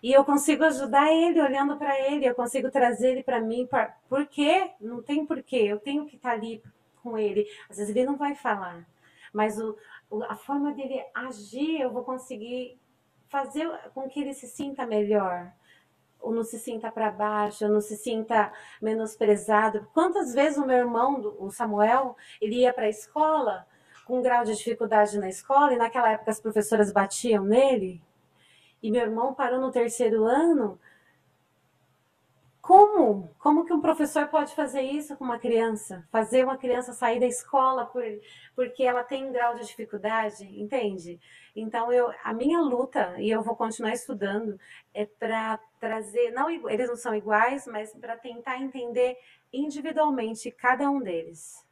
E 0.03 0.13
eu 0.13 0.25
consigo 0.25 0.65
ajudar 0.65 1.13
ele 1.13 1.41
olhando 1.43 1.77
para 1.77 1.99
ele, 2.01 2.27
eu 2.27 2.35
consigo 2.35 2.71
trazer 2.71 3.11
ele 3.13 3.23
para 3.23 3.41
mim. 3.41 3.67
pra- 3.67 3.95
Por 4.09 4.27
quê? 4.27 4.71
Não 4.81 5.03
tem 5.03 5.27
porquê. 5.27 5.57
Eu 5.57 5.79
tenho 5.79 6.07
que 6.07 6.17
estar 6.17 6.33
ali 6.33 6.63
com 7.03 7.19
ele. 7.19 7.47
Às 7.69 7.77
vezes 7.79 7.95
ele 7.95 8.07
não 8.07 8.17
vai 8.17 8.35
falar, 8.35 8.87
mas 9.33 9.59
o, 9.61 9.77
a 10.29 10.37
forma 10.37 10.73
dele 10.73 11.03
agir, 11.15 11.81
eu 11.81 11.91
vou 11.93 12.03
conseguir 12.05 12.79
fazer 13.29 13.69
com 13.95 14.09
que 14.09 14.21
ele 14.21 14.35
se 14.35 14.47
sinta 14.47 14.87
melhor. 14.87 15.53
Ou 16.21 16.33
não 16.35 16.45
se 16.45 16.59
sinta 16.59 16.91
para 16.93 17.11
baixo, 17.11 17.65
ou 17.65 17.71
não 17.71 17.81
se 17.81 17.97
sinta 17.97 18.53
menosprezado. 18.81 19.89
Quantas 19.95 20.35
vezes 20.35 20.59
o 20.59 20.67
meu 20.67 20.77
irmão, 20.79 21.35
o 21.39 21.51
Samuel, 21.51 22.17
ele 22.41 22.57
ia 22.61 22.73
para 22.75 22.85
a 22.85 22.91
escola 22.91 23.67
um 24.11 24.23
grau 24.23 24.45
de 24.45 24.57
dificuldade 24.57 25.19
na 25.19 25.29
escola, 25.29 25.73
e 25.73 25.77
naquela 25.77 26.11
época 26.11 26.31
as 26.31 26.41
professoras 26.41 26.93
batiam 26.93 27.45
nele, 27.45 28.03
e 28.83 28.91
meu 28.91 29.03
irmão 29.03 29.35
parou 29.35 29.61
no 29.61 29.71
terceiro 29.71 30.25
ano. 30.25 30.79
Como? 32.61 33.29
Como 33.39 33.65
que 33.65 33.73
um 33.73 33.81
professor 33.81 34.29
pode 34.29 34.55
fazer 34.55 34.83
isso 34.83 35.17
com 35.17 35.25
uma 35.25 35.39
criança? 35.39 36.07
Fazer 36.11 36.45
uma 36.45 36.57
criança 36.57 36.93
sair 36.93 37.19
da 37.19 37.27
escola 37.27 37.87
por, 37.87 38.05
porque 38.55 38.85
ela 38.85 39.03
tem 39.03 39.27
um 39.27 39.33
grau 39.33 39.55
de 39.55 39.67
dificuldade, 39.67 40.45
entende? 40.61 41.19
Então 41.57 41.93
eu, 41.93 42.13
a 42.23 42.33
minha 42.33 42.61
luta 42.61 43.15
e 43.19 43.31
eu 43.31 43.43
vou 43.43 43.57
continuar 43.57 43.93
estudando 43.93 44.59
é 44.95 45.05
para 45.05 45.59
trazer, 45.81 46.31
não 46.31 46.51
eles 46.69 46.89
não 46.89 46.97
são 46.97 47.15
iguais, 47.15 47.67
mas 47.67 47.93
para 47.95 48.17
tentar 48.17 48.59
entender 48.61 49.17
individualmente 49.53 50.51
cada 50.51 50.89
um 50.91 51.01
deles. 51.01 51.67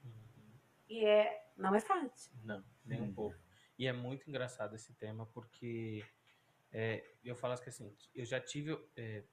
E 0.89 1.05
é, 1.05 1.43
não 1.59 1.75
é 1.75 1.81
fácil. 1.81 2.33
Não, 2.45 2.65
nem 2.85 3.01
um 3.01 3.07
Hum. 3.07 3.15
pouco. 3.15 3.39
E 3.79 3.87
é 3.87 3.93
muito 3.93 4.29
engraçado 4.29 4.75
esse 4.75 4.93
tema 4.95 5.27
porque 5.27 6.05
é, 6.73 7.05
eu 7.25 7.37
falo 7.37 7.57
que 7.59 7.69
assim, 7.69 7.95
eu 8.15 8.25
já 8.25 8.41
tive, 8.41 8.79
é, 8.97 9.25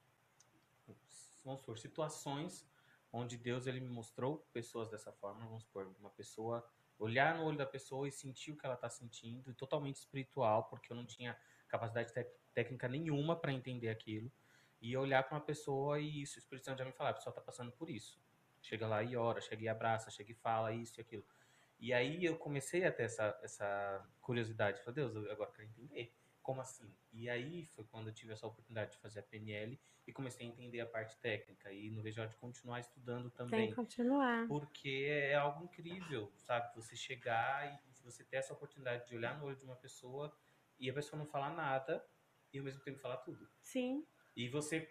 vamos 1.44 1.60
supor, 1.60 1.78
situações 1.78 2.68
onde 3.12 3.36
Deus 3.36 3.66
ele 3.66 3.80
me 3.80 3.88
mostrou 3.88 4.38
pessoas 4.52 4.90
dessa 4.90 5.12
forma, 5.12 5.46
vamos 5.46 5.64
supor, 5.64 5.86
uma 5.98 6.10
pessoa 6.10 6.64
olhar 6.98 7.36
no 7.36 7.44
olho 7.44 7.56
da 7.58 7.66
pessoa 7.66 8.08
e 8.08 8.12
sentir 8.12 8.52
o 8.52 8.56
que 8.56 8.64
ela 8.64 8.74
está 8.74 8.88
sentindo, 8.88 9.54
totalmente 9.54 9.96
espiritual, 9.96 10.64
porque 10.64 10.92
eu 10.92 10.96
não 10.96 11.06
tinha 11.06 11.36
capacidade 11.68 12.12
técnica 12.54 12.88
nenhuma 12.88 13.36
para 13.36 13.52
entender 13.52 13.88
aquilo, 13.88 14.30
e 14.80 14.96
olhar 14.96 15.22
para 15.22 15.36
uma 15.36 15.44
pessoa 15.44 15.98
e 15.98 16.22
isso, 16.22 16.36
o 16.36 16.38
Espírito 16.38 16.64
Santo 16.64 16.78
já 16.78 16.84
me 16.84 16.92
falar, 16.92 17.10
a 17.10 17.14
pessoa 17.14 17.32
está 17.32 17.40
passando 17.40 17.72
por 17.72 17.90
isso. 17.90 18.20
Chega 18.62 18.86
lá 18.86 19.02
e 19.02 19.16
ora, 19.16 19.40
chega 19.40 19.62
e 19.62 19.68
abraça, 19.68 20.10
chega 20.10 20.32
e 20.32 20.34
fala 20.34 20.72
isso 20.72 20.98
e 20.98 21.00
aquilo. 21.00 21.24
E 21.78 21.92
aí 21.92 22.24
eu 22.24 22.36
comecei 22.36 22.84
a 22.84 22.92
ter 22.92 23.04
essa, 23.04 23.38
essa 23.42 24.08
curiosidade. 24.20 24.80
Falei, 24.82 24.94
Deus, 24.94 25.14
eu 25.14 25.30
agora 25.30 25.50
quero 25.52 25.68
entender. 25.68 26.12
Como 26.42 26.60
assim? 26.60 26.90
E 27.12 27.28
aí 27.28 27.66
foi 27.66 27.84
quando 27.84 28.08
eu 28.08 28.14
tive 28.14 28.32
essa 28.32 28.46
oportunidade 28.46 28.92
de 28.92 28.98
fazer 28.98 29.20
a 29.20 29.22
PNL 29.22 29.78
e 30.06 30.12
comecei 30.12 30.46
a 30.46 30.48
entender 30.48 30.80
a 30.80 30.86
parte 30.86 31.16
técnica. 31.18 31.72
E 31.72 31.90
não 31.90 32.02
vejo 32.02 32.20
a 32.20 32.24
hora 32.24 32.30
de 32.30 32.36
continuar 32.36 32.78
estudando 32.80 33.30
Tem 33.30 33.36
também. 33.46 33.68
que 33.68 33.74
continuar. 33.74 34.46
Porque 34.46 35.06
é 35.10 35.34
algo 35.34 35.64
incrível, 35.64 36.32
sabe? 36.36 36.74
Você 36.76 36.94
chegar 36.94 37.66
e 37.66 38.02
você 38.02 38.22
ter 38.22 38.36
essa 38.36 38.52
oportunidade 38.52 39.08
de 39.08 39.16
olhar 39.16 39.36
no 39.36 39.46
olho 39.46 39.56
de 39.56 39.64
uma 39.64 39.74
pessoa 39.76 40.32
e 40.78 40.88
a 40.88 40.94
pessoa 40.94 41.18
não 41.18 41.26
falar 41.26 41.50
nada 41.50 42.04
e 42.52 42.58
ao 42.58 42.64
mesmo 42.64 42.82
tempo 42.82 43.00
falar 43.00 43.18
tudo. 43.18 43.48
Sim. 43.60 44.06
E 44.36 44.48
você, 44.48 44.88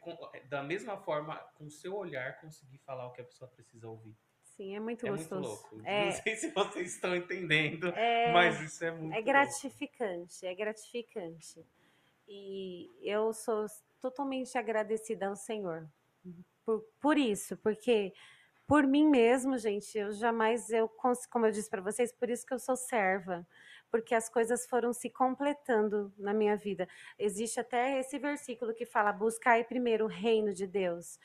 da 0.49 0.63
mesma 0.63 0.97
forma, 0.97 1.37
com 1.55 1.65
o 1.65 1.71
seu 1.71 1.95
olhar, 1.95 2.41
conseguir 2.41 2.79
falar 2.79 3.07
o 3.07 3.11
que 3.11 3.21
a 3.21 3.23
pessoa 3.23 3.49
precisa 3.49 3.87
ouvir. 3.87 4.17
Sim, 4.57 4.75
é 4.75 4.79
muito 4.79 5.05
É 5.05 5.11
muito 5.11 5.37
gostoso. 5.37 5.39
louco. 5.39 5.77
É, 5.83 5.95
Não 5.95 6.11
sei 6.11 6.35
se 6.35 6.51
vocês 6.51 6.95
estão 6.95 7.15
entendendo, 7.15 7.93
é, 7.93 8.25
mas 8.25 8.59
isso 8.61 8.83
é 8.83 8.91
muito 8.91 9.19
é 9.19 9.21
louco. 9.29 9.61
gratificante, 9.61 10.45
é 10.45 10.53
gratificante. 10.55 11.65
E 12.27 12.91
eu 13.03 13.33
sou 13.33 13.67
totalmente 14.01 14.57
agradecida 14.57 15.27
ao 15.27 15.35
Senhor 15.35 15.89
por, 16.65 16.83
por 17.01 17.17
isso, 17.17 17.57
porque 17.57 18.13
por 18.67 18.87
mim 18.87 19.07
mesmo, 19.09 19.57
gente, 19.57 19.97
eu 19.97 20.11
jamais 20.13 20.69
eu 20.71 20.89
como 21.31 21.45
eu 21.47 21.51
disse 21.51 21.69
para 21.69 21.81
vocês, 21.83 22.13
por 22.13 22.29
isso 22.29 22.45
que 22.45 22.53
eu 22.53 22.59
sou 22.59 22.75
serva, 22.77 23.47
porque 23.91 24.15
as 24.15 24.29
coisas 24.29 24.67
foram 24.67 24.93
se 24.93 25.09
completando 25.11 26.13
na 26.17 26.33
minha 26.33 26.57
vida. 26.57 26.87
Existe 27.19 27.59
até 27.59 27.99
esse 27.99 28.19
versículo 28.19 28.73
que 28.75 28.85
fala: 28.85 29.13
"Buscai 29.13 29.63
primeiro 29.65 30.05
o 30.05 30.09
reino 30.09 30.53
de 30.53 30.67
Deus". 30.67 31.19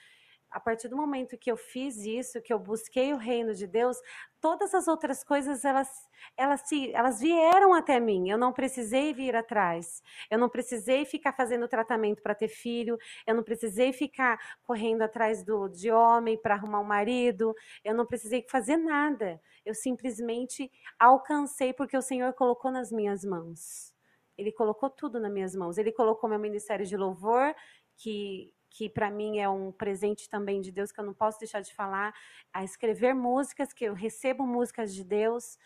A 0.51 0.59
partir 0.59 0.89
do 0.89 0.97
momento 0.97 1.39
que 1.39 1.51
eu 1.51 1.57
fiz 1.57 1.97
isso, 1.99 2.41
que 2.43 2.53
eu 2.53 2.59
busquei 2.59 3.13
o 3.13 3.17
reino 3.17 3.55
de 3.55 3.67
Deus, 3.67 3.97
todas 4.41 4.75
as 4.75 4.89
outras 4.89 5.23
coisas 5.23 5.65
elas 5.65 5.89
elas 6.37 6.63
se 6.63 6.93
elas 6.93 7.21
vieram 7.21 7.73
até 7.73 8.01
mim. 8.01 8.29
Eu 8.29 8.39
não 8.39 8.53
precisei 8.53 9.13
vir 9.13 9.37
atrás. 9.37 10.03
Eu 10.31 10.39
não 10.39 10.49
precisei 10.49 11.05
ficar 11.05 11.33
fazendo 11.33 11.69
tratamento 11.69 12.23
para 12.23 12.35
ter 12.35 12.49
filho. 12.49 12.99
Eu 13.27 13.35
não 13.35 13.43
precisei 13.43 13.93
ficar 13.93 14.39
correndo 14.63 15.03
atrás 15.03 15.45
do 15.45 15.69
de 15.69 15.91
homem 15.91 16.37
para 16.41 16.55
arrumar 16.55 16.81
um 16.81 16.85
marido. 16.85 17.55
Eu 17.85 17.95
não 17.95 18.07
precisei 18.07 18.45
fazer 18.49 18.77
nada. 18.77 19.41
Eu 19.65 19.75
simplesmente 19.75 20.71
alcancei 20.99 21.73
porque 21.73 21.97
o 21.97 22.03
Senhor 22.03 22.33
colocou 22.33 22.71
nas 22.71 22.91
minhas 22.91 23.25
mãos. 23.25 23.95
Ele 24.37 24.53
colocou 24.53 24.89
tudo 24.89 25.21
nas 25.21 25.33
minhas 25.33 25.55
mãos. 25.55 25.79
Ele 25.79 25.93
colocou 25.93 26.29
meu 26.29 26.39
ministério 26.39 26.87
de 26.87 26.97
louvor, 26.97 27.55
que 27.97 28.53
que 28.71 28.89
para 28.89 29.11
mim 29.11 29.39
é 29.39 29.49
um 29.49 29.73
presente 29.73 30.29
também 30.29 30.61
de 30.61 30.71
Deus 30.71 30.93
que 30.93 31.01
eu 31.01 31.05
não 31.05 31.13
posso 31.13 31.41
deixar 31.41 31.61
de 31.61 31.75
falar, 31.75 32.15
a 32.53 32.63
escrever 32.63 33.13
músicas, 33.15 33.73
que 33.73 33.85
eu 33.85 33.93
recebo 33.93 34.47
músicas 34.47 34.95
de 34.95 35.05
Deus. 35.05 35.59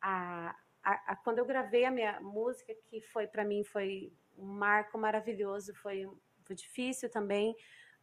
A, 0.00 0.56
a, 0.82 1.12
a 1.12 1.16
quando 1.16 1.38
eu 1.38 1.44
gravei 1.44 1.84
a 1.84 1.90
minha 1.90 2.20
música, 2.20 2.72
que 2.86 3.00
foi 3.00 3.26
para 3.26 3.44
mim 3.44 3.64
foi 3.64 4.12
um 4.38 4.46
marco 4.46 4.96
maravilhoso, 4.96 5.74
foi, 5.74 6.08
foi 6.44 6.56
difícil 6.56 7.10
também, 7.10 7.54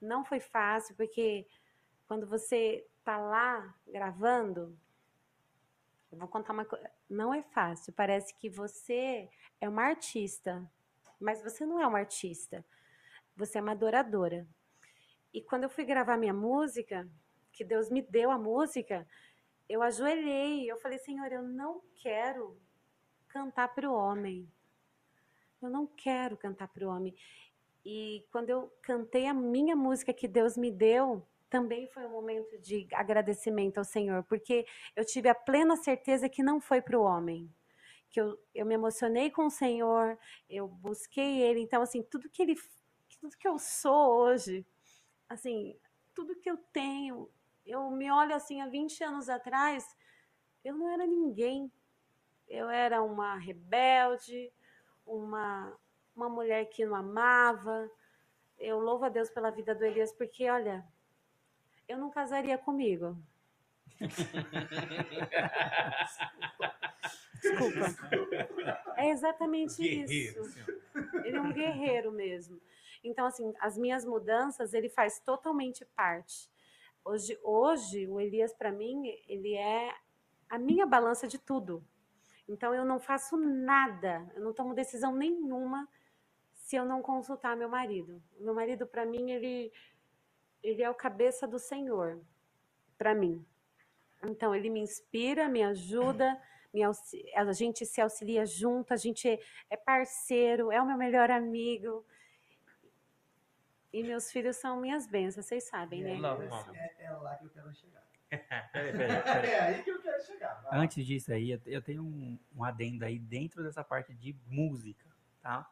não 0.02 0.26
foi 0.26 0.40
fácil, 0.40 0.96
porque 0.96 1.48
quando 2.06 2.28
você 2.28 2.86
está 3.00 3.18
lá 3.18 3.74
gravando, 3.88 4.78
eu 6.12 6.18
vou 6.18 6.28
contar 6.28 6.54
uma 6.54 6.66
coisa, 6.66 6.90
não 7.10 7.34
é 7.34 7.42
fácil, 7.42 7.94
parece 7.94 8.34
que 8.36 8.50
você 8.50 9.30
é 9.62 9.70
uma 9.70 9.84
artista, 9.84 10.70
mas 11.20 11.42
você 11.42 11.66
não 11.66 11.80
é 11.80 11.88
uma 11.88 12.00
artista 12.00 12.66
você 13.40 13.58
é 13.58 13.62
uma 13.62 13.72
adoradora. 13.72 14.46
E 15.34 15.42
quando 15.42 15.64
eu 15.64 15.70
fui 15.70 15.86
gravar 15.86 16.18
minha 16.18 16.34
música, 16.34 17.10
que 17.54 17.64
Deus 17.64 17.90
me 17.90 18.02
deu 18.02 18.30
a 18.30 18.38
música, 18.38 19.08
eu 19.68 19.82
ajoelhei, 19.82 20.70
eu 20.70 20.78
falei, 20.78 20.98
Senhor, 21.00 21.32
eu 21.32 21.42
não 21.42 21.82
quero 21.96 22.60
cantar 23.30 23.74
para 23.74 23.90
o 23.90 23.94
homem. 23.94 24.52
Eu 25.62 25.70
não 25.70 25.88
quero 25.88 26.36
cantar 26.36 26.68
para 26.68 26.86
o 26.86 26.90
homem. 26.90 27.16
E 27.86 28.26
quando 28.32 28.50
eu 28.50 28.74
cantei 28.82 29.26
a 29.26 29.34
minha 29.34 29.76
música 29.76 30.14
que 30.14 30.28
Deus 30.28 30.58
me 30.58 30.72
deu, 30.72 31.26
também 31.50 31.88
foi 31.88 32.06
um 32.06 32.12
momento 32.12 32.58
de 32.60 32.88
agradecimento 32.94 33.78
ao 33.78 33.84
Senhor, 33.84 34.24
porque 34.24 34.66
eu 34.96 35.06
tive 35.06 35.30
a 35.30 35.36
plena 35.36 35.76
certeza 35.78 36.30
que 36.30 36.44
não 36.44 36.60
foi 36.60 36.82
para 36.82 37.00
o 37.00 37.04
homem. 37.04 37.50
Que 38.10 38.20
eu, 38.20 38.38
eu 38.54 38.66
me 38.66 38.74
emocionei 38.74 39.30
com 39.30 39.46
o 39.46 39.52
Senhor, 39.52 40.18
eu 40.50 40.68
busquei 40.68 41.42
Ele. 41.42 41.62
Então, 41.62 41.82
assim, 41.82 42.02
tudo 42.02 42.30
que 42.30 42.42
Ele 42.42 42.56
tudo 43.20 43.38
que 43.38 43.48
eu 43.48 43.60
sou 43.60 44.22
hoje, 44.22 44.66
assim, 45.28 45.78
tudo 46.14 46.36
que 46.36 46.50
eu 46.50 46.58
tenho, 46.72 47.30
eu 47.66 47.90
me 47.92 48.10
olho 48.12 48.34
assim 48.34 48.62
há 48.62 48.68
20 48.68 49.04
anos 49.04 49.30
atrás, 49.30 49.96
eu 50.64 50.76
não 50.76 50.90
era 50.90 51.06
ninguém. 51.06 51.72
Eu 52.48 52.70
era 52.70 53.04
uma 53.04 53.38
rebelde, 53.38 54.52
uma, 55.06 55.78
uma 56.16 56.30
mulher 56.30 56.66
que 56.66 56.86
não 56.86 56.96
amava. 56.96 57.90
Eu 58.58 58.80
louvo 58.80 59.06
a 59.06 59.10
Deus 59.10 59.30
pela 59.30 59.52
vida 59.52 59.76
do 59.76 59.86
Elias, 59.86 60.12
porque, 60.12 60.50
olha, 60.50 60.84
eu 61.88 61.98
não 61.98 62.10
casaria 62.10 62.58
comigo. 62.58 63.16
Desculpa. 67.42 68.96
É 68.98 69.10
exatamente 69.10 69.82
Guerreiro, 69.82 70.44
isso. 70.44 70.60
Ele 71.24 71.38
é 71.38 71.42
um 71.42 71.54
guerreiro 71.54 72.12
mesmo. 72.12 72.60
Então, 73.04 73.26
assim, 73.26 73.54
as 73.60 73.78
minhas 73.78 74.06
mudanças, 74.06 74.74
ele 74.74 74.90
faz 74.90 75.20
totalmente 75.20 75.86
parte. 75.96 76.50
Hoje, 77.04 77.40
hoje 77.44 78.08
o 78.08 78.20
Elias, 78.20 78.54
para 78.54 78.72
mim, 78.72 79.08
ele 79.28 79.56
é 79.56 79.94
a 80.50 80.58
minha 80.58 80.86
balança 80.86 81.28
de 81.28 81.38
tudo. 81.38 81.84
Então, 82.48 82.74
eu 82.74 82.84
não 82.84 83.00
faço 83.00 83.38
nada, 83.38 84.30
eu 84.36 84.42
não 84.42 84.54
tomo 84.54 84.74
decisão 84.74 85.16
nenhuma 85.16 85.88
se 86.52 86.76
eu 86.76 86.86
não 86.86 87.02
consultar 87.02 87.56
meu 87.56 87.70
marido. 87.70 88.22
Meu 88.40 88.54
marido, 88.54 88.86
para 88.86 89.06
mim, 89.06 89.32
ele, 89.32 89.72
ele 90.62 90.84
é 90.84 90.90
o 90.90 90.96
cabeça 90.96 91.48
do 91.48 91.58
Senhor, 91.58 92.20
para 92.98 93.16
mim. 93.16 93.46
Então, 94.24 94.54
ele 94.54 94.70
me 94.70 94.80
inspira, 94.80 95.48
me 95.48 95.64
ajuda, 95.64 96.40
me 96.74 96.84
a 96.84 97.54
gente 97.54 97.86
se 97.86 98.02
auxilia 98.02 98.46
junto, 98.46 98.94
a 98.94 98.98
gente 98.98 99.40
é 99.70 99.78
parceiro, 99.78 100.72
é 100.72 100.82
o 100.82 100.86
meu 100.86 100.98
melhor 100.98 101.32
amigo. 101.32 102.06
E 103.92 104.04
meus 104.04 104.32
filhos 104.32 104.58
são 104.58 104.80
minhas 104.80 105.08
bênçãos, 105.08 105.46
vocês 105.46 105.64
sabem, 105.68 106.04
né? 106.04 106.16
Não, 106.18 106.42
É, 106.76 107.06
é 107.06 107.12
lá 107.12 107.36
que 107.36 107.46
eu 107.46 107.50
quero 107.50 107.74
chegar. 107.74 108.04
Peraí, 108.72 108.92
peraí, 108.94 109.24
peraí. 109.24 109.50
É 109.50 109.60
aí 109.62 109.84
que 109.84 109.90
eu 109.90 110.02
quero 110.02 110.24
chegar. 110.24 110.62
vai. 110.62 110.80
Antes 110.80 111.06
disso 111.06 111.34
aí, 111.34 111.52
eu- 111.52 111.62
eu 111.66 111.82
tenho 111.82 112.04
um, 112.04 112.38
um 112.56 112.64
adendo 112.64 113.04
aí 113.04 113.18
dentro 113.18 113.64
dessa 113.64 113.84
parte 113.84 114.14
de 114.14 114.36
música, 114.46 115.06
tá? 115.42 115.68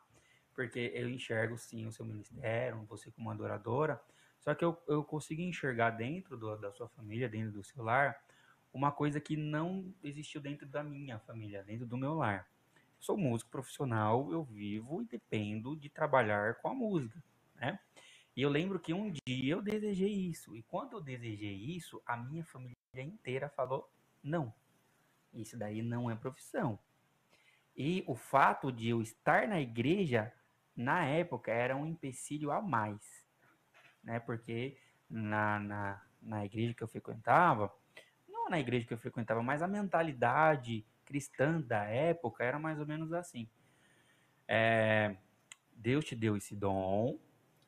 Porque 0.55 0.91
eu 0.95 1.07
enxergo 1.07 1.55
sim 1.57 1.85
o 1.85 1.91
seu 1.91 2.03
ministério, 2.03 2.83
você 2.85 3.11
como 3.11 3.29
adoradora, 3.29 4.01
só 4.39 4.55
que 4.55 4.65
eu, 4.65 4.75
eu 4.87 5.03
consigo 5.03 5.41
enxergar 5.41 5.91
dentro 5.91 6.35
do- 6.35 6.57
da 6.57 6.71
sua 6.71 6.89
família, 6.89 7.29
dentro 7.29 7.51
do 7.51 7.63
seu 7.63 7.83
lar, 7.83 8.19
uma 8.73 8.91
coisa 8.91 9.19
que 9.19 9.37
não 9.37 9.93
existiu 10.03 10.41
dentro 10.41 10.65
da 10.67 10.83
minha 10.83 11.19
família, 11.19 11.63
dentro 11.63 11.85
do 11.85 11.95
meu 11.97 12.15
lar. 12.15 12.47
Eu 12.75 12.81
sou 13.03 13.15
músico 13.15 13.51
profissional, 13.51 14.31
eu 14.31 14.43
vivo 14.43 15.03
e 15.03 15.05
dependo 15.05 15.75
de 15.77 15.89
trabalhar 15.89 16.55
com 16.55 16.69
a 16.69 16.73
música, 16.73 17.21
né? 17.55 17.79
E 18.37 18.43
eu 18.43 18.51
lembro 18.51 18.79
que 18.79 18.93
um 18.93 19.11
dia 19.11 19.53
eu 19.53 19.63
desejei 19.63 20.13
isso, 20.13 20.55
e 20.55 20.61
quando 20.61 20.93
eu 20.93 21.01
desejei 21.01 21.55
isso, 21.55 21.99
a 22.05 22.15
minha 22.15 22.45
família 22.45 22.75
inteira 22.95 23.49
falou 23.49 23.91
não. 24.23 24.53
Isso 25.33 25.57
daí 25.57 25.81
não 25.81 26.09
é 26.11 26.15
profissão. 26.15 26.77
E 27.75 28.03
o 28.05 28.15
fato 28.15 28.71
de 28.71 28.89
eu 28.89 29.01
estar 29.01 29.47
na 29.47 29.59
igreja, 29.59 30.31
na 30.75 31.03
época, 31.03 31.51
era 31.51 31.75
um 31.75 31.87
empecilho 31.87 32.51
a 32.51 32.61
mais. 32.61 33.01
Né? 34.03 34.19
Porque 34.19 34.77
na, 35.09 35.59
na, 35.59 36.05
na 36.21 36.45
igreja 36.45 36.75
que 36.75 36.83
eu 36.83 36.87
frequentava, 36.87 37.73
não 38.29 38.49
na 38.49 38.59
igreja 38.59 38.85
que 38.85 38.93
eu 38.93 38.99
frequentava, 38.99 39.41
mas 39.41 39.63
a 39.63 39.67
mentalidade 39.67 40.85
cristã 41.03 41.59
da 41.59 41.85
época 41.85 42.43
era 42.43 42.59
mais 42.59 42.79
ou 42.79 42.85
menos 42.85 43.11
assim. 43.13 43.49
É, 44.47 45.17
Deus 45.73 46.05
te 46.05 46.15
deu 46.15 46.37
esse 46.37 46.55
dom 46.55 47.17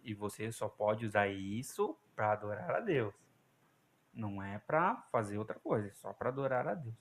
e 0.04 0.14
você 0.14 0.52
só 0.52 0.68
pode 0.68 1.06
usar 1.06 1.28
isso 1.28 1.98
para 2.16 2.32
adorar 2.34 2.72
a 2.72 2.80
Deus. 2.80 3.14
Não 4.14 4.42
é 4.42 4.60
para 4.60 4.96
fazer 5.12 5.38
outra 5.38 5.60
coisa, 5.60 5.88
é 5.88 5.94
só 5.94 6.12
para 6.14 6.30
adorar 6.30 6.68
a 6.68 6.74
Deus. 6.74 6.96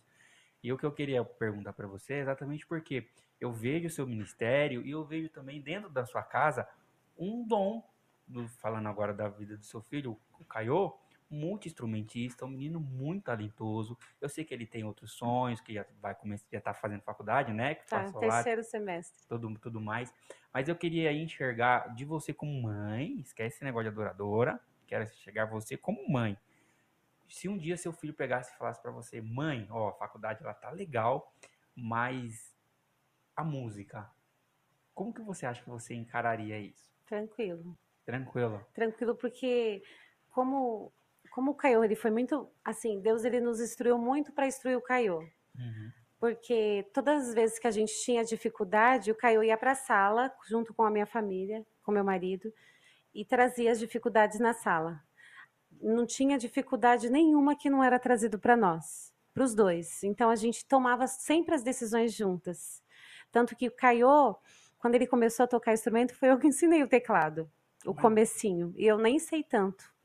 E 0.62 0.72
o 0.72 0.78
que 0.78 0.84
eu 0.84 0.92
queria 0.92 1.24
perguntar 1.24 1.72
para 1.72 1.86
você 1.86 2.14
é 2.14 2.20
exatamente 2.20 2.66
porque 2.66 3.08
eu 3.40 3.52
vejo 3.52 3.86
o 3.86 3.90
seu 3.90 4.06
ministério 4.06 4.84
e 4.84 4.90
eu 4.90 5.04
vejo 5.04 5.28
também 5.30 5.60
dentro 5.60 5.88
da 5.88 6.04
sua 6.04 6.22
casa 6.22 6.68
um 7.16 7.46
dom, 7.46 7.88
do- 8.26 8.48
falando 8.48 8.88
agora 8.88 9.14
da 9.14 9.28
vida 9.28 9.56
do 9.56 9.64
seu 9.64 9.80
filho, 9.82 10.18
o 10.38 10.44
Caio, 10.44 10.92
multi-instrumentista, 11.30 12.44
um 12.44 12.48
menino 12.48 12.80
muito 12.80 13.24
talentoso. 13.24 13.96
Eu 14.20 14.28
sei 14.28 14.44
que 14.44 14.54
ele 14.54 14.66
tem 14.66 14.84
outros 14.84 15.12
sonhos, 15.12 15.60
que 15.60 15.74
já 15.74 15.84
vai 16.00 16.14
começar, 16.14 16.46
já 16.50 16.60
tá 16.60 16.72
fazendo 16.74 17.02
faculdade, 17.02 17.52
né? 17.52 17.74
Que 17.74 17.86
Tá, 17.86 18.10
terceiro 18.12 18.62
semestre. 18.62 19.26
tudo, 19.28 19.58
tudo 19.58 19.80
mais. 19.80 20.12
Mas 20.52 20.68
eu 20.68 20.76
queria 20.76 21.12
enxergar 21.12 21.94
de 21.94 22.04
você 22.04 22.32
como 22.32 22.62
mãe, 22.62 23.20
esquece 23.20 23.56
esse 23.56 23.64
negócio 23.64 23.90
de 23.90 23.94
adoradora, 23.94 24.60
quero 24.86 25.04
enxergar 25.04 25.46
você 25.46 25.76
como 25.76 26.08
mãe. 26.10 26.36
Se 27.28 27.48
um 27.48 27.58
dia 27.58 27.76
seu 27.76 27.92
filho 27.92 28.14
pegasse 28.14 28.54
e 28.54 28.56
falasse 28.56 28.80
pra 28.80 28.90
você, 28.90 29.20
mãe, 29.20 29.66
ó, 29.70 29.90
a 29.90 29.92
faculdade 29.92 30.42
ela 30.42 30.54
tá 30.54 30.70
legal, 30.70 31.34
mas 31.76 32.56
a 33.36 33.44
música, 33.44 34.10
como 34.94 35.12
que 35.12 35.20
você 35.20 35.44
acha 35.44 35.62
que 35.62 35.68
você 35.68 35.94
encararia 35.94 36.58
isso? 36.58 36.90
Tranquilo. 37.04 37.78
Tranquilo. 38.04 38.66
Tranquilo, 38.72 39.14
porque 39.14 39.82
como, 40.30 40.92
como 41.38 41.52
o 41.52 41.54
Caio, 41.54 41.84
ele 41.84 41.94
foi 41.94 42.10
muito, 42.10 42.50
assim, 42.64 43.00
Deus 43.00 43.24
ele 43.24 43.38
nos 43.38 43.60
instruiu 43.60 43.96
muito 43.96 44.32
para 44.32 44.48
instruir 44.48 44.76
o 44.76 44.82
Caio. 44.82 45.20
Uhum. 45.54 45.92
Porque 46.18 46.84
todas 46.92 47.28
as 47.28 47.32
vezes 47.32 47.60
que 47.60 47.68
a 47.68 47.70
gente 47.70 47.94
tinha 48.02 48.24
dificuldade, 48.24 49.12
o 49.12 49.14
Caio 49.14 49.44
ia 49.44 49.56
para 49.56 49.70
a 49.70 49.76
sala, 49.76 50.34
junto 50.48 50.74
com 50.74 50.82
a 50.82 50.90
minha 50.90 51.06
família, 51.06 51.64
com 51.84 51.92
meu 51.92 52.02
marido, 52.02 52.52
e 53.14 53.24
trazia 53.24 53.70
as 53.70 53.78
dificuldades 53.78 54.40
na 54.40 54.52
sala. 54.52 55.00
Não 55.80 56.04
tinha 56.04 56.36
dificuldade 56.36 57.08
nenhuma 57.08 57.54
que 57.54 57.70
não 57.70 57.84
era 57.84 58.00
trazido 58.00 58.36
para 58.36 58.56
nós, 58.56 59.14
para 59.32 59.44
os 59.44 59.54
dois. 59.54 60.02
Então 60.02 60.30
a 60.30 60.34
gente 60.34 60.66
tomava 60.66 61.06
sempre 61.06 61.54
as 61.54 61.62
decisões 61.62 62.12
juntas. 62.12 62.82
Tanto 63.30 63.54
que 63.54 63.68
o 63.68 63.70
Caio, 63.76 64.34
quando 64.76 64.96
ele 64.96 65.06
começou 65.06 65.44
a 65.44 65.46
tocar 65.46 65.72
instrumento, 65.72 66.16
foi 66.16 66.32
eu 66.32 66.38
que 66.40 66.48
ensinei 66.48 66.82
o 66.82 66.88
teclado, 66.88 67.48
o 67.86 67.94
comecinho. 67.94 68.74
E 68.76 68.84
eu 68.84 68.98
nem 68.98 69.20
sei 69.20 69.44
tanto. 69.44 69.96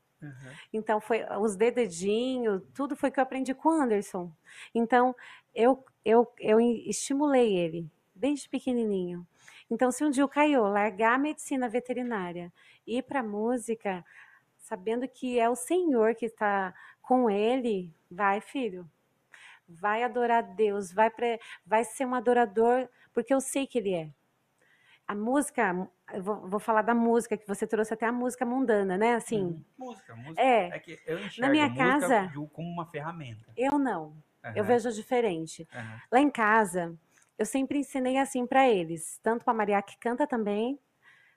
Então 0.72 1.00
foi 1.00 1.24
os 1.40 1.56
dededinhos, 1.56 2.62
tudo 2.74 2.96
foi 2.96 3.10
que 3.10 3.18
eu 3.18 3.22
aprendi 3.22 3.54
com 3.54 3.68
o 3.68 3.80
Anderson. 3.82 4.30
Então 4.74 5.14
eu, 5.54 5.84
eu, 6.04 6.30
eu 6.38 6.60
estimulei 6.60 7.56
ele 7.56 7.90
desde 8.14 8.48
pequenininho. 8.48 9.26
Então 9.70 9.90
se 9.90 10.04
um 10.04 10.10
dia 10.10 10.24
o 10.24 10.28
Caio 10.28 10.62
largar 10.64 11.14
a 11.14 11.18
medicina 11.18 11.68
veterinária 11.68 12.52
e 12.86 12.98
ir 12.98 13.02
para 13.02 13.22
música, 13.22 14.04
sabendo 14.58 15.06
que 15.08 15.38
é 15.38 15.48
o 15.48 15.56
Senhor 15.56 16.14
que 16.14 16.26
está 16.26 16.74
com 17.02 17.28
ele, 17.28 17.92
vai, 18.10 18.40
filho. 18.40 18.88
Vai 19.68 20.02
adorar 20.02 20.42
Deus, 20.42 20.92
vai, 20.92 21.10
pre- 21.10 21.40
vai 21.66 21.84
ser 21.84 22.06
um 22.06 22.14
adorador, 22.14 22.88
porque 23.12 23.32
eu 23.32 23.40
sei 23.40 23.66
que 23.66 23.78
ele 23.78 23.94
é. 23.94 24.10
A 25.06 25.14
música, 25.14 25.88
eu 26.12 26.22
vou, 26.22 26.48
vou 26.48 26.60
falar 26.60 26.82
da 26.82 26.94
música, 26.94 27.36
que 27.36 27.46
você 27.46 27.66
trouxe 27.66 27.92
até 27.92 28.06
a 28.06 28.12
música 28.12 28.44
mundana, 28.46 28.96
né? 28.96 29.14
Assim, 29.14 29.62
Música, 29.76 30.16
música. 30.16 30.40
é, 30.42 30.68
É 30.68 30.78
que 30.78 30.98
eu 31.06 31.18
enxergo 31.18 31.52
minha 31.52 31.66
a 31.66 31.68
música 31.68 32.00
casa- 32.00 32.32
como 32.52 32.68
uma 32.68 32.86
ferramenta. 32.86 33.52
eu 33.56 33.78
não. 33.78 34.16
Eu 34.54 34.62
Aham, 34.62 34.66
vejo 34.66 34.92
diferente. 34.92 35.68
aham. 35.74 36.00
Lá 36.10 36.20
em 36.20 36.30
casa, 36.30 36.96
eu 37.38 37.44
sempre 37.44 37.78
ensinei 37.78 38.16
assim 38.18 38.46
para 38.46 38.68
eles, 38.68 39.18
tanto 39.22 39.44
para 39.44 39.52
Maria 39.54 39.82
que 39.82 39.98
canta 39.98 40.26
também, 40.26 40.78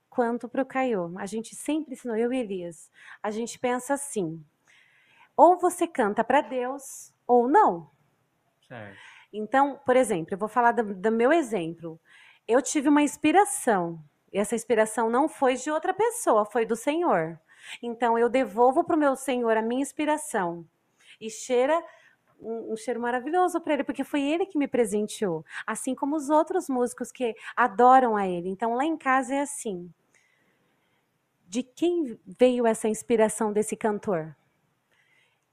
quanto 0.10 0.48
para 0.48 0.62
o 0.62 0.66
Caio. 0.66 1.14
A 1.18 1.26
gente 1.26 1.56
sempre 1.56 1.94
ensinou, 1.94 2.16
eu 2.16 2.32
e 2.32 2.38
Elias. 2.40 2.90
A 3.22 3.32
gente 3.32 3.60
pensa 3.60 3.96
assim: 3.96 4.44
ou 5.36 5.58
você 5.60 5.88
canta 5.88 6.24
para 6.24 6.42
Deus, 6.42 7.14
ou 7.28 7.50
não. 7.50 7.92
Certo. 8.68 8.98
Então, 9.32 9.80
por 9.86 9.96
exemplo, 9.96 10.34
eu 10.34 10.38
vou 10.38 10.48
falar 10.48 10.72
do, 10.72 10.96
do 10.96 11.12
meu 11.12 11.32
exemplo. 11.34 12.00
Eu 12.48 12.62
tive 12.62 12.88
uma 12.90 13.02
inspiração. 13.02 14.02
E 14.32 14.40
essa 14.40 14.56
inspiração 14.56 15.10
não 15.10 15.28
foi 15.28 15.56
de 15.56 15.70
outra 15.70 15.94
pessoa, 15.94 16.46
foi 16.46 16.66
do 16.66 16.76
Senhor. 16.76 17.40
Então, 17.82 18.18
eu 18.18 18.30
devolvo 18.30 18.84
para 18.84 18.96
o 18.96 19.00
meu 19.00 19.16
Senhor 19.16 19.58
a 19.58 19.62
minha 19.62 19.82
inspiração. 19.82 20.66
E 21.20 21.30
cheira 21.30 21.84
um, 22.40 22.74
um 22.74 22.78
cheiro 22.78 23.00
maravilhoso 23.00 23.60
para 23.60 23.74
ele, 23.74 23.84
porque 23.84 24.04
foi 24.04 24.22
ele 24.22 24.46
que 24.46 24.58
me 24.58 24.68
presenteou. 24.68 25.46
Assim 25.66 25.96
como 25.96 26.16
os 26.16 26.30
outros 26.30 26.70
músicos 26.70 27.12
que 27.12 27.36
adoram 27.56 28.16
a 28.16 28.28
ele. 28.28 28.50
Então, 28.50 28.74
lá 28.74 28.86
em 28.86 28.98
casa 28.98 29.36
é 29.36 29.42
assim. 29.42 29.92
De 31.48 31.64
quem 31.64 32.20
veio 32.26 32.66
essa 32.68 32.88
inspiração 32.88 33.52
desse 33.52 33.76
cantor? 33.76 34.36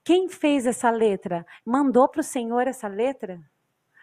Quem 0.02 0.28
fez 0.28 0.66
essa 0.66 0.90
letra? 0.90 1.46
Mandou 1.64 2.08
para 2.08 2.20
o 2.20 2.24
Senhor 2.24 2.66
essa 2.68 2.88
letra? 2.88 3.40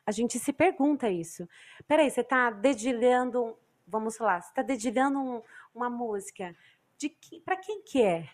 A 0.05 0.11
gente 0.11 0.39
se 0.39 0.51
pergunta 0.53 1.09
isso. 1.09 1.47
Peraí, 1.87 2.09
você 2.09 2.21
está 2.21 2.49
dedilhando, 2.49 3.57
vamos 3.87 4.17
lá, 4.19 4.41
você 4.41 4.49
está 4.49 4.61
dedilhando 4.61 5.19
um- 5.19 5.41
uma 5.73 5.89
música. 5.89 6.55
De 6.97 7.09
que, 7.09 7.39
para 7.41 7.55
quem 7.57 7.81
que 7.81 8.01
é? 8.01 8.29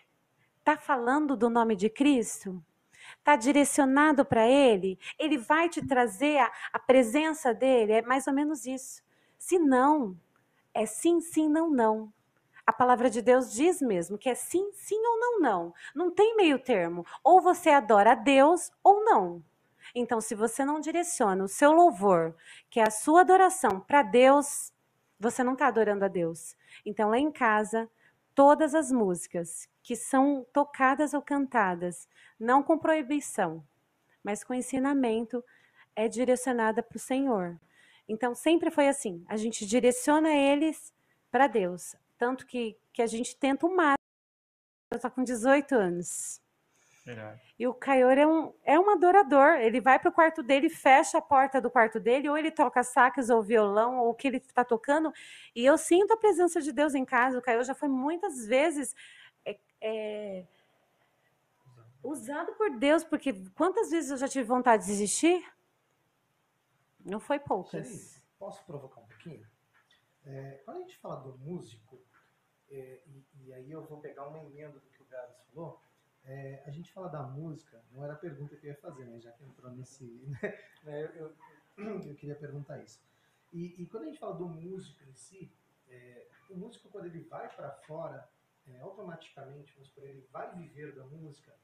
Está 0.58 0.76
falando 0.76 1.36
do 1.36 1.48
nome 1.50 1.74
de 1.76 1.88
Cristo? 1.88 2.62
Está 3.18 3.36
direcionado 3.36 4.24
para 4.24 4.46
Ele? 4.46 4.98
Ele 5.18 5.38
vai 5.38 5.68
te 5.68 5.86
trazer 5.86 6.38
a, 6.38 6.52
a 6.72 6.78
presença 6.78 7.54
dele? 7.54 7.92
É 7.92 8.02
mais 8.02 8.26
ou 8.26 8.32
menos 8.34 8.66
isso. 8.66 9.02
Se 9.38 9.58
não, 9.58 10.16
é 10.74 10.86
sim, 10.86 11.20
sim, 11.20 11.48
não, 11.48 11.70
não. 11.70 12.12
A 12.66 12.72
palavra 12.72 13.10
de 13.10 13.22
Deus 13.22 13.52
diz 13.52 13.80
mesmo 13.82 14.18
que 14.18 14.28
é 14.28 14.34
sim, 14.34 14.70
sim 14.74 14.98
ou 15.06 15.18
não, 15.20 15.40
não. 15.40 15.74
Não 15.94 16.10
tem 16.10 16.36
meio 16.36 16.58
termo. 16.58 17.06
Ou 17.24 17.40
você 17.40 17.70
adora 17.70 18.12
a 18.12 18.14
Deus 18.14 18.70
ou 18.84 19.04
não. 19.04 19.42
Então, 19.98 20.20
se 20.20 20.36
você 20.36 20.64
não 20.64 20.78
direciona 20.78 21.42
o 21.42 21.48
seu 21.48 21.72
louvor, 21.72 22.36
que 22.70 22.78
é 22.78 22.84
a 22.86 22.90
sua 22.90 23.22
adoração 23.22 23.80
para 23.80 24.00
Deus, 24.00 24.72
você 25.18 25.42
não 25.42 25.54
está 25.54 25.66
adorando 25.66 26.04
a 26.04 26.08
Deus. 26.08 26.56
Então, 26.86 27.10
lá 27.10 27.18
em 27.18 27.32
casa, 27.32 27.90
todas 28.32 28.76
as 28.76 28.92
músicas 28.92 29.68
que 29.82 29.96
são 29.96 30.46
tocadas 30.52 31.14
ou 31.14 31.20
cantadas, 31.20 32.08
não 32.38 32.62
com 32.62 32.78
proibição, 32.78 33.66
mas 34.22 34.44
com 34.44 34.54
ensinamento, 34.54 35.44
é 35.96 36.06
direcionada 36.06 36.80
para 36.80 36.96
o 36.96 37.00
Senhor. 37.00 37.58
Então, 38.08 38.36
sempre 38.36 38.70
foi 38.70 38.86
assim: 38.86 39.24
a 39.26 39.36
gente 39.36 39.66
direciona 39.66 40.32
eles 40.32 40.94
para 41.28 41.48
Deus. 41.48 41.96
Tanto 42.16 42.46
que, 42.46 42.78
que 42.92 43.02
a 43.02 43.06
gente 43.06 43.36
tenta 43.36 43.66
o 43.66 43.74
máximo. 43.74 43.98
Eu 44.92 44.96
estou 44.96 45.10
com 45.10 45.24
18 45.24 45.74
anos. 45.74 46.40
Verdade. 47.08 47.40
E 47.58 47.66
o 47.66 47.72
Caior 47.72 48.18
é 48.18 48.26
um, 48.26 48.52
é 48.62 48.78
um 48.78 48.90
adorador. 48.90 49.54
Ele 49.54 49.80
vai 49.80 49.98
para 49.98 50.10
o 50.10 50.12
quarto 50.12 50.42
dele, 50.42 50.68
fecha 50.68 51.16
a 51.16 51.22
porta 51.22 51.58
do 51.58 51.70
quarto 51.70 51.98
dele, 51.98 52.28
ou 52.28 52.36
ele 52.36 52.50
toca 52.50 52.82
sax 52.82 53.30
ou 53.30 53.42
violão, 53.42 53.98
ou 54.00 54.10
o 54.10 54.14
que 54.14 54.28
ele 54.28 54.36
está 54.36 54.62
tocando. 54.62 55.10
E 55.56 55.64
eu 55.64 55.78
sinto 55.78 56.12
a 56.12 56.18
presença 56.18 56.60
de 56.60 56.70
Deus 56.70 56.94
em 56.94 57.06
casa. 57.06 57.38
O 57.38 57.42
Caior 57.42 57.64
já 57.64 57.74
foi 57.74 57.88
muitas 57.88 58.44
vezes 58.44 58.94
é, 59.42 59.58
é, 59.80 60.46
usado 62.02 62.52
por 62.52 62.76
Deus, 62.76 63.04
porque 63.04 63.32
quantas 63.54 63.90
vezes 63.90 64.10
eu 64.10 64.18
já 64.18 64.28
tive 64.28 64.44
vontade 64.44 64.82
de 64.82 64.90
desistir? 64.90 65.42
Não 67.02 67.20
foi 67.20 67.38
poucas. 67.38 67.88
Xerife, 67.88 68.22
posso 68.38 68.62
provocar 68.66 69.00
um 69.00 69.06
pouquinho? 69.06 69.46
É, 70.26 70.60
quando 70.62 70.76
a 70.76 70.80
gente 70.80 70.98
fala 70.98 71.16
do 71.22 71.38
músico, 71.38 71.98
é, 72.70 73.00
e, 73.06 73.24
e 73.46 73.52
aí 73.54 73.70
eu 73.70 73.82
vou 73.86 73.98
pegar 73.98 74.28
uma 74.28 74.40
emenda 74.40 74.78
do 74.78 74.90
que 74.90 75.02
o 75.02 75.06
Gabs 75.06 75.38
falou, 75.54 75.87
é, 76.28 76.62
a 76.66 76.70
gente 76.70 76.92
fala 76.92 77.08
da 77.08 77.22
música, 77.22 77.82
não 77.90 78.04
era 78.04 78.12
a 78.12 78.16
pergunta 78.16 78.54
que 78.54 78.66
eu 78.66 78.70
ia 78.70 78.76
fazer, 78.76 79.06
mas 79.06 79.22
já 79.22 79.32
que 79.32 79.44
entrou 79.44 79.70
nesse. 79.72 80.04
né, 80.84 81.04
eu, 81.16 81.34
eu- 81.78 82.00
eu 82.06 82.14
queria 82.16 82.34
perguntar 82.36 82.78
isso. 82.78 83.00
E, 83.52 83.82
e 83.82 83.86
quando 83.86 84.04
a 84.04 84.06
gente 84.06 84.18
fala 84.18 84.34
do 84.36 84.46
músico 84.46 85.02
em 85.04 85.14
si, 85.14 85.50
é, 85.88 86.26
o 86.50 86.56
músico, 86.56 86.88
quando 86.90 87.06
ele 87.06 87.20
vai 87.20 87.48
para 87.54 87.70
fora, 87.70 88.28
é, 88.66 88.78
automaticamente, 88.80 89.72
vamos 89.72 89.88
supor, 89.88 90.04
ele 90.04 90.26
vai 90.30 90.54
viver 90.54 90.94
da 90.94 91.04
música. 91.04 91.56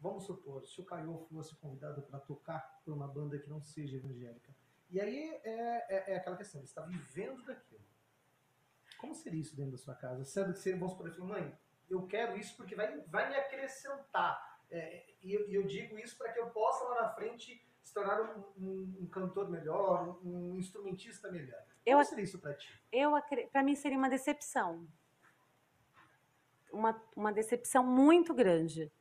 Vamos 0.00 0.24
supor, 0.24 0.66
se 0.66 0.80
o 0.80 0.84
Caio 0.84 1.26
fosse 1.30 1.54
convidado 1.56 2.02
para 2.02 2.18
tocar 2.18 2.80
por 2.84 2.92
uma 2.94 3.06
banda 3.06 3.38
que 3.38 3.48
não 3.48 3.60
seja 3.62 3.96
evangélica, 3.96 4.50
e 4.90 4.98
aí 5.00 5.34
é, 5.44 5.94
é, 5.94 6.12
é 6.12 6.16
aquela 6.16 6.36
questão, 6.36 6.58
ele 6.60 6.66
está 6.66 6.82
vivendo 6.82 7.44
daquilo. 7.44 7.84
Como 8.98 9.14
seria 9.14 9.40
isso 9.40 9.54
dentro 9.54 9.72
da 9.72 9.78
sua 9.78 9.94
casa? 9.94 10.24
Sendo 10.24 10.52
que 10.52 10.58
você, 10.58 10.72
vamos 10.74 10.92
supor, 10.92 11.06
ele 11.06 11.16
falou, 11.16 11.28
mãe, 11.34 11.56
eu 11.90 12.06
quero 12.06 12.38
isso 12.38 12.56
porque 12.56 12.74
vai, 12.74 12.98
vai 13.08 13.28
me 13.28 13.36
acrescentar. 13.36 14.48
É, 14.70 15.04
e, 15.20 15.34
eu, 15.34 15.48
eu 15.50 15.62
digo 15.64 15.98
isso 15.98 16.16
para 16.16 16.32
que 16.32 16.38
eu 16.38 16.48
possa 16.50 16.84
lá 16.84 17.02
na 17.02 17.08
frente 17.10 17.60
se 17.82 17.92
tornar 17.92 18.20
um, 18.20 18.44
um- 18.56 18.96
um 19.02 19.06
cantor 19.08 19.50
melhor, 19.50 20.20
um, 20.24 20.52
um 20.52 20.56
instrumentista 20.56 21.30
melhor. 21.30 21.60
Eu 21.84 21.96
Como 21.98 22.04
seria 22.08 22.24
isso 22.24 22.38
para 22.38 22.54
ti? 22.54 22.72
eu 22.92 23.10
para 23.50 23.62
mim 23.62 23.74
seria 23.74 23.98
uma 23.98 24.08
decepção. 24.08 24.86
Uma, 26.72 27.02
uma 27.16 27.32
decepção 27.32 27.84
muito 27.84 28.32
grande. 28.32 28.92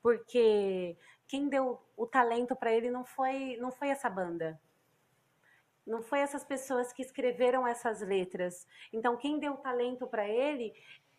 Porque 0.00 0.96
quem 1.28 1.48
deu 1.48 1.80
o 1.96 2.06
talento 2.06 2.56
para 2.56 2.72
ele 2.72 2.90
não 2.90 3.04
foi, 3.04 3.56
não 3.58 3.70
foi 3.70 3.88
essa 3.88 4.08
banda. 4.08 4.58
Não 5.86 6.00
foi 6.00 6.20
essas 6.20 6.44
pessoas 6.44 6.92
que 6.92 7.02
escreveram 7.02 7.66
essas 7.66 8.00
letras. 8.00 8.66
Então, 8.92 9.16
quem 9.16 9.38
deu 9.38 9.54
o 9.54 9.58
talento 9.58 10.06
para 10.06 10.26
ele 10.28 10.72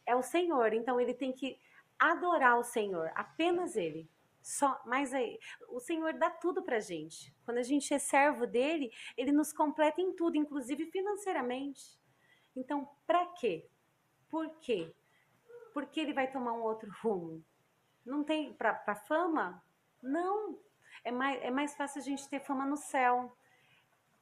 é 0.05 0.15
o 0.15 0.21
Senhor. 0.21 0.73
Então, 0.73 0.99
ele 0.99 1.13
tem 1.13 1.31
que 1.31 1.59
adorar 1.99 2.57
o 2.59 2.63
Senhor, 2.63 3.11
apenas 3.15 3.75
ele. 3.75 4.09
Só, 4.41 4.81
mas 4.85 5.13
aí, 5.13 5.39
o 5.69 5.80
Senhor 5.80 6.13
dá 6.13 6.30
tudo 6.30 6.61
pra 6.61 6.80
gente. 6.80 7.34
Quando 7.45 7.59
a 7.59 7.63
gente 7.63 7.93
é 7.93 7.97
servo 7.97 8.45
dele, 8.45 8.91
ele 9.15 9.31
nos 9.31 9.53
completa 9.53 10.01
em 10.01 10.13
tudo, 10.13 10.35
inclusive 10.35 10.85
financeiramente. 10.88 11.97
Então, 12.53 12.89
para 13.07 13.25
quê? 13.27 13.69
Por 14.30 14.49
quê? 14.59 14.93
Por 15.73 15.85
que 15.85 16.01
ele 16.01 16.13
vai 16.13 16.30
tomar 16.30 16.53
um 16.53 16.61
outro 16.61 16.91
rumo? 17.01 17.43
Não 18.05 18.21
tem 18.21 18.53
para 18.53 18.95
fama? 18.95 19.63
Não. 20.01 20.59
É 21.05 21.11
mais, 21.11 21.41
é 21.41 21.49
mais 21.49 21.75
fácil 21.75 22.01
a 22.01 22.03
gente 22.03 22.27
ter 22.27 22.41
fama 22.41 22.65
no 22.65 22.75
céu. 22.75 23.35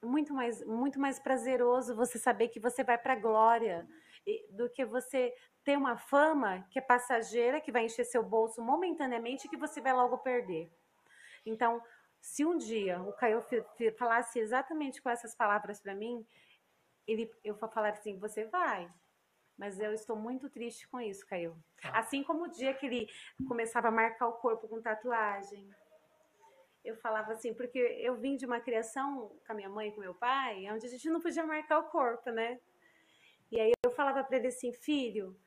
Muito 0.03 0.33
mais, 0.33 0.63
muito 0.65 0.99
mais 0.99 1.19
prazeroso 1.19 1.95
você 1.95 2.19
saber 2.19 2.49
que 2.49 2.59
você 2.59 2.83
vai 2.83 2.97
para 2.97 3.13
a 3.13 3.19
glória 3.19 3.87
do 4.51 4.69
que 4.69 4.85
você 4.85 5.33
ter 5.63 5.77
uma 5.77 5.97
fama 5.97 6.65
que 6.69 6.79
é 6.79 6.81
passageira, 6.81 7.61
que 7.61 7.71
vai 7.71 7.85
encher 7.85 8.05
seu 8.05 8.23
bolso 8.23 8.61
momentaneamente 8.61 9.45
e 9.45 9.49
que 9.49 9.57
você 9.57 9.79
vai 9.79 9.93
logo 9.93 10.17
perder. 10.17 10.71
Então, 11.45 11.81
se 12.19 12.45
um 12.45 12.57
dia 12.57 13.01
o 13.01 13.13
Caio 13.13 13.43
falasse 13.97 14.39
exatamente 14.39 15.01
com 15.01 15.09
essas 15.09 15.35
palavras 15.35 15.79
para 15.79 15.95
mim, 15.95 16.25
ele, 17.07 17.31
eu 17.43 17.55
vou 17.55 17.69
falar 17.69 17.89
assim: 17.89 18.17
você 18.17 18.45
vai. 18.45 18.89
Mas 19.57 19.79
eu 19.79 19.93
estou 19.93 20.15
muito 20.15 20.49
triste 20.49 20.87
com 20.87 20.99
isso, 20.99 21.25
Caio. 21.27 21.55
Assim 21.93 22.23
como 22.23 22.45
o 22.45 22.47
dia 22.47 22.73
que 22.73 22.85
ele 22.85 23.07
começava 23.47 23.89
a 23.89 23.91
marcar 23.91 24.27
o 24.27 24.33
corpo 24.33 24.67
com 24.67 24.81
tatuagem. 24.81 25.69
Eu 26.83 26.95
falava 26.97 27.33
assim, 27.33 27.53
porque 27.53 27.77
eu 27.77 28.15
vim 28.15 28.35
de 28.35 28.45
uma 28.45 28.59
criação 28.59 29.29
com 29.45 29.51
a 29.51 29.55
minha 29.55 29.69
mãe 29.69 29.89
e 29.89 29.91
com 29.91 30.01
meu 30.01 30.15
pai, 30.15 30.67
onde 30.71 30.87
a 30.87 30.89
gente 30.89 31.07
não 31.11 31.21
podia 31.21 31.45
marcar 31.45 31.77
o 31.77 31.89
corpo, 31.89 32.31
né? 32.31 32.59
E 33.51 33.59
aí 33.59 33.71
eu 33.85 33.91
falava 33.91 34.23
para 34.23 34.37
ele 34.37 34.47
assim, 34.47 34.73
filho, 34.73 35.37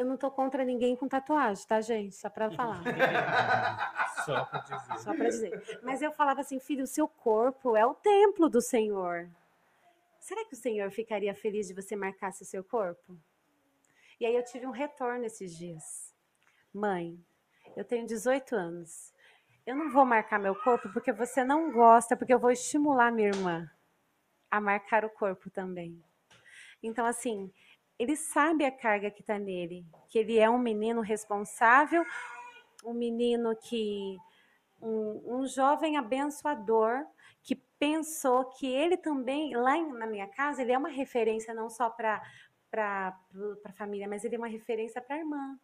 eu 0.00 0.06
não 0.06 0.16
tô 0.16 0.30
contra 0.30 0.64
ninguém 0.64 0.96
com 0.96 1.06
tatuagem, 1.06 1.66
tá, 1.66 1.78
gente? 1.82 2.14
Só 2.14 2.30
para 2.30 2.50
falar. 2.50 2.82
Só 4.24 4.44
pra 4.46 4.60
dizer. 4.60 4.98
Só 4.98 5.14
para 5.14 5.28
dizer. 5.28 5.80
Mas 5.82 6.00
eu 6.00 6.10
falava 6.10 6.40
assim, 6.40 6.58
filho, 6.58 6.84
o 6.84 6.86
seu 6.86 7.06
corpo 7.06 7.76
é 7.76 7.84
o 7.84 7.94
templo 7.94 8.48
do 8.48 8.62
Senhor. 8.62 9.28
Será 10.18 10.42
que 10.46 10.54
o 10.54 10.56
Senhor 10.56 10.90
ficaria 10.90 11.34
feliz 11.34 11.68
de 11.68 11.74
você 11.74 11.94
marcasse 11.94 12.42
o 12.42 12.46
seu 12.46 12.64
corpo? 12.64 13.14
E 14.18 14.24
aí 14.24 14.34
eu 14.34 14.42
tive 14.42 14.66
um 14.66 14.70
retorno 14.70 15.26
esses 15.26 15.54
dias. 15.54 16.14
Mãe, 16.72 17.18
eu 17.76 17.84
tenho 17.84 18.06
18 18.06 18.56
anos. 18.56 19.12
Eu 19.66 19.76
não 19.76 19.90
vou 19.90 20.06
marcar 20.06 20.38
meu 20.38 20.54
corpo 20.54 20.90
porque 20.94 21.12
você 21.12 21.44
não 21.44 21.70
gosta, 21.70 22.16
porque 22.16 22.32
eu 22.32 22.38
vou 22.38 22.50
estimular 22.50 23.12
minha 23.12 23.28
irmã 23.28 23.70
a 24.50 24.62
marcar 24.62 25.04
o 25.04 25.10
corpo 25.10 25.50
também. 25.50 26.02
Então, 26.82 27.04
assim, 27.04 27.52
ele 28.00 28.16
sabe 28.16 28.64
a 28.64 28.72
carga 28.72 29.10
que 29.10 29.20
está 29.20 29.38
nele, 29.38 29.84
que 30.08 30.18
ele 30.18 30.38
é 30.38 30.48
um 30.48 30.58
menino 30.58 31.02
responsável, 31.02 32.02
um 32.82 32.94
menino 32.94 33.54
que 33.54 34.16
um, 34.80 35.36
um 35.36 35.46
jovem 35.46 35.98
abençoador 35.98 37.04
que 37.42 37.54
pensou 37.78 38.46
que 38.46 38.66
ele 38.66 38.96
também 38.96 39.54
lá 39.54 39.76
em, 39.76 39.92
na 39.92 40.06
minha 40.06 40.26
casa 40.26 40.62
ele 40.62 40.72
é 40.72 40.78
uma 40.78 40.88
referência 40.88 41.52
não 41.52 41.68
só 41.68 41.90
para 41.90 42.22
para 42.70 43.18
a 43.64 43.72
família, 43.72 44.08
mas 44.08 44.24
ele 44.24 44.36
é 44.36 44.38
uma 44.38 44.46
referência 44.46 45.02
para 45.02 45.16
a 45.16 45.18
irmã. 45.18 45.58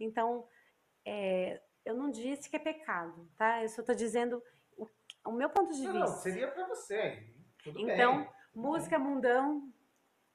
Então, 0.00 0.44
é, 1.04 1.62
eu 1.84 1.94
não 1.94 2.10
disse 2.10 2.50
que 2.50 2.56
é 2.56 2.58
pecado, 2.58 3.30
tá? 3.36 3.62
Eu 3.62 3.68
só 3.68 3.82
estou 3.82 3.94
dizendo 3.94 4.42
o, 4.76 4.84
o, 5.24 5.30
meu 5.30 5.48
ponto 5.48 5.72
de 5.72 5.84
não, 5.84 5.92
vista. 5.92 6.10
Não, 6.10 6.22
seria 6.22 6.48
para 6.48 6.66
você. 6.66 7.24
Tudo 7.62 7.78
então, 7.78 8.16
bem. 8.16 8.28
música 8.52 8.98
mundão, 8.98 9.72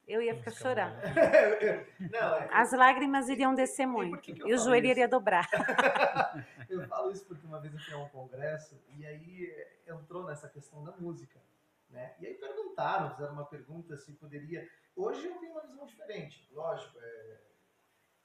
eu 0.07 0.22
ia 0.22 0.36
ficar 0.36 0.52
chorando. 0.52 0.95
não, 2.11 2.36
é, 2.36 2.49
As 2.52 2.72
lágrimas 2.72 3.27
iriam 3.30 3.53
descer 3.56 3.86
muito. 3.86 4.32
E 4.32 4.53
o 4.53 4.57
joelho 4.57 4.86
isso? 4.86 4.91
iria 4.91 5.07
dobrar. 5.07 5.48
eu 6.69 6.88
falo 6.88 7.11
isso 7.11 7.26
porque 7.26 7.45
uma 7.45 7.60
vez 7.60 7.73
eu 7.73 7.80
fui 7.80 7.94
a 7.94 7.98
um 7.98 8.10
congresso 8.10 8.80
e 8.90 9.06
aí 9.06 9.68
entrou 9.88 10.26
nessa 10.26 10.48
questão 10.49 10.84
da 10.84 10.91
música. 10.94 11.40
Né? 11.90 12.15
E 12.19 12.27
aí 12.27 12.34
perguntaram, 12.36 13.11
fizeram 13.11 13.34
uma 13.34 13.45
pergunta 13.45 13.95
se 13.98 14.14
poderia. 14.14 14.69
Hoje 14.95 15.26
eu 15.26 15.36
tenho 15.40 15.52
uma 15.53 15.65
visão 15.65 15.86
diferente, 15.86 16.49
lógico. 16.53 16.98
é, 16.99 17.38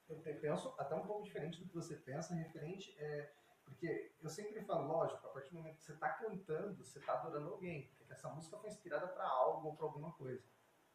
Eu 0.09 0.17
penso 0.41 0.75
até 0.79 0.95
um 0.95 1.07
pouco 1.07 1.23
diferente 1.23 1.61
do 1.61 1.69
que 1.69 1.75
você 1.75 1.97
pensa, 1.97 2.35
referente. 2.35 2.95
É, 2.99 3.31
porque 3.65 4.13
eu 4.21 4.29
sempre 4.29 4.61
falo, 4.63 4.89
lógico, 4.89 5.25
a 5.27 5.31
partir 5.31 5.51
do 5.51 5.57
momento 5.59 5.77
que 5.77 5.85
você 5.85 5.93
está 5.93 6.09
cantando, 6.09 6.85
você 6.85 6.99
está 6.99 7.15
adorando 7.15 7.51
alguém. 7.51 7.91
Porque 7.97 8.13
essa 8.13 8.29
música 8.29 8.59
foi 8.59 8.69
inspirada 8.69 9.07
para 9.07 9.25
algo 9.25 9.69
ou 9.69 9.77
para 9.77 9.87
alguma 9.87 10.13
coisa. 10.13 10.43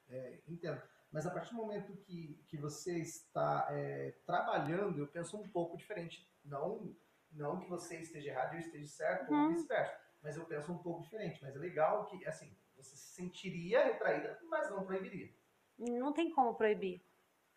É, 0.10 0.40
entendo. 0.48 0.82
Mas 1.12 1.26
a 1.26 1.32
partir 1.32 1.52
do 1.52 1.58
momento 1.58 1.96
que, 1.98 2.44
que 2.48 2.58
você 2.58 2.98
está 3.00 3.68
é, 3.72 4.14
trabalhando, 4.26 5.00
eu 5.00 5.08
penso 5.08 5.38
um 5.38 5.48
pouco 5.48 5.78
diferente. 5.78 6.30
Não, 6.44 6.94
não 7.32 7.60
que 7.60 7.70
você 7.70 8.00
esteja 8.00 8.30
errado 8.30 8.54
e 8.54 8.58
eu 8.58 8.62
esteja 8.62 8.88
certo, 8.88 9.30
ou 9.32 9.38
Uhum. 9.38 9.50
vice-versa. 9.50 9.98
Mas 10.22 10.36
eu 10.38 10.46
penso 10.46 10.72
um 10.72 10.78
pouco 10.78 11.02
diferente. 11.04 11.42
Mas 11.42 11.56
é 11.56 11.60
legal 11.60 12.06
que, 12.06 12.26
assim, 12.28 12.56
você 12.76 12.96
se 12.98 13.14
sentiria 13.14 13.84
retraída, 13.86 14.40
mas 14.50 14.70
não 14.70 14.86
proibiria. 14.86 15.30
Não 15.78 16.12
tem 16.12 16.30
como 16.32 16.54
proibir. 16.56 17.02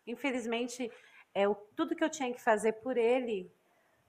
Infelizmente, 0.07 0.91
é, 1.33 1.47
o, 1.47 1.55
tudo 1.55 1.95
que 1.95 2.03
eu 2.03 2.09
tinha 2.09 2.33
que 2.33 2.41
fazer 2.41 2.73
por 2.73 2.97
ele 2.97 3.51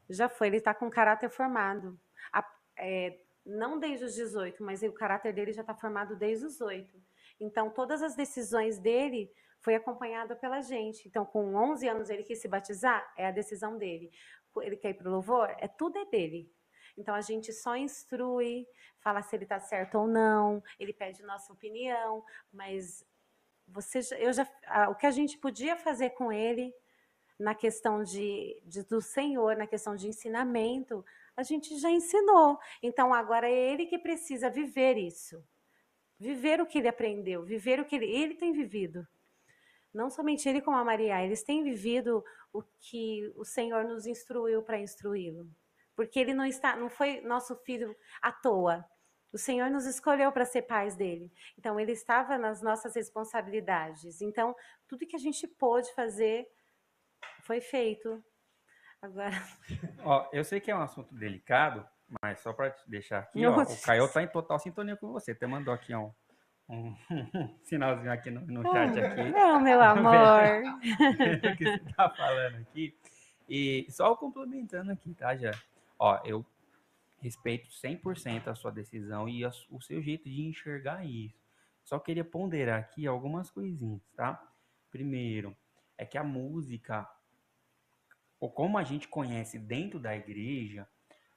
já 0.08 0.28
foi. 0.28 0.46
Ele 0.48 0.56
está 0.58 0.74
com 0.74 0.88
caráter 0.90 1.28
formado. 1.30 1.98
A- 2.32 2.56
é, 2.76 3.20
não 3.44 3.78
desde 3.78 4.04
os 4.04 4.14
18, 4.14 4.62
mas 4.62 4.82
o 4.82 4.92
caráter 4.92 5.32
dele 5.32 5.52
já 5.52 5.60
está 5.62 5.74
formado 5.74 6.16
desde 6.16 6.46
os 6.46 6.60
8. 6.60 7.00
Então, 7.40 7.70
todas 7.70 8.02
as 8.02 8.14
decisões 8.14 8.78
dele 8.78 9.32
foi 9.60 9.74
acompanhada 9.74 10.36
pela 10.36 10.60
gente. 10.60 11.06
Então, 11.08 11.24
com 11.24 11.54
11 11.54 11.88
anos 11.88 12.10
ele 12.10 12.22
quis 12.22 12.40
se 12.40 12.48
batizar, 12.48 13.12
é 13.16 13.26
a 13.26 13.30
decisão 13.30 13.76
dele. 13.78 14.10
Ele 14.62 14.76
quer 14.76 14.90
ir 14.90 14.94
para 14.94 15.08
o 15.08 15.12
louvor, 15.12 15.54
é 15.58 15.68
tudo 15.68 15.98
é 15.98 16.04
dele. 16.06 16.52
Então, 16.96 17.14
a 17.14 17.20
gente 17.20 17.52
só 17.52 17.76
instrui, 17.76 18.66
fala 18.98 19.22
se 19.22 19.34
ele 19.36 19.44
está 19.44 19.58
certo 19.60 19.96
ou 19.98 20.06
não, 20.06 20.62
ele 20.78 20.92
pede 20.92 21.22
nossa 21.22 21.52
opinião, 21.52 22.24
mas 22.52 23.04
você, 23.68 24.00
eu 24.18 24.32
já, 24.32 24.46
o 24.90 24.94
que 24.94 25.06
a 25.06 25.10
gente 25.10 25.38
podia 25.38 25.76
fazer 25.76 26.10
com 26.10 26.32
ele 26.32 26.74
na 27.38 27.54
questão 27.54 28.02
de, 28.02 28.60
de- 28.66 28.84
do 28.84 29.00
Senhor, 29.00 29.56
na 29.56 29.66
questão 29.66 29.96
de 29.96 30.08
ensinamento, 30.08 31.04
a 31.36 31.42
gente 31.42 31.78
já 31.78 31.90
ensinou. 31.90 32.58
Então 32.82 33.14
agora 33.14 33.48
é 33.48 33.52
ele 33.72 33.86
que 33.86 33.98
precisa 33.98 34.50
viver 34.50 34.96
isso, 34.98 35.42
viver 36.20 36.60
o 36.60 36.66
que 36.66 36.78
ele 36.78 36.88
aprendeu, 36.88 37.42
viver 37.42 37.80
o 37.80 37.84
que 37.84 37.96
ele, 37.96 38.06
ele 38.06 38.34
tem 38.34 38.52
vivido. 38.52 39.08
Não 39.92 40.10
somente 40.10 40.48
ele 40.48 40.60
como 40.60 40.76
a 40.76 40.84
Maria, 40.84 41.24
eles 41.24 41.42
têm 41.42 41.64
vivido 41.64 42.22
o 42.52 42.62
que 42.78 43.32
o 43.34 43.44
Senhor 43.44 43.84
nos 43.84 44.06
instruiu 44.06 44.62
para 44.62 44.78
instruí-lo, 44.78 45.48
porque 45.96 46.20
ele 46.20 46.34
não 46.34 46.44
está, 46.44 46.76
não 46.76 46.90
foi 46.90 47.22
nosso 47.22 47.56
filho 47.64 47.96
à 48.20 48.30
toa. 48.30 48.84
O 49.32 49.38
Senhor 49.38 49.70
nos 49.70 49.86
escolheu 49.86 50.30
para 50.32 50.44
ser 50.44 50.62
pais 50.62 50.96
dele. 50.96 51.32
Então, 51.56 51.78
ele 51.78 51.92
estava 51.92 52.36
nas 52.36 52.60
nossas 52.60 52.96
responsabilidades. 52.96 54.20
Então, 54.20 54.54
tudo 54.88 55.06
que 55.06 55.14
a 55.14 55.20
gente 55.20 55.46
pôde 55.46 55.92
fazer 55.94 56.48
foi 57.42 57.60
feito. 57.60 58.22
Agora, 59.00 59.30
Ó, 60.04 60.28
eu 60.32 60.42
sei 60.42 60.60
que 60.60 60.70
é 60.70 60.76
um 60.76 60.82
assunto 60.82 61.14
delicado, 61.14 61.88
mas 62.22 62.40
só 62.40 62.52
para 62.52 62.74
deixar 62.86 63.20
aqui, 63.20 63.44
ó, 63.46 63.62
o. 63.62 63.82
Caio 63.82 64.08
tá 64.08 64.22
em 64.22 64.28
total 64.28 64.58
sintonia 64.58 64.96
com 64.96 65.12
você. 65.12 65.32
Até 65.32 65.46
mandou 65.46 65.72
aqui 65.72 65.94
ó, 65.94 66.10
um, 66.68 66.94
um 67.10 67.58
sinalzinho 67.62 68.12
aqui 68.12 68.30
no, 68.30 68.40
no 68.40 68.62
chat 68.62 68.98
aqui. 68.98 69.30
não, 69.30 69.60
meu 69.60 69.80
amor. 69.82 70.62
o 71.52 71.56
que 71.56 71.64
você 71.64 71.78
tá 71.94 72.10
falando 72.10 72.56
aqui. 72.56 72.96
E 73.48 73.86
só 73.90 74.14
complementando 74.14 74.92
aqui, 74.92 75.14
tá, 75.14 75.36
já? 75.36 75.52
Ó, 75.98 76.20
eu 76.24 76.44
respeito 77.20 77.68
100% 77.68 78.48
a 78.48 78.54
sua 78.54 78.70
decisão 78.70 79.28
e 79.28 79.44
a 79.44 79.50
o 79.70 79.80
seu 79.80 80.00
jeito 80.02 80.28
de 80.28 80.42
enxergar 80.42 81.04
isso. 81.04 81.38
Só 81.84 81.98
queria 81.98 82.24
ponderar 82.24 82.78
aqui 82.78 83.06
algumas 83.06 83.50
coisinhas, 83.50 84.00
tá? 84.16 84.40
Primeiro, 84.90 85.56
é 85.98 86.04
que 86.04 86.16
a 86.16 86.24
música, 86.24 87.08
ou 88.38 88.50
como 88.50 88.78
a 88.78 88.84
gente 88.84 89.08
conhece 89.08 89.58
dentro 89.58 89.98
da 89.98 90.16
igreja, 90.16 90.88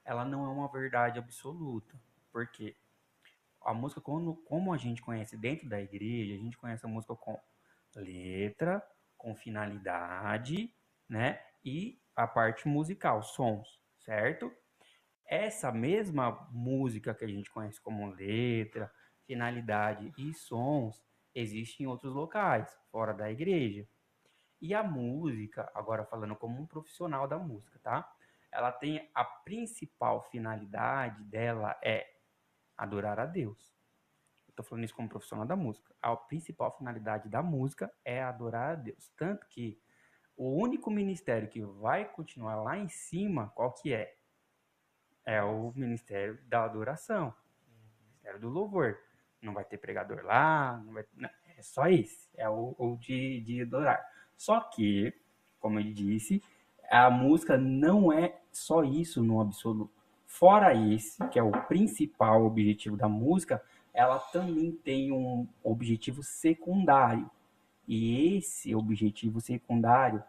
ela 0.04 0.24
não 0.24 0.44
é 0.44 0.48
uma 0.48 0.70
verdade 0.70 1.18
absoluta. 1.18 1.98
Por 2.30 2.46
quê? 2.48 2.76
A 3.62 3.72
música, 3.72 4.00
quando, 4.00 4.34
como 4.44 4.72
a 4.72 4.76
gente 4.76 5.00
conhece 5.00 5.36
dentro 5.36 5.68
da 5.68 5.80
igreja, 5.80 6.34
a 6.34 6.38
gente 6.38 6.58
conhece 6.58 6.84
a 6.84 6.88
música 6.88 7.16
com 7.16 7.40
letra, 7.94 8.82
com 9.16 9.34
finalidade, 9.34 10.74
né? 11.08 11.40
E 11.64 11.98
a 12.14 12.26
parte 12.26 12.68
musical, 12.68 13.22
sons, 13.22 13.80
certo? 13.98 14.52
Essa 15.26 15.72
mesma 15.72 16.46
música 16.52 17.14
que 17.14 17.24
a 17.24 17.28
gente 17.28 17.50
conhece 17.50 17.80
como 17.80 18.10
letra, 18.10 18.92
finalidade 19.26 20.12
e 20.18 20.34
sons 20.34 21.02
existe 21.34 21.82
em 21.82 21.86
outros 21.86 22.12
locais, 22.12 22.78
fora 22.90 23.14
da 23.14 23.30
igreja. 23.30 23.88
E 24.60 24.74
a 24.74 24.82
música, 24.82 25.70
agora 25.74 26.04
falando 26.04 26.36
como 26.36 26.60
um 26.60 26.66
profissional 26.66 27.26
da 27.26 27.38
música, 27.38 27.78
tá? 27.82 28.13
Ela 28.54 28.70
tem 28.70 29.10
a 29.12 29.24
principal 29.24 30.22
finalidade 30.30 31.24
dela 31.24 31.76
é 31.82 32.08
adorar 32.78 33.18
a 33.18 33.26
Deus. 33.26 33.74
Eu 34.46 34.54
tô 34.54 34.62
falando 34.62 34.84
isso 34.84 34.94
como 34.94 35.08
profissional 35.08 35.44
da 35.44 35.56
música. 35.56 35.92
A 36.00 36.14
principal 36.16 36.76
finalidade 36.78 37.28
da 37.28 37.42
música 37.42 37.92
é 38.04 38.22
adorar 38.22 38.70
a 38.70 38.74
Deus. 38.76 39.10
Tanto 39.16 39.44
que 39.48 39.76
o 40.36 40.62
único 40.62 40.88
ministério 40.88 41.48
que 41.48 41.62
vai 41.62 42.04
continuar 42.04 42.62
lá 42.62 42.78
em 42.78 42.88
cima, 42.88 43.50
qual 43.56 43.72
que 43.72 43.92
é? 43.92 44.16
É 45.26 45.42
o 45.42 45.72
ministério 45.74 46.40
da 46.46 46.64
adoração. 46.64 47.34
O 47.66 48.02
ministério 48.02 48.38
do 48.38 48.48
louvor. 48.48 48.96
Não 49.42 49.52
vai 49.52 49.64
ter 49.64 49.78
pregador 49.78 50.24
lá, 50.24 50.80
não 50.86 50.94
vai, 50.94 51.04
não, 51.12 51.28
é 51.56 51.60
só 51.60 51.88
esse. 51.88 52.30
É 52.36 52.48
o, 52.48 52.76
o 52.78 52.96
de, 52.98 53.40
de 53.40 53.62
adorar. 53.62 54.00
Só 54.36 54.60
que, 54.60 55.12
como 55.58 55.80
ele 55.80 55.92
disse, 55.92 56.40
a 56.90 57.10
música 57.10 57.56
não 57.56 58.12
é 58.12 58.40
só 58.52 58.82
isso 58.84 59.22
no 59.22 59.40
absoluto. 59.40 59.92
Fora 60.26 60.74
esse, 60.74 61.26
que 61.28 61.38
é 61.38 61.42
o 61.42 61.52
principal 61.66 62.44
objetivo 62.44 62.96
da 62.96 63.08
música, 63.08 63.62
ela 63.92 64.18
também 64.18 64.72
tem 64.72 65.12
um 65.12 65.46
objetivo 65.62 66.22
secundário. 66.22 67.30
E 67.86 68.36
esse 68.36 68.74
objetivo 68.74 69.40
secundário, 69.40 70.22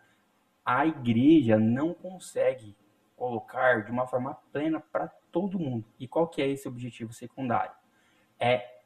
a 0.63 0.85
igreja 0.85 1.57
não 1.57 1.93
consegue 1.93 2.75
colocar 3.15 3.83
de 3.83 3.91
uma 3.91 4.05
forma 4.05 4.35
plena 4.51 4.79
para 4.79 5.07
todo 5.31 5.59
mundo. 5.59 5.85
E 5.99 6.07
qual 6.07 6.27
que 6.27 6.41
é 6.41 6.47
esse 6.47 6.67
objetivo 6.67 7.13
secundário? 7.13 7.73
É 8.39 8.81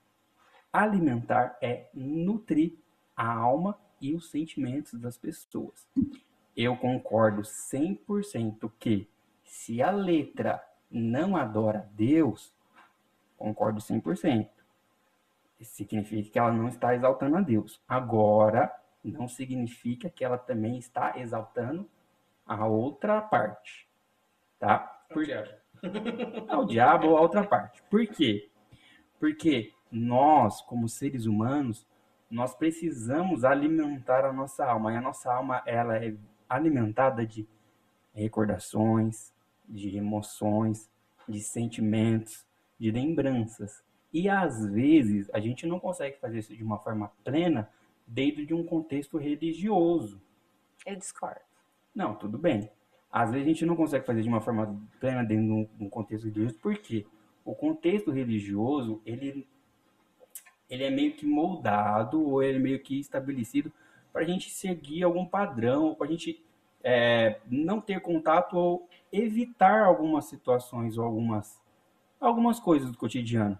alimentar, 0.72 1.58
é 1.62 1.90
nutrir 1.94 2.74
a 3.16 3.28
alma 3.28 3.78
e 4.00 4.14
os 4.14 4.30
sentimentos 4.30 4.94
das 5.00 5.18
pessoas. 5.18 5.88
Eu 6.62 6.76
concordo 6.76 7.42
100% 7.42 8.70
que 8.78 9.10
se 9.46 9.82
a 9.82 9.92
letra 9.92 10.62
não 10.92 11.38
adora 11.38 11.90
Deus, 11.94 12.54
concordo 13.38 13.80
100%. 13.80 14.50
Significa 15.62 16.30
que 16.30 16.38
ela 16.38 16.52
não 16.52 16.68
está 16.68 16.94
exaltando 16.94 17.38
a 17.38 17.42
Deus. 17.42 17.82
Agora, 17.88 18.70
não 19.02 19.26
significa 19.26 20.10
que 20.10 20.26
ela 20.26 20.38
também 20.38 20.78
está 20.78 21.18
exaltando 21.18 21.90
a 22.46 22.68
outra 22.68 23.22
parte. 23.22 23.88
Tá? 24.60 24.80
Por 25.14 25.24
diabo. 25.24 25.50
ao 26.50 26.66
diabo 26.66 27.08
ou 27.08 27.18
a 27.18 27.22
outra 27.22 27.46
parte. 27.46 27.82
Por 27.84 28.06
quê? 28.06 28.50
Porque 29.18 29.72
nós, 29.90 30.60
como 30.64 30.90
seres 30.90 31.26
humanos, 31.26 31.88
nós 32.30 32.54
precisamos 32.54 33.46
alimentar 33.46 34.26
a 34.26 34.34
nossa 34.34 34.66
alma. 34.66 34.92
E 34.92 34.98
a 34.98 35.02
nossa 35.02 35.34
alma, 35.34 35.64
ela 35.66 35.96
é 35.96 36.14
alimentada 36.50 37.26
de 37.26 37.48
recordações, 38.14 39.32
de 39.68 39.96
emoções, 39.96 40.90
de 41.28 41.40
sentimentos, 41.40 42.46
de 42.80 42.92
lembranças. 42.92 43.84
E 44.12 44.28
às 44.28 44.66
vezes 44.66 45.30
a 45.32 45.40
gente 45.40 45.68
não 45.68 45.80
consegue 45.80 46.18
fazer 46.20 46.40
isso 46.40 46.56
de 46.56 46.64
uma 46.64 46.80
forma 46.80 47.12
plena 47.24 47.70
dentro 48.08 48.46
de 48.46 48.54
um 48.54 48.64
contexto 48.64 49.18
religioso. 49.18 50.20
Eu 50.86 50.96
discordo. 50.96 51.42
Não, 51.94 52.16
tudo 52.16 52.38
bem. 52.38 52.70
Às 53.12 53.32
vezes 53.32 53.46
a 53.46 53.50
gente 53.50 53.66
não 53.66 53.76
consegue 53.76 54.06
fazer 54.06 54.22
de 54.22 54.30
uma 54.30 54.42
forma 54.42 54.80
plena 55.00 55.24
dentro 55.24 55.46
de 55.46 55.84
um, 55.84 55.90
contexto 55.90 56.26
religioso, 56.26 56.56
porque 56.62 57.06
o 57.44 57.56
contexto 57.56 58.12
religioso, 58.12 59.02
ele, 59.06 59.48
ele 60.70 60.84
é 60.84 60.90
meio 60.90 61.14
que 61.14 61.26
moldado, 61.26 62.22
ou 62.22 62.42
ele 62.44 62.58
é 62.58 62.62
meio 62.62 62.80
que 62.80 63.00
estabelecido 63.00 63.72
para 64.12 64.22
a 64.22 64.26
gente 64.26 64.50
seguir 64.50 65.04
algum 65.04 65.26
padrão, 65.26 65.96
para 65.96 66.08
a 66.08 66.10
gente 66.10 66.44
é, 66.84 67.40
não 67.46 67.82
ter 67.82 68.02
contato 68.02 68.58
ou 68.58 68.90
evitar 69.12 69.84
algumas 69.84 70.26
situações 70.26 70.98
ou 70.98 71.06
algumas, 71.06 71.62
algumas 72.20 72.60
coisas 72.60 72.92
do 72.92 72.98
cotidiano, 72.98 73.60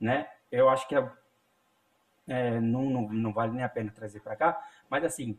né? 0.00 0.28
Eu 0.50 0.68
acho 0.68 0.86
que 0.88 0.94
é, 0.94 1.12
é, 2.26 2.60
não, 2.60 2.88
não, 2.90 3.08
não 3.08 3.32
vale 3.32 3.52
nem 3.52 3.64
a 3.64 3.68
pena 3.68 3.90
trazer 3.90 4.20
para 4.20 4.36
cá, 4.36 4.68
mas 4.88 5.04
assim, 5.04 5.38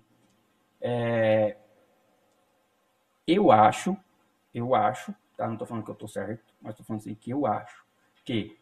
é, 0.82 1.58
eu 3.26 3.52
acho, 3.52 3.98
eu 4.54 4.76
acho, 4.76 5.14
tá? 5.36 5.48
Não 5.48 5.58
tô 5.58 5.66
falando 5.66 5.84
que 5.84 5.92
eu 5.92 5.96
tô 5.96 6.08
certo, 6.08 6.54
mas 6.62 6.76
tô 6.76 6.84
falando 6.84 7.02
assim 7.02 7.16
que 7.16 7.32
eu 7.32 7.46
acho 7.46 7.86
que 8.24 8.60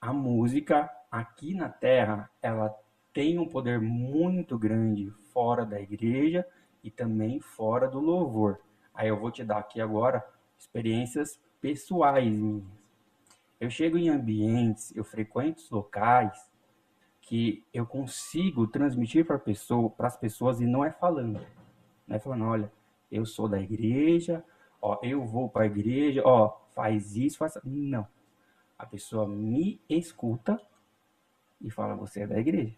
a 0.00 0.12
música 0.12 0.90
aqui 1.10 1.54
na 1.54 1.68
Terra, 1.68 2.30
ela 2.40 2.76
tem 3.12 3.38
um 3.38 3.48
poder 3.48 3.80
muito 3.80 4.58
grande 4.58 5.10
fora 5.32 5.64
da 5.64 5.80
igreja 5.80 6.46
e 6.82 6.90
também 6.90 7.40
fora 7.40 7.88
do 7.88 7.98
louvor. 7.98 8.60
Aí 8.94 9.08
eu 9.08 9.18
vou 9.18 9.30
te 9.30 9.44
dar 9.44 9.58
aqui 9.58 9.80
agora 9.80 10.24
experiências 10.58 11.40
pessoais 11.60 12.32
minhas. 12.32 12.64
Eu 13.60 13.70
chego 13.70 13.98
em 13.98 14.08
ambientes, 14.08 14.94
eu 14.94 15.04
frequento 15.04 15.62
locais 15.70 16.48
que 17.20 17.64
eu 17.74 17.84
consigo 17.84 18.66
transmitir 18.66 19.26
para 19.26 19.38
pessoa, 19.38 19.92
as 19.98 20.16
pessoas 20.16 20.60
e 20.60 20.66
não 20.66 20.84
é 20.84 20.90
falando. 20.90 21.40
Não 22.06 22.16
é 22.16 22.18
falando, 22.18 22.44
olha, 22.44 22.72
eu 23.10 23.26
sou 23.26 23.48
da 23.48 23.60
igreja, 23.60 24.44
ó, 24.80 24.98
eu 25.02 25.26
vou 25.26 25.48
para 25.48 25.64
a 25.64 25.66
igreja, 25.66 26.22
ó, 26.24 26.56
faz 26.70 27.16
isso, 27.16 27.38
faz 27.38 27.58
Não. 27.64 28.06
A 28.78 28.86
pessoa 28.86 29.28
me 29.28 29.80
escuta 29.88 30.60
e 31.60 31.70
fala, 31.70 31.96
você 31.96 32.22
é 32.22 32.26
da 32.26 32.38
igreja. 32.38 32.76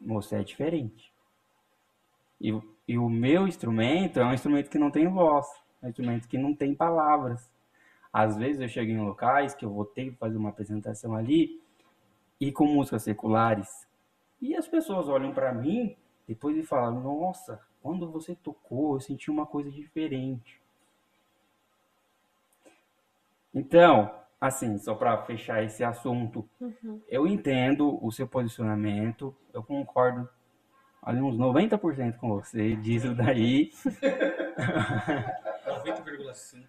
Você 0.00 0.36
é 0.36 0.42
diferente. 0.42 1.12
E, 2.40 2.58
e 2.88 2.98
o 2.98 3.08
meu 3.08 3.46
instrumento 3.46 4.18
é 4.18 4.24
um 4.24 4.32
instrumento 4.32 4.70
que 4.70 4.78
não 4.78 4.90
tem 4.90 5.06
voz, 5.08 5.46
é 5.82 5.86
um 5.86 5.88
instrumento 5.90 6.28
que 6.28 6.38
não 6.38 6.54
tem 6.54 6.74
palavras. 6.74 7.50
Às 8.12 8.36
vezes 8.36 8.60
eu 8.60 8.68
chego 8.68 8.90
em 8.90 9.00
locais 9.00 9.54
que 9.54 9.64
eu 9.64 9.70
vou 9.70 9.84
ter 9.84 10.10
que 10.10 10.16
fazer 10.16 10.36
uma 10.36 10.48
apresentação 10.48 11.14
ali 11.14 11.62
e 12.40 12.50
com 12.50 12.66
músicas 12.66 13.02
seculares. 13.02 13.86
E 14.40 14.56
as 14.56 14.66
pessoas 14.66 15.08
olham 15.08 15.32
para 15.32 15.52
mim 15.52 15.96
depois 16.26 16.56
e 16.56 16.62
falam: 16.62 17.00
Nossa, 17.00 17.60
quando 17.82 18.10
você 18.10 18.34
tocou, 18.34 18.94
eu 18.94 19.00
senti 19.00 19.30
uma 19.30 19.46
coisa 19.46 19.70
diferente. 19.70 20.60
Então, 23.54 24.19
assim, 24.40 24.78
só 24.78 24.94
para 24.94 25.18
fechar 25.24 25.62
esse 25.62 25.84
assunto, 25.84 26.48
Uhum. 26.60 27.00
eu 27.08 27.26
entendo 27.26 27.98
o 28.04 28.10
seu 28.10 28.26
posicionamento, 28.26 29.36
eu 29.52 29.62
concordo 29.62 30.28
ali 31.02 31.20
uns 31.20 31.36
90% 31.36 32.16
com 32.18 32.28
você 32.40 32.74
disso 32.76 33.14
daí. 33.14 33.70
90,5. 35.66 36.66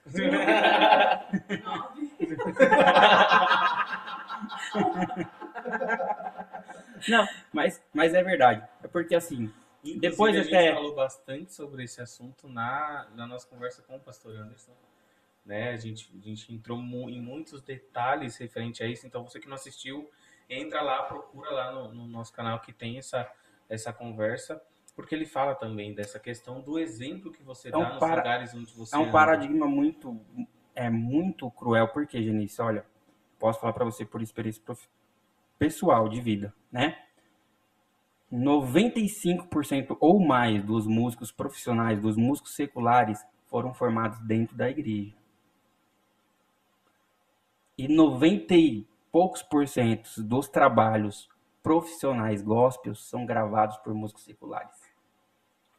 Não, 7.07 7.27
mas, 7.51 7.81
mas 7.93 8.13
é 8.13 8.23
verdade. 8.23 8.65
É 8.83 8.87
porque 8.87 9.15
assim, 9.15 9.51
Depois 9.83 9.99
Depois 10.01 10.37
a 10.37 10.41
até- 10.41 10.63
gente 10.67 10.73
falou 10.75 10.95
bastante 10.95 11.53
sobre 11.53 11.83
esse 11.83 12.01
assunto 12.01 12.47
na, 12.47 13.07
na 13.15 13.25
nossa 13.27 13.47
conversa 13.47 13.81
com 13.81 13.95
o 13.95 13.99
pastor 13.99 14.35
Anderson. 14.35 14.71
Né? 15.45 15.69
A, 15.71 15.77
gente, 15.77 16.09
a 16.15 16.23
gente 16.23 16.53
entrou 16.53 16.77
mu- 16.77 17.09
em 17.09 17.21
muitos 17.21 17.61
detalhes 17.61 18.37
referente 18.37 18.83
a 18.83 18.87
isso. 18.87 19.07
Então, 19.07 19.23
você 19.27 19.39
que 19.39 19.47
não 19.47 19.55
assistiu, 19.55 20.09
entra 20.49 20.81
lá, 20.81 21.03
procura 21.03 21.51
lá 21.51 21.71
no, 21.71 21.93
no 21.93 22.07
nosso 22.07 22.31
canal 22.33 22.59
que 22.59 22.71
tem 22.71 22.97
essa, 22.97 23.29
essa 23.69 23.91
conversa. 23.91 24.61
Porque 24.95 25.15
ele 25.15 25.25
fala 25.25 25.55
também 25.55 25.93
dessa 25.95 26.19
questão 26.19 26.61
do 26.61 26.77
exemplo 26.77 27.31
que 27.31 27.41
você 27.41 27.69
É 27.69 27.71
dá 27.71 27.79
um 27.79 27.89
nos 27.89 27.97
para- 27.99 28.17
lugares 28.17 28.53
onde 28.53 28.71
você 28.73 28.93
é 28.93 28.99
um 28.99 29.03
anda. 29.03 29.11
paradigma 29.11 29.65
muito 29.65 30.19
é 30.75 30.89
muito 30.89 31.49
cruel, 31.51 31.87
porque, 31.89 32.21
Genice, 32.21 32.61
olha, 32.61 32.85
posso 33.39 33.59
falar 33.59 33.73
para 33.73 33.83
você 33.85 34.05
por 34.05 34.21
experiência 34.21 34.61
prof- 34.63 34.87
pessoal 35.59 36.07
de 36.07 36.21
vida, 36.21 36.53
né? 36.71 36.97
95% 38.31 39.97
ou 39.99 40.19
mais 40.19 40.63
dos 40.63 40.87
músicos 40.87 41.31
profissionais, 41.31 41.99
dos 41.99 42.15
músicos 42.15 42.55
seculares, 42.55 43.19
foram 43.47 43.73
formados 43.73 44.19
dentro 44.19 44.55
da 44.55 44.69
igreja. 44.69 45.13
E 47.81 47.87
90 47.87 48.53
e 48.53 48.85
poucos 49.11 49.41
por 49.41 49.67
cento 49.67 50.21
dos 50.21 50.47
trabalhos 50.47 51.27
profissionais 51.63 52.39
gospels 52.39 53.09
são 53.09 53.25
gravados 53.25 53.75
por 53.77 53.91
músicos 53.91 54.23
seculares. 54.23 54.75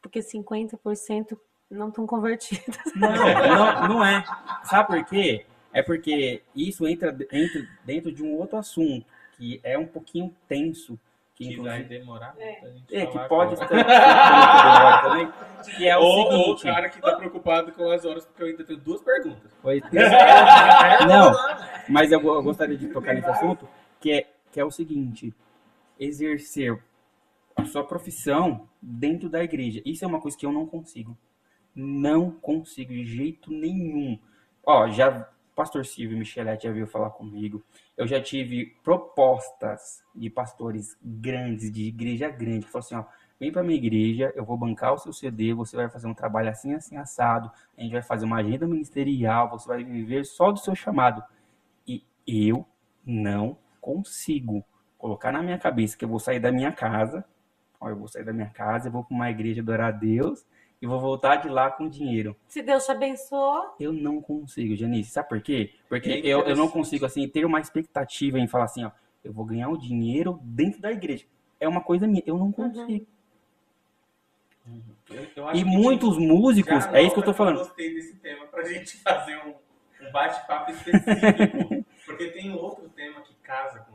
Porque 0.01 0.19
50% 0.19 1.39
não 1.71 1.87
estão 1.87 2.05
convertidos. 2.05 2.77
Não, 2.93 3.09
não, 3.09 3.87
não 3.87 4.05
é. 4.05 4.21
Sabe 4.65 4.87
por 4.87 5.05
quê? 5.05 5.45
É 5.71 5.81
porque 5.81 6.43
isso 6.53 6.85
entra, 6.85 7.17
entra 7.31 7.69
dentro 7.85 8.11
de 8.11 8.21
um 8.21 8.37
outro 8.37 8.57
assunto, 8.57 9.05
que 9.37 9.61
é 9.63 9.77
um 9.77 9.87
pouquinho 9.87 10.35
tenso. 10.45 10.99
Que, 11.35 11.47
Que 11.49 11.61
vai 11.61 11.83
demorar 11.83 12.35
gente 12.37 12.95
é, 12.95 13.07
que 13.07 13.19
pode 13.27 13.53
estar 13.55 13.67
também, 15.01 15.31
que 15.75 15.87
é 15.87 15.97
o 15.97 16.01
ou, 16.01 16.07
ou 16.07 16.39
o 16.53 16.57
seguinte. 16.57 16.63
cara 16.63 16.89
que 16.89 17.01
tá 17.01 17.15
preocupado 17.15 17.71
com 17.71 17.89
as 17.89 18.05
horas, 18.05 18.23
porque 18.25 18.43
eu 18.43 18.47
ainda 18.47 18.63
tenho 18.63 18.79
duas 18.79 19.01
perguntas. 19.01 19.51
Foi- 19.59 19.81
Não, 21.07 21.33
mas 21.89 22.11
eu, 22.11 22.19
eu 22.21 22.43
gostaria 22.43 22.77
de 22.77 22.87
tocar 22.89 23.15
nesse 23.15 23.29
assunto, 23.29 23.67
que 23.99 24.11
é, 24.11 24.27
que 24.51 24.59
é 24.59 24.63
o 24.65 24.69
seguinte: 24.69 25.33
exercer 25.99 26.79
a 27.55 27.65
sua 27.65 27.83
profissão 27.83 28.67
dentro 28.81 29.27
da 29.27 29.43
igreja. 29.43 29.81
Isso 29.85 30.05
é 30.05 30.07
uma 30.07 30.21
coisa 30.21 30.37
que 30.37 30.45
eu 30.45 30.51
não 30.51 30.65
consigo. 30.67 31.17
Não 31.75 32.29
consigo 32.29 32.93
de 32.93 33.05
jeito 33.05 33.51
nenhum. 33.51 34.19
Ó, 34.63 34.87
já 34.89 35.27
pastor 35.55 35.85
Silvio 35.85 36.17
Michelet 36.17 36.63
já 36.63 36.71
veio 36.71 36.87
falar 36.87 37.11
comigo. 37.11 37.63
Eu 37.95 38.07
já 38.07 38.21
tive 38.21 38.75
propostas 38.83 40.03
de 40.13 40.29
pastores 40.29 40.97
grandes, 41.01 41.71
de 41.71 41.83
igreja 41.83 42.29
grande, 42.29 42.65
que 42.65 42.71
falaram 42.71 42.85
assim, 42.85 42.95
ó, 42.95 43.03
vem 43.39 43.51
pra 43.51 43.63
minha 43.63 43.77
igreja, 43.77 44.31
eu 44.35 44.45
vou 44.45 44.57
bancar 44.57 44.93
o 44.93 44.97
seu 44.97 45.13
CD, 45.13 45.53
você 45.53 45.75
vai 45.75 45.89
fazer 45.89 46.07
um 46.07 46.13
trabalho 46.13 46.49
assim, 46.49 46.73
assim, 46.73 46.97
assado, 46.97 47.51
a 47.77 47.81
gente 47.81 47.91
vai 47.91 48.01
fazer 48.01 48.25
uma 48.25 48.37
agenda 48.37 48.67
ministerial, 48.67 49.49
você 49.49 49.67
vai 49.67 49.83
viver 49.83 50.25
só 50.25 50.51
do 50.51 50.59
seu 50.59 50.75
chamado. 50.75 51.23
E 51.87 52.03
eu 52.25 52.65
não 53.05 53.57
consigo 53.81 54.63
colocar 54.97 55.31
na 55.31 55.43
minha 55.43 55.57
cabeça 55.57 55.97
que 55.97 56.05
eu 56.05 56.09
vou 56.09 56.19
sair 56.19 56.39
da 56.39 56.51
minha 56.51 56.71
casa, 56.71 57.25
ó, 57.79 57.89
eu 57.89 57.97
vou 57.97 58.07
sair 58.07 58.23
da 58.23 58.31
minha 58.31 58.49
casa, 58.49 58.87
eu 58.87 58.91
vou 58.91 59.03
para 59.03 59.13
uma 59.13 59.29
igreja 59.29 59.61
adorar 59.61 59.89
a 59.89 59.91
Deus 59.91 60.45
e 60.83 60.85
vou 60.85 60.99
voltar 60.99 61.37
de 61.37 61.47
lá 61.47 61.71
com 61.71 61.87
dinheiro. 61.87 62.35
Se 62.45 62.61
Deus 62.61 62.85
te 62.85 62.91
abençoou, 62.91 63.73
Eu 63.79 63.93
não 63.93 64.21
consigo, 64.21 64.75
Janice. 64.75 65.11
Sabe 65.11 65.29
por 65.29 65.41
quê? 65.41 65.71
Porque 65.87 66.09
eu, 66.25 66.41
eu 66.41 66.57
não 66.57 66.67
consigo, 66.67 67.05
assim, 67.05 67.25
ter 67.25 67.45
uma 67.45 67.61
expectativa 67.61 68.37
em 68.37 68.47
falar 68.49 68.65
assim, 68.65 68.83
ó, 68.83 68.91
eu 69.23 69.31
vou 69.31 69.45
ganhar 69.45 69.69
o 69.69 69.77
dinheiro 69.77 70.37
dentro 70.43 70.81
da 70.81 70.91
igreja. 70.91 71.25
É 71.57 71.69
uma 71.69 71.79
coisa 71.79 72.05
minha, 72.05 72.21
eu 72.25 72.37
não 72.37 72.51
consigo. 72.51 73.07
Eu- 75.09 75.27
eu 75.37 75.47
acho 75.47 75.61
E 75.61 75.63
muitos 75.63 76.17
tinha- 76.17 76.33
músicos, 76.33 76.83
Já 76.83 76.97
é 76.97 77.03
isso 77.03 77.13
que 77.13 77.19
eu 77.21 77.25
tô 77.25 77.33
falando. 77.33 77.59
Eu 77.59 77.65
gostei 77.65 77.93
desse 77.93 78.15
tema 78.17 78.45
pra 78.47 78.63
gente 78.65 78.97
fazer 79.03 79.37
um, 79.45 79.53
um 80.05 80.11
bate-papo 80.11 80.69
específico. 80.71 81.85
porque 82.05 82.27
tem 82.31 82.51
outro 82.53 82.89
tema 82.89 83.21
que 83.21 83.33
casa 83.35 83.79
com. 83.89 83.92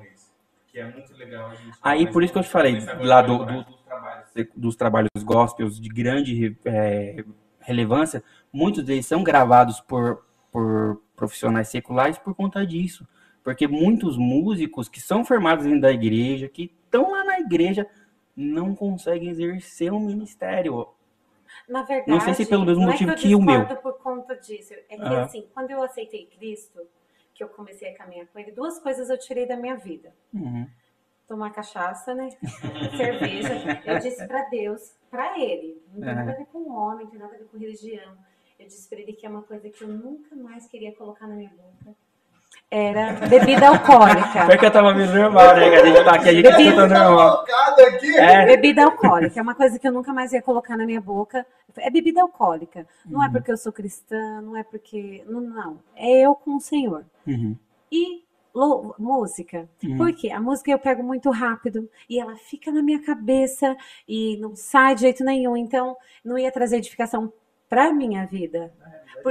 Que 0.70 0.78
é 0.81 0.85
muito 0.85 1.15
legal 1.16 1.51
a 1.51 1.55
gente. 1.55 1.78
Aí, 1.82 2.07
por 2.11 2.23
isso 2.23 2.32
que 2.32 2.39
eu 2.39 2.43
te 2.43 2.49
falei, 2.51 2.78
lá 3.01 3.23
do- 3.23 3.39
do- 3.45 3.65
dos 3.65 3.81
trabalhos. 3.85 4.28
dos 4.55 4.77
trabalhos 4.77 5.09
gospels 5.24 5.81
de 5.81 5.89
grande 5.89 6.57
é, 6.65 7.24
relevância, 7.61 8.23
muitos 8.53 8.85
deles 8.85 9.07
são 9.07 9.23
gravados 9.23 9.81
por, 9.81 10.24
por 10.53 11.01
profissionais 11.16 11.69
seculares 11.69 12.19
por 12.19 12.35
conta 12.35 12.66
disso. 12.66 13.07
Porque 13.43 13.66
muitos 13.66 14.19
músicos 14.19 14.89
que 14.89 15.01
são 15.01 15.24
formados 15.24 15.65
dentro 15.65 15.81
da 15.81 15.90
igreja, 15.90 16.49
que 16.49 16.70
estão 16.85 17.11
lá 17.12 17.24
na 17.24 17.40
igreja, 17.40 17.86
não 18.36 18.74
conseguem 18.74 19.31
exercer 19.31 19.90
um 19.93 20.01
ministério. 20.01 20.86
na 21.69 21.82
verdade. 21.82 22.11
Não 22.11 22.20
sei 22.20 22.35
se 22.35 22.45
pelo 22.47 22.65
mesmo 22.66 22.82
não 22.82 22.90
motivo 22.93 23.11
é 23.11 23.15
que 23.15 23.28
que 23.28 23.35
o 23.35 23.40
meu. 23.43 23.65
por 23.78 23.95
conta 24.03 24.36
disso. 24.36 24.74
É 24.90 24.97
que, 24.97 25.03
Aham. 25.03 25.23
assim, 25.23 25.47
quando 25.55 25.70
eu 25.70 25.82
aceitei 25.82 26.27
Cristo, 26.27 26.81
que 27.39 27.44
eu 27.44 27.48
comecei 27.48 27.89
a 27.89 27.97
caminhar 27.97 28.27
com 28.27 28.39
Ele, 28.40 28.51
duas 28.51 28.81
coisas 28.81 29.09
eu 29.09 29.16
tirei 29.16 29.47
da 29.47 29.56
minha 29.56 29.77
vida. 29.77 30.12
Uhum. 30.35 30.69
Tomar 31.28 31.52
cachaça, 31.52 32.12
né? 32.12 32.31
Cerveja. 32.97 33.81
Eu 33.86 33.98
disse 34.01 34.27
pra 34.27 34.48
Deus, 34.48 34.97
pra 35.09 35.39
Ele. 35.39 35.81
Não 35.94 36.01
tem 36.01 36.15
nada 36.15 36.32
a 36.32 36.35
ver 36.35 36.47
com 36.47 36.69
homem, 36.69 37.05
não 37.05 37.10
tem 37.12 37.20
nada 37.20 37.36
a 37.36 37.39
ver 37.39 37.44
com 37.44 37.56
religião. 37.56 38.19
Eu 38.59 38.66
disse 38.66 38.89
pra 38.89 38.98
Ele 38.98 39.12
que 39.12 39.24
é 39.24 39.28
uma 39.31 39.43
coisa 39.43 39.70
que 39.70 39.85
eu 39.85 39.89
nunca 39.89 40.35
mais 40.35 40.66
queria 40.66 40.93
colocar 40.97 41.28
na 41.28 41.36
minha 41.36 41.51
boca. 41.51 41.94
Era 42.70 43.12
bebida 43.27 43.69
alcoólica. 43.69 44.47
Pior 44.47 44.59
que 44.59 44.66
eu 44.66 44.70
tava 44.70 44.93
meio 44.93 45.11
normal, 45.11 45.57
né? 45.57 45.70
Que 45.70 45.77
a 45.77 45.85
gente 45.86 46.05
tá 46.05 46.15
aqui, 46.16 46.28
a 46.28 46.32
gente 46.35 46.74
tá 46.74 46.86
normal. 46.86 47.16
Colocado 47.47 47.78
errado 47.78 47.95
aqui. 47.95 48.16
É. 48.19 48.45
Bebida 48.47 48.85
alcoólica 48.85 49.40
é 49.40 49.43
uma 49.43 49.55
coisa 49.55 49.78
que 49.78 49.89
eu 49.89 49.93
nunca 49.93 50.12
mais 50.12 50.32
ia 50.35 50.43
colocar 50.43 50.77
na 50.77 50.85
minha 50.85 51.01
boca. 51.01 51.47
É 51.78 51.89
bebida 51.90 52.20
alcoólica. 52.20 52.86
Não 53.07 53.23
é 53.23 53.27
Uhum. 53.27 53.32
porque 53.32 53.51
eu 53.51 53.57
sou 53.57 53.73
cristã, 53.73 54.43
não 54.43 54.55
é 54.55 54.62
porque. 54.62 55.24
Não, 55.27 55.40
não. 55.40 55.78
É 55.97 56.20
eu 56.27 56.35
com 56.35 56.57
o 56.57 56.61
Senhor. 56.61 57.07
Uhum. 57.27 57.57
E 57.90 58.23
lou- 58.55 58.95
música. 58.99 59.66
Uhum. 59.82 59.97
Porque 59.97 60.31
a 60.31 60.39
música 60.40 60.70
eu 60.70 60.78
pego 60.78 61.03
muito 61.03 61.31
rápido 61.31 61.89
e 62.09 62.20
ela 62.20 62.36
fica 62.36 62.70
na 62.70 62.82
minha 62.82 63.03
cabeça 63.03 63.74
e 64.07 64.36
não 64.39 64.55
sai 64.55 64.95
de 64.95 65.03
jeito 65.03 65.24
nenhum. 65.24 65.57
Então, 65.57 65.97
não 66.23 66.36
ia 66.36 66.53
trazer 66.53 66.77
edificação 66.77 67.32
para 67.66 67.93
minha 67.95 68.27
vida. 68.27 68.70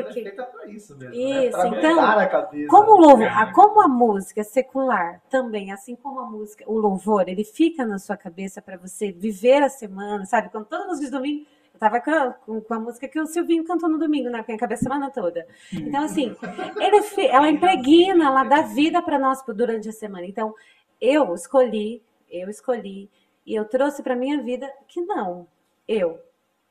Porque- 0.03 0.19
é 0.19 0.23
feita 0.23 0.43
pra 0.43 0.65
isso 0.67 0.97
mesmo, 0.97 1.13
Isso, 1.15 1.57
né? 1.57 1.77
Então, 1.77 1.99
a 2.01 2.25
cabeça. 2.27 2.67
Como 2.69 2.91
o 2.91 2.99
louvor, 2.99 3.27
a- 3.27 3.51
como 3.53 3.81
a 3.81 3.87
música 3.87 4.43
secular 4.43 5.21
também, 5.29 5.71
assim 5.71 5.95
como 5.95 6.19
a 6.19 6.25
música, 6.25 6.63
o 6.67 6.77
louvor, 6.77 7.27
ele 7.27 7.43
fica 7.43 7.85
na 7.85 7.99
sua 7.99 8.17
cabeça 8.17 8.61
para 8.61 8.77
você 8.77 9.11
viver 9.11 9.63
a 9.63 9.69
semana, 9.69 10.25
sabe? 10.25 10.49
Quando 10.49 10.65
toda 10.65 10.85
música 10.87 11.05
de 11.05 11.11
domingo, 11.11 11.45
eu 11.73 11.79
tava 11.79 12.01
com 12.01 12.11
a, 12.11 12.31
com- 12.33 12.73
a 12.73 12.79
música 12.79 13.07
que 13.07 13.19
o 13.19 13.25
Silvinho 13.27 13.63
cantou 13.63 13.87
no 13.89 13.97
domingo, 13.99 14.29
né? 14.29 14.41
Com 14.43 14.51
a 14.53 14.57
cabeça 14.57 14.81
a 14.81 14.89
semana 14.91 15.11
toda. 15.11 15.45
Então, 15.71 16.03
assim, 16.03 16.35
ele, 16.79 17.27
ela 17.29 17.49
impregna, 17.49 18.25
ela 18.25 18.43
dá 18.43 18.61
vida 18.61 19.01
para 19.01 19.19
nós 19.19 19.43
durante 19.47 19.87
a 19.89 19.91
semana. 19.93 20.25
Então, 20.25 20.53
eu 20.99 21.33
escolhi, 21.35 22.01
eu 22.29 22.49
escolhi, 22.49 23.09
e 23.45 23.53
eu 23.55 23.63
trouxe 23.65 24.01
para 24.03 24.15
minha 24.15 24.41
vida 24.41 24.69
que 24.87 24.99
não, 25.01 25.47
eu, 25.87 26.19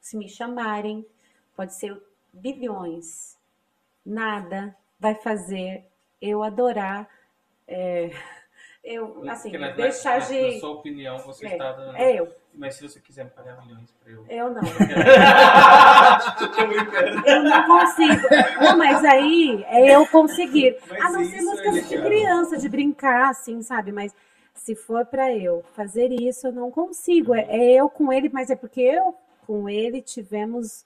se 0.00 0.16
me 0.16 0.28
chamarem, 0.28 1.06
pode 1.56 1.74
ser 1.74 1.96
bilhões, 2.36 3.36
nada 4.04 4.76
vai 4.98 5.14
fazer 5.14 5.84
eu 6.20 6.42
adorar, 6.42 7.08
é, 7.68 8.10
eu, 8.84 9.24
assim, 9.28 9.52
na- 9.52 9.70
deixar 9.70 10.20
na- 10.20 10.26
de... 10.26 10.54
Na 10.54 10.60
sua 10.60 10.70
opinião, 10.70 11.18
você 11.18 11.46
É, 11.46 11.52
está 11.52 11.72
dando. 11.72 11.96
É 11.96 12.14
eu, 12.20 12.32
Mas 12.54 12.74
se 12.76 12.82
você 12.88 13.00
quiser 13.00 13.24
me 13.24 13.30
pagar 13.30 13.60
milhões 13.64 13.90
pra 14.02 14.12
eu. 14.12 14.24
eu 14.28 14.50
não. 14.50 14.62
Eu 17.26 17.42
não 17.42 17.66
consigo. 17.66 18.28
Não, 18.60 18.78
mas 18.78 19.04
aí 19.04 19.64
é 19.68 19.94
eu 19.96 20.06
conseguir. 20.06 20.76
Mas 20.88 21.04
A 21.04 21.10
não 21.12 21.24
ser 21.24 21.42
músicas 21.42 21.76
é 21.76 21.80
de 21.96 22.02
criança, 22.02 22.56
de 22.56 22.68
brincar, 22.68 23.30
assim, 23.30 23.62
sabe? 23.62 23.92
Mas 23.92 24.14
se 24.54 24.74
for 24.74 25.04
pra 25.06 25.32
eu 25.34 25.62
fazer 25.74 26.10
isso, 26.12 26.46
eu 26.46 26.52
não 26.52 26.70
consigo. 26.70 27.34
É, 27.34 27.46
é 27.50 27.72
eu 27.74 27.88
com 27.90 28.12
ele, 28.12 28.30
mas 28.32 28.50
é 28.50 28.56
porque 28.56 28.80
eu 28.80 29.14
com 29.46 29.68
ele 29.68 30.00
tivemos 30.02 30.84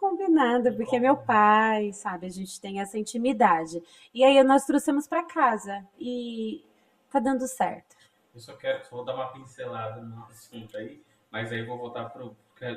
combinado, 0.00 0.74
porque 0.74 0.96
é 0.96 0.98
meu 0.98 1.16
pai, 1.16 1.92
sabe? 1.92 2.26
A 2.26 2.30
gente 2.30 2.58
tem 2.58 2.80
essa 2.80 2.98
intimidade. 2.98 3.82
E 4.14 4.24
aí 4.24 4.42
nós 4.42 4.64
trouxemos 4.64 5.06
pra 5.06 5.22
casa 5.22 5.86
e 5.98 6.64
tá 7.12 7.20
dando 7.20 7.46
certo. 7.46 7.94
Eu 8.34 8.40
só 8.40 8.56
quero, 8.56 8.82
só 8.84 8.96
vou 8.96 9.04
dar 9.04 9.14
uma 9.14 9.30
pincelada 9.32 10.00
no 10.00 10.24
assunto 10.24 10.76
aí, 10.76 11.02
mas 11.30 11.52
aí 11.52 11.60
eu 11.60 11.66
vou 11.66 11.76
voltar 11.76 12.08
pro, 12.08 12.34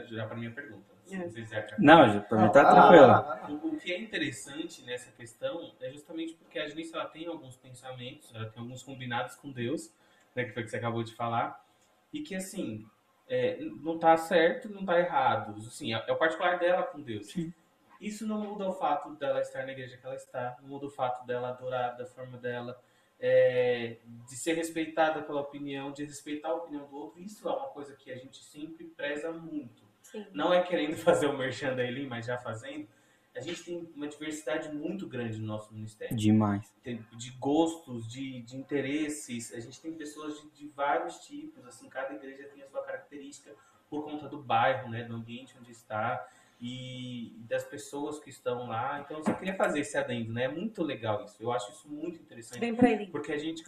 já 0.10 0.28
para 0.28 0.36
minha 0.36 0.52
pergunta. 0.52 0.94
Se 1.06 1.16
É. 1.16 1.76
Não, 1.80 2.10
gente, 2.10 2.28
pra 2.28 2.42
mim 2.42 2.52
tá 2.52 2.64
lá, 2.64 2.72
tranquilo. 2.72 3.08
lá. 3.08 3.48
O, 3.50 3.68
o 3.68 3.78
que 3.78 3.92
é 3.92 4.00
interessante 4.00 4.84
nessa 4.84 5.12
questão 5.12 5.72
é 5.82 5.92
justamente 5.92 6.34
porque 6.36 6.58
a 6.58 6.68
Janice 6.68 6.94
ela 6.94 7.06
tem 7.06 7.28
alguns 7.28 7.56
pensamentos, 7.56 8.34
ela 8.34 8.50
tem 8.50 8.62
alguns 8.62 8.84
combinados 8.84 9.36
com 9.36 9.52
Deus, 9.52 9.94
né, 10.36 10.46
que 10.46 10.52
foi 10.52 10.64
o 10.64 10.66
que 10.66 10.72
você 10.72 10.78
acabou 10.78 11.04
de 11.04 11.14
falar, 11.14 11.64
e 12.12 12.22
que 12.22 12.36
assim, 12.36 12.86
é, 13.34 13.58
não 13.82 13.98
tá 13.98 14.16
certo, 14.16 14.70
não 14.70 14.86
tá 14.86 15.00
errado. 15.00 15.56
Assim, 15.58 15.94
é, 15.94 16.04
é 16.08 16.12
o 16.12 16.18
particular 16.18 16.60
dela 16.60 16.84
com 16.84 17.02
Deus. 17.02 17.32
Sim. 17.32 17.52
Isso 18.00 18.28
não 18.28 18.40
muda 18.40 18.68
o 18.68 18.74
fato 18.74 19.10
dela 19.16 19.42
estar 19.42 19.66
na 19.66 19.72
igreja 19.72 19.98
que 19.98 20.06
ela 20.06 20.16
está, 20.16 20.58
não 20.62 20.70
muda 20.70 20.86
o 20.86 20.90
fato 20.90 21.26
dela 21.26 21.50
adorar 21.50 21.98
da 21.98 22.06
forma 22.06 22.38
dela, 22.38 22.80
é, 23.20 23.98
de 24.28 24.36
ser 24.36 24.54
respeitada 24.54 25.24
pela 25.24 25.42
opinião, 25.42 25.92
de 25.92 26.04
respeitar 26.04 26.50
a 26.50 26.56
opinião 26.56 26.86
do 26.86 26.96
outro. 26.96 27.22
Isso 27.22 27.48
é 27.48 27.52
uma 27.52 27.70
coisa 27.70 27.96
que 27.96 28.12
a 28.12 28.16
gente 28.16 28.44
sempre 28.44 28.86
preza 28.86 29.32
muito 29.32 29.84
Sim. 30.02 30.28
não 30.34 30.54
é 30.54 30.62
querendo 30.62 30.96
fazer 30.98 31.28
o 31.28 31.38
merchan 31.38 31.76
da 31.76 31.84
Elin, 31.84 32.06
mas 32.06 32.26
já 32.26 32.38
fazendo, 32.38 32.88
a 33.36 33.42
gente 33.42 33.64
tem 33.64 33.90
uma 33.96 34.08
diversidade 34.08 34.70
muito 34.74 35.08
grande 35.08 35.40
no 35.40 35.48
nosso 35.48 35.74
ministério. 35.74 36.16
Demais. 36.16 36.72
Tem- 36.84 37.06
De 37.18 37.32
gostos, 37.32 38.08
de, 38.08 38.42
de 38.42 38.56
interesses, 38.56 39.54
a 39.54 39.60
gente 39.60 39.80
tem 39.82 39.94
pessoas 39.94 40.40
de, 40.42 40.50
de 40.52 40.68
vários 40.68 41.18
tipos, 41.26 41.66
assim, 41.66 41.90
cada 41.90 42.14
igreja 42.14 42.48
tem 42.54 42.62
a 42.64 42.68
sua 42.68 42.84
característica 42.84 43.52
por 43.90 44.04
conta 44.04 44.28
do 44.28 44.38
bairro, 44.42 44.90
né, 44.90 45.04
do 45.04 45.14
ambiente 45.16 45.56
onde 45.60 45.72
está 45.72 46.28
e 46.66 47.36
das 47.48 47.66
pessoas 47.66 48.20
que 48.20 48.30
estão 48.30 48.68
lá. 48.68 49.02
Então, 49.02 49.18
eu 49.18 49.24
só 49.26 49.34
queria 49.34 49.54
fazer 49.56 49.82
esse 49.82 49.98
adendo, 49.98 50.32
né? 50.32 50.46
É 50.46 50.48
muito 50.48 50.82
legal 50.82 51.24
isso. 51.26 51.36
Eu 51.42 51.52
acho 51.52 51.70
isso 51.72 51.90
muito 51.90 52.22
interessante. 52.22 52.60
Vem 52.60 52.74
pra 52.74 52.90
ele. 52.90 53.08
Porque 53.08 53.34
a 53.34 53.38
gente. 53.38 53.62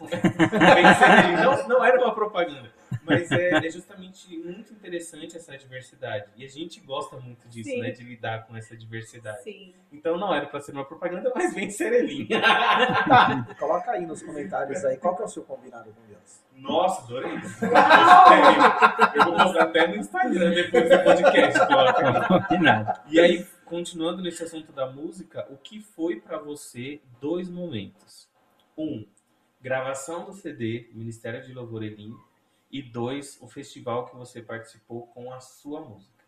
não, 1.42 1.68
não 1.68 1.84
era 1.84 2.02
uma 2.02 2.14
propaganda. 2.14 2.72
Mas 3.06 3.30
é, 3.30 3.66
é 3.66 3.70
justamente 3.70 4.36
muito 4.36 4.72
interessante 4.72 5.36
essa 5.36 5.56
diversidade. 5.56 6.26
E 6.36 6.44
a 6.44 6.48
gente 6.48 6.80
gosta 6.80 7.16
muito 7.16 7.48
disso, 7.48 7.70
Sim. 7.70 7.80
né? 7.80 7.90
De 7.92 8.02
lidar 8.02 8.46
com 8.46 8.56
essa 8.56 8.76
diversidade. 8.76 9.42
Sim. 9.42 9.72
Então 9.92 10.18
não 10.18 10.34
era 10.34 10.46
pra 10.46 10.60
ser 10.60 10.72
uma 10.72 10.84
propaganda, 10.84 11.30
mas 11.34 11.54
vem 11.54 11.70
serelinha. 11.70 12.40
Tá, 12.40 13.46
coloca 13.58 13.92
aí 13.92 14.04
nos 14.04 14.22
comentários 14.22 14.84
aí 14.84 14.96
qual 14.96 15.14
que 15.14 15.22
é 15.22 15.24
o 15.24 15.28
seu 15.28 15.44
combinado 15.44 15.90
com 15.92 16.06
Deus. 16.08 16.44
Nossa, 16.56 17.02
adorei. 17.02 17.32
Eu 19.14 19.24
vou 19.24 19.36
postar 19.36 19.62
até 19.62 19.86
no 19.86 19.96
Instagram 19.96 20.50
depois 20.50 20.90
do 20.90 21.04
podcast. 21.04 21.66
coloca. 21.66 22.48
De 22.48 22.58
nada. 22.58 23.02
E 23.08 23.20
aí, 23.20 23.46
continuando 23.64 24.22
nesse 24.22 24.42
assunto 24.42 24.72
da 24.72 24.90
música, 24.90 25.46
o 25.50 25.56
que 25.56 25.80
foi 25.80 26.20
pra 26.20 26.38
você 26.38 27.00
dois 27.20 27.48
momentos? 27.48 28.28
Um, 28.76 29.06
gravação 29.60 30.24
do 30.24 30.32
CD 30.32 30.88
Ministério 30.92 31.42
de 31.42 31.52
Louvor 31.52 31.82
Elim. 31.82 32.14
E 32.70 32.82
dois, 32.82 33.40
o 33.40 33.48
festival 33.48 34.06
que 34.06 34.16
você 34.16 34.42
participou 34.42 35.06
com 35.08 35.32
a 35.32 35.40
sua 35.40 35.80
música. 35.80 36.24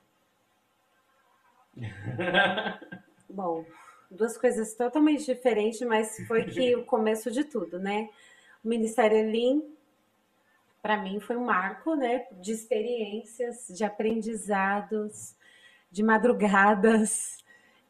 Bom, 3.28 3.64
duas 4.10 4.38
coisas 4.38 4.74
totalmente 4.74 5.24
diferentes, 5.24 5.80
mas 5.82 6.16
foi 6.26 6.44
que 6.44 6.74
o 6.76 6.84
começo 6.84 7.30
de 7.30 7.44
tudo, 7.44 7.78
né? 7.78 8.08
O 8.64 8.68
Ministério 8.68 9.18
Elim, 9.18 9.62
para 10.80 10.96
mim, 10.96 11.20
foi 11.20 11.36
um 11.36 11.44
marco, 11.44 11.94
né? 11.94 12.26
De 12.40 12.52
experiências, 12.52 13.68
de 13.68 13.84
aprendizados, 13.84 15.34
de 15.90 16.02
madrugadas, 16.02 17.38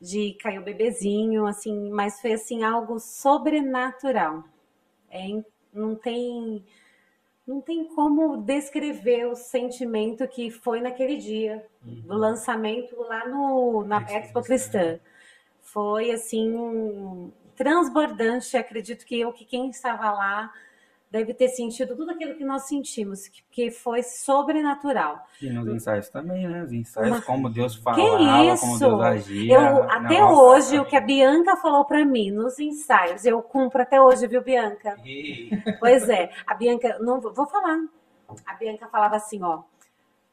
de 0.01 0.35
caiu 0.41 0.63
bebezinho, 0.63 1.47
assim, 1.47 1.91
mas 1.91 2.21
foi 2.21 2.33
assim 2.33 2.63
algo 2.63 2.99
sobrenatural. 2.99 4.45
É, 5.11 5.27
não 5.73 5.95
tem 5.95 6.65
não 7.49 7.63
tem 7.63 7.83
como 7.87 8.37
descrever 8.37 9.25
o 9.27 9.35
sentimento 9.35 10.29
que 10.29 10.51
foi 10.51 10.83
naquele 10.83 11.17
dia 11.17 11.67
do 11.83 12.15
lançamento 12.15 12.95
lá 13.05 13.27
no, 13.27 13.83
na 13.85 14.03
Expo 14.03 14.13
Expo 14.13 14.43
Cristã. 14.43 14.81
Cristã. 14.81 15.01
Foi 15.63 16.11
assim 16.11 17.33
transbordante. 17.57 18.55
Acredito 18.55 19.07
que 19.07 19.19
eu, 19.19 19.33
que 19.33 19.47
quem 19.47 19.71
estava 19.71 20.11
lá, 20.13 20.53
deve 21.11 21.33
ter 21.33 21.49
sentido 21.49 21.97
tudo 21.97 22.11
aquilo 22.11 22.35
que 22.35 22.45
nós 22.45 22.63
sentimos, 22.69 23.29
que, 23.29 23.43
que 23.51 23.71
foi 23.71 24.03
sobrenatural. 24.03 25.19
E 25.41 25.49
nos 25.51 25.67
ensaios 25.69 26.09
também, 26.09 26.47
né? 26.47 26.63
Os 26.65 26.73
ensaios, 26.73 27.11
Mas- 27.11 27.25
como 27.25 27.49
Deus 27.49 27.77
Que 27.77 27.83
falava, 27.83 28.45
isso? 28.45 28.61
como 28.61 28.79
Deus 28.79 29.01
agia. 29.03 29.55
Eu, 29.55 29.83
até 29.91 30.21
Nossa. 30.21 30.43
hoje, 30.43 30.79
o 30.79 30.85
que 30.85 30.97
a 30.97 31.01
Bianca 31.01 31.57
falou 31.57 31.85
para 31.85 32.05
mim 32.05 32.31
nos 32.31 32.59
ensaios, 32.59 33.25
eu 33.25 33.43
cumpro 33.43 33.81
até 33.83 34.01
hoje, 34.01 34.27
viu, 34.27 34.43
Bianca? 34.43 34.97
Ei, 35.05 35.51
Pois 35.81 36.09
é, 36.09 36.31
a 36.47 36.55
Bianca, 36.55 36.99
não 37.01 37.21
vou 37.21 37.47
falar. 37.47 37.79
A 38.45 38.55
Bianca 38.55 38.87
falava 38.89 39.17
assim, 39.17 39.43
ó, 39.43 39.63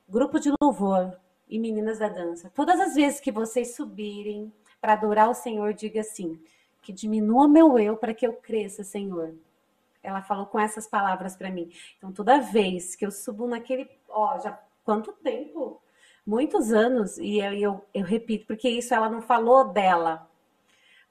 grupo 0.10 0.40
de 0.40 0.52
louvor 0.62 1.14
e 1.50 1.58
meninas 1.60 2.00
da 2.00 2.10
dança. 2.10 2.52
Todas 2.54 2.80
as 2.80 2.96
vezes 2.96 3.20
que 3.20 3.32
vocês 3.32 3.76
subirem 3.76 4.52
para 4.82 4.94
adorar 4.94 5.30
o 5.30 5.34
Senhor, 5.34 5.74
diga 5.74 6.02
assim: 6.02 6.40
que 6.82 6.92
diminua 6.92 7.48
meu 7.48 7.80
eu 7.80 7.96
para 7.96 8.14
que 8.14 8.28
eu 8.28 8.34
cresça, 8.34 8.84
Senhor. 8.84 9.34
Ela 10.06 10.22
falou 10.22 10.46
com 10.46 10.60
essas 10.60 10.88
palavras 10.88 11.36
para 11.36 11.50
mim. 11.50 11.70
Então, 11.98 12.12
toda 12.12 12.40
vez 12.40 12.96
que 12.96 13.06
eu 13.06 13.12
subo 13.12 13.48
naquele, 13.48 13.90
ó, 14.10 14.38
já 14.40 14.60
quanto 14.84 15.12
tempo? 15.14 15.82
Muitos 16.26 16.72
anos 16.74 17.18
e 17.18 17.40
eu, 17.40 17.54
eu, 17.54 17.86
eu 17.94 18.04
repito, 18.04 18.48
porque 18.48 18.68
isso 18.70 18.94
ela 18.94 19.10
não 19.10 19.22
falou 19.22 19.66
dela. 19.72 20.28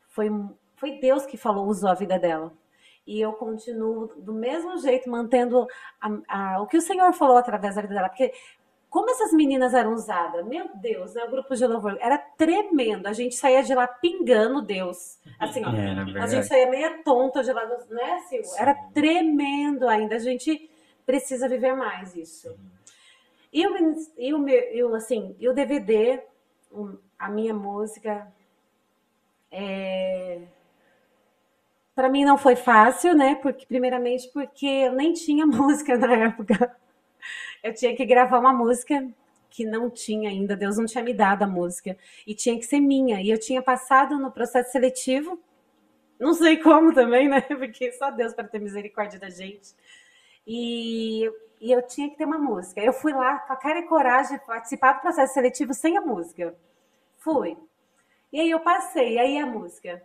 Foi, 0.09 0.29
foi 0.77 0.99
Deus 1.01 1.27
que 1.27 1.37
falou, 1.37 1.67
usou 1.67 1.91
a 1.91 1.95
vida 1.95 2.19
dela. 2.19 2.53
E 3.07 3.21
eu 3.21 3.33
continuo 3.35 4.13
do 4.17 4.33
mesmo 4.33 4.79
jeito, 4.79 5.11
mantendo 5.11 5.67
a- 6.01 6.55
a- 6.57 6.63
o 6.63 6.67
que 6.67 6.77
o 6.77 6.81
Senhor 6.83 7.13
falou 7.13 7.37
através 7.37 7.75
da 7.75 7.83
vida 7.83 7.95
dela. 7.95 8.09
Porque 8.09 8.33
como 8.95 9.11
essas 9.11 9.33
meninas 9.33 9.75
eram 9.75 9.93
usadas, 9.93 10.47
meu 10.47 10.71
Deus, 10.77 11.15
né, 11.15 11.25
o 11.25 11.29
grupo 11.29 11.57
de 11.57 11.67
louvor 11.67 11.99
era 12.01 12.17
tremendo. 12.17 13.09
A 13.09 13.13
gente 13.13 13.35
saía 13.35 13.61
de 13.61 13.75
lá 13.75 13.89
pingando 13.89 14.63
Deus. 14.63 15.19
Assim, 15.37 15.65
ó, 15.65 15.71
É, 15.71 16.23
a 16.23 16.27
gente 16.29 16.47
saía 16.47 16.71
meia 16.71 17.03
tonta 17.03 17.43
de 17.43 17.53
lá, 17.53 17.67
né, 17.91 18.21
Sil? 18.23 18.45
Sim. 18.45 18.57
Era 18.57 18.73
tremendo 18.95 19.89
ainda. 19.89 20.15
A 20.15 20.21
gente 20.21 20.71
precisa 21.05 21.49
viver 21.49 21.75
mais 21.75 22.15
isso. 22.15 22.57
E 23.53 23.67
o, 23.67 23.97
e 24.17 24.33
o, 24.33 24.49
e 24.49 24.85
o, 24.85 24.95
assim, 24.95 25.35
e 25.41 25.49
o 25.49 25.53
DVD, 25.53 26.23
a 27.19 27.29
minha 27.29 27.53
música, 27.53 28.33
é... 29.51 30.41
para 31.97 32.09
mim 32.09 32.25
não 32.25 32.39
foi 32.39 32.55
fácil, 32.55 33.13
né? 33.17 33.35
Porque, 33.35 33.67
primeiramente, 33.67 34.31
porque 34.33 34.67
eu 34.67 34.93
nem 34.93 35.13
tinha 35.13 35.45
música 35.51 35.99
na 35.99 36.15
época. 36.15 36.77
Eu 37.63 37.75
tinha 37.75 37.95
que 37.97 38.05
gravar 38.05 38.39
uma 38.39 38.53
música 38.53 39.07
que 39.51 39.65
não 39.65 39.89
tinha 39.89 40.31
ainda, 40.31 40.57
Deus 40.57 40.77
não 40.77 40.85
tinha 40.85 41.05
me 41.05 41.15
dado 41.15 41.45
a 41.45 41.47
música, 41.47 41.97
e 42.27 42.35
tinha 42.35 42.59
que 42.59 42.67
ser 42.67 42.81
minha. 42.81 43.23
E 43.23 43.31
eu 43.31 43.39
tinha 43.39 43.63
passado 43.63 44.19
no 44.19 44.31
processo 44.33 44.73
seletivo, 44.73 45.41
não 46.19 46.35
sei 46.35 46.57
como 46.57 46.93
também, 46.93 47.29
né? 47.29 47.41
Porque 47.47 47.93
só 47.93 48.11
Deus 48.11 48.35
para 48.35 48.49
ter 48.49 48.59
misericórdia 48.59 49.19
da 49.19 49.31
gente. 49.31 49.75
E, 50.47 51.31
e 51.61 51.71
eu 51.71 51.87
tinha 51.87 52.11
que 52.11 52.17
ter 52.17 52.25
uma 52.25 52.39
música. 52.39 52.81
Eu 52.81 52.93
fui 52.93 53.13
lá 53.13 53.39
com 53.39 53.53
a 53.53 53.57
cara 53.57 53.79
e 53.79 53.87
coragem 53.87 54.39
participar 54.47 54.95
do 54.95 55.01
processo 55.03 55.35
seletivo 55.35 55.73
sem 55.73 55.97
a 55.97 56.01
música. 56.01 56.55
Fui. 57.19 57.57
E 58.33 58.41
aí 58.41 58.51
eu 58.51 58.61
passei, 58.61 59.19
aí 59.19 59.39
a 59.39 59.47
música. 59.47 60.03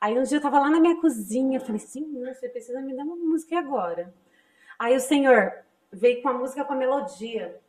Aí 0.00 0.18
um 0.18 0.24
dia 0.24 0.38
eu 0.38 0.42
tava 0.42 0.58
lá 0.58 0.68
na 0.68 0.80
minha 0.80 1.00
cozinha, 1.00 1.60
falei, 1.60 1.78
Senhor, 1.78 2.34
você 2.34 2.48
precisa 2.48 2.80
me 2.80 2.96
dar 2.96 3.04
uma 3.04 3.14
música 3.14 3.58
agora. 3.58 4.12
Aí 4.78 4.96
o 4.96 5.00
Senhor 5.00 5.52
veio 5.92 6.22
com 6.22 6.28
a 6.28 6.32
música 6.32 6.64
com 6.64 6.72
a 6.72 6.76
melodia. 6.76 7.60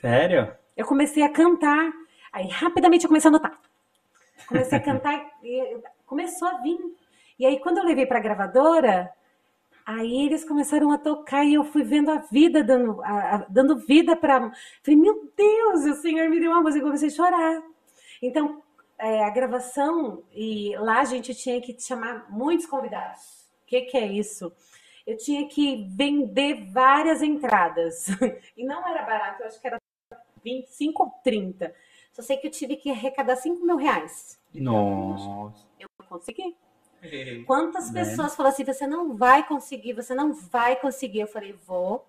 Sério? 0.00 0.52
Eu 0.76 0.86
comecei 0.86 1.22
a 1.22 1.28
cantar. 1.28 1.92
Aí 2.32 2.46
rapidamente 2.48 3.04
eu 3.04 3.08
comecei 3.08 3.28
a 3.28 3.32
anotar. 3.32 3.58
Comecei 4.46 4.78
a 4.78 4.80
cantar 4.80 5.30
e 5.42 5.78
começou 6.06 6.48
a 6.48 6.58
vir. 6.58 6.78
E 7.38 7.46
aí 7.46 7.58
quando 7.60 7.78
eu 7.78 7.84
levei 7.84 8.06
para 8.06 8.18
a 8.18 8.22
gravadora, 8.22 9.10
aí 9.84 10.26
eles 10.26 10.44
começaram 10.44 10.90
a 10.92 10.98
tocar 10.98 11.44
e 11.44 11.54
eu 11.54 11.64
fui 11.64 11.82
vendo 11.82 12.10
a 12.10 12.16
vida 12.18 12.62
dando, 12.62 13.02
a- 13.02 13.34
a- 13.36 13.46
dando 13.48 13.76
vida 13.78 14.14
para. 14.14 14.52
Falei, 14.82 15.00
meu 15.00 15.30
Deus, 15.36 15.84
o 15.84 15.94
Senhor 16.00 16.28
me 16.28 16.38
deu 16.40 16.50
uma 16.50 16.60
música 16.62 16.80
e 16.80 16.86
comecei 16.86 17.08
a 17.08 17.12
chorar. 17.12 17.62
Então 18.22 18.62
é, 18.98 19.24
a 19.24 19.30
gravação 19.30 20.24
e 20.32 20.76
lá 20.78 21.00
a 21.00 21.04
gente 21.04 21.34
tinha 21.34 21.60
que 21.60 21.78
chamar 21.80 22.26
muitos 22.30 22.66
convidados. 22.66 23.46
O 23.62 23.66
que, 23.68 23.82
que 23.82 23.96
é 23.96 24.06
isso? 24.06 24.52
Eu 25.08 25.16
tinha 25.16 25.48
que 25.48 25.86
vender 25.88 26.70
várias 26.70 27.22
entradas. 27.22 28.08
E 28.54 28.62
não 28.62 28.86
era 28.86 29.02
barato, 29.06 29.42
eu 29.42 29.46
acho 29.46 29.58
que 29.58 29.66
era 29.66 29.78
25 30.44 31.02
ou 31.02 31.10
30. 31.24 31.74
Só 32.12 32.20
sei 32.20 32.36
que 32.36 32.46
eu 32.48 32.50
tive 32.50 32.76
que 32.76 32.90
arrecadar 32.90 33.36
5 33.36 33.64
mil 33.64 33.76
reais. 33.76 34.38
Nossa. 34.54 35.64
Eu 35.80 35.88
consegui. 36.10 36.54
É. 37.00 37.42
Quantas 37.46 37.90
Né? 37.90 38.04
pessoas 38.04 38.36
falaram 38.36 38.52
assim: 38.52 38.64
você 38.64 38.86
não 38.86 39.16
vai 39.16 39.46
conseguir, 39.46 39.94
você 39.94 40.14
não 40.14 40.34
vai 40.34 40.76
conseguir? 40.76 41.20
Eu 41.20 41.26
falei: 41.26 41.54
vou, 41.66 42.04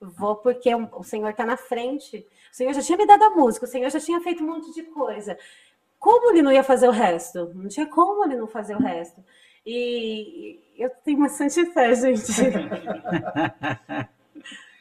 vou, 0.00 0.34
porque 0.36 0.74
o 0.74 0.88
o 0.98 1.04
Senhor 1.04 1.30
está 1.30 1.46
na 1.46 1.56
frente. 1.56 2.26
O 2.52 2.56
Senhor 2.56 2.72
já 2.72 2.82
tinha 2.82 2.98
me 2.98 3.06
dado 3.06 3.22
a 3.22 3.30
música, 3.30 3.66
o 3.66 3.68
Senhor 3.68 3.88
já 3.90 4.00
tinha 4.00 4.20
feito 4.20 4.42
um 4.42 4.48
monte 4.48 4.72
de 4.74 4.82
coisa. 4.82 5.38
Como 5.98 6.30
ele 6.30 6.42
não 6.42 6.50
ia 6.50 6.64
fazer 6.64 6.88
o 6.88 6.92
resto? 6.92 7.52
Não 7.54 7.68
tinha 7.68 7.86
como 7.86 8.24
ele 8.24 8.36
não 8.36 8.48
fazer 8.48 8.74
o 8.74 8.82
resto. 8.82 9.22
E 9.64 10.60
eu 10.78 10.90
tenho 11.04 11.20
bastante 11.20 11.64
fé, 11.72 11.94
gente. 11.94 12.32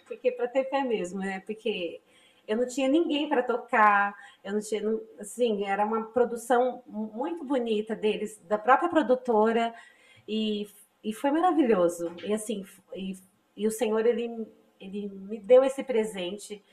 porque 0.08 0.32
para 0.32 0.48
ter 0.48 0.70
fé 0.70 0.84
mesmo, 0.84 1.20
né? 1.20 1.42
Porque 1.42 2.02
eu 2.48 2.58
não 2.58 2.68
tinha 2.68 2.88
ninguém 2.88 3.28
para 3.28 3.44
tocar, 3.44 4.16
eu 4.44 4.54
não 4.54 4.60
tinha, 4.60 4.82
assim, 5.20 5.66
era 5.66 5.86
uma 5.86 6.06
produção 6.06 6.84
muito 6.86 7.44
bonita 7.44 7.96
deles, 7.96 8.40
da 8.48 8.58
própria 8.58 8.90
produtora, 8.90 9.74
e, 10.28 10.68
e 11.04 11.14
foi 11.14 11.32
maravilhoso. 11.32 12.16
E 12.24 12.34
assim, 12.34 12.66
e, 12.94 13.18
e 13.56 13.68
o 13.68 13.72
Senhor, 13.72 14.06
ele, 14.06 14.48
ele 14.80 15.10
me 15.10 15.40
deu 15.40 15.64
esse 15.64 15.84
presente. 15.84 16.64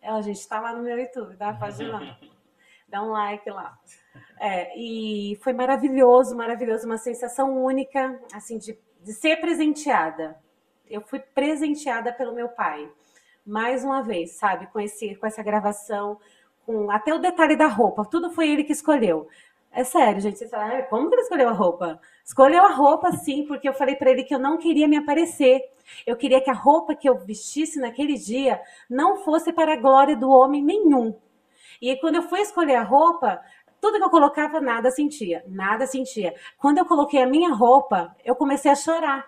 É, 0.00 0.10
a 0.10 0.20
gente 0.20 0.40
está 0.40 0.60
lá 0.60 0.74
no 0.74 0.82
meu 0.82 0.98
YouTube, 0.98 1.36
tá? 1.36 1.52
Pode 1.54 1.82
ir 1.82 1.88
lá. 1.88 2.18
Dá 2.94 3.02
um 3.02 3.10
like 3.10 3.50
lá. 3.50 3.76
É, 4.38 4.78
e 4.78 5.36
foi 5.42 5.52
maravilhoso, 5.52 6.36
maravilhoso, 6.36 6.86
uma 6.86 6.96
sensação 6.96 7.60
única, 7.64 8.20
assim, 8.32 8.56
de, 8.56 8.78
de 9.02 9.12
ser 9.12 9.40
presenteada. 9.40 10.38
Eu 10.88 11.00
fui 11.00 11.18
presenteada 11.18 12.12
pelo 12.12 12.32
meu 12.32 12.48
pai, 12.48 12.88
mais 13.44 13.82
uma 13.82 14.00
vez, 14.00 14.36
sabe, 14.36 14.68
com, 14.68 14.78
esse, 14.78 15.16
com 15.16 15.26
essa 15.26 15.42
gravação, 15.42 16.20
com 16.64 16.88
até 16.88 17.12
o 17.12 17.18
detalhe 17.18 17.56
da 17.56 17.66
roupa, 17.66 18.04
tudo 18.04 18.30
foi 18.30 18.48
ele 18.48 18.62
que 18.62 18.70
escolheu. 18.70 19.26
É 19.72 19.82
sério, 19.82 20.20
gente, 20.20 20.38
vocês 20.38 20.50
falam, 20.52 20.76
"Ah, 20.76 20.82
como 20.84 21.08
que 21.08 21.16
ele 21.16 21.22
escolheu 21.22 21.48
a 21.48 21.52
roupa? 21.52 22.00
Escolheu 22.24 22.64
a 22.64 22.70
roupa, 22.70 23.10
sim, 23.10 23.44
porque 23.44 23.68
eu 23.68 23.74
falei 23.74 23.96
para 23.96 24.12
ele 24.12 24.22
que 24.22 24.32
eu 24.32 24.38
não 24.38 24.56
queria 24.56 24.86
me 24.86 24.98
aparecer. 24.98 25.60
Eu 26.06 26.16
queria 26.16 26.40
que 26.40 26.48
a 26.48 26.54
roupa 26.54 26.94
que 26.94 27.08
eu 27.08 27.18
vestisse 27.18 27.80
naquele 27.80 28.14
dia 28.14 28.62
não 28.88 29.16
fosse 29.16 29.52
para 29.52 29.72
a 29.72 29.80
glória 29.80 30.16
do 30.16 30.30
homem 30.30 30.62
nenhum. 30.62 31.18
E 31.80 31.90
aí, 31.90 32.00
quando 32.00 32.16
eu 32.16 32.22
fui 32.22 32.40
escolher 32.40 32.76
a 32.76 32.82
roupa, 32.82 33.40
tudo 33.80 33.98
que 33.98 34.04
eu 34.04 34.10
colocava, 34.10 34.60
nada 34.60 34.90
sentia, 34.90 35.44
nada 35.46 35.86
sentia. 35.86 36.34
Quando 36.58 36.78
eu 36.78 36.86
coloquei 36.86 37.22
a 37.22 37.26
minha 37.26 37.52
roupa, 37.52 38.16
eu 38.24 38.34
comecei 38.34 38.70
a 38.70 38.74
chorar, 38.74 39.26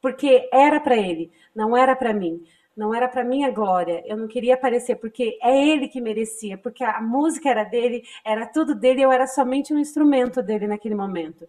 porque 0.00 0.48
era 0.52 0.80
para 0.80 0.96
ele, 0.96 1.30
não 1.54 1.76
era 1.76 1.94
para 1.94 2.12
mim, 2.12 2.44
não 2.76 2.94
era 2.94 3.08
para 3.08 3.22
minha 3.22 3.50
glória. 3.50 4.02
Eu 4.04 4.16
não 4.16 4.26
queria 4.26 4.54
aparecer, 4.54 4.96
porque 4.96 5.38
é 5.40 5.56
ele 5.56 5.86
que 5.86 6.00
merecia, 6.00 6.58
porque 6.58 6.82
a 6.82 7.00
música 7.00 7.48
era 7.48 7.64
dele, 7.64 8.02
era 8.24 8.46
tudo 8.46 8.74
dele, 8.74 9.02
eu 9.02 9.12
era 9.12 9.26
somente 9.26 9.72
um 9.72 9.78
instrumento 9.78 10.42
dele 10.42 10.66
naquele 10.66 10.94
momento. 10.94 11.46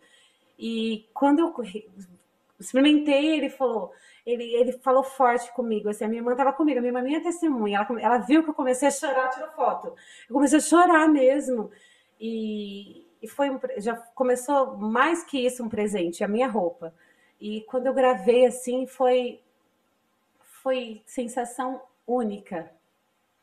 E 0.59 1.07
quando 1.13 1.39
eu 1.39 1.53
experimentei, 2.59 3.37
ele 3.37 3.49
falou, 3.49 3.91
ele, 4.25 4.43
ele 4.55 4.71
falou 4.73 5.03
forte 5.03 5.51
comigo, 5.53 5.89
assim, 5.89 6.05
a 6.05 6.07
minha 6.07 6.21
irmã 6.21 6.31
estava 6.31 6.53
comigo, 6.53 6.79
a 6.79 6.81
minha 6.81 6.89
irmã 6.89 6.99
é 6.99 7.03
minha 7.03 7.23
testemunha, 7.23 7.79
ela, 7.79 8.01
ela 8.01 8.17
viu 8.19 8.43
que 8.43 8.49
eu 8.49 8.53
comecei 8.53 8.87
a 8.87 8.91
chorar, 8.91 9.29
tirou 9.29 9.49
foto. 9.49 9.87
Eu 10.29 10.33
comecei 10.33 10.57
a 10.59 10.61
chorar 10.61 11.07
mesmo. 11.07 11.69
E, 12.19 13.05
e 13.21 13.27
foi 13.27 13.49
um, 13.49 13.59
já 13.77 13.95
começou 13.95 14.77
mais 14.77 15.23
que 15.23 15.45
isso 15.45 15.63
um 15.63 15.69
presente, 15.69 16.23
a 16.23 16.27
minha 16.27 16.47
roupa. 16.47 16.93
E 17.39 17.61
quando 17.61 17.87
eu 17.87 17.93
gravei 17.93 18.45
assim, 18.45 18.87
foi 18.87 19.41
foi 20.63 21.01
sensação 21.05 21.81
única. 22.07 22.71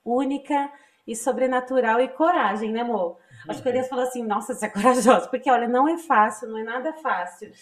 Única 0.02 0.72
e 1.06 1.14
sobrenatural 1.14 2.00
e 2.00 2.08
coragem, 2.08 2.72
né, 2.72 2.80
amor? 2.80 3.18
Acho 3.50 3.62
que 3.62 3.68
Elias 3.68 3.88
falou 3.88 4.04
assim, 4.04 4.24
nossa, 4.24 4.54
você 4.54 4.66
é 4.66 4.68
corajosa, 4.68 5.28
porque 5.28 5.50
olha, 5.50 5.68
não 5.68 5.88
é 5.88 5.98
fácil, 5.98 6.48
não 6.48 6.58
é 6.58 6.62
nada 6.62 6.92
fácil. 6.94 7.52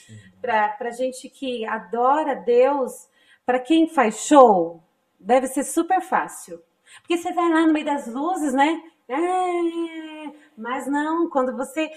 Para 0.41 0.91
gente 0.91 1.29
que 1.29 1.65
adora 1.67 2.37
Deus, 2.37 3.09
para 3.47 3.59
quem 3.59 3.89
faz 3.89 4.19
show, 4.27 4.83
deve 5.19 5.47
ser 5.47 5.65
super 5.65 6.01
fácil. 6.01 6.63
Porque 7.01 7.17
você 7.17 7.33
vai 7.33 7.51
lá 7.51 7.67
no 7.67 7.73
meio 7.73 7.87
das 7.87 8.07
luzes, 8.07 8.53
né? 8.53 8.83
É, 9.09 10.33
mas 10.57 10.87
não, 10.87 11.31
quando 11.31 11.57
você 11.57 11.91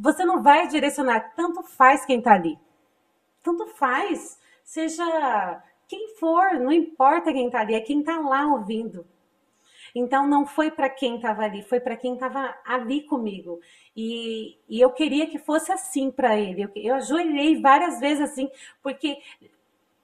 você 0.00 0.24
não 0.24 0.42
vai 0.42 0.68
direcionar, 0.68 1.34
tanto 1.34 1.62
faz 1.62 2.04
quem 2.04 2.20
tá 2.20 2.34
ali. 2.34 2.58
Tanto 3.42 3.66
faz, 3.66 4.38
seja 4.62 5.62
quem 5.88 6.14
for, 6.16 6.54
não 6.54 6.70
importa 6.70 7.32
quem 7.32 7.50
tá 7.50 7.60
ali, 7.60 7.74
é 7.74 7.80
quem 7.80 8.02
tá 8.02 8.18
lá 8.18 8.46
ouvindo. 8.46 9.06
Então 9.94 10.26
não 10.26 10.46
foi 10.46 10.70
para 10.70 10.88
quem 10.88 11.16
estava 11.16 11.42
ali, 11.42 11.62
foi 11.62 11.80
para 11.80 11.96
quem 11.96 12.14
estava 12.14 12.54
ali 12.64 13.02
comigo. 13.02 13.60
E, 13.96 14.56
e 14.68 14.80
eu 14.80 14.90
queria 14.90 15.26
que 15.26 15.38
fosse 15.38 15.72
assim 15.72 16.10
para 16.10 16.38
ele. 16.38 16.62
Eu, 16.62 16.70
eu 16.76 16.94
ajoelhei 16.94 17.60
várias 17.60 18.00
vezes 18.00 18.30
assim, 18.30 18.50
porque 18.82 19.18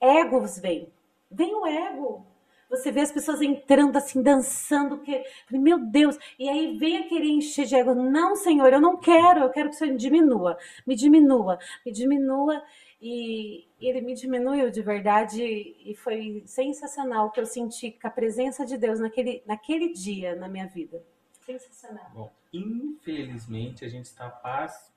egos 0.00 0.58
vêm. 0.58 0.88
Vem 1.30 1.54
o 1.54 1.66
ego. 1.66 2.26
Você 2.70 2.90
vê 2.90 3.00
as 3.00 3.12
pessoas 3.12 3.40
entrando 3.40 3.96
assim, 3.96 4.22
dançando, 4.22 4.98
que, 4.98 5.22
meu 5.50 5.78
Deus, 5.78 6.18
e 6.38 6.48
aí 6.48 6.76
vem 6.76 6.98
aquele 6.98 7.30
encher 7.30 7.66
de 7.66 7.76
ego. 7.76 7.94
Não, 7.94 8.34
Senhor, 8.34 8.72
eu 8.72 8.80
não 8.80 8.96
quero, 8.96 9.40
eu 9.40 9.50
quero 9.50 9.68
que 9.68 9.76
o 9.76 9.78
Senhor 9.78 9.96
diminua, 9.96 10.56
me 10.86 10.96
diminua, 10.96 11.58
me 11.84 11.92
diminua. 11.92 12.62
E 13.00 13.68
ele 13.80 14.00
me 14.00 14.14
diminuiu 14.14 14.70
de 14.70 14.80
verdade 14.82 15.42
e 15.42 15.94
foi 15.94 16.42
sensacional 16.46 17.26
o 17.26 17.30
que 17.30 17.40
eu 17.40 17.46
senti 17.46 17.90
com 17.90 18.06
a 18.06 18.10
presença 18.10 18.64
de 18.64 18.78
Deus 18.78 19.00
naquele, 19.00 19.42
naquele 19.46 19.92
dia 19.92 20.34
na 20.34 20.48
minha 20.48 20.66
vida. 20.66 21.04
Sensacional. 21.44 22.10
Bom, 22.14 22.32
infelizmente 22.52 23.84
a 23.84 23.88
gente 23.88 24.06
está 24.06 24.30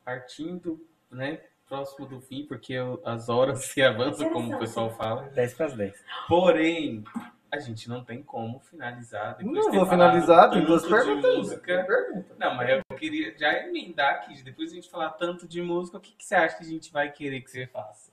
partindo, 0.05 0.79
né, 1.11 1.41
próximo 1.67 2.07
do 2.07 2.21
fim, 2.21 2.45
porque 2.45 2.75
as 3.03 3.29
horas 3.29 3.65
se 3.65 3.81
avançam, 3.81 4.31
como 4.31 4.55
o 4.55 4.59
pessoal 4.59 4.89
fala. 4.91 5.23
10 5.23 5.53
para 5.53 5.65
as 5.65 5.73
10. 5.75 6.03
Porém, 6.27 7.03
a 7.51 7.59
gente 7.59 7.87
não 7.89 8.03
tem 8.03 8.21
como 8.21 8.59
finalizar. 8.59 9.37
Depois 9.37 9.47
de 9.55 9.61
Não 9.63 9.71
ter 9.71 9.77
vou 9.77 9.85
finalizar, 9.85 10.49
tem 10.49 10.59
tanto 10.59 10.67
duas 10.67 10.83
de 10.83 10.89
perguntas. 10.89 11.37
música. 11.37 11.83
Pergunta. 11.83 12.35
Não, 12.37 12.55
mas 12.55 12.69
eu 12.69 12.81
queria 12.97 13.33
já 13.37 13.53
emendar 13.65 14.15
aqui. 14.15 14.41
Depois 14.43 14.69
de 14.69 14.77
a 14.77 14.81
gente 14.81 14.89
falar 14.91 15.11
tanto 15.11 15.47
de 15.47 15.61
música, 15.61 15.97
o 15.97 16.01
que, 16.01 16.11
que 16.13 16.25
você 16.25 16.35
acha 16.35 16.57
que 16.57 16.63
a 16.63 16.67
gente 16.67 16.91
vai 16.91 17.09
querer 17.11 17.41
que 17.41 17.49
você 17.49 17.65
faça? 17.67 18.11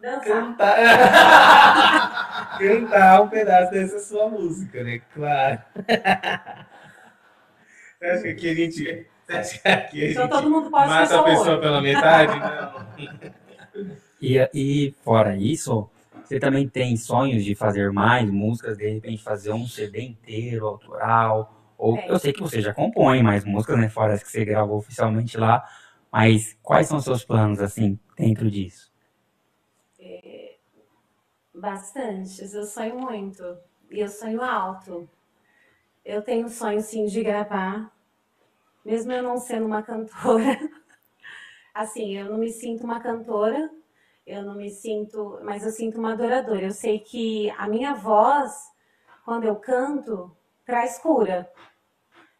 Dançar. 0.00 0.24
Cantar. 0.24 0.76
Cantar 2.58 3.22
um 3.22 3.28
pedaço 3.28 3.70
dessa 3.72 3.98
sua 4.00 4.28
música, 4.28 4.82
né? 4.84 5.00
Claro. 5.14 5.62
Você 7.98 8.06
acha 8.06 8.22
que 8.22 8.28
aqui 8.30 8.50
a 8.50 8.54
gente. 8.54 9.06
Você 9.26 9.32
acha 9.32 9.58
que 9.88 10.04
a 10.04 10.10
Então 10.10 10.22
gente 10.24 10.30
todo 10.30 10.50
mundo 10.50 10.70
pode 10.70 10.88
mata 10.90 11.20
a 11.20 11.22
pessoa 11.22 11.60
pela 11.60 11.80
metade? 11.80 12.38
Não. 12.38 13.34
E, 14.22 14.38
e 14.54 14.94
fora 15.04 15.36
isso, 15.36 15.90
você 16.24 16.38
também 16.38 16.68
tem 16.68 16.96
sonhos 16.96 17.44
de 17.44 17.54
fazer 17.54 17.92
mais 17.92 18.30
músicas, 18.30 18.78
de 18.78 18.88
repente 18.88 19.22
fazer 19.22 19.52
um 19.52 19.66
CD 19.66 20.02
inteiro, 20.02 20.66
autoral? 20.66 21.74
Ou 21.78 21.96
É. 22.06 22.12
eu 22.12 22.18
sei 22.18 22.32
que 22.32 22.40
você 22.40 22.60
já 22.60 22.72
compõe 22.74 23.22
mais 23.22 23.44
músicas, 23.44 23.78
né? 23.78 23.88
Fora 23.88 24.14
as 24.14 24.22
que 24.22 24.30
você 24.30 24.44
gravou 24.44 24.78
oficialmente 24.78 25.36
lá. 25.36 25.64
Mas 26.12 26.56
quais 26.62 26.86
são 26.88 26.98
os 26.98 27.04
seus 27.04 27.24
planos, 27.24 27.60
assim, 27.60 27.98
dentro 28.16 28.50
disso? 28.50 28.92
Bastante, 31.54 32.42
eu 32.42 32.64
sonho 32.64 32.98
muito. 32.98 33.42
E 33.90 34.00
eu 34.00 34.08
sonho 34.08 34.42
alto. 34.42 35.08
Eu 36.04 36.22
tenho 36.22 36.48
sonho, 36.48 36.80
sim, 36.80 37.06
de 37.06 37.22
gravar, 37.22 37.92
mesmo 38.84 39.12
eu 39.12 39.22
não 39.22 39.38
sendo 39.38 39.66
uma 39.66 39.82
cantora. 39.82 40.58
Assim, 41.74 42.16
eu 42.16 42.30
não 42.30 42.38
me 42.38 42.50
sinto 42.50 42.84
uma 42.84 43.00
cantora, 43.00 43.70
eu 44.26 44.42
não 44.42 44.54
me 44.54 44.70
sinto, 44.70 45.38
mas 45.42 45.64
eu 45.64 45.70
sinto 45.70 45.98
uma 45.98 46.12
adoradora. 46.12 46.62
Eu 46.62 46.70
sei 46.70 46.98
que 46.98 47.50
a 47.58 47.68
minha 47.68 47.94
voz, 47.94 48.52
quando 49.24 49.44
eu 49.44 49.56
canto, 49.56 50.34
traz 50.64 50.98
cura. 50.98 51.50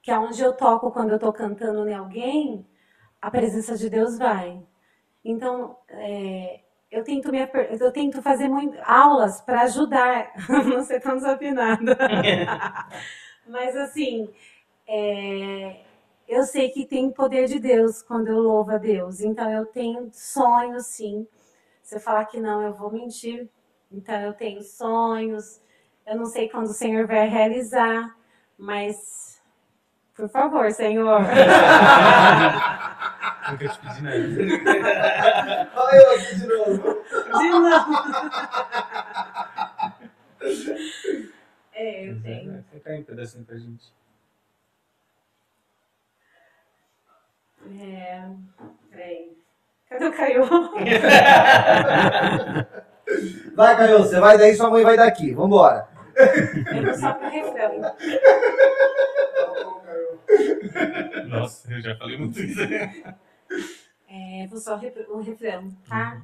Que 0.03 0.11
aonde 0.11 0.43
eu 0.43 0.55
toco 0.55 0.91
quando 0.91 1.11
eu 1.11 1.17
estou 1.17 1.33
cantando 1.33 1.89
em 1.89 1.95
alguém, 1.95 2.67
a 3.21 3.31
presença 3.31 3.77
de 3.77 3.89
Deus 3.91 4.19
vai. 4.19 4.63
Então, 5.25 5.77
é, 5.89 6.61
eu 6.91 7.03
tento 7.03 7.31
me 7.31 7.39
eu 7.81 7.93
tento 7.93 8.23
fazer 8.23 8.49
muito, 8.49 8.79
aulas 8.85 9.41
para 9.41 9.63
ajudar 9.63 10.33
não 10.69 10.83
ser 10.85 11.01
tão 11.01 11.17
desafinada. 11.17 11.97
Mas 13.47 13.77
assim, 13.77 14.31
é, 14.87 15.81
eu 16.29 16.45
sei 16.45 16.71
que 16.71 16.87
tem 16.87 17.11
poder 17.11 17.47
de 17.47 17.59
Deus 17.59 18.03
quando 18.03 18.29
eu 18.29 18.39
louvo 18.39 18.73
a 18.73 18.79
Deus. 18.79 19.21
Então 19.21 19.51
eu 19.51 19.67
tenho 19.67 20.09
sonhos, 20.13 20.87
sim. 20.87 21.27
Se 21.85 21.95
eu 21.97 22.01
falar 22.01 22.25
que 22.25 22.41
não, 22.41 22.63
eu 22.63 22.73
vou 22.73 22.91
mentir. 22.91 23.49
Então 23.93 24.19
eu 24.21 24.33
tenho 24.33 24.63
sonhos. 24.63 25.61
Eu 26.07 26.17
não 26.17 26.25
sei 26.27 26.49
quando 26.49 26.67
o 26.67 26.73
Senhor 26.73 27.07
vai 27.07 27.29
realizar, 27.29 28.17
mas 28.59 29.41
por 30.17 30.29
favor, 30.29 30.73
Senhor. 30.73 31.21
Nunca 33.51 33.69
te 33.69 33.79
pedi 33.79 34.03
nada. 34.03 34.17
Olha 35.77 35.97
eu 35.97 36.11
aqui 36.15 36.35
de 36.37 36.47
novo. 36.47 37.05
De 37.39 37.49
novo. 37.51 37.95
É, 41.77 42.09
eu 42.09 42.23
tenho. 42.23 42.65
Fica 42.71 42.91
aí 42.91 43.01
um 43.01 43.05
pedacinho 43.05 43.45
pra 43.45 43.57
gente. 43.57 43.93
É, 47.81 48.31
peraí. 48.91 49.44
Cadê 49.95 50.07
o 50.07 50.13
Caio? 50.13 50.43
Vai, 53.55 53.77
Caio, 53.77 53.99
você 53.99 54.19
vai 54.19 54.37
daí, 54.37 54.57
sua 54.57 54.69
mãe 54.71 54.83
vai 54.83 54.97
daqui. 54.97 55.33
Vambora. 55.33 55.87
Eu 56.17 56.83
vou 56.85 56.95
só 56.95 57.13
pro 57.13 57.29
refrão. 57.29 57.81
Nossa, 61.29 61.73
eu 61.73 61.81
já 61.81 61.97
falei 61.97 62.19
muito 62.19 62.41
isso. 62.41 62.61
É, 64.09 64.49
vou 64.49 64.59
só 64.59 64.75
o 64.75 65.21
refrão, 65.21 65.69
tá? 65.89 66.21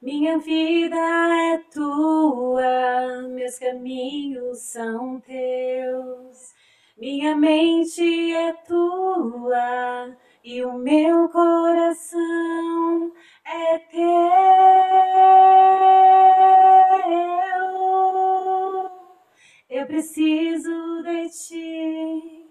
Minha 0.00 0.38
vida 0.38 0.96
é 0.96 1.58
tua, 1.70 3.28
meus 3.28 3.58
caminhos 3.58 4.60
são 4.60 5.20
teus. 5.20 6.54
Minha 6.96 7.36
mente 7.36 8.34
é 8.34 8.54
tua 8.66 10.16
e 10.44 10.62
o 10.62 10.74
meu 10.74 11.28
coração 11.30 13.12
é 13.46 13.78
teu. 13.78 14.04
Eu 19.70 19.86
preciso 19.86 21.02
de 21.02 21.28
ti, 21.30 22.46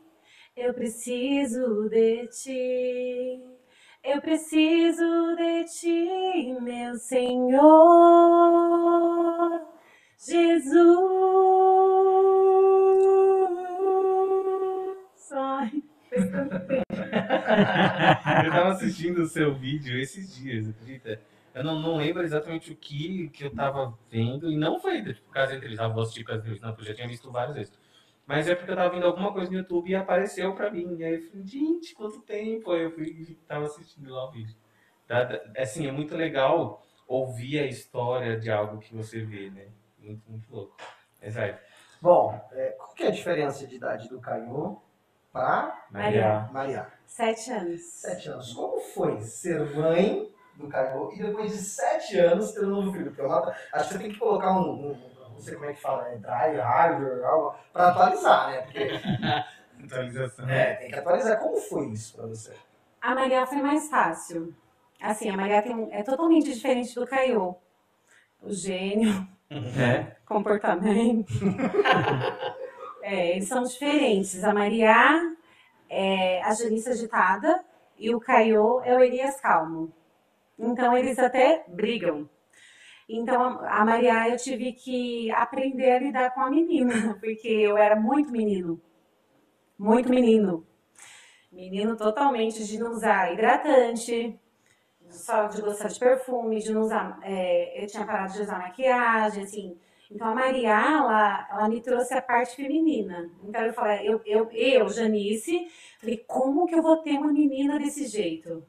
eu 0.58 0.74
preciso 0.74 1.88
de 1.90 2.28
ti. 2.28 3.54
Eu 4.04 4.20
preciso 4.22 5.36
de 5.38 5.64
ti, 5.64 6.58
meu 6.62 6.98
Senhor 6.98 7.64
Jesus. 10.18 11.14
Ai, 15.32 15.84
Eu 18.46 18.52
tava 18.52 18.70
assistindo 18.70 19.24
o 19.24 19.28
seu 19.28 19.54
vídeo 19.54 20.00
esses 20.00 20.36
dias, 20.36 20.70
acredita? 20.70 21.20
Eu 21.54 21.64
não, 21.64 21.80
não 21.80 21.98
lembro 21.98 22.24
exatamente 22.24 22.72
o 22.72 22.76
que, 22.76 23.30
que 23.30 23.46
eu 23.46 23.52
tava 23.52 23.98
vendo, 24.10 24.52
e 24.52 24.58
não 24.58 24.80
foi 24.80 25.04
tipo, 25.04 25.22
por 25.22 25.34
causa 25.34 25.56
entrevista, 25.56 25.88
voz 25.88 26.14
da 26.14 26.22
entrevista, 26.22 26.66
não, 26.66 26.74
porque 26.74 26.90
eu 26.90 26.94
já 26.94 26.96
tinha 26.96 27.08
visto 27.08 27.32
várias 27.32 27.56
vezes. 27.56 27.74
Mas 28.26 28.48
é 28.48 28.56
porque 28.56 28.72
eu 28.72 28.76
tava 28.76 28.94
vendo 28.94 29.06
alguma 29.06 29.32
coisa 29.34 29.52
no 29.52 29.58
YouTube 29.58 29.90
e 29.90 29.96
apareceu 29.96 30.56
pra 30.56 30.72
mim. 30.72 30.96
E 30.98 31.04
aí 31.04 31.16
eu 31.16 31.22
falei, 31.30 31.46
gente, 31.46 31.94
quanto 31.94 32.22
tempo! 32.22 32.72
Aí 32.72 32.84
eu 32.84 32.92
fui 32.92 33.38
tava 33.48 33.66
assistindo 33.66 34.12
lá 34.12 34.30
o 34.30 34.32
vídeo. 34.32 34.56
Tá? 35.08 35.28
Assim, 35.58 35.88
é 35.88 35.92
muito 35.92 36.16
legal 36.16 36.86
ouvir 37.06 37.60
a 37.60 37.68
história 37.68 38.40
de 38.40 38.50
algo 38.50 38.80
que 38.80 38.96
você 38.96 39.22
vê, 39.22 39.50
né? 39.50 39.68
Muito, 40.00 40.32
muito 40.32 40.52
louco. 40.52 40.78
Vai, 41.32 41.60
Bom, 42.02 42.34
é, 42.52 42.70
qual 42.72 42.94
que 42.94 43.04
é 43.04 43.08
a 43.08 43.12
diferença 43.12 43.66
de 43.68 43.76
idade 43.76 44.10
do 44.10 44.20
Caio 44.20 44.82
para 45.34 45.76
Maria. 45.90 46.48
Maria? 46.52 46.88
Sete 47.08 47.52
anos. 47.52 47.82
Sete 47.82 48.30
anos. 48.30 48.54
Como 48.54 48.80
foi 48.80 49.20
ser 49.22 49.76
mãe 49.76 50.32
do 50.56 50.68
Caio 50.70 51.12
e 51.14 51.22
depois 51.24 51.52
de 51.52 51.58
sete 51.58 52.18
anos 52.20 52.52
ter 52.52 52.64
um 52.64 52.70
novo 52.70 52.92
filho? 52.94 53.06
Porque 53.08 53.22
eu 53.22 53.28
noto- 53.28 53.52
acho 53.74 53.88
que 53.88 53.94
você 53.96 54.00
tem 54.00 54.12
que 54.12 54.20
colocar 54.20 54.52
um, 54.54 54.92
um- 54.92 55.00
não 55.34 55.40
sei 55.42 55.56
como 55.56 55.66
é 55.66 55.74
que 55.74 55.82
fala, 55.82 56.08
é 56.10 56.18
dry, 56.18 56.58
hardware, 56.60 57.26
algo, 57.26 57.56
para 57.74 57.88
atualizar, 57.90 58.52
né? 58.52 58.62
Porque 58.62 58.88
atualização. 59.84 60.48
é, 60.48 60.74
tem 60.76 60.90
que 60.90 60.96
atualizar. 61.00 61.40
Como 61.40 61.58
foi 61.58 61.88
isso 61.90 62.16
para 62.16 62.28
você? 62.28 62.54
A 63.02 63.16
Maria 63.16 63.46
foi 63.48 63.62
mais 63.62 63.90
fácil. 63.90 64.54
Assim, 65.02 65.30
a 65.30 65.36
Maria 65.36 65.62
tem 65.64 65.90
é 65.92 66.04
totalmente 66.04 66.54
diferente 66.54 66.94
do 66.96 67.06
Caiô. 67.08 67.56
O 68.42 68.52
gênio, 68.54 69.28
É. 69.50 70.16
comportamento. 70.26 71.34
É, 73.04 73.32
eles 73.32 73.50
são 73.50 73.64
diferentes. 73.64 74.42
A 74.46 74.54
Maria 74.54 75.36
é 75.90 76.42
a 76.42 76.54
Janice 76.54 76.90
agitada 76.90 77.64
e 78.00 78.16
o 78.16 78.20
Caiô 78.20 78.82
é 78.82 78.96
o 78.96 79.04
Elias 79.04 79.42
calmo. 79.42 79.92
Então 80.58 80.98
eles 80.98 81.20
até 81.20 81.66
brigam. 81.68 82.30
Então 83.08 83.60
a 83.68 83.84
Maria 83.84 84.30
eu 84.30 84.38
tive 84.38 84.72
que 84.72 85.30
aprender 85.32 85.92
a 85.92 86.00
lidar 86.00 86.34
com 86.34 86.40
a 86.40 86.50
menina, 86.50 87.16
porque 87.20 87.50
eu 87.50 87.78
era 87.78 87.98
muito 87.98 88.32
menino. 88.32 88.82
Muito 89.78 90.10
menino. 90.10 90.66
Menino 91.52 91.98
totalmente 91.98 92.64
de 92.64 92.80
não 92.80 92.92
usar 92.92 93.34
hidratante, 93.34 94.40
só 95.10 95.48
de 95.48 95.62
gostar 95.62 95.90
de 95.90 96.00
perfume, 96.00 96.60
de 96.60 96.74
não 96.74 96.84
usar. 96.84 97.20
é, 97.22 97.84
eu 97.84 97.88
tinha 97.88 98.06
parado 98.06 98.32
de 98.32 98.42
usar 98.42 98.60
maquiagem, 98.60 99.44
assim. 99.44 99.78
Então 100.14 100.28
a 100.28 100.36
Maria, 100.36 100.70
ela, 100.70 101.48
ela 101.50 101.68
me 101.68 101.82
trouxe 101.82 102.14
a 102.14 102.22
parte 102.22 102.56
feminina. 102.56 103.32
Então 103.44 103.62
eu 103.64 103.74
falei, 103.74 104.08
eu, 104.08 104.22
eu, 104.26 104.48
eu, 104.52 104.88
Janice, 104.88 105.68
falei, 106.00 106.24
como 106.28 106.68
que 106.68 106.76
eu 106.76 106.84
vou 106.84 106.98
ter 106.98 107.18
uma 107.18 107.34
menina 107.34 107.80
desse 107.80 108.06
jeito? 108.06 108.64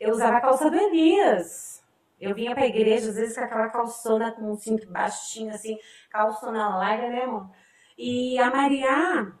Eu 0.00 0.12
usava 0.12 0.38
a 0.38 0.40
calça 0.40 0.70
do 0.70 0.76
Elias. 0.76 1.84
Eu 2.18 2.34
vinha 2.34 2.54
pra 2.54 2.66
igreja, 2.66 3.10
às 3.10 3.16
vezes, 3.16 3.36
com 3.36 3.44
aquela 3.44 3.68
calçona 3.68 4.32
com 4.32 4.50
um 4.50 4.56
cinto 4.56 4.90
baixinho, 4.90 5.52
assim, 5.52 5.78
calçona 6.08 6.76
larga, 6.76 7.08
né, 7.08 7.24
amor? 7.24 7.50
E 7.96 8.38
a 8.38 8.50
Maria, 8.50 9.32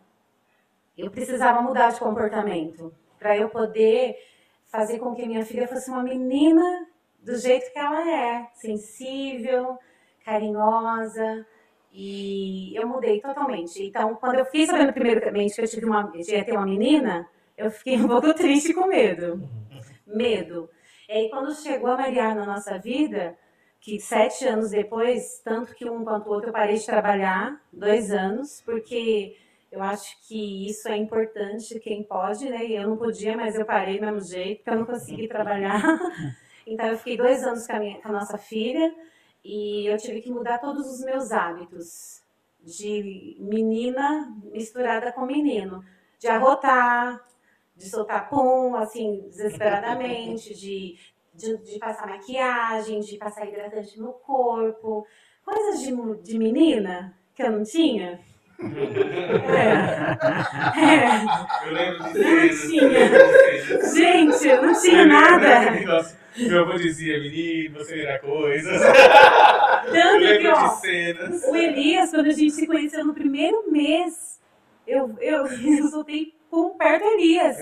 eu 0.96 1.10
precisava 1.10 1.62
mudar 1.62 1.90
de 1.90 1.98
comportamento 1.98 2.94
para 3.18 3.36
eu 3.36 3.48
poder 3.48 4.16
fazer 4.66 4.98
com 4.98 5.14
que 5.14 5.26
minha 5.26 5.44
filha 5.44 5.66
fosse 5.66 5.90
uma 5.90 6.02
menina 6.02 6.86
do 7.18 7.36
jeito 7.36 7.72
que 7.72 7.78
ela 7.78 8.10
é, 8.10 8.48
sensível, 8.54 9.78
carinhosa. 10.24 11.46
E 11.92 12.74
eu 12.76 12.86
mudei 12.86 13.20
totalmente. 13.20 13.82
Então, 13.82 14.14
quando 14.14 14.36
eu 14.38 14.44
fiquei 14.44 14.66
sabendo 14.66 14.92
primeiramente 14.92 15.54
que 15.54 15.60
eu 15.60 15.68
tive 15.68 15.86
uma, 15.86 16.12
ia 16.14 16.44
ter 16.44 16.52
uma 16.52 16.66
menina, 16.66 17.28
eu 17.56 17.70
fiquei 17.70 17.96
um 17.96 18.06
pouco 18.06 18.32
triste 18.32 18.72
com 18.72 18.86
medo. 18.86 19.48
Medo. 20.06 20.70
E 21.08 21.12
aí, 21.12 21.30
quando 21.30 21.52
chegou 21.54 21.90
a 21.90 21.96
Maria 21.96 22.34
na 22.34 22.46
nossa 22.46 22.78
vida, 22.78 23.36
que 23.80 23.98
sete 23.98 24.46
anos 24.46 24.70
depois, 24.70 25.40
tanto 25.44 25.74
que 25.74 25.88
um 25.88 26.04
quanto 26.04 26.28
o 26.28 26.32
outro, 26.32 26.50
eu 26.50 26.52
parei 26.52 26.76
de 26.76 26.86
trabalhar, 26.86 27.60
dois 27.72 28.12
anos, 28.12 28.62
porque 28.64 29.36
eu 29.72 29.82
acho 29.82 30.16
que 30.28 30.68
isso 30.68 30.88
é 30.88 30.96
importante, 30.96 31.80
quem 31.80 32.04
pode, 32.04 32.48
né? 32.48 32.64
E 32.66 32.76
eu 32.76 32.88
não 32.88 32.96
podia, 32.96 33.36
mas 33.36 33.56
eu 33.56 33.64
parei 33.64 33.98
do 33.98 34.06
mesmo 34.06 34.20
jeito, 34.20 34.58
porque 34.58 34.70
eu 34.70 34.78
não 34.78 34.86
consegui 34.86 35.28
trabalhar. 35.28 35.82
Então, 36.66 36.86
eu 36.86 36.96
fiquei 36.98 37.16
dois 37.16 37.42
anos 37.42 37.66
com 37.66 37.72
a, 37.72 37.80
minha, 37.80 38.00
com 38.00 38.08
a 38.10 38.12
nossa 38.12 38.38
filha 38.38 38.94
e 39.44 39.86
eu 39.86 39.96
tive 39.96 40.20
que 40.20 40.30
mudar 40.30 40.58
todos 40.58 40.86
os 40.86 41.00
meus 41.04 41.32
hábitos 41.32 42.20
de 42.62 43.36
menina 43.40 44.34
misturada 44.52 45.12
com 45.12 45.24
menino, 45.24 45.82
de 46.18 46.28
arrotar, 46.28 47.24
de 47.74 47.88
soltar 47.88 48.28
pum, 48.28 48.74
assim, 48.76 49.22
desesperadamente, 49.28 50.54
de, 50.54 50.98
de, 51.34 51.56
de 51.58 51.78
passar 51.78 52.06
maquiagem, 52.06 53.00
de 53.00 53.16
passar 53.16 53.46
hidratante 53.48 53.98
no 53.98 54.12
corpo, 54.12 55.06
coisas 55.42 55.80
de, 55.80 55.94
de 56.22 56.38
menina 56.38 57.16
que 57.34 57.42
eu 57.42 57.50
não 57.50 57.64
tinha. 57.64 58.20
É. 59.48 59.70
É. 60.78 61.66
Eu 61.66 61.72
lembro 61.72 62.12
de 62.12 62.18
Não 62.18 62.48
tinha. 62.68 62.90
Gente, 63.94 64.48
eu 64.48 64.62
não 64.62 64.78
tinha 64.78 65.06
nada. 65.06 66.19
Meu 66.36 66.62
avô 66.62 66.74
dizia, 66.74 67.18
menino, 67.18 67.78
você 67.78 68.00
era 68.02 68.18
coisas. 68.18 68.80
Tanto 69.92 70.38
que, 70.38 70.48
ó, 70.48 70.68
cenas. 70.70 71.42
O 71.44 71.56
Elias, 71.56 72.10
quando 72.10 72.26
a 72.26 72.32
gente 72.32 72.52
se 72.52 72.66
conheceu 72.66 73.04
no 73.04 73.14
primeiro 73.14 73.70
mês, 73.70 74.40
eu, 74.86 75.16
eu, 75.20 75.46
eu 75.78 75.88
soltei 75.88 76.34
pum 76.50 76.70
perto 76.70 77.02
do 77.02 77.10
Elias. 77.10 77.56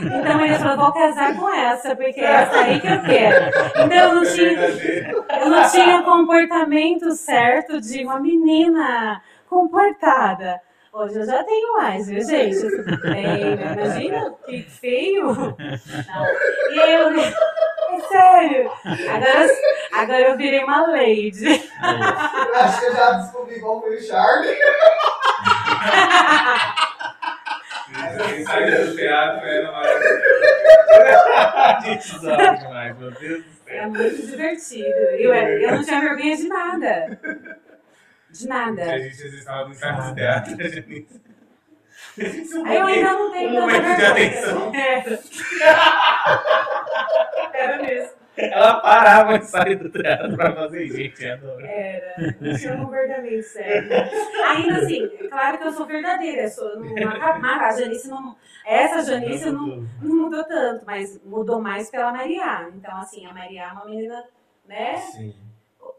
Então 0.00 0.44
ele 0.44 0.54
falou, 0.56 0.84
vou 0.84 0.92
casar 0.92 1.36
com 1.36 1.48
essa, 1.48 1.94
porque 1.94 2.20
é 2.20 2.24
essa 2.24 2.60
aí 2.60 2.80
que 2.80 2.86
eu 2.88 3.02
quero. 3.02 3.46
Então 3.84 3.98
eu 3.98 4.14
não 4.16 4.24
tinha, 4.24 5.40
eu 5.40 5.50
não 5.50 5.70
tinha 5.70 6.00
o 6.00 6.04
comportamento 6.04 7.12
certo 7.12 7.80
de 7.80 8.04
uma 8.04 8.18
menina 8.18 9.22
comportada. 9.48 10.60
Hoje 10.92 11.18
eu 11.20 11.24
já 11.24 11.42
tenho 11.42 11.72
mais, 11.72 12.06
viu, 12.06 12.20
gente? 12.22 12.60
Bem, 13.00 13.22
né? 13.56 13.72
Imagina 13.72 14.34
que 14.44 14.62
feio. 14.62 15.26
Não. 15.26 15.56
E 16.70 16.78
eu, 16.78 17.08
é 17.18 18.00
sério. 18.08 18.70
Agora, 19.10 19.48
agora 19.92 20.20
eu 20.28 20.36
virei 20.36 20.62
uma 20.62 20.86
lady. 20.88 21.46
Eu 21.46 22.54
acho 22.56 22.78
que 22.80 22.84
eu 22.86 22.92
já 22.94 23.12
descobri 23.12 23.58
qual 23.60 23.80
foi 23.80 23.96
o 23.96 24.02
Charlie. 24.02 24.54
Quem 28.26 28.44
saiu 28.44 28.86
do 28.86 28.94
teatro 28.96 29.46
era 29.46 29.72
demais, 32.58 32.98
meu 32.98 33.10
Deus 33.12 33.44
do 33.44 33.50
É 33.66 33.80
céu. 33.80 33.88
muito 33.90 34.26
divertido. 34.26 34.88
Eu, 35.18 35.34
eu 35.34 35.70
não 35.74 35.82
tinha 35.84 36.00
vergonha 36.00 36.36
de 36.36 36.48
nada. 36.48 37.18
De 38.32 38.50
A 38.50 38.54
nada. 38.54 38.98
gente 38.98 39.10
às 39.10 39.18
vezes 39.18 39.38
estava 39.40 39.64
no 39.68 39.72
ensaio 39.72 40.02
do 40.02 40.14
teatro, 40.14 40.54
a 40.54 40.68
gente... 40.68 41.06
Aí 42.66 42.76
eu 42.76 42.86
ainda 42.86 43.12
não 43.12 43.32
tenho 43.32 43.50
Um 43.50 43.60
momento 43.60 43.96
de 43.96 44.04
atenção. 44.04 44.72
Era. 44.74 45.22
Era 47.54 47.82
mesmo. 47.82 48.22
Ela 48.36 48.80
parava 48.80 49.38
de 49.38 49.46
sair 49.46 49.76
do 49.76 49.90
teatro 49.90 50.34
pra 50.36 50.54
fazer 50.54 50.86
gente, 50.86 51.22
eu 51.22 51.34
adoro. 51.34 51.64
Era. 51.66 52.14
Tinha 52.58 52.74
um 52.74 52.84
comportamento 52.84 53.42
sério. 53.42 53.90
Ainda 54.46 54.76
assim, 54.76 55.04
é 55.20 55.28
claro 55.28 55.58
que 55.58 55.64
eu 55.64 55.72
sou 55.72 55.86
verdadeira. 55.86 56.48
Sou 56.48 56.66
uma, 56.78 57.66
a 57.66 57.72
Janice 57.72 58.08
não. 58.08 58.36
Essa 58.66 59.02
Janice 59.04 59.50
não, 59.50 59.86
não 60.00 60.16
mudou 60.16 60.44
tanto, 60.44 60.84
mas 60.86 61.20
mudou 61.24 61.60
mais 61.60 61.90
pela 61.90 62.12
Maria. 62.12 62.68
Então, 62.74 62.96
assim, 62.96 63.26
a 63.26 63.34
Maria 63.34 63.64
é 63.64 63.72
uma 63.72 63.84
menina, 63.84 64.24
né? 64.66 64.96
Sim. 64.96 65.34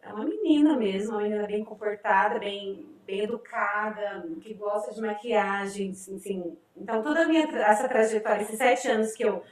É 0.06 0.14
uma 0.14 0.26
menina 0.26 0.76
mesmo, 0.76 1.18
menina 1.18 1.48
bem 1.48 1.64
comportada, 1.64 2.40
bem, 2.40 2.86
bem 3.06 3.22
educada, 3.22 4.28
que 4.42 4.54
gosta 4.54 4.94
de 4.94 5.02
maquiagem, 5.02 5.94
enfim. 6.10 6.58
Então, 6.76 7.02
toda 7.02 7.26
minha 7.26 7.44
essa 7.62 7.88
trajetória, 7.88 8.42
esses 8.42 8.58
sete 8.58 8.88
anos 8.90 9.14
que 9.14 9.24
eu 9.24 9.44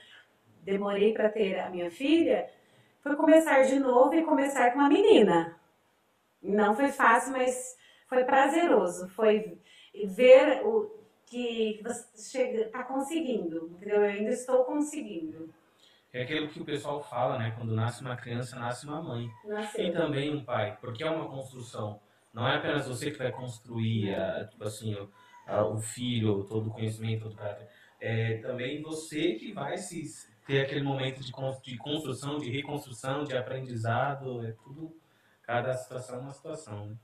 demorei 0.64 1.14
para 1.14 1.30
ter 1.30 1.60
a 1.60 1.70
minha 1.70 1.90
filha, 1.90 2.50
foi 3.02 3.16
começar 3.16 3.62
de 3.64 3.80
novo 3.80 4.14
e 4.14 4.24
começar 4.24 4.72
com 4.72 4.80
uma 4.80 4.90
menina. 4.90 5.58
Não 6.42 6.76
foi 6.76 6.90
fácil, 6.92 7.32
mas 7.34 7.78
foi 8.08 8.24
prazeroso. 8.24 9.08
Foi 9.10 9.58
ver 10.06 10.66
o 10.66 10.92
que 11.26 11.82
você 11.82 12.42
está 12.66 12.84
conseguindo. 12.84 13.72
Entendeu? 13.74 14.04
Eu 14.04 14.10
ainda 14.10 14.32
estou 14.32 14.66
conseguindo. 14.66 15.50
É 16.14 16.24
aquilo 16.24 16.50
que 16.50 16.60
o 16.62 16.66
pessoal 16.66 17.02
fala, 17.02 17.38
né? 17.40 17.52
Quando 17.58 17.74
nasce 17.74 18.02
uma 18.02 18.16
criança, 18.18 18.58
nasce 18.60 18.86
uma 18.86 19.02
mãe. 19.02 19.30
E 19.46 19.48
Nascer. 19.48 19.94
também 19.94 20.30
um 20.36 20.44
pai, 20.44 20.78
porque 20.82 21.04
é 21.04 21.10
uma 21.10 21.30
construção. 21.30 22.02
Não 22.34 22.48
é 22.48 22.58
apenas 22.58 22.88
você 22.88 23.12
que 23.12 23.18
vai 23.18 23.32
construir, 23.32 24.14
a, 24.14 24.46
tipo 24.46 24.64
assim, 24.64 24.94
o, 24.96 25.10
a- 25.48 25.66
o 25.66 25.80
filho, 25.80 26.44
todo 26.46 26.70
o 26.70 26.74
conhecimento, 26.74 27.24
todo 27.24 27.34
o 27.34 27.38
caráter. 27.38 27.68
É 28.00 28.38
também 28.40 28.82
você 28.82 29.36
que 29.36 29.54
vai 29.54 29.78
se 29.78 30.04
ter 30.46 30.62
aquele 30.66 30.82
momento 30.84 31.22
de, 31.22 31.32
de 31.64 31.78
construção, 31.78 32.40
de 32.40 32.50
reconstrução, 32.50 33.24
de 33.24 33.38
aprendizado. 33.38 34.46
É 34.46 34.52
tudo, 34.52 34.94
cada 35.44 35.74
situação 35.76 36.16
é 36.18 36.20
uma 36.20 36.34
situação. 36.34 36.88
Né? 36.88 36.96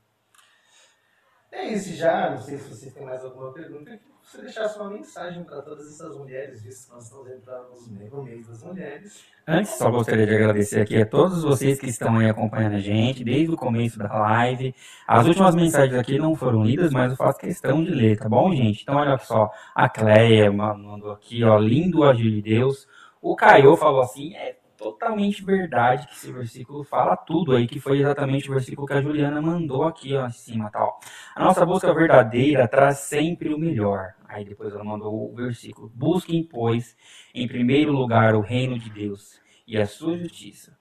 É 1.51 1.65
isso 1.73 1.95
já, 1.95 2.31
não 2.31 2.37
sei 2.41 2.57
se 2.57 2.69
vocês 2.69 2.93
têm 2.93 3.05
mais 3.05 3.23
alguma 3.23 3.53
pergunta, 3.53 3.97
você 4.31 4.41
deixasse 4.41 4.77
uma 4.79 4.89
mensagem 4.89 5.43
para 5.43 5.61
todas 5.61 5.87
essas 5.93 6.15
mulheres, 6.17 6.61
visto 6.63 6.87
que 6.87 6.93
nós 6.93 7.03
estamos 7.05 7.31
entrando 7.31 7.81
no 8.11 8.23
mês 8.23 8.47
das 8.47 8.63
mulheres. 8.63 9.25
Antes, 9.49 9.77
só 9.77 9.89
gostaria 9.89 10.27
de 10.27 10.35
agradecer 10.35 10.81
aqui 10.81 10.97
a 11.01 11.05
todos 11.05 11.41
vocês 11.43 11.79
que 11.79 11.87
estão 11.87 12.17
aí 12.17 12.29
acompanhando 12.29 12.75
a 12.75 12.79
gente 12.79 13.23
desde 13.23 13.53
o 13.53 13.55
começo 13.57 13.97
da 13.97 14.11
live. 14.13 14.75
As 15.07 15.25
últimas 15.25 15.55
mensagens 15.55 15.97
aqui 15.97 16.19
não 16.19 16.35
foram 16.35 16.63
lidas, 16.65 16.91
mas 16.91 17.11
eu 17.11 17.17
faço 17.17 17.39
questão 17.39 17.81
de 17.83 17.91
ler, 17.91 18.17
tá 18.17 18.27
bom, 18.27 18.53
gente? 18.53 18.81
Então, 18.81 18.95
olha 18.95 19.17
só, 19.19 19.49
a 19.73 19.87
Cleia 19.87 20.51
ma- 20.51 20.73
mandou 20.77 21.11
aqui, 21.11 21.43
ó, 21.43 21.57
lindo 21.57 22.03
agir 22.03 22.29
de 22.31 22.41
Deus. 22.41 22.87
O 23.21 23.35
Caio 23.35 23.75
falou 23.77 24.01
assim, 24.01 24.35
é 24.35 24.56
totalmente 24.77 25.43
verdade 25.43 26.07
que 26.07 26.13
esse 26.13 26.31
versículo 26.31 26.83
fala 26.83 27.17
tudo 27.17 27.55
aí, 27.55 27.67
que 27.67 27.79
foi 27.79 27.99
exatamente 27.99 28.49
o 28.49 28.53
versículo 28.53 28.87
que 28.87 28.93
a 28.93 29.01
Juliana 29.01 29.41
mandou 29.41 29.83
aqui, 29.83 30.15
ó, 30.15 30.27
em 30.27 30.31
cima, 30.31 30.69
tal. 30.69 30.99
A 31.35 31.43
nossa 31.43 31.65
busca 31.65 31.93
verdadeira 31.93 32.67
traz 32.67 32.99
sempre 32.99 33.53
o 33.53 33.57
melhor. 33.57 34.13
Aí 34.27 34.45
depois 34.45 34.73
ela 34.73 34.83
mandou 34.83 35.31
o 35.31 35.35
versículo, 35.35 35.91
busquem, 35.93 36.43
pois, 36.43 36.95
em 37.33 37.47
primeiro 37.47 37.91
lugar 37.91 38.35
o 38.35 38.41
reino 38.41 38.77
de 38.77 38.89
Deus 38.89 39.39
e 39.67 39.77
a 39.77 39.85
sua 39.85 40.17
justiça. 40.17 40.77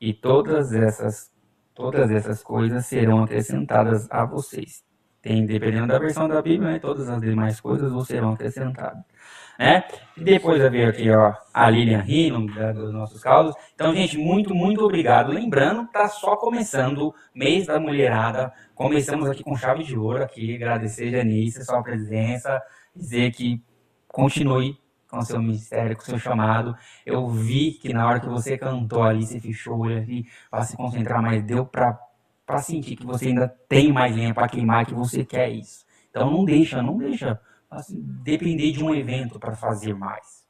E 0.00 0.14
todas 0.14 0.72
essas 0.72 1.30
todas 1.74 2.10
essas 2.10 2.42
coisas 2.42 2.84
serão 2.86 3.22
acrescentadas 3.24 4.06
a 4.10 4.24
vocês. 4.24 4.84
Tem, 5.22 5.44
dependendo 5.44 5.88
da 5.88 5.98
versão 5.98 6.28
da 6.28 6.40
Bíblia, 6.40 6.72
né, 6.72 6.78
todas 6.78 7.08
as 7.08 7.20
demais 7.20 7.60
coisas 7.60 7.92
vos 7.92 8.06
serão 8.06 8.32
acrescentadas. 8.32 9.02
Né? 9.60 9.84
E 10.16 10.24
depois 10.24 10.58
veio 10.70 10.88
aqui 10.88 11.10
ó, 11.10 11.34
a 11.52 11.68
Lilian 11.68 12.00
Rino, 12.00 12.46
dos 12.72 12.94
nossos 12.94 13.22
causos. 13.22 13.54
Então, 13.74 13.94
gente, 13.94 14.16
muito, 14.16 14.54
muito 14.54 14.82
obrigado. 14.82 15.30
Lembrando, 15.30 15.86
tá 15.88 16.08
só 16.08 16.34
começando 16.34 17.08
o 17.08 17.14
mês 17.34 17.66
da 17.66 17.78
mulherada. 17.78 18.50
Começamos 18.74 19.28
aqui 19.28 19.44
com 19.44 19.54
chave 19.54 19.84
de 19.84 19.98
ouro 19.98 20.22
aqui. 20.24 20.54
Agradecer, 20.54 21.10
Janice, 21.10 21.62
sua 21.62 21.82
presença. 21.82 22.58
Dizer 22.96 23.32
que 23.32 23.62
continue 24.08 24.78
com 25.10 25.18
o 25.18 25.22
seu 25.22 25.38
ministério, 25.38 25.94
com 25.94 26.04
o 26.04 26.06
seu 26.06 26.18
chamado. 26.18 26.74
Eu 27.04 27.28
vi 27.28 27.72
que 27.72 27.92
na 27.92 28.08
hora 28.08 28.18
que 28.18 28.30
você 28.30 28.56
cantou 28.56 29.02
ali, 29.02 29.26
você 29.26 29.38
fechou 29.38 29.80
o 29.80 29.84
ali 29.84 30.24
para 30.50 30.62
se 30.62 30.74
concentrar, 30.74 31.20
mas 31.20 31.42
deu 31.42 31.66
para 31.66 31.98
para 32.46 32.58
sentir 32.58 32.96
que 32.96 33.06
você 33.06 33.28
ainda 33.28 33.46
tem 33.68 33.92
mais 33.92 34.16
lenha 34.16 34.34
para 34.34 34.48
queimar, 34.48 34.84
que 34.84 34.94
você 34.94 35.24
quer 35.24 35.50
isso. 35.50 35.84
Então 36.10 36.28
não 36.30 36.44
deixa, 36.44 36.82
não 36.82 36.98
deixa 36.98 37.38
assim, 37.70 38.00
depender 38.22 38.72
de 38.72 38.82
um 38.82 38.94
evento 38.94 39.38
para 39.38 39.54
fazer 39.54 39.94
mais. 39.94 40.44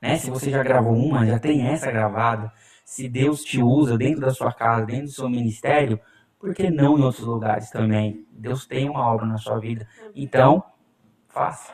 Né? 0.00 0.16
Se 0.16 0.30
você 0.30 0.50
já 0.50 0.62
gravou 0.62 0.94
uma, 0.94 1.26
já 1.26 1.38
tem 1.38 1.66
essa 1.66 1.90
gravada, 1.90 2.52
se 2.84 3.08
Deus 3.08 3.42
te 3.42 3.62
usa 3.62 3.96
dentro 3.96 4.20
da 4.20 4.30
sua 4.30 4.52
casa, 4.52 4.86
dentro 4.86 5.04
do 5.04 5.12
seu 5.12 5.28
ministério, 5.28 6.00
por 6.38 6.54
que 6.54 6.70
não 6.70 6.98
em 6.98 7.02
outros 7.02 7.26
lugares 7.26 7.70
também? 7.70 8.26
Deus 8.32 8.66
tem 8.66 8.88
uma 8.88 9.06
obra 9.06 9.26
na 9.26 9.36
sua 9.36 9.58
vida. 9.60 9.86
Então, 10.14 10.64
faça. 11.28 11.72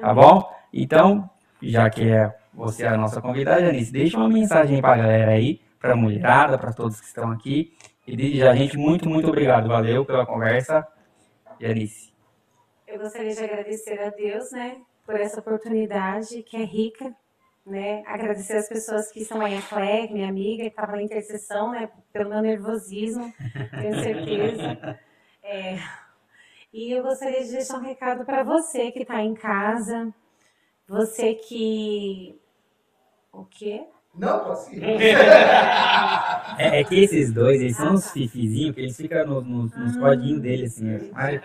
Tá 0.00 0.14
bom? 0.14 0.50
Então, 0.72 1.28
já 1.62 1.88
que 1.90 2.08
é 2.08 2.34
você 2.52 2.86
a 2.86 2.96
nossa 2.96 3.20
convidada, 3.20 3.60
Janice, 3.60 3.92
deixa 3.92 4.16
uma 4.16 4.28
mensagem 4.28 4.76
aí 4.76 4.82
pra 4.82 4.96
galera 4.96 5.32
aí, 5.32 5.60
pra 5.78 5.94
mulherada, 5.94 6.58
pra 6.58 6.72
todos 6.72 6.98
que 6.98 7.06
estão 7.06 7.30
aqui. 7.30 7.74
E 8.06 8.16
desde 8.16 8.38
já, 8.38 8.54
gente, 8.54 8.76
muito, 8.76 9.08
muito 9.08 9.28
obrigado. 9.28 9.68
Valeu 9.68 10.04
pela 10.04 10.24
conversa. 10.24 10.86
Janice. 11.60 12.09
Eu 12.90 12.98
gostaria 12.98 13.34
de 13.34 13.44
agradecer 13.44 14.00
a 14.00 14.10
Deus, 14.10 14.50
né, 14.50 14.78
por 15.06 15.14
essa 15.14 15.40
oportunidade 15.40 16.42
que 16.42 16.56
é 16.56 16.64
rica, 16.64 17.14
né? 17.64 18.02
Agradecer 18.06 18.56
as 18.56 18.68
pessoas 18.68 19.10
que 19.12 19.20
estão 19.20 19.40
aí, 19.42 19.56
a 19.56 19.62
Clé, 19.62 20.08
minha 20.10 20.28
amiga, 20.28 20.62
que 20.64 20.68
estava 20.70 20.92
na 20.96 21.02
intercessão, 21.02 21.70
né, 21.70 21.88
pelo 22.12 22.30
meu 22.30 22.40
nervosismo, 22.40 23.32
tenho 23.80 23.94
certeza. 24.02 24.98
É, 25.42 25.78
e 26.72 26.90
eu 26.92 27.02
gostaria 27.02 27.44
de 27.44 27.52
deixar 27.52 27.78
um 27.78 27.82
recado 27.82 28.24
para 28.24 28.42
você 28.42 28.90
que 28.90 29.00
está 29.02 29.22
em 29.22 29.34
casa, 29.34 30.12
você 30.88 31.34
que. 31.34 32.40
O 33.32 33.44
quê? 33.44 33.84
Não, 34.12 34.44
posso 34.44 34.74
ir. 34.74 34.82
É, 36.58 36.80
é 36.80 36.84
que 36.84 37.00
esses 37.04 37.32
dois, 37.32 37.60
eles 37.60 37.76
são 37.76 37.94
uns 37.94 38.10
fifizinhos, 38.10 38.74
que 38.74 38.80
eles 38.80 38.96
ficam 38.96 39.24
no- 39.24 39.40
no- 39.40 39.62
nos 39.62 39.96
codinhos 39.96 40.40
deles, 40.42 40.72
assim. 40.76 41.10
Mas, 41.12 41.40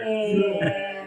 É, 0.00 1.04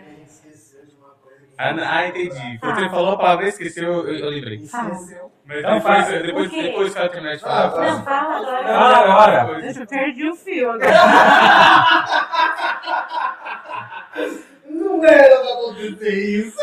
Ah, 1.59 1.73
não- 1.73 1.83
ah, 1.83 2.07
entendi. 2.07 2.59
Quando 2.59 2.77
ele 2.79 2.89
falou 2.89 3.13
a 3.13 3.17
palavra, 3.17 3.47
esqueceu, 3.47 4.07
eu, 4.07 4.15
eu 4.15 4.29
lembrei. 4.29 4.57
Esqueceu. 4.57 5.31
Mas 5.43 5.57
Então 5.59 5.75
depois, 5.77 6.05
fala. 6.05 6.19
depois, 6.19 6.51
depois 6.51 6.93
que 6.93 6.99
ela 6.99 7.09
terminar 7.09 7.35
de 7.35 7.43
Ah, 7.45 7.47
falar, 7.47 7.71
tá. 7.71 7.81
não, 7.93 8.03
fala 8.03 8.35
agora. 8.37 8.67
Fala 8.67 8.97
agora. 8.97 9.69
Eu 9.79 9.87
perdi 9.87 10.29
o 10.29 10.35
fio 10.35 10.69
agora. 10.71 10.91
Não 14.97 15.05
era 15.05 15.39
pra 15.39 15.53
acontecer 15.53 16.09
isso. 16.13 16.57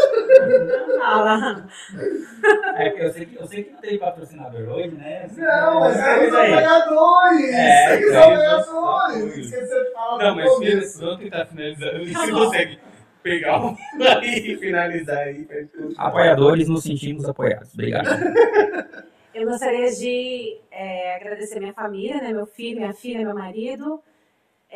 Fala. 0.98 1.66
é 2.76 2.90
que 2.90 3.02
eu 3.02 3.12
sei 3.12 3.26
que, 3.26 3.36
eu 3.36 3.46
sei 3.46 3.64
que 3.64 3.72
não 3.72 3.80
tem 3.80 3.98
patrocinador 3.98 4.68
hoje, 4.68 4.90
né? 4.96 5.26
Não, 5.36 5.80
mas 5.80 5.96
é 5.96 6.18
eles 6.18 6.30
são 6.32 6.40
aí. 6.42 6.50
ganhadores. 6.50 7.54
É, 7.54 7.94
eles 7.94 8.08
é 8.10 8.12
são 8.20 8.30
ganhadores. 8.34 9.36
Esqueceu 9.36 9.84
de 9.84 9.92
falar 9.92 10.18
Não, 10.24 10.30
no 10.30 10.36
mas 10.36 10.58
filho, 10.58 10.72
começo. 10.72 11.00
vamos 11.00 11.18
tentar 11.18 11.46
finalizar. 11.46 11.92
Tá 11.92 11.98
Você 11.98 12.32
bom. 12.32 12.38
consegue 12.44 12.78
pegar 13.22 13.64
um 13.64 13.76
aí 14.20 14.52
e 14.52 14.56
finalizar 14.58 15.18
aí. 15.18 15.48
Apoiadores, 15.96 16.68
nos 16.68 16.82
sentimos 16.82 17.24
apoiados. 17.28 17.72
Obrigado. 17.74 18.08
Eu 19.34 19.48
gostaria 19.48 19.90
de 19.90 20.58
é, 20.70 21.16
agradecer 21.16 21.58
minha 21.58 21.72
família, 21.72 22.20
né? 22.20 22.32
Meu 22.32 22.46
filho, 22.46 22.78
minha 22.80 22.92
filha, 22.94 23.24
meu 23.24 23.34
marido. 23.34 24.00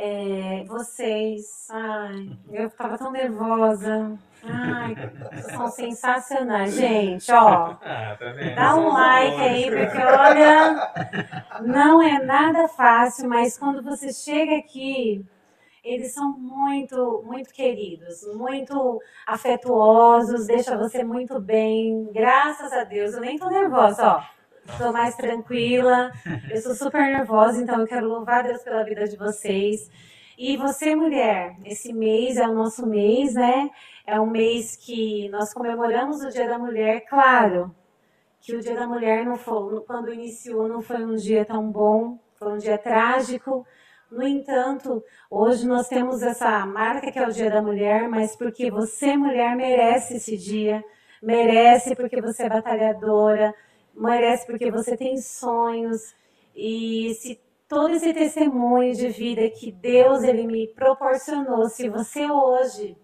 É, 0.00 0.62
vocês, 0.68 1.66
ai, 1.70 2.30
eu 2.52 2.70
tava 2.70 2.96
tão 2.96 3.10
nervosa. 3.10 4.16
Ai, 4.44 4.96
são 5.50 5.68
sensacionais, 5.72 6.72
gente, 6.74 7.32
ó. 7.32 7.74
Ah, 7.82 8.16
tá? 8.16 8.32
Dá 8.54 8.76
um 8.76 8.92
like 8.92 9.40
aí, 9.40 9.70
porque 9.70 9.98
olha, 9.98 10.92
não 11.62 12.00
é 12.00 12.22
nada 12.22 12.68
fácil, 12.68 13.28
mas 13.28 13.58
quando 13.58 13.82
você 13.82 14.12
chega 14.12 14.56
aqui, 14.56 15.24
eles 15.82 16.12
são 16.12 16.30
muito, 16.38 17.24
muito 17.26 17.52
queridos, 17.52 18.22
muito 18.36 19.00
afetuosos, 19.26 20.46
deixa 20.46 20.76
você 20.76 21.02
muito 21.02 21.40
bem. 21.40 22.08
Graças 22.12 22.72
a 22.72 22.84
Deus, 22.84 23.14
eu 23.14 23.20
nem 23.20 23.36
tô 23.36 23.48
nervosa, 23.50 24.06
ó. 24.06 24.38
Tô 24.77 24.93
mais 24.93 25.16
tranquila. 25.16 26.12
Eu 26.51 26.61
sou 26.61 26.74
super 26.74 27.01
nervosa, 27.01 27.62
então 27.62 27.81
eu 27.81 27.86
quero 27.86 28.07
louvar 28.07 28.45
Deus 28.45 28.62
pela 28.62 28.85
vida 28.85 29.09
de 29.09 29.16
vocês. 29.16 29.90
E 30.36 30.57
você, 30.57 30.95
mulher, 30.95 31.57
esse 31.65 31.93
mês 31.93 32.36
é 32.36 32.47
o 32.47 32.55
nosso 32.55 32.86
mês, 32.86 33.35
né? 33.35 33.70
É 34.07 34.20
um 34.20 34.27
mês 34.27 34.77
que 34.77 35.28
nós 35.31 35.53
comemoramos 35.53 36.23
o 36.23 36.28
Dia 36.28 36.49
da 36.49 36.59
Mulher, 36.59 37.05
claro. 37.09 37.74
Que 38.40 38.55
o 38.55 38.61
Dia 38.61 38.74
da 38.74 38.86
Mulher 38.86 39.24
não 39.24 39.36
foi, 39.36 39.81
quando 39.81 40.12
iniciou, 40.12 40.69
não 40.69 40.81
foi 40.81 41.05
um 41.05 41.16
dia 41.16 41.45
tão 41.45 41.70
bom, 41.70 42.19
foi 42.39 42.53
um 42.53 42.59
dia 42.59 42.78
trágico. 42.78 43.66
No 44.11 44.23
entanto, 44.23 45.03
hoje 45.28 45.66
nós 45.66 45.89
temos 45.89 46.23
essa 46.23 46.65
marca 46.65 47.11
que 47.11 47.19
é 47.19 47.27
o 47.27 47.32
Dia 47.32 47.51
da 47.51 47.61
Mulher, 47.61 48.09
mas 48.09 48.36
porque 48.36 48.70
você, 48.70 49.16
mulher, 49.16 49.57
merece 49.57 50.16
esse 50.16 50.36
dia, 50.36 50.85
merece 51.20 51.97
porque 51.97 52.20
você 52.20 52.45
é 52.45 52.49
batalhadora, 52.49 53.53
merece 53.98 54.46
porque 54.46 54.70
você 54.70 54.96
tem 54.96 55.16
sonhos 55.18 56.14
e 56.54 57.14
se 57.14 57.40
todo 57.68 57.94
esse 57.94 58.12
testemunho 58.14 58.94
de 58.94 59.08
vida 59.08 59.48
que 59.50 59.70
Deus 59.70 60.22
ele 60.22 60.46
me 60.46 60.68
proporcionou, 60.68 61.68
se 61.68 61.88
você 61.88 62.30
hoje 62.30 62.96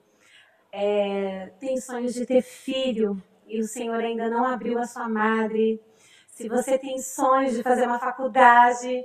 é, 0.72 1.50
tem 1.60 1.76
sonhos 1.76 2.14
de 2.14 2.24
ter 2.24 2.42
filho 2.42 3.22
e 3.46 3.60
o 3.60 3.64
Senhor 3.64 4.00
ainda 4.00 4.30
não 4.30 4.44
abriu 4.44 4.78
a 4.78 4.86
sua 4.86 5.08
madre, 5.08 5.80
se 6.28 6.48
você 6.48 6.78
tem 6.78 6.98
sonhos 6.98 7.54
de 7.54 7.62
fazer 7.62 7.86
uma 7.86 7.98
faculdade, 7.98 9.04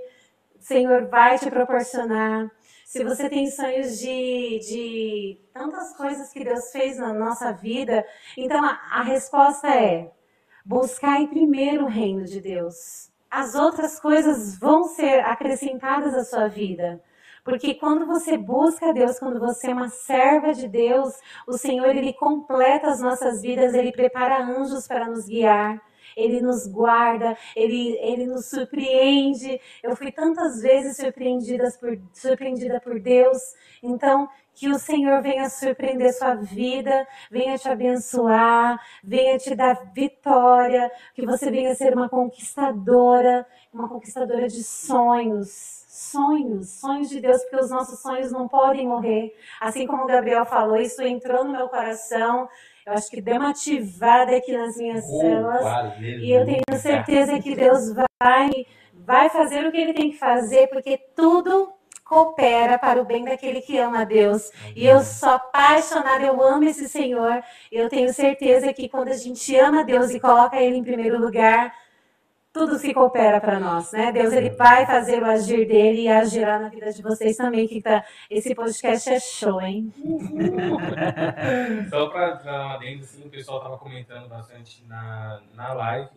o 0.58 0.62
Senhor 0.62 1.08
vai 1.08 1.38
te 1.38 1.50
proporcionar. 1.50 2.50
Se 2.86 3.04
você 3.04 3.30
tem 3.30 3.52
sonhos 3.52 4.00
de, 4.00 4.60
de 4.60 5.40
tantas 5.54 5.96
coisas 5.96 6.34
que 6.34 6.44
Deus 6.44 6.72
fez 6.72 6.98
na 6.98 7.14
nossa 7.14 7.52
vida, 7.52 8.04
então 8.36 8.66
a, 8.66 8.80
a 8.92 9.04
resposta 9.04 9.68
é 9.68 10.12
buscar 10.70 11.20
em 11.20 11.26
primeiro 11.26 11.86
o 11.86 11.90
reino 11.90 12.24
de 12.26 12.40
Deus. 12.40 13.10
As 13.28 13.56
outras 13.56 14.00
coisas 14.00 14.56
vão 14.60 14.84
ser 14.84 15.22
acrescentadas 15.22 16.14
à 16.14 16.24
sua 16.24 16.48
vida. 16.48 17.02
Porque 17.44 17.74
quando 17.74 18.06
você 18.06 18.38
busca 18.38 18.94
Deus, 18.94 19.18
quando 19.18 19.40
você 19.40 19.72
é 19.72 19.74
uma 19.74 19.90
serva 19.90 20.54
de 20.54 20.68
Deus, 20.68 21.16
o 21.48 21.58
Senhor 21.58 21.88
ele 21.96 22.14
completa 22.14 22.88
as 22.88 23.00
nossas 23.00 23.42
vidas, 23.42 23.74
ele 23.74 23.92
prepara 23.92 24.44
anjos 24.46 24.88
para 24.88 25.08
nos 25.08 25.26
guiar. 25.26 25.82
Ele 26.16 26.42
nos 26.42 26.68
guarda, 26.68 27.38
ele, 27.56 27.98
ele 28.02 28.26
nos 28.26 28.50
surpreende. 28.50 29.60
Eu 29.82 29.96
fui 29.96 30.12
tantas 30.12 30.62
vezes 30.62 30.98
surpreendidas 30.98 31.78
por, 31.78 31.98
surpreendida 32.14 32.80
por 32.80 33.00
Deus. 33.00 33.40
Então, 33.82 34.28
que 34.60 34.68
o 34.68 34.78
Senhor 34.78 35.22
venha 35.22 35.50
surpreender 35.50 36.14
sua 36.14 36.36
vida, 36.36 37.08
venha 37.32 37.58
te 37.58 37.70
abençoar, 37.70 38.78
venha 39.02 39.38
te 39.38 39.56
dar 39.56 39.74
vitória, 39.94 40.92
que 41.16 41.26
você 41.26 41.50
venha 41.50 41.74
ser 41.76 41.94
uma 41.96 42.10
conquistadora, 42.10 43.46
uma 43.74 43.88
conquistadora 43.88 44.50
de 44.50 44.62
sonhos. 44.62 45.80
Sonhos, 45.88 46.80
sonhos 46.80 47.10
de 47.10 47.20
Deus, 47.22 47.42
porque 47.44 47.58
os 47.64 47.70
nossos 47.70 48.02
sonhos 48.02 48.32
não 48.32 48.48
podem 48.48 48.88
morrer. 48.88 49.34
Assim 49.62 49.86
como 49.88 50.04
o 50.04 50.08
Gabriel 50.08 50.46
falou, 50.46 50.78
isso 50.78 51.02
entrou 51.02 51.44
no 51.46 51.52
meu 51.52 51.68
coração. 51.70 52.48
Eu 52.86 52.94
acho 52.94 53.10
que 53.10 53.22
deu 53.22 53.36
uma 53.38 53.50
ativada 53.52 54.36
aqui 54.36 54.52
nas 54.58 54.76
minhas 54.78 55.06
Oh, 55.08 55.20
células. 55.20 55.66
aleluia. 55.66 56.18
E 56.18 56.32
eu 56.32 56.46
tenho 56.46 56.80
certeza 56.82 57.40
que 57.40 57.56
Deus 57.56 57.94
vai, 58.22 58.50
vai 58.94 59.30
fazer 59.30 59.66
o 59.66 59.72
que 59.72 59.78
Ele 59.78 59.94
tem 59.94 60.12
que 60.12 60.18
fazer, 60.18 60.68
porque 60.68 60.98
tudo 61.16 61.72
coopera 62.10 62.80
para 62.80 63.00
o 63.00 63.06
bem 63.06 63.24
daquele 63.24 63.62
que 63.62 63.78
ama 63.78 64.04
Deus. 64.04 64.52
E 64.76 64.84
eu 64.86 65.02
sou 65.02 65.30
apaixonada, 65.30 66.26
eu 66.26 66.42
amo 66.42 66.64
esse 66.64 66.90
Senhor. 66.90 67.44
Eu 67.72 67.88
tenho 67.88 68.12
certeza 68.12 68.74
que 68.74 68.90
quando 68.90 69.10
a 69.10 69.14
gente 69.14 69.56
ama 69.56 69.84
Deus 69.84 70.10
e 70.10 70.20
coloca 70.20 70.58
Ele 70.58 70.78
em 70.78 70.84
primeiro 70.84 71.20
lugar, 71.20 71.72
tudo 72.52 72.80
se 72.80 72.92
coopera 72.96 73.40
para 73.40 73.60
nós, 73.60 73.92
né? 73.92 74.12
Deus 74.12 74.34
ele 74.34 74.50
vai 74.50 74.84
fazer 74.88 75.22
o 75.22 75.26
agir 75.26 75.68
dele 75.68 76.02
e 76.02 76.08
agirá 76.10 76.58
na 76.58 76.68
vida 76.68 76.92
de 76.92 77.02
vocês 77.04 77.38
também, 77.38 77.68
que 77.68 77.80
tá, 77.80 78.04
esse 78.28 78.56
podcast 78.56 79.08
é 79.08 79.20
show, 79.20 79.62
hein? 79.62 79.94
Só 81.92 82.08
pra 82.08 82.32
dar 82.34 82.66
uma 82.66 82.74
adendo, 82.74 83.04
assim, 83.04 83.24
o 83.24 83.30
pessoal 83.30 83.62
tava 83.62 83.78
comentando 83.78 84.28
bastante 84.28 84.84
na, 84.88 85.40
na 85.54 85.74
live, 85.74 86.10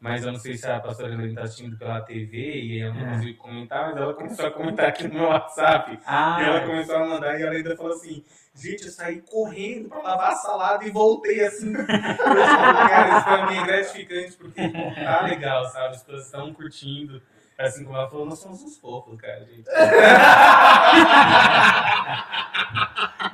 mas 0.00 0.24
eu 0.24 0.32
não 0.32 0.38
sei 0.40 0.56
se 0.56 0.66
a 0.66 0.80
pastora 0.80 1.12
Helena 1.12 1.34
tá 1.34 1.42
assistindo 1.42 1.76
pela 1.76 2.00
TV 2.00 2.36
e 2.62 2.80
ela 2.80 2.94
não 2.94 3.06
É. 3.06 3.10
conseguiu 3.12 3.36
comentar, 3.36 3.88
mas 3.88 3.96
ela 3.96 4.14
começou 4.14 4.46
a 4.46 4.50
comentar 4.50 4.88
aqui 4.88 5.06
no 5.08 5.14
meu 5.14 5.24
WhatsApp. 5.28 5.98
Ah, 6.06 6.38
E 6.40 6.44
ela 6.44 6.60
começou 6.66 6.96
a 6.96 7.06
mandar 7.06 7.38
e 7.38 7.42
ela 7.42 7.52
ainda 7.52 7.76
falou 7.76 7.92
assim: 7.92 8.24
gente, 8.54 8.84
eu 8.86 8.90
saí 8.90 9.20
correndo 9.20 9.88
pra 9.90 9.98
lavar 9.98 10.30
a 10.32 10.36
salada 10.36 10.84
e 10.84 10.90
voltei 10.90 11.44
assim. 11.44 11.72
Eu 11.76 11.86
cara, 11.86 13.16
isso 13.18 13.24
pra 13.24 13.46
mim 13.50 13.58
é 13.58 13.64
gratificante 13.66 14.32
porque 14.36 14.68
tá 15.04 15.22
legal, 15.22 15.64
sabe? 15.66 15.94
As 15.96 16.02
pessoas 16.02 16.24
estão 16.26 16.52
curtindo. 16.54 17.20
Assim 17.58 17.84
como 17.84 17.94
ela 17.94 18.08
falou, 18.08 18.24
nós 18.24 18.38
somos 18.38 18.62
uns 18.62 18.78
fofos, 18.78 19.20
cara, 19.20 19.44
gente. 19.44 19.64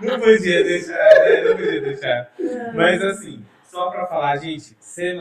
Não 0.01 0.19
podia 0.21 0.65
deixar, 0.65 0.93
né? 1.21 1.41
Não 1.45 1.57
podia 1.57 1.81
deixar. 1.81 2.29
Mas 2.75 3.03
assim, 3.03 3.45
só 3.77 3.91
pra 3.91 4.07
falar, 4.07 4.35
gente, 4.39 4.75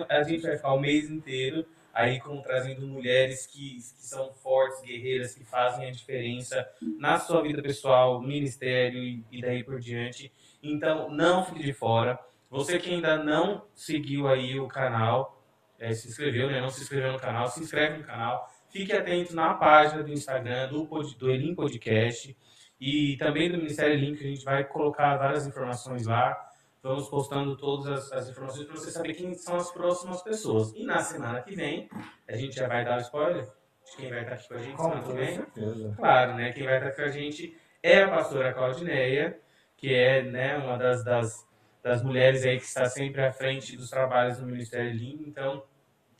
a 0.07 0.23
gente 0.23 0.43
vai 0.43 0.55
ficar 0.55 0.71
o 0.71 0.79
mês 0.79 1.09
inteiro 1.09 1.65
aí 1.93 2.21
com, 2.21 2.41
trazendo 2.41 2.87
mulheres 2.87 3.45
que, 3.45 3.75
que 3.75 3.81
são 3.81 4.33
fortes, 4.33 4.81
guerreiras, 4.81 5.35
que 5.35 5.43
fazem 5.43 5.89
a 5.89 5.91
diferença 5.91 6.65
na 6.97 7.19
sua 7.19 7.41
vida 7.41 7.61
pessoal, 7.61 8.21
ministério 8.21 9.03
e, 9.29 9.41
daí 9.41 9.61
por 9.61 9.81
diante. 9.81 10.31
Então, 10.63 11.09
não 11.09 11.43
fique 11.43 11.63
de 11.63 11.73
fora. 11.73 12.17
Você 12.49 12.79
que 12.79 12.93
ainda 12.93 13.21
não 13.21 13.65
seguiu 13.75 14.25
aí 14.25 14.57
o 14.57 14.69
canal, 14.69 15.43
é, 15.77 15.91
se 15.91 16.07
inscreveu, 16.07 16.49
né? 16.49 16.61
Não 16.61 16.69
se 16.69 16.81
inscreveu 16.81 17.11
no 17.11 17.19
canal, 17.19 17.49
se 17.49 17.59
inscreve 17.59 17.97
no 17.97 18.03
canal. 18.05 18.49
Fique 18.69 18.93
atento 18.93 19.35
na 19.35 19.53
página 19.55 20.01
do 20.01 20.13
Instagram 20.13 20.69
do, 20.69 20.85
do 21.17 21.29
Elim 21.29 21.53
Podcast 21.53 22.33
e 22.79 23.17
também 23.17 23.51
do 23.51 23.57
Ministério 23.57 23.99
Link, 23.99 24.23
a 24.23 24.27
gente 24.27 24.45
vai 24.45 24.63
colocar 24.63 25.17
várias 25.17 25.45
informações 25.45 26.05
lá. 26.05 26.54
Vamos 26.85 27.09
postando 27.09 27.57
todas 27.57 27.87
as, 27.87 28.11
as 28.11 28.29
informações 28.29 28.67
para 28.67 28.75
você 28.75 28.91
saber 28.91 29.15
quem 29.15 29.33
são 29.33 29.55
as 29.55 29.71
próximas 29.71 30.21
pessoas. 30.21 30.71
E 30.75 30.85
na 30.85 30.99
semana 30.99 31.41
que 31.41 31.55
vem, 31.55 31.89
a 32.27 32.37
gente 32.37 32.55
já 32.55 32.67
vai 32.67 32.85
dar 32.85 32.99
o 32.99 33.01
spoiler 33.01 33.49
de 33.83 33.97
quem 33.97 34.11
vai 34.11 34.21
estar 34.21 34.35
aqui 34.35 34.47
com 34.47 34.53
a 34.53 34.59
gente 34.59 34.77
semana 34.77 35.01
que 35.01 35.13
vem. 35.13 35.35
certeza. 35.35 35.93
Claro, 35.97 36.35
né? 36.35 36.53
Quem 36.53 36.63
vai 36.63 36.77
estar 36.77 36.91
com 36.91 37.01
a 37.01 37.07
gente 37.07 37.59
é 37.81 38.03
a 38.03 38.09
pastora 38.11 38.53
Claudineia, 38.53 39.41
que 39.75 39.95
é 39.95 40.21
né, 40.21 40.57
uma 40.57 40.77
das, 40.77 41.03
das, 41.03 41.47
das 41.81 42.03
mulheres 42.03 42.45
aí 42.45 42.59
que 42.59 42.65
está 42.65 42.85
sempre 42.85 43.25
à 43.25 43.33
frente 43.33 43.75
dos 43.75 43.89
trabalhos 43.89 44.37
do 44.37 44.45
Ministério 44.45 44.93
Link. 44.93 45.27
Então, 45.27 45.63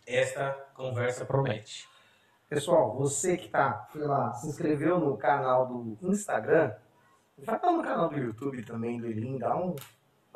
esta 0.08 0.50
conversa 0.74 1.26
promete. 1.26 1.88
Pessoal, 2.50 2.92
você 2.96 3.38
que 3.38 3.50
tá, 3.50 3.88
sei 3.92 4.02
lá, 4.02 4.34
se 4.34 4.48
inscreveu 4.48 5.00
no 5.00 5.16
canal 5.16 5.68
do 5.68 5.96
Instagram, 6.02 6.74
vai 7.38 7.60
lá 7.62 7.72
no 7.72 7.84
canal 7.84 8.10
do 8.10 8.18
YouTube 8.18 8.64
também 8.64 9.00
do 9.00 9.06
Elim, 9.06 9.38
dá 9.38 9.56
um, 9.56 9.76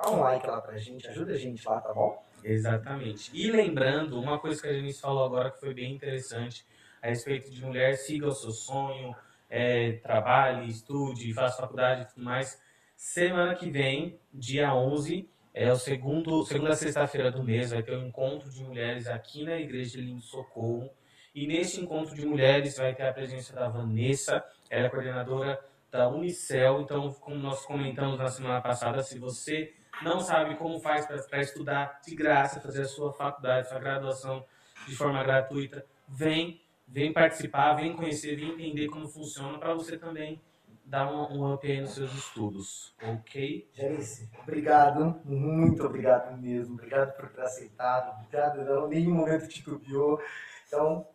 dá 0.02 0.10
um 0.10 0.20
like 0.22 0.48
lá 0.48 0.62
pra 0.62 0.78
gente, 0.78 1.08
ajuda 1.08 1.34
a 1.34 1.38
gente 1.38 1.68
lá, 1.68 1.82
tá 1.82 1.94
bom? 1.94 2.24
Exatamente. 2.44 3.30
E 3.34 3.52
lembrando, 3.52 4.20
uma 4.20 4.40
coisa 4.40 4.62
que 4.62 4.68
a 4.68 4.74
gente 4.74 5.00
falou 5.00 5.26
agora 5.26 5.52
que 5.52 5.60
foi 5.60 5.74
bem 5.74 5.94
interessante 5.94 6.66
a 7.02 7.08
respeito 7.08 7.52
de 7.52 7.64
mulher, 7.64 7.98
siga 7.98 8.28
o 8.28 8.32
seu 8.32 8.52
sonho, 8.52 9.14
é, 9.50 9.94
trabalhe, 9.94 10.70
estude, 10.70 11.34
faça 11.34 11.62
faculdade 11.62 12.04
e 12.04 12.06
tudo 12.06 12.24
mais. 12.24 12.62
Semana 12.96 13.56
que 13.56 13.70
vem, 13.70 14.20
dia 14.34 14.74
11, 14.74 15.30
é 15.54 15.72
o 15.72 15.76
segundo, 15.76 16.44
segunda 16.46 16.76
sexta-feira 16.76 17.32
do 17.32 17.44
mês, 17.44 17.72
vai 17.72 17.84
ter 17.84 17.96
um 17.98 18.08
encontro 18.08 18.50
de 18.50 18.64
mulheres 18.64 19.08
aqui 19.08 19.44
na 19.44 19.58
Igreja 19.58 19.98
de 19.98 20.02
Lindo 20.02 20.22
Socorro. 20.22 20.90
E 21.34 21.48
nesse 21.48 21.80
encontro 21.80 22.16
de 22.16 22.26
mulheres 22.26 22.78
vai 22.78 22.94
ter 22.94 23.04
a 23.04 23.14
presença 23.14 23.54
da 23.54 23.68
Vanessa, 23.68 24.44
ela 24.70 24.88
é 24.88 24.90
coordenadora 24.90 25.60
da 25.92 26.08
Unicel. 26.10 26.82
Então, 26.82 27.12
como 27.14 27.36
nós 27.36 27.66
comentamos 27.66 28.18
na 28.18 28.28
semana 28.28 28.62
passada, 28.62 29.02
se 29.02 29.18
você 29.18 29.74
não 30.02 30.20
sabe 30.20 30.56
como 30.56 30.80
faz 30.80 31.06
para 31.06 31.42
estudar 31.42 32.00
de 32.06 32.16
graça, 32.16 32.62
fazer 32.62 32.84
a 32.84 32.88
sua 32.88 33.14
faculdade, 33.14 33.70
sua 33.70 33.80
graduação 33.80 34.46
de 34.88 34.96
forma 34.96 35.24
gratuita, 35.24 35.86
vem, 36.08 36.62
vem 36.88 37.14
participar, 37.14 37.74
vem 37.74 37.96
conhecer, 37.96 38.36
vem 38.36 38.52
entender 38.52 38.88
como 38.88 39.08
funciona 39.08 39.58
para 39.58 39.74
você 39.74 39.98
também 39.98 40.42
dar 40.86 41.12
um, 41.12 41.38
um 41.38 41.54
up 41.54 41.70
aí 41.70 41.80
nos 41.80 41.92
seus 41.92 42.12
estudos, 42.14 42.96
ok? 43.02 43.68
Janice, 43.74 44.28
obrigado, 44.42 45.22
muito 45.24 45.86
obrigado 45.86 46.36
mesmo, 46.36 46.74
obrigado 46.74 47.16
por 47.16 47.30
ter 47.30 47.42
aceitado, 47.42 48.16
obrigado, 48.18 48.66
não, 48.66 48.88
nenhum 48.88 49.14
momento 49.14 49.48
titubeou. 49.48 50.20
Então, 50.68 51.06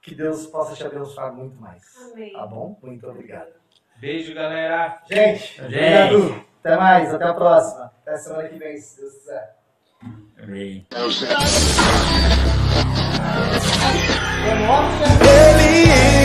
que 0.00 0.14
Deus 0.14 0.46
possa 0.46 0.74
te 0.74 0.84
abençoar 0.84 1.32
muito 1.32 1.56
mais. 1.60 1.94
Amém. 2.10 2.32
Tá 2.32 2.46
bom? 2.46 2.76
Muito 2.82 3.08
obrigado. 3.08 3.52
Beijo, 3.96 4.34
galera. 4.34 5.00
Gente, 5.08 5.56
Gente. 5.56 5.60
obrigado. 5.62 6.51
Até 6.64 6.76
mais, 6.76 7.12
até 7.12 7.24
a 7.24 7.34
próxima. 7.34 7.92
Até 8.02 8.16
semana 8.18 8.48
que 8.48 8.56
vem, 8.56 8.76
se 8.78 9.00
Deus 9.00 9.14
quiser. 9.14 9.56
Amém. 10.40 10.86
Lá? 10.92 11.38
Ele 15.20 16.21